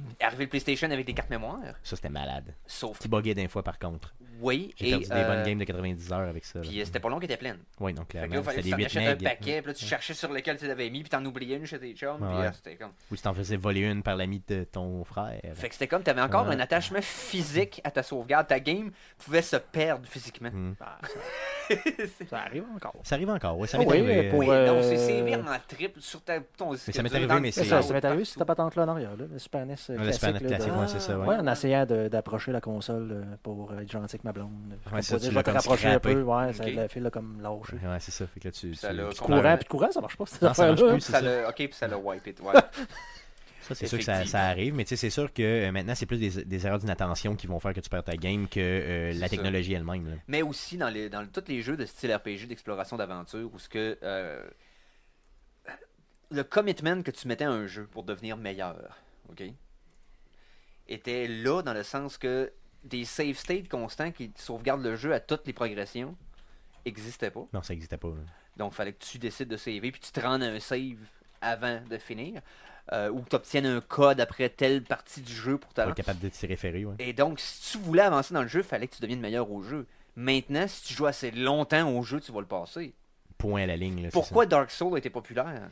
Euh, 0.00 0.26
Arrivé 0.26 0.44
le 0.44 0.50
PlayStation 0.50 0.90
avec 0.90 1.06
des 1.06 1.14
cartes 1.14 1.30
mémoire, 1.30 1.58
Ça, 1.82 1.96
c'était 1.96 2.08
malade. 2.08 2.54
sauf 2.66 2.98
Qui 2.98 3.08
buguait 3.08 3.34
d'un 3.34 3.48
fois, 3.48 3.62
par 3.62 3.78
contre. 3.78 4.14
oui, 4.40 4.74
J'ai 4.76 4.88
et 4.88 4.90
perdu 4.90 5.04
des 5.06 5.12
euh, 5.12 5.26
bonnes 5.26 5.42
games 5.46 5.58
de 5.58 5.64
90 5.64 6.12
heures 6.12 6.28
avec 6.28 6.44
ça. 6.44 6.60
puis 6.60 6.80
euh, 6.80 6.84
c'était 6.84 7.00
pas 7.00 7.08
long 7.08 7.16
qu'elle 7.18 7.30
était 7.30 7.36
pleine. 7.38 7.58
Oui, 7.80 7.92
donc 7.94 8.06
Fait 8.12 8.18
que 8.18 8.22
là, 8.22 8.28
clairement. 8.28 8.42
il 8.42 8.44
fallait 8.44 8.56
que 8.58 8.62
des 8.64 8.70
tu 8.70 8.76
8 8.76 8.82
en 8.82 8.86
achètes 8.86 9.22
un 9.22 9.24
paquet, 9.24 9.62
puis 9.62 9.68
là, 9.72 9.74
tu 9.74 9.84
cherchais 9.84 10.14
sur 10.14 10.32
lequel 10.32 10.56
tu 10.58 10.66
l'avais 10.66 10.90
mis, 10.90 11.00
puis 11.00 11.10
t'en 11.10 11.24
oubliais 11.24 11.56
une 11.56 11.66
chez 11.66 11.78
tes 11.78 11.94
chums, 11.94 12.18
puis 12.18 12.26
Ouais. 12.36 12.44
là, 12.44 12.52
c'était 12.52 12.76
comme... 12.76 12.92
Ou 13.10 13.16
si 13.16 13.22
t'en 13.22 13.34
faisais 13.34 13.56
voler 13.56 13.80
une 13.82 14.02
par 14.02 14.16
l'ami 14.16 14.42
de 14.48 14.64
ton 14.64 15.04
frère. 15.04 15.40
Fait 15.54 15.68
que 15.68 15.74
c'était 15.74 15.88
comme, 15.88 16.02
t'avais 16.02 16.20
encore 16.22 16.46
Ouais. 16.46 16.54
un 16.54 16.60
attachement 16.60 17.00
physique 17.02 17.80
à 17.84 17.90
ta 17.90 18.02
sauvegarde. 18.02 18.46
Ta 18.48 18.60
game 18.60 18.90
pouvait 19.18 19.42
se 19.42 19.56
perdre 19.56 20.06
physiquement. 20.08 20.50
Ah, 20.80 20.98
ça, 21.68 21.74
ça 22.30 22.38
arrive 22.40 22.64
encore. 22.74 22.94
Ça 23.02 23.14
arrive 23.14 23.30
encore, 23.30 23.58
oui. 23.58 23.68
Ça 23.68 23.78
Ah 23.80 23.84
m'est 23.84 23.90
oui, 23.90 24.10
arrivé. 24.10 24.30
Oui, 24.34 24.46
euh, 24.50 24.66
non, 24.66 24.82
c'est 24.82 24.96
sévère 24.98 25.40
en 25.40 25.56
trip 25.68 25.96
sur 26.00 26.22
ta, 26.22 26.40
ton 26.40 26.76
ça 26.76 27.02
m'est 27.02 27.14
arrivé, 27.14 27.40
mais 27.40 27.50
c'est- 27.52 27.64
ça, 27.64 27.76
m'est 27.80 27.84
arrivé 27.86 28.00
partout. 28.00 28.24
cette 28.24 28.44
patente-là 28.44 28.82
en 28.84 28.88
arrière, 28.88 29.16
là, 29.16 29.24
le 29.30 29.38
Super 29.38 29.64
NES 29.64 29.76
Le 29.92 29.96
classique. 29.98 30.46
Classique, 30.46 30.72
ouais, 30.76 30.88
c'est 30.88 31.00
ça, 31.00 31.18
ouais. 31.18 31.26
Ouais, 31.26 31.36
en 31.36 31.46
essayant 31.46 31.84
de- 31.86 32.08
d'approcher 32.08 32.52
la 32.52 32.60
console 32.60 33.10
euh, 33.12 33.24
pour 33.42 33.72
être 33.74 33.90
gentil 33.90 34.14
avec 34.16 34.24
ma 34.24 34.32
blonde. 34.32 34.50
Ouais, 34.92 35.02
ça, 35.02 35.16
dire, 35.18 35.28
tu 35.28 35.32
je 35.32 35.36
vais 35.38 35.42
te 35.42 35.46
comme 35.50 35.56
rapprocher 35.56 35.88
un 35.88 35.98
peu. 36.00 36.22
Ouais, 36.22 36.52
ça, 36.52 36.64
Ok. 36.64 36.72
la 36.74 36.88
fille 36.88 37.02
l'a 37.02 37.10
comme 37.10 37.40
lâché. 37.42 37.74
Ouais, 37.86 38.00
c'est 38.00 38.10
ça. 38.12 38.26
Fait 38.26 38.40
que 38.40 38.48
là, 38.48 38.52
tu. 38.52 38.74
Ça 38.74 38.90
tu- 38.94 39.20
Courant, 39.20 39.56
puis 39.58 39.68
courant, 39.68 39.90
ça 39.90 40.00
marche 40.00 40.16
pas, 40.16 40.24
Non, 40.42 40.54
ça 40.54 40.66
marche 40.68 40.80
plus, 40.82 41.00
c'est 41.00 41.12
Ça 41.12 41.20
ça. 41.20 41.48
ok, 41.48 41.54
puis 41.56 41.72
ça 41.72 41.86
l'a 41.88 41.98
wipe 41.98 42.26
it, 42.26 42.40
ouais. 42.40 42.52
Ça, 43.62 43.74
c'est 43.74 43.86
sûr 43.86 43.96
que 43.96 44.04
ça, 44.04 44.26
ça 44.26 44.42
arrive, 44.42 44.74
mais 44.74 44.84
tu 44.84 44.90
sais, 44.90 44.96
c'est 44.96 45.08
sûr 45.08 45.32
que 45.32 45.42
euh, 45.42 45.72
maintenant, 45.72 45.94
c'est 45.94 46.04
plus 46.04 46.18
des, 46.18 46.44
des 46.44 46.66
erreurs 46.66 46.78
d'inattention 46.80 47.34
qui 47.34 47.46
vont 47.46 47.58
faire 47.60 47.72
que 47.72 47.80
tu 47.80 47.88
perds 47.88 48.04
ta 48.04 48.14
game 48.14 48.46
que 48.46 48.60
euh, 48.60 49.12
la 49.14 49.20
ça. 49.20 49.28
technologie 49.30 49.72
elle-même. 49.72 50.06
là. 50.06 50.16
Mais 50.28 50.42
aussi 50.42 50.76
dans, 50.76 50.90
les, 50.90 51.08
dans 51.08 51.26
tous 51.26 51.44
les 51.48 51.62
jeux 51.62 51.78
de 51.78 51.86
style 51.86 52.14
RPG, 52.14 52.46
d'exploration 52.46 52.98
d'aventure, 52.98 53.48
où 53.54 53.58
ce 53.58 53.70
que 53.70 53.96
euh, 54.02 54.42
le 56.30 56.42
commitment 56.44 57.02
que 57.02 57.10
tu 57.10 57.26
mettais 57.26 57.44
à 57.44 57.50
un 57.50 57.66
jeu 57.66 57.88
pour 57.90 58.02
devenir 58.02 58.36
meilleur, 58.36 58.76
ok, 59.30 59.44
était 60.88 61.26
là 61.28 61.62
dans 61.62 61.72
le 61.74 61.82
sens 61.82 62.18
que 62.18 62.52
des 62.84 63.04
save 63.04 63.34
states 63.36 63.68
constants 63.68 64.10
qui 64.12 64.30
sauvegardent 64.36 64.82
le 64.84 64.96
jeu 64.96 65.14
à 65.14 65.20
toutes 65.20 65.46
les 65.46 65.52
progressions 65.52 66.14
n'existaient 66.84 67.30
pas. 67.30 67.46
Non, 67.52 67.62
ça 67.62 67.72
n'existait 67.72 67.96
pas. 67.96 68.08
Donc, 68.56 68.72
il 68.72 68.76
fallait 68.76 68.92
que 68.92 69.02
tu 69.04 69.18
décides 69.18 69.48
de 69.48 69.56
saver, 69.56 69.90
puis 69.90 70.00
tu 70.00 70.12
te 70.12 70.20
rendes 70.20 70.42
à 70.42 70.46
un 70.46 70.60
save 70.60 70.98
avant 71.40 71.80
de 71.88 71.98
finir, 71.98 72.40
euh, 72.92 73.08
ou 73.10 73.22
que 73.22 73.30
tu 73.30 73.36
obtiennes 73.36 73.66
un 73.66 73.80
code 73.80 74.20
après 74.20 74.48
telle 74.50 74.82
partie 74.82 75.22
du 75.22 75.32
jeu 75.34 75.52
pour 75.58 75.68
Pour 75.68 75.74
ta 75.74 75.88
être 75.88 75.94
capable 75.94 76.20
de 76.20 76.28
t'y 76.28 76.46
référer. 76.46 76.84
Ouais. 76.84 76.94
et 76.98 77.12
donc, 77.12 77.40
si 77.40 77.72
tu 77.72 77.78
voulais 77.78 78.02
avancer 78.02 78.34
dans 78.34 78.42
le 78.42 78.48
jeu, 78.48 78.60
il 78.60 78.64
fallait 78.64 78.86
que 78.86 78.94
tu 78.94 79.00
deviennes 79.02 79.20
meilleur 79.20 79.50
au 79.50 79.62
jeu. 79.62 79.86
Maintenant, 80.16 80.66
si 80.68 80.84
tu 80.84 80.94
joues 80.94 81.06
assez 81.06 81.30
longtemps 81.30 81.90
au 81.90 82.02
jeu, 82.02 82.20
tu 82.20 82.30
vas 82.32 82.40
le 82.40 82.46
passer. 82.46 82.92
Point 83.38 83.62
à 83.62 83.66
la 83.66 83.76
ligne. 83.76 84.02
là, 84.02 84.08
Pourquoi 84.12 84.46
Dark 84.46 84.70
Souls 84.70 84.94
a 84.94 84.98
été 84.98 85.10
populaire? 85.10 85.68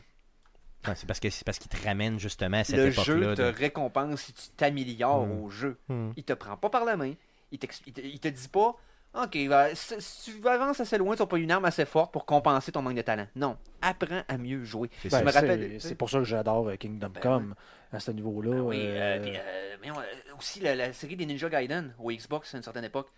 C'est 0.96 1.06
parce 1.06 1.20
que 1.20 1.30
c'est 1.30 1.44
parce 1.44 1.58
qu'il 1.58 1.68
te 1.70 1.86
ramène 1.86 2.18
justement 2.18 2.58
à 2.58 2.64
cette 2.64 2.76
Le 2.76 2.90
jeu 2.90 3.34
te 3.34 3.42
de- 3.42 3.56
récompense 3.56 4.20
si 4.22 4.32
tu 4.32 4.42
t'améliores 4.56 5.26
Hmm. 5.26 5.42
au 5.44 5.50
jeu. 5.50 5.78
Hmm. 5.88 6.10
Il 6.16 6.24
te 6.24 6.32
prend 6.32 6.56
pas 6.56 6.70
par 6.70 6.84
la 6.84 6.96
main. 6.96 7.14
Il, 7.52 7.58
il 7.86 7.92
te, 7.92 8.00
il 8.00 8.18
te 8.20 8.28
dit 8.28 8.48
pas 8.48 8.74
Ok, 9.14 9.36
bah, 9.46 9.66
si 9.74 10.32
tu 10.40 10.48
avances 10.48 10.80
assez 10.80 10.96
loin, 10.96 11.14
tu 11.14 11.20
n'as 11.20 11.26
pas 11.26 11.36
une 11.36 11.50
arme 11.50 11.66
assez 11.66 11.84
forte 11.84 12.12
pour 12.14 12.24
compenser 12.24 12.72
ton 12.72 12.80
manque 12.80 12.94
de 12.96 13.02
talent. 13.02 13.26
Non, 13.36 13.58
apprends 13.82 14.22
à 14.26 14.38
mieux 14.38 14.64
jouer. 14.64 14.88
C'est 15.02 15.10
Ben, 15.10 15.18
ça. 15.18 15.24
me 15.24 15.30
c'est- 15.30 15.38
rappelle- 15.38 15.80
C'est 15.82 15.94
pour 15.96 16.08
ça 16.08 16.18
que 16.20 16.24
j'adore 16.24 16.68
euh, 16.70 16.76
Kingdom 16.76 17.10
Ben 17.10 17.20
Come 17.20 17.54
à 17.92 18.00
ce 18.00 18.10
niveau-là. 18.10 18.56
Ah 18.56 18.62
oui, 18.62 18.78
euh, 18.80 19.18
euh, 19.18 19.20
puis, 19.20 19.36
euh, 19.36 19.90
euh, 19.98 20.34
aussi 20.38 20.60
la, 20.60 20.74
la 20.74 20.92
série 20.94 21.14
des 21.16 21.26
Ninja 21.26 21.50
Gaiden 21.50 21.92
au 21.98 22.10
Xbox 22.10 22.54
à 22.54 22.56
une 22.56 22.62
certaine 22.62 22.84
époque, 22.84 23.08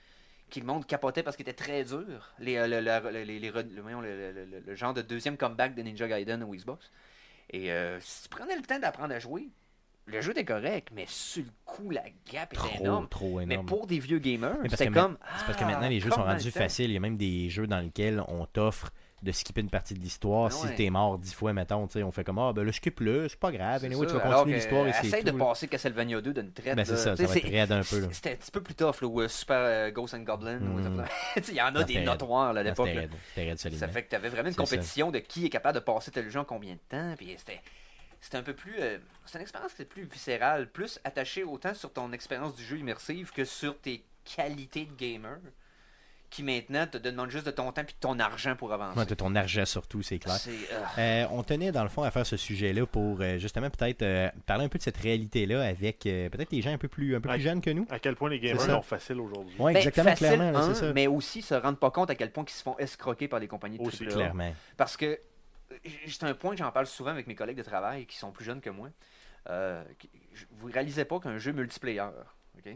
qui 0.50 0.58
le 0.58 0.66
monde 0.66 0.84
capotait 0.84 1.22
parce 1.22 1.36
qu'il 1.36 1.48
était 1.48 1.52
très 1.64 1.84
dur. 1.84 2.32
Les, 2.40 2.56
euh, 2.56 2.66
le, 2.66 2.80
le- 2.80 3.12
le- 3.12 3.22
les- 3.22 3.38
les 3.38 3.50
re- 3.52 3.72
le- 3.72 3.80
voyons, 3.80 4.00
le- 4.00 4.32
le- 4.32 4.44
le- 4.46 4.60
le 4.66 4.74
genre 4.74 4.94
de 4.94 5.00
deuxième 5.02 5.36
comeback 5.36 5.76
de 5.76 5.82
Ninja 5.82 6.08
Gaiden 6.08 6.42
au 6.42 6.52
Xbox. 6.56 6.90
Et 7.50 7.70
euh, 7.70 7.98
si 8.00 8.22
tu 8.24 8.28
prenais 8.28 8.56
le 8.56 8.62
temps 8.62 8.78
d'apprendre 8.78 9.14
à 9.14 9.18
jouer, 9.18 9.48
le 10.06 10.20
jeu 10.20 10.32
était 10.32 10.44
correct, 10.44 10.88
mais 10.94 11.04
sur 11.08 11.44
le 11.44 11.50
coup, 11.64 11.90
la 11.90 12.02
gap 12.30 12.52
était 12.52 12.56
Trop, 12.56 12.80
énorme. 12.80 13.08
trop 13.08 13.36
Mais 13.38 13.54
énorme. 13.54 13.66
pour 13.66 13.86
des 13.86 13.98
vieux 13.98 14.18
gamers, 14.18 14.56
Mais 14.62 14.68
c'était 14.68 14.88
comme. 14.88 15.16
C'est 15.38 15.46
parce 15.46 15.58
que 15.58 15.64
ah, 15.64 15.68
maintenant, 15.68 15.88
les 15.88 16.00
jeux 16.00 16.10
sont 16.10 16.22
rendus 16.24 16.50
faciles. 16.50 16.90
Il 16.90 16.94
y 16.94 16.96
a 16.96 17.00
même 17.00 17.16
des 17.16 17.48
jeux 17.48 17.66
dans 17.66 17.80
lesquels 17.80 18.22
on 18.28 18.44
t'offre 18.46 18.90
de 19.24 19.32
skipper 19.32 19.60
une 19.62 19.70
partie 19.70 19.94
de 19.94 19.98
l'histoire. 20.00 20.46
Ah 20.46 20.50
Si 20.50 20.66
ouais. 20.66 20.74
t'es 20.76 20.90
mort 20.90 21.18
dix 21.18 21.34
fois, 21.34 21.52
mettons, 21.52 21.88
on 21.94 22.10
fait 22.12 22.22
comme 22.24 22.38
Ah, 22.38 22.52
ben 22.52 22.62
le 22.62 22.70
skip-le, 22.72 23.28
c'est 23.28 23.38
pas 23.38 23.50
grave. 23.50 23.80
C'est 23.80 23.86
Anyway, 23.86 24.06
tu 24.06 24.12
vas 24.14 24.20
continuer 24.20 24.56
l'histoire 24.56 24.86
et 24.86 24.92
c'est 24.92 25.06
Essaye 25.08 25.24
tout. 25.24 25.32
de 25.32 25.38
là. 25.38 25.44
passer 25.44 25.66
Castlevania 25.68 26.20
2 26.20 26.32
d'une 26.34 26.52
traite. 26.52 26.76
Ben, 26.76 26.84
c'est 26.84 26.92
là. 26.92 26.98
ça, 26.98 27.16
ça 27.16 27.26
va 27.26 27.34
être 27.36 27.42
c'est- 27.42 27.48
raide 27.50 27.72
un 27.72 27.82
peu. 27.82 28.00
là. 28.00 28.08
C'était 28.12 28.32
un 28.32 28.36
petit 28.36 28.50
peu 28.50 28.62
plus 28.62 28.74
tough, 28.74 29.00
là, 29.00 29.08
ou 29.08 29.20
euh, 29.20 29.28
Super 29.28 29.56
euh, 29.58 29.90
Ghost 29.90 30.14
and 30.14 30.20
Goblin. 30.20 30.60
sais, 31.36 31.42
Il 31.48 31.54
y 31.54 31.60
en 31.62 31.74
a 31.74 31.82
des 31.84 32.00
notoires 32.02 32.52
là, 32.52 32.60
à 32.60 32.62
l'époque. 32.62 32.88
Là. 32.94 33.02
Ça 33.78 33.88
fait 33.88 34.02
que 34.04 34.10
tu 34.10 34.16
avais 34.16 34.28
vraiment 34.28 34.48
une 34.48 34.54
C'est 34.54 34.60
compétition 34.60 35.10
de 35.10 35.18
qui 35.18 35.46
est 35.46 35.50
capable 35.50 35.74
de 35.76 35.84
passer 35.84 36.10
tel 36.10 36.28
jeu 36.30 36.38
en 36.40 36.44
combien 36.44 36.74
de 36.74 36.78
temps. 36.88 37.14
Puis 37.16 37.34
c'était, 37.38 37.60
c'était 38.20 38.36
un 38.36 38.42
peu 38.42 38.54
plus. 38.54 38.74
euh, 38.78 38.98
c'est 39.24 39.38
une 39.38 39.42
expérience 39.42 39.72
qui 39.72 39.82
était 39.82 39.88
plus 39.88 40.04
viscérale, 40.04 40.70
plus 40.70 41.00
attachée 41.04 41.44
autant 41.44 41.72
sur 41.74 41.92
ton 41.92 42.12
expérience 42.12 42.54
du 42.54 42.62
jeu 42.64 42.76
immersive 42.78 43.30
que 43.32 43.44
sur 43.44 43.78
tes 43.80 44.04
qualités 44.36 44.84
de 44.86 44.92
gamer. 44.94 45.38
Qui 46.34 46.42
maintenant 46.42 46.84
te 46.88 46.98
demande 46.98 47.30
juste 47.30 47.46
de 47.46 47.52
ton 47.52 47.70
temps 47.70 47.84
puis 47.84 47.94
de 47.94 48.00
ton 48.00 48.18
argent 48.18 48.56
pour 48.56 48.72
avancer. 48.72 48.98
Ouais, 48.98 49.06
t'as 49.06 49.14
ton 49.14 49.36
argent 49.36 49.64
surtout, 49.64 50.02
c'est 50.02 50.18
clair. 50.18 50.34
C'est, 50.34 50.50
euh, 50.50 50.80
Euh, 50.98 51.26
on 51.30 51.44
tenait 51.44 51.70
dans 51.70 51.84
le 51.84 51.88
fond 51.88 52.02
à 52.02 52.10
faire 52.10 52.26
ce 52.26 52.36
sujet-là 52.36 52.86
pour 52.86 53.20
euh, 53.20 53.38
justement 53.38 53.70
peut-être 53.70 54.02
euh, 54.02 54.28
parler 54.44 54.64
un 54.64 54.68
peu 54.68 54.78
de 54.78 54.82
cette 54.82 54.96
réalité-là 54.96 55.62
avec 55.64 56.04
euh, 56.06 56.28
peut-être 56.30 56.50
les 56.50 56.60
gens 56.60 56.72
un 56.72 56.78
peu 56.78 56.88
plus 56.88 57.14
un 57.14 57.20
peu 57.20 57.28
plus 57.28 57.40
jeunes 57.40 57.60
que 57.60 57.70
nous. 57.70 57.86
À 57.88 58.00
quel 58.00 58.16
point 58.16 58.30
les 58.30 58.40
gamers 58.40 58.60
sont 58.60 58.82
faciles 58.82 59.20
aujourd'hui. 59.20 59.54
Oui, 59.60 59.72
ben, 59.74 59.78
exactement, 59.78 60.10
facile, 60.10 60.26
clairement, 60.26 60.50
là, 60.50 60.58
un, 60.58 60.74
c'est 60.74 60.80
ça. 60.80 60.92
mais 60.92 61.06
aussi 61.06 61.40
se 61.40 61.54
rendre 61.54 61.78
pas 61.78 61.92
compte 61.92 62.10
à 62.10 62.16
quel 62.16 62.32
point 62.32 62.44
ils 62.48 62.52
se 62.52 62.64
font 62.64 62.76
escroquer 62.78 63.28
par 63.28 63.38
les 63.38 63.46
compagnies 63.46 63.78
de 63.78 63.84
Aussi. 63.84 64.04
Clairement. 64.04 64.52
Parce 64.76 64.96
que 64.96 65.16
c'est 66.08 66.24
un 66.24 66.34
point 66.34 66.50
que 66.50 66.56
j'en 66.58 66.72
parle 66.72 66.86
souvent 66.86 67.10
avec 67.10 67.28
mes 67.28 67.36
collègues 67.36 67.58
de 67.58 67.62
travail 67.62 68.06
qui 68.06 68.16
sont 68.16 68.32
plus 68.32 68.44
jeunes 68.44 68.60
que 68.60 68.70
moi. 68.70 68.88
Euh, 69.50 69.84
qui- 70.00 70.10
vous 70.50 70.66
réalisez 70.66 71.04
pas 71.04 71.20
qu'un 71.20 71.38
jeu 71.38 71.52
multiplayer, 71.52 72.00
ok, 72.58 72.72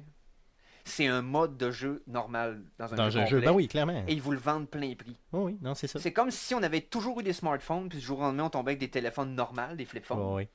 c'est 0.88 1.06
un 1.06 1.22
mode 1.22 1.56
de 1.56 1.70
jeu 1.70 2.02
normal 2.06 2.60
dans 2.78 2.92
un 2.92 2.96
Dans 2.96 3.10
jeu 3.10 3.20
un 3.20 3.26
jeu, 3.26 3.40
ben 3.40 3.52
oui, 3.52 3.68
clairement. 3.68 4.04
et 4.08 4.12
ils 4.12 4.20
vous 4.22 4.32
le 4.32 4.38
vendent 4.38 4.68
plein 4.68 4.94
prix. 4.94 5.16
Oh 5.32 5.44
oui, 5.44 5.58
non, 5.62 5.74
c'est 5.74 5.86
ça. 5.86 6.00
C'est 6.00 6.12
comme 6.12 6.30
si 6.30 6.54
on 6.54 6.62
avait 6.62 6.80
toujours 6.80 7.20
eu 7.20 7.22
des 7.22 7.32
smartphones, 7.32 7.88
puis 7.88 7.98
du 7.98 8.04
jour 8.04 8.18
au 8.18 8.22
lendemain, 8.22 8.44
on 8.44 8.50
tombait 8.50 8.72
avec 8.72 8.80
des 8.80 8.90
téléphones 8.90 9.34
normaux, 9.34 9.74
des 9.76 9.84
flip 9.84 10.04
phones, 10.04 10.18
Oh, 10.20 10.36
oui. 10.36 10.48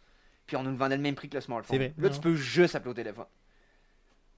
puis 0.45 0.55
on 0.57 0.63
nous 0.63 0.71
le 0.71 0.77
vendait 0.77 0.97
le 0.97 1.01
même 1.03 1.15
prix 1.15 1.29
que 1.29 1.35
le 1.35 1.41
smartphone. 1.41 1.73
C'est 1.77 1.77
vrai, 1.77 1.93
Là, 1.97 2.09
non. 2.09 2.15
tu 2.15 2.21
peux 2.21 2.35
juste 2.35 2.75
appeler 2.75 2.91
au 2.91 2.95
téléphone. 2.95 3.25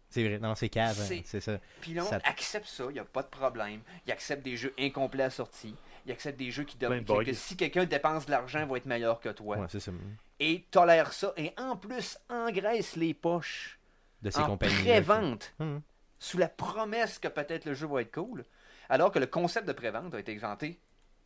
C'est 0.09 0.23
vrai, 0.25 0.39
non, 0.39 0.55
c'est 0.55 0.69
cave, 0.69 0.97
hein, 0.99 1.19
C'est- 1.25 1.39
ça. 1.41 1.59
Puis 1.81 1.93
là, 1.93 2.03
Ça- 2.03 2.19
on 2.23 2.29
accepte 2.29 2.67
ça, 2.67 2.85
il 2.89 2.93
n'y 2.93 2.99
a 2.99 3.03
pas 3.03 3.23
de 3.23 3.27
problème. 3.27 3.81
Il 4.07 4.11
accepte 4.13 4.43
des 4.43 4.55
jeux 4.55 4.73
incomplets 4.79 5.23
à 5.23 5.29
sortie. 5.29 5.75
Il 6.05 6.11
accepte 6.11 6.37
des 6.39 6.51
jeux 6.51 6.63
qui 6.63 6.77
donnent 6.77 7.01
bugs. 7.01 7.23
que 7.25 7.33
si 7.33 7.57
quelqu'un 7.57 7.85
dépense 7.85 8.27
de 8.27 8.31
l'argent, 8.31 8.59
il 8.61 8.67
va 8.67 8.77
être 8.77 8.85
meilleur 8.85 9.19
que 9.19 9.29
toi. 9.29 9.57
Ouais, 9.57 9.65
c'est 9.67 9.79
ça. 9.79 9.91
Et 10.39 10.63
tolère 10.71 11.11
ça. 11.11 11.33
Et 11.35 11.51
en 11.57 11.75
plus, 11.75 12.17
engraisse 12.29 12.95
les 12.95 13.13
poches 13.13 13.79
De 14.26 14.30
ces 14.32 14.39
en 14.39 14.47
compagnies. 14.47 14.73
pré-vente 14.82 15.53
Hum. 15.59 15.82
sous 16.19 16.38
la 16.38 16.47
promesse 16.49 17.19
que 17.19 17.28
peut-être 17.30 17.65
le 17.65 17.73
jeu 17.73 17.88
va 17.88 18.01
être 18.01 18.13
cool. 18.13 18.43
Alors 18.89 19.11
que 19.11 19.19
le 19.19 19.28
concept 19.28 19.67
de 19.67 19.73
pré-vente 19.73 20.13
a 20.13 20.19
été 20.19 20.36
inventé. 20.36 20.80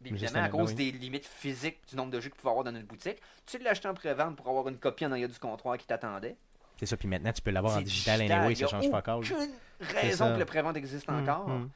Évidemment, 0.05 0.43
à 0.43 0.49
cause 0.49 0.69
oui. 0.69 0.75
des 0.75 0.91
limites 0.97 1.25
physiques 1.25 1.79
du 1.89 1.95
nombre 1.97 2.11
de 2.11 2.19
jeux 2.21 2.29
que 2.29 2.35
tu 2.35 2.41
pouvais 2.41 2.51
avoir 2.51 2.63
dans 2.63 2.73
une 2.75 2.83
boutique. 2.85 3.17
Tu 3.45 3.57
l'as 3.59 3.71
acheté 3.71 3.87
en 3.89 3.93
pré-vente 3.93 4.35
pour 4.37 4.47
avoir 4.47 4.67
une 4.69 4.77
copie 4.77 5.05
en 5.05 5.11
arrière 5.11 5.27
du 5.27 5.37
comptoir 5.39 5.77
qui 5.77 5.85
t'attendait. 5.87 6.37
C'est 6.77 6.85
ça, 6.85 6.95
puis 6.95 7.09
maintenant 7.09 7.33
tu 7.33 7.41
peux 7.41 7.51
l'avoir 7.51 7.75
en 7.77 7.81
digital, 7.81 8.19
digital, 8.19 8.39
anyway, 8.39 8.55
ça 8.55 8.67
change 8.67 8.89
pas 8.89 8.99
encore. 8.99 9.17
aucune 9.19 9.49
raison 9.81 10.33
que 10.33 10.39
le 10.39 10.45
pré-vente 10.45 10.77
existe 10.77 11.09
Hum, 11.09 11.21
encore. 11.23 11.47
hum. 11.47 11.69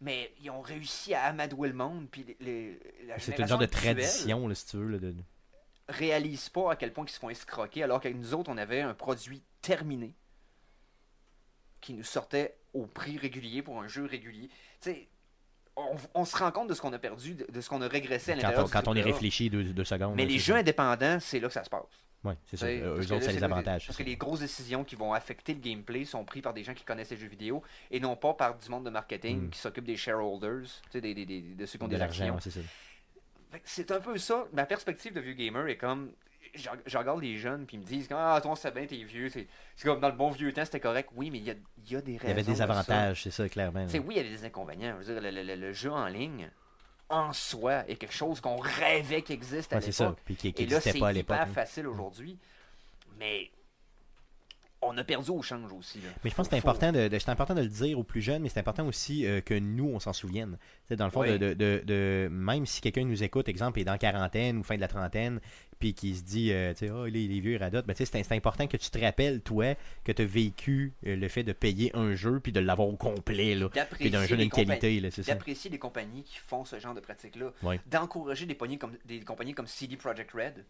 Mais 0.00 0.32
ils 0.42 0.50
ont 0.50 0.60
réussi 0.62 1.12
à 1.14 1.24
amadouer 1.24 1.68
le 1.68 1.74
monde. 1.74 2.06
Puis 2.10 2.24
les, 2.24 2.36
les- 2.40 2.80
la 3.06 3.18
C'est 3.18 3.38
une 3.38 3.46
genre 3.46 3.58
de 3.58 3.66
tradition, 3.66 4.46
là, 4.48 4.54
si 4.54 4.66
tu 4.66 4.76
veux. 4.78 4.88
Là, 4.88 4.98
de... 4.98 5.14
réalise 5.88 6.48
pas 6.48 6.72
à 6.72 6.76
quel 6.76 6.92
point 6.92 7.04
ils 7.06 7.10
se 7.10 7.18
font 7.18 7.30
escroquer, 7.30 7.82
alors 7.82 8.00
que 8.00 8.08
nous 8.08 8.34
autres, 8.34 8.50
on 8.50 8.56
avait 8.58 8.80
un 8.80 8.94
produit 8.94 9.42
terminé 9.62 10.14
qui 11.86 11.94
nous 11.94 12.02
sortait 12.04 12.56
au 12.74 12.86
prix 12.86 13.16
régulier 13.16 13.62
pour 13.62 13.80
un 13.80 13.86
jeu 13.86 14.04
régulier. 14.04 14.48
Tu 14.80 14.90
sais, 14.90 15.08
on, 15.76 15.94
on 16.14 16.24
se 16.24 16.36
rend 16.36 16.50
compte 16.50 16.68
de 16.68 16.74
ce 16.74 16.80
qu'on 16.80 16.92
a 16.92 16.98
perdu, 16.98 17.34
de, 17.34 17.46
de 17.50 17.60
ce 17.60 17.68
qu'on 17.68 17.80
a 17.80 17.86
régressé 17.88 18.32
à 18.32 18.34
Quand, 18.34 18.42
l'intérieur 18.42 18.66
on, 18.66 18.68
quand 18.70 18.88
on 18.88 18.94
y 18.94 19.02
réfléchit 19.02 19.48
deux, 19.50 19.62
deux 19.64 19.84
secondes. 19.84 20.14
Mais 20.16 20.26
les 20.26 20.38
jeux 20.38 20.54
ça. 20.54 20.58
indépendants, 20.60 21.18
c'est 21.20 21.38
là 21.38 21.46
que 21.48 21.54
ça 21.54 21.62
se 21.64 21.70
passe. 21.70 21.82
Ouais, 22.24 22.34
c'est 22.46 22.56
ça. 22.56 22.66
Eux 22.68 23.12
autres, 23.12 23.20
c'est 23.22 23.32
les 23.32 23.44
avantages. 23.44 23.86
Parce 23.86 23.96
que 23.96 24.02
les 24.02 24.16
grosses 24.16 24.40
décisions 24.40 24.82
qui 24.82 24.96
vont 24.96 25.12
affecter 25.12 25.54
le 25.54 25.60
gameplay 25.60 26.04
sont 26.04 26.24
prises 26.24 26.42
par 26.42 26.54
des 26.54 26.64
gens 26.64 26.74
qui 26.74 26.82
connaissent 26.82 27.10
les 27.10 27.16
jeux 27.16 27.28
vidéo 27.28 27.62
et 27.92 28.00
non 28.00 28.16
pas 28.16 28.34
par 28.34 28.56
du 28.58 28.68
monde 28.68 28.84
de 28.84 28.90
marketing 28.90 29.42
Mm. 29.46 29.50
qui 29.50 29.58
s'occupe 29.60 29.84
des 29.84 29.96
shareholders, 29.96 30.62
tu 30.62 30.90
sais, 30.92 31.00
des, 31.00 31.14
des, 31.14 31.24
des- 31.24 31.40
de 31.42 31.66
ceux 31.66 31.78
qui 31.78 31.84
ont 31.84 31.88
des 31.88 32.02
actions. 32.02 32.36
C'est 33.64 33.90
un 33.92 34.00
peu 34.00 34.18
ça. 34.18 34.46
Ma 34.52 34.66
perspective 34.66 35.12
de 35.12 35.20
vieux 35.20 35.34
gamer 35.34 35.68
est 35.68 35.76
comme. 35.76 36.10
Je, 36.56 36.68
je 36.86 36.98
regarde 36.98 37.20
les 37.22 37.36
jeunes 37.36 37.66
puis 37.66 37.76
ils 37.76 37.80
me 37.80 37.84
disent 37.84 38.08
Ah, 38.10 38.40
toi, 38.42 38.54
c'est 38.56 38.74
bien, 38.74 38.86
t'es 38.86 38.96
vieux. 39.04 39.28
C'est 39.30 39.46
comme 39.84 40.00
dans 40.00 40.08
le 40.08 40.16
bon 40.16 40.30
vieux 40.30 40.52
temps, 40.52 40.64
c'était 40.64 40.80
correct. 40.80 41.10
Oui, 41.14 41.30
mais 41.30 41.38
il 41.38 41.44
y 41.44 41.50
a, 41.50 41.54
y 41.90 41.96
a 41.96 42.00
des 42.00 42.12
raisons. 42.12 42.24
Il 42.24 42.28
y 42.28 42.32
avait 42.32 42.42
des 42.42 42.62
avantages, 42.62 43.22
c'est 43.22 43.30
ça, 43.30 43.48
clairement. 43.48 43.86
Oui, 43.92 44.00
il 44.10 44.16
y 44.16 44.20
avait 44.20 44.30
des 44.30 44.44
inconvénients. 44.44 44.96
Je 45.02 45.06
veux 45.12 45.20
dire, 45.20 45.30
le, 45.32 45.42
le- 45.42 45.54
le- 45.56 45.72
jeu 45.72 45.90
en 45.92 46.06
ligne, 46.06 46.50
en 47.08 47.32
soi, 47.32 47.88
est 47.88 47.96
quelque 47.96 48.14
chose 48.14 48.40
qu'on 48.40 48.56
rêvait 48.56 49.22
qu'il 49.22 49.34
existe 49.36 49.72
à 49.72 49.76
Ouais, 49.76 49.82
c'est 49.82 49.92
ça. 49.92 50.14
l'époque. 50.28 50.44
Et 50.44 50.48
là, 50.66 50.76
n'existait 50.76 50.92
c'est 50.92 50.98
pas 50.98 51.08
à 51.08 51.12
l'époque. 51.12 51.36
hyper 51.36 51.48
hein. 51.48 51.52
facile 51.54 51.86
aujourd'hui. 51.86 52.38
Mais 53.18 53.50
on 54.82 54.96
a 54.98 55.04
perdu 55.04 55.30
au 55.30 55.42
change 55.42 55.72
aussi. 55.72 55.98
là. 56.00 56.08
Mais 56.22 56.30
je 56.30 56.34
pense 56.34 56.46
que 56.48 56.52
c'est 56.54 56.58
important 56.58 56.92
de, 56.92 57.08
important 57.30 57.54
de 57.54 57.62
le 57.62 57.68
dire 57.68 57.98
aux 57.98 58.04
plus 58.04 58.20
jeunes, 58.20 58.42
mais 58.42 58.48
c'est 58.48 58.60
important 58.60 58.86
aussi 58.86 59.26
euh, 59.26 59.40
que 59.40 59.54
nous, 59.54 59.86
on 59.88 59.98
s'en 60.00 60.12
souvienne. 60.12 60.58
Tu 60.60 60.88
sais, 60.88 60.96
dans 60.96 61.06
le 61.06 61.10
fond, 61.10 61.22
Oui. 61.22 61.32
de, 61.32 61.38
de- 61.38 61.54
de- 61.54 61.82
de- 61.84 62.28
même 62.30 62.66
si 62.66 62.80
quelqu'un 62.80 63.04
nous 63.04 63.22
écoute, 63.22 63.48
exemple, 63.48 63.80
est 63.80 63.84
dans 63.84 63.92
la 63.92 63.98
quarantaine 63.98 64.58
ou 64.58 64.62
fin 64.62 64.76
de 64.76 64.80
la 64.80 64.88
trentaine, 64.88 65.40
puis 65.78 65.92
qui 65.94 66.14
se 66.14 66.22
dit, 66.22 66.52
euh, 66.52 66.72
tu 66.72 66.80
sais, 66.86 66.90
oh, 66.90 67.06
les, 67.06 67.26
les 67.26 67.40
vieux 67.40 67.56
radotent, 67.58 67.86
ben, 67.86 67.94
tu 67.94 68.04
sais, 68.06 68.22
c'est, 68.22 68.32
important 68.34 68.66
que 68.66 68.76
tu 68.76 68.90
te 68.90 68.98
rappelles, 68.98 69.40
toi, 69.40 69.74
que 70.04 70.12
tu 70.12 70.22
as 70.22 70.26
vécu 70.26 70.92
euh, 71.06 71.16
le 71.16 71.28
fait 71.28 71.42
de 71.42 71.52
payer 71.52 71.90
un 71.96 72.14
jeu, 72.14 72.38
puis 72.40 72.52
de 72.52 72.60
l'avoir 72.60 72.88
au 72.88 72.96
complet, 72.96 73.54
là. 73.54 73.68
Puis 73.70 73.80
d'apprécier 73.80 74.10
d'un 74.10 74.24
jeu 74.26 74.36
les 74.36 74.42
d'une 74.44 74.50
compagnies- 74.50 74.66
qualité, 74.80 75.00
là, 75.00 75.10
c'est 75.10 75.22
ça. 75.22 75.32
d'apprécier 75.34 75.70
les 75.70 75.78
compagnies 75.78 76.22
qui 76.22 76.36
font 76.38 76.64
ce 76.64 76.78
genre 76.78 76.94
de 76.94 77.00
pratiques-là, 77.00 77.52
Ouais. 77.62 77.80
d'encourager 77.86 78.46
des, 78.46 78.54
compagnies 78.54 78.78
comme- 78.78 78.96
des 79.06 79.20
compagnies 79.20 79.54
comme 79.54 79.66
CD 79.66 79.96
Projekt 79.96 80.32
Red, 80.32 80.64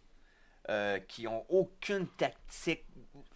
euh, 0.68 0.98
qui 1.06 1.28
ont 1.28 1.44
aucune 1.48 2.08
tactique 2.16 2.84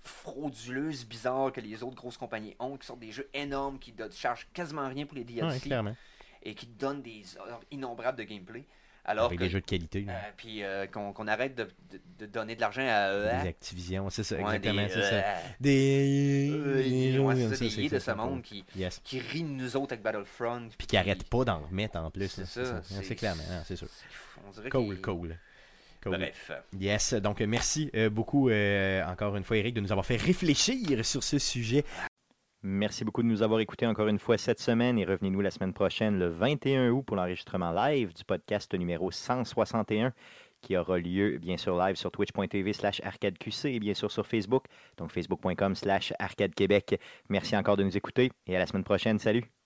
frauduleuse, 0.02 1.04
bizarre 1.06 1.52
que 1.52 1.60
les 1.60 1.82
autres 1.82 1.96
grosses 1.96 2.16
compagnies 2.18 2.54
ont, 2.58 2.76
qui 2.76 2.86
sortent 2.86 3.00
des 3.00 3.12
jeux 3.12 3.28
énormes, 3.34 3.78
qui 3.78 3.92
ne 3.98 4.08
chargent 4.10 4.46
quasiment 4.52 4.88
rien 4.88 5.06
pour 5.06 5.16
les 5.16 5.24
DLC, 5.24 5.68
Ouais, 5.74 5.94
et 6.42 6.54
qui 6.54 6.66
donnent 6.66 7.02
des 7.02 7.22
heures 7.38 7.60
innombrables 7.70 8.18
de 8.18 8.24
gameplay. 8.24 8.64
Alors 9.04 9.26
Avec 9.26 9.38
que, 9.38 9.44
des 9.44 9.50
jeux 9.50 9.60
de 9.62 9.66
qualité. 9.66 10.04
euh, 10.08 10.12
puis 10.36 10.62
euh, 10.62 10.86
qu'on 10.86 11.26
arrête 11.26 11.54
de, 11.54 11.64
de- 11.90 12.00
de 12.18 12.26
donner 12.26 12.54
de 12.54 12.60
l'argent 12.60 12.82
à 12.86 13.10
Des 13.40 13.46
EA. 13.46 13.48
Activision, 13.48 14.10
c'est 14.10 14.22
ça, 14.22 14.36
Ouais, 14.36 14.42
exactement, 14.56 14.82
des, 14.82 14.88
ça. 14.90 14.98
euh, 14.98 15.34
Des... 15.58 16.50
des 17.10 17.18
ouais, 17.18 17.36
ça, 17.48 17.56
ça, 17.56 17.64
des 17.64 17.88
de 17.88 17.98
ce 17.98 18.10
monde 18.10 18.42
qui, 18.42 18.62
Yes. 18.76 19.00
qui 19.02 19.20
de 19.20 19.48
nous 19.48 19.74
autres 19.76 19.94
avec 19.94 20.02
Battlefront. 20.02 20.68
Puis 20.76 20.86
qui 20.86 20.96
arrête 20.98 21.24
pas 21.24 21.44
d'en 21.44 21.60
remettre 21.60 21.96
en 21.96 22.10
plus. 22.10 22.28
C'est 22.28 22.44
ça, 22.46 22.82
C'est, 22.82 23.16
clairement, 23.16 23.42
hein, 23.50 23.62
c'est 23.64 23.76
sûr. 23.76 23.88
On 24.46 24.50
dirait 24.50 24.68
Cool, 24.68 25.00
cool. 25.00 25.36
Cool. 26.02 26.16
Bref. 26.16 26.50
Yes, 26.78 27.14
donc 27.14 27.40
merci 27.40 27.90
euh, 27.94 28.08
beaucoup 28.08 28.48
euh, 28.48 29.04
encore 29.04 29.36
une 29.36 29.44
fois 29.44 29.58
Eric 29.58 29.74
de 29.74 29.80
nous 29.80 29.92
avoir 29.92 30.06
fait 30.06 30.16
réfléchir 30.16 31.04
sur 31.04 31.22
ce 31.22 31.38
sujet. 31.38 31.84
Merci 32.62 33.04
beaucoup 33.04 33.22
de 33.22 33.28
nous 33.28 33.42
avoir 33.42 33.60
écoutés 33.60 33.86
encore 33.86 34.08
une 34.08 34.18
fois 34.18 34.36
cette 34.36 34.60
semaine 34.60 34.98
et 34.98 35.04
revenez-nous 35.04 35.40
la 35.40 35.50
semaine 35.50 35.72
prochaine, 35.72 36.18
le 36.18 36.28
21 36.28 36.90
août, 36.90 37.02
pour 37.02 37.16
l'enregistrement 37.16 37.72
live 37.72 38.12
du 38.14 38.24
podcast 38.24 38.74
numéro 38.74 39.10
161 39.10 40.12
qui 40.60 40.76
aura 40.76 40.98
lieu 40.98 41.38
bien 41.38 41.56
sûr 41.56 41.78
live 41.78 41.96
sur 41.96 42.10
twitch.tv 42.10 42.72
slash 42.72 43.00
arcadeqc 43.02 43.64
et 43.64 43.80
bien 43.80 43.94
sûr 43.94 44.10
sur 44.10 44.26
Facebook, 44.26 44.64
donc 44.98 45.10
facebook.com 45.10 45.74
slash 45.74 46.12
arcadequebec. 46.18 47.00
Merci 47.28 47.56
encore 47.56 47.76
de 47.76 47.84
nous 47.84 47.96
écouter 47.96 48.30
et 48.46 48.56
à 48.56 48.58
la 48.58 48.66
semaine 48.66 48.84
prochaine. 48.84 49.18
Salut! 49.18 49.59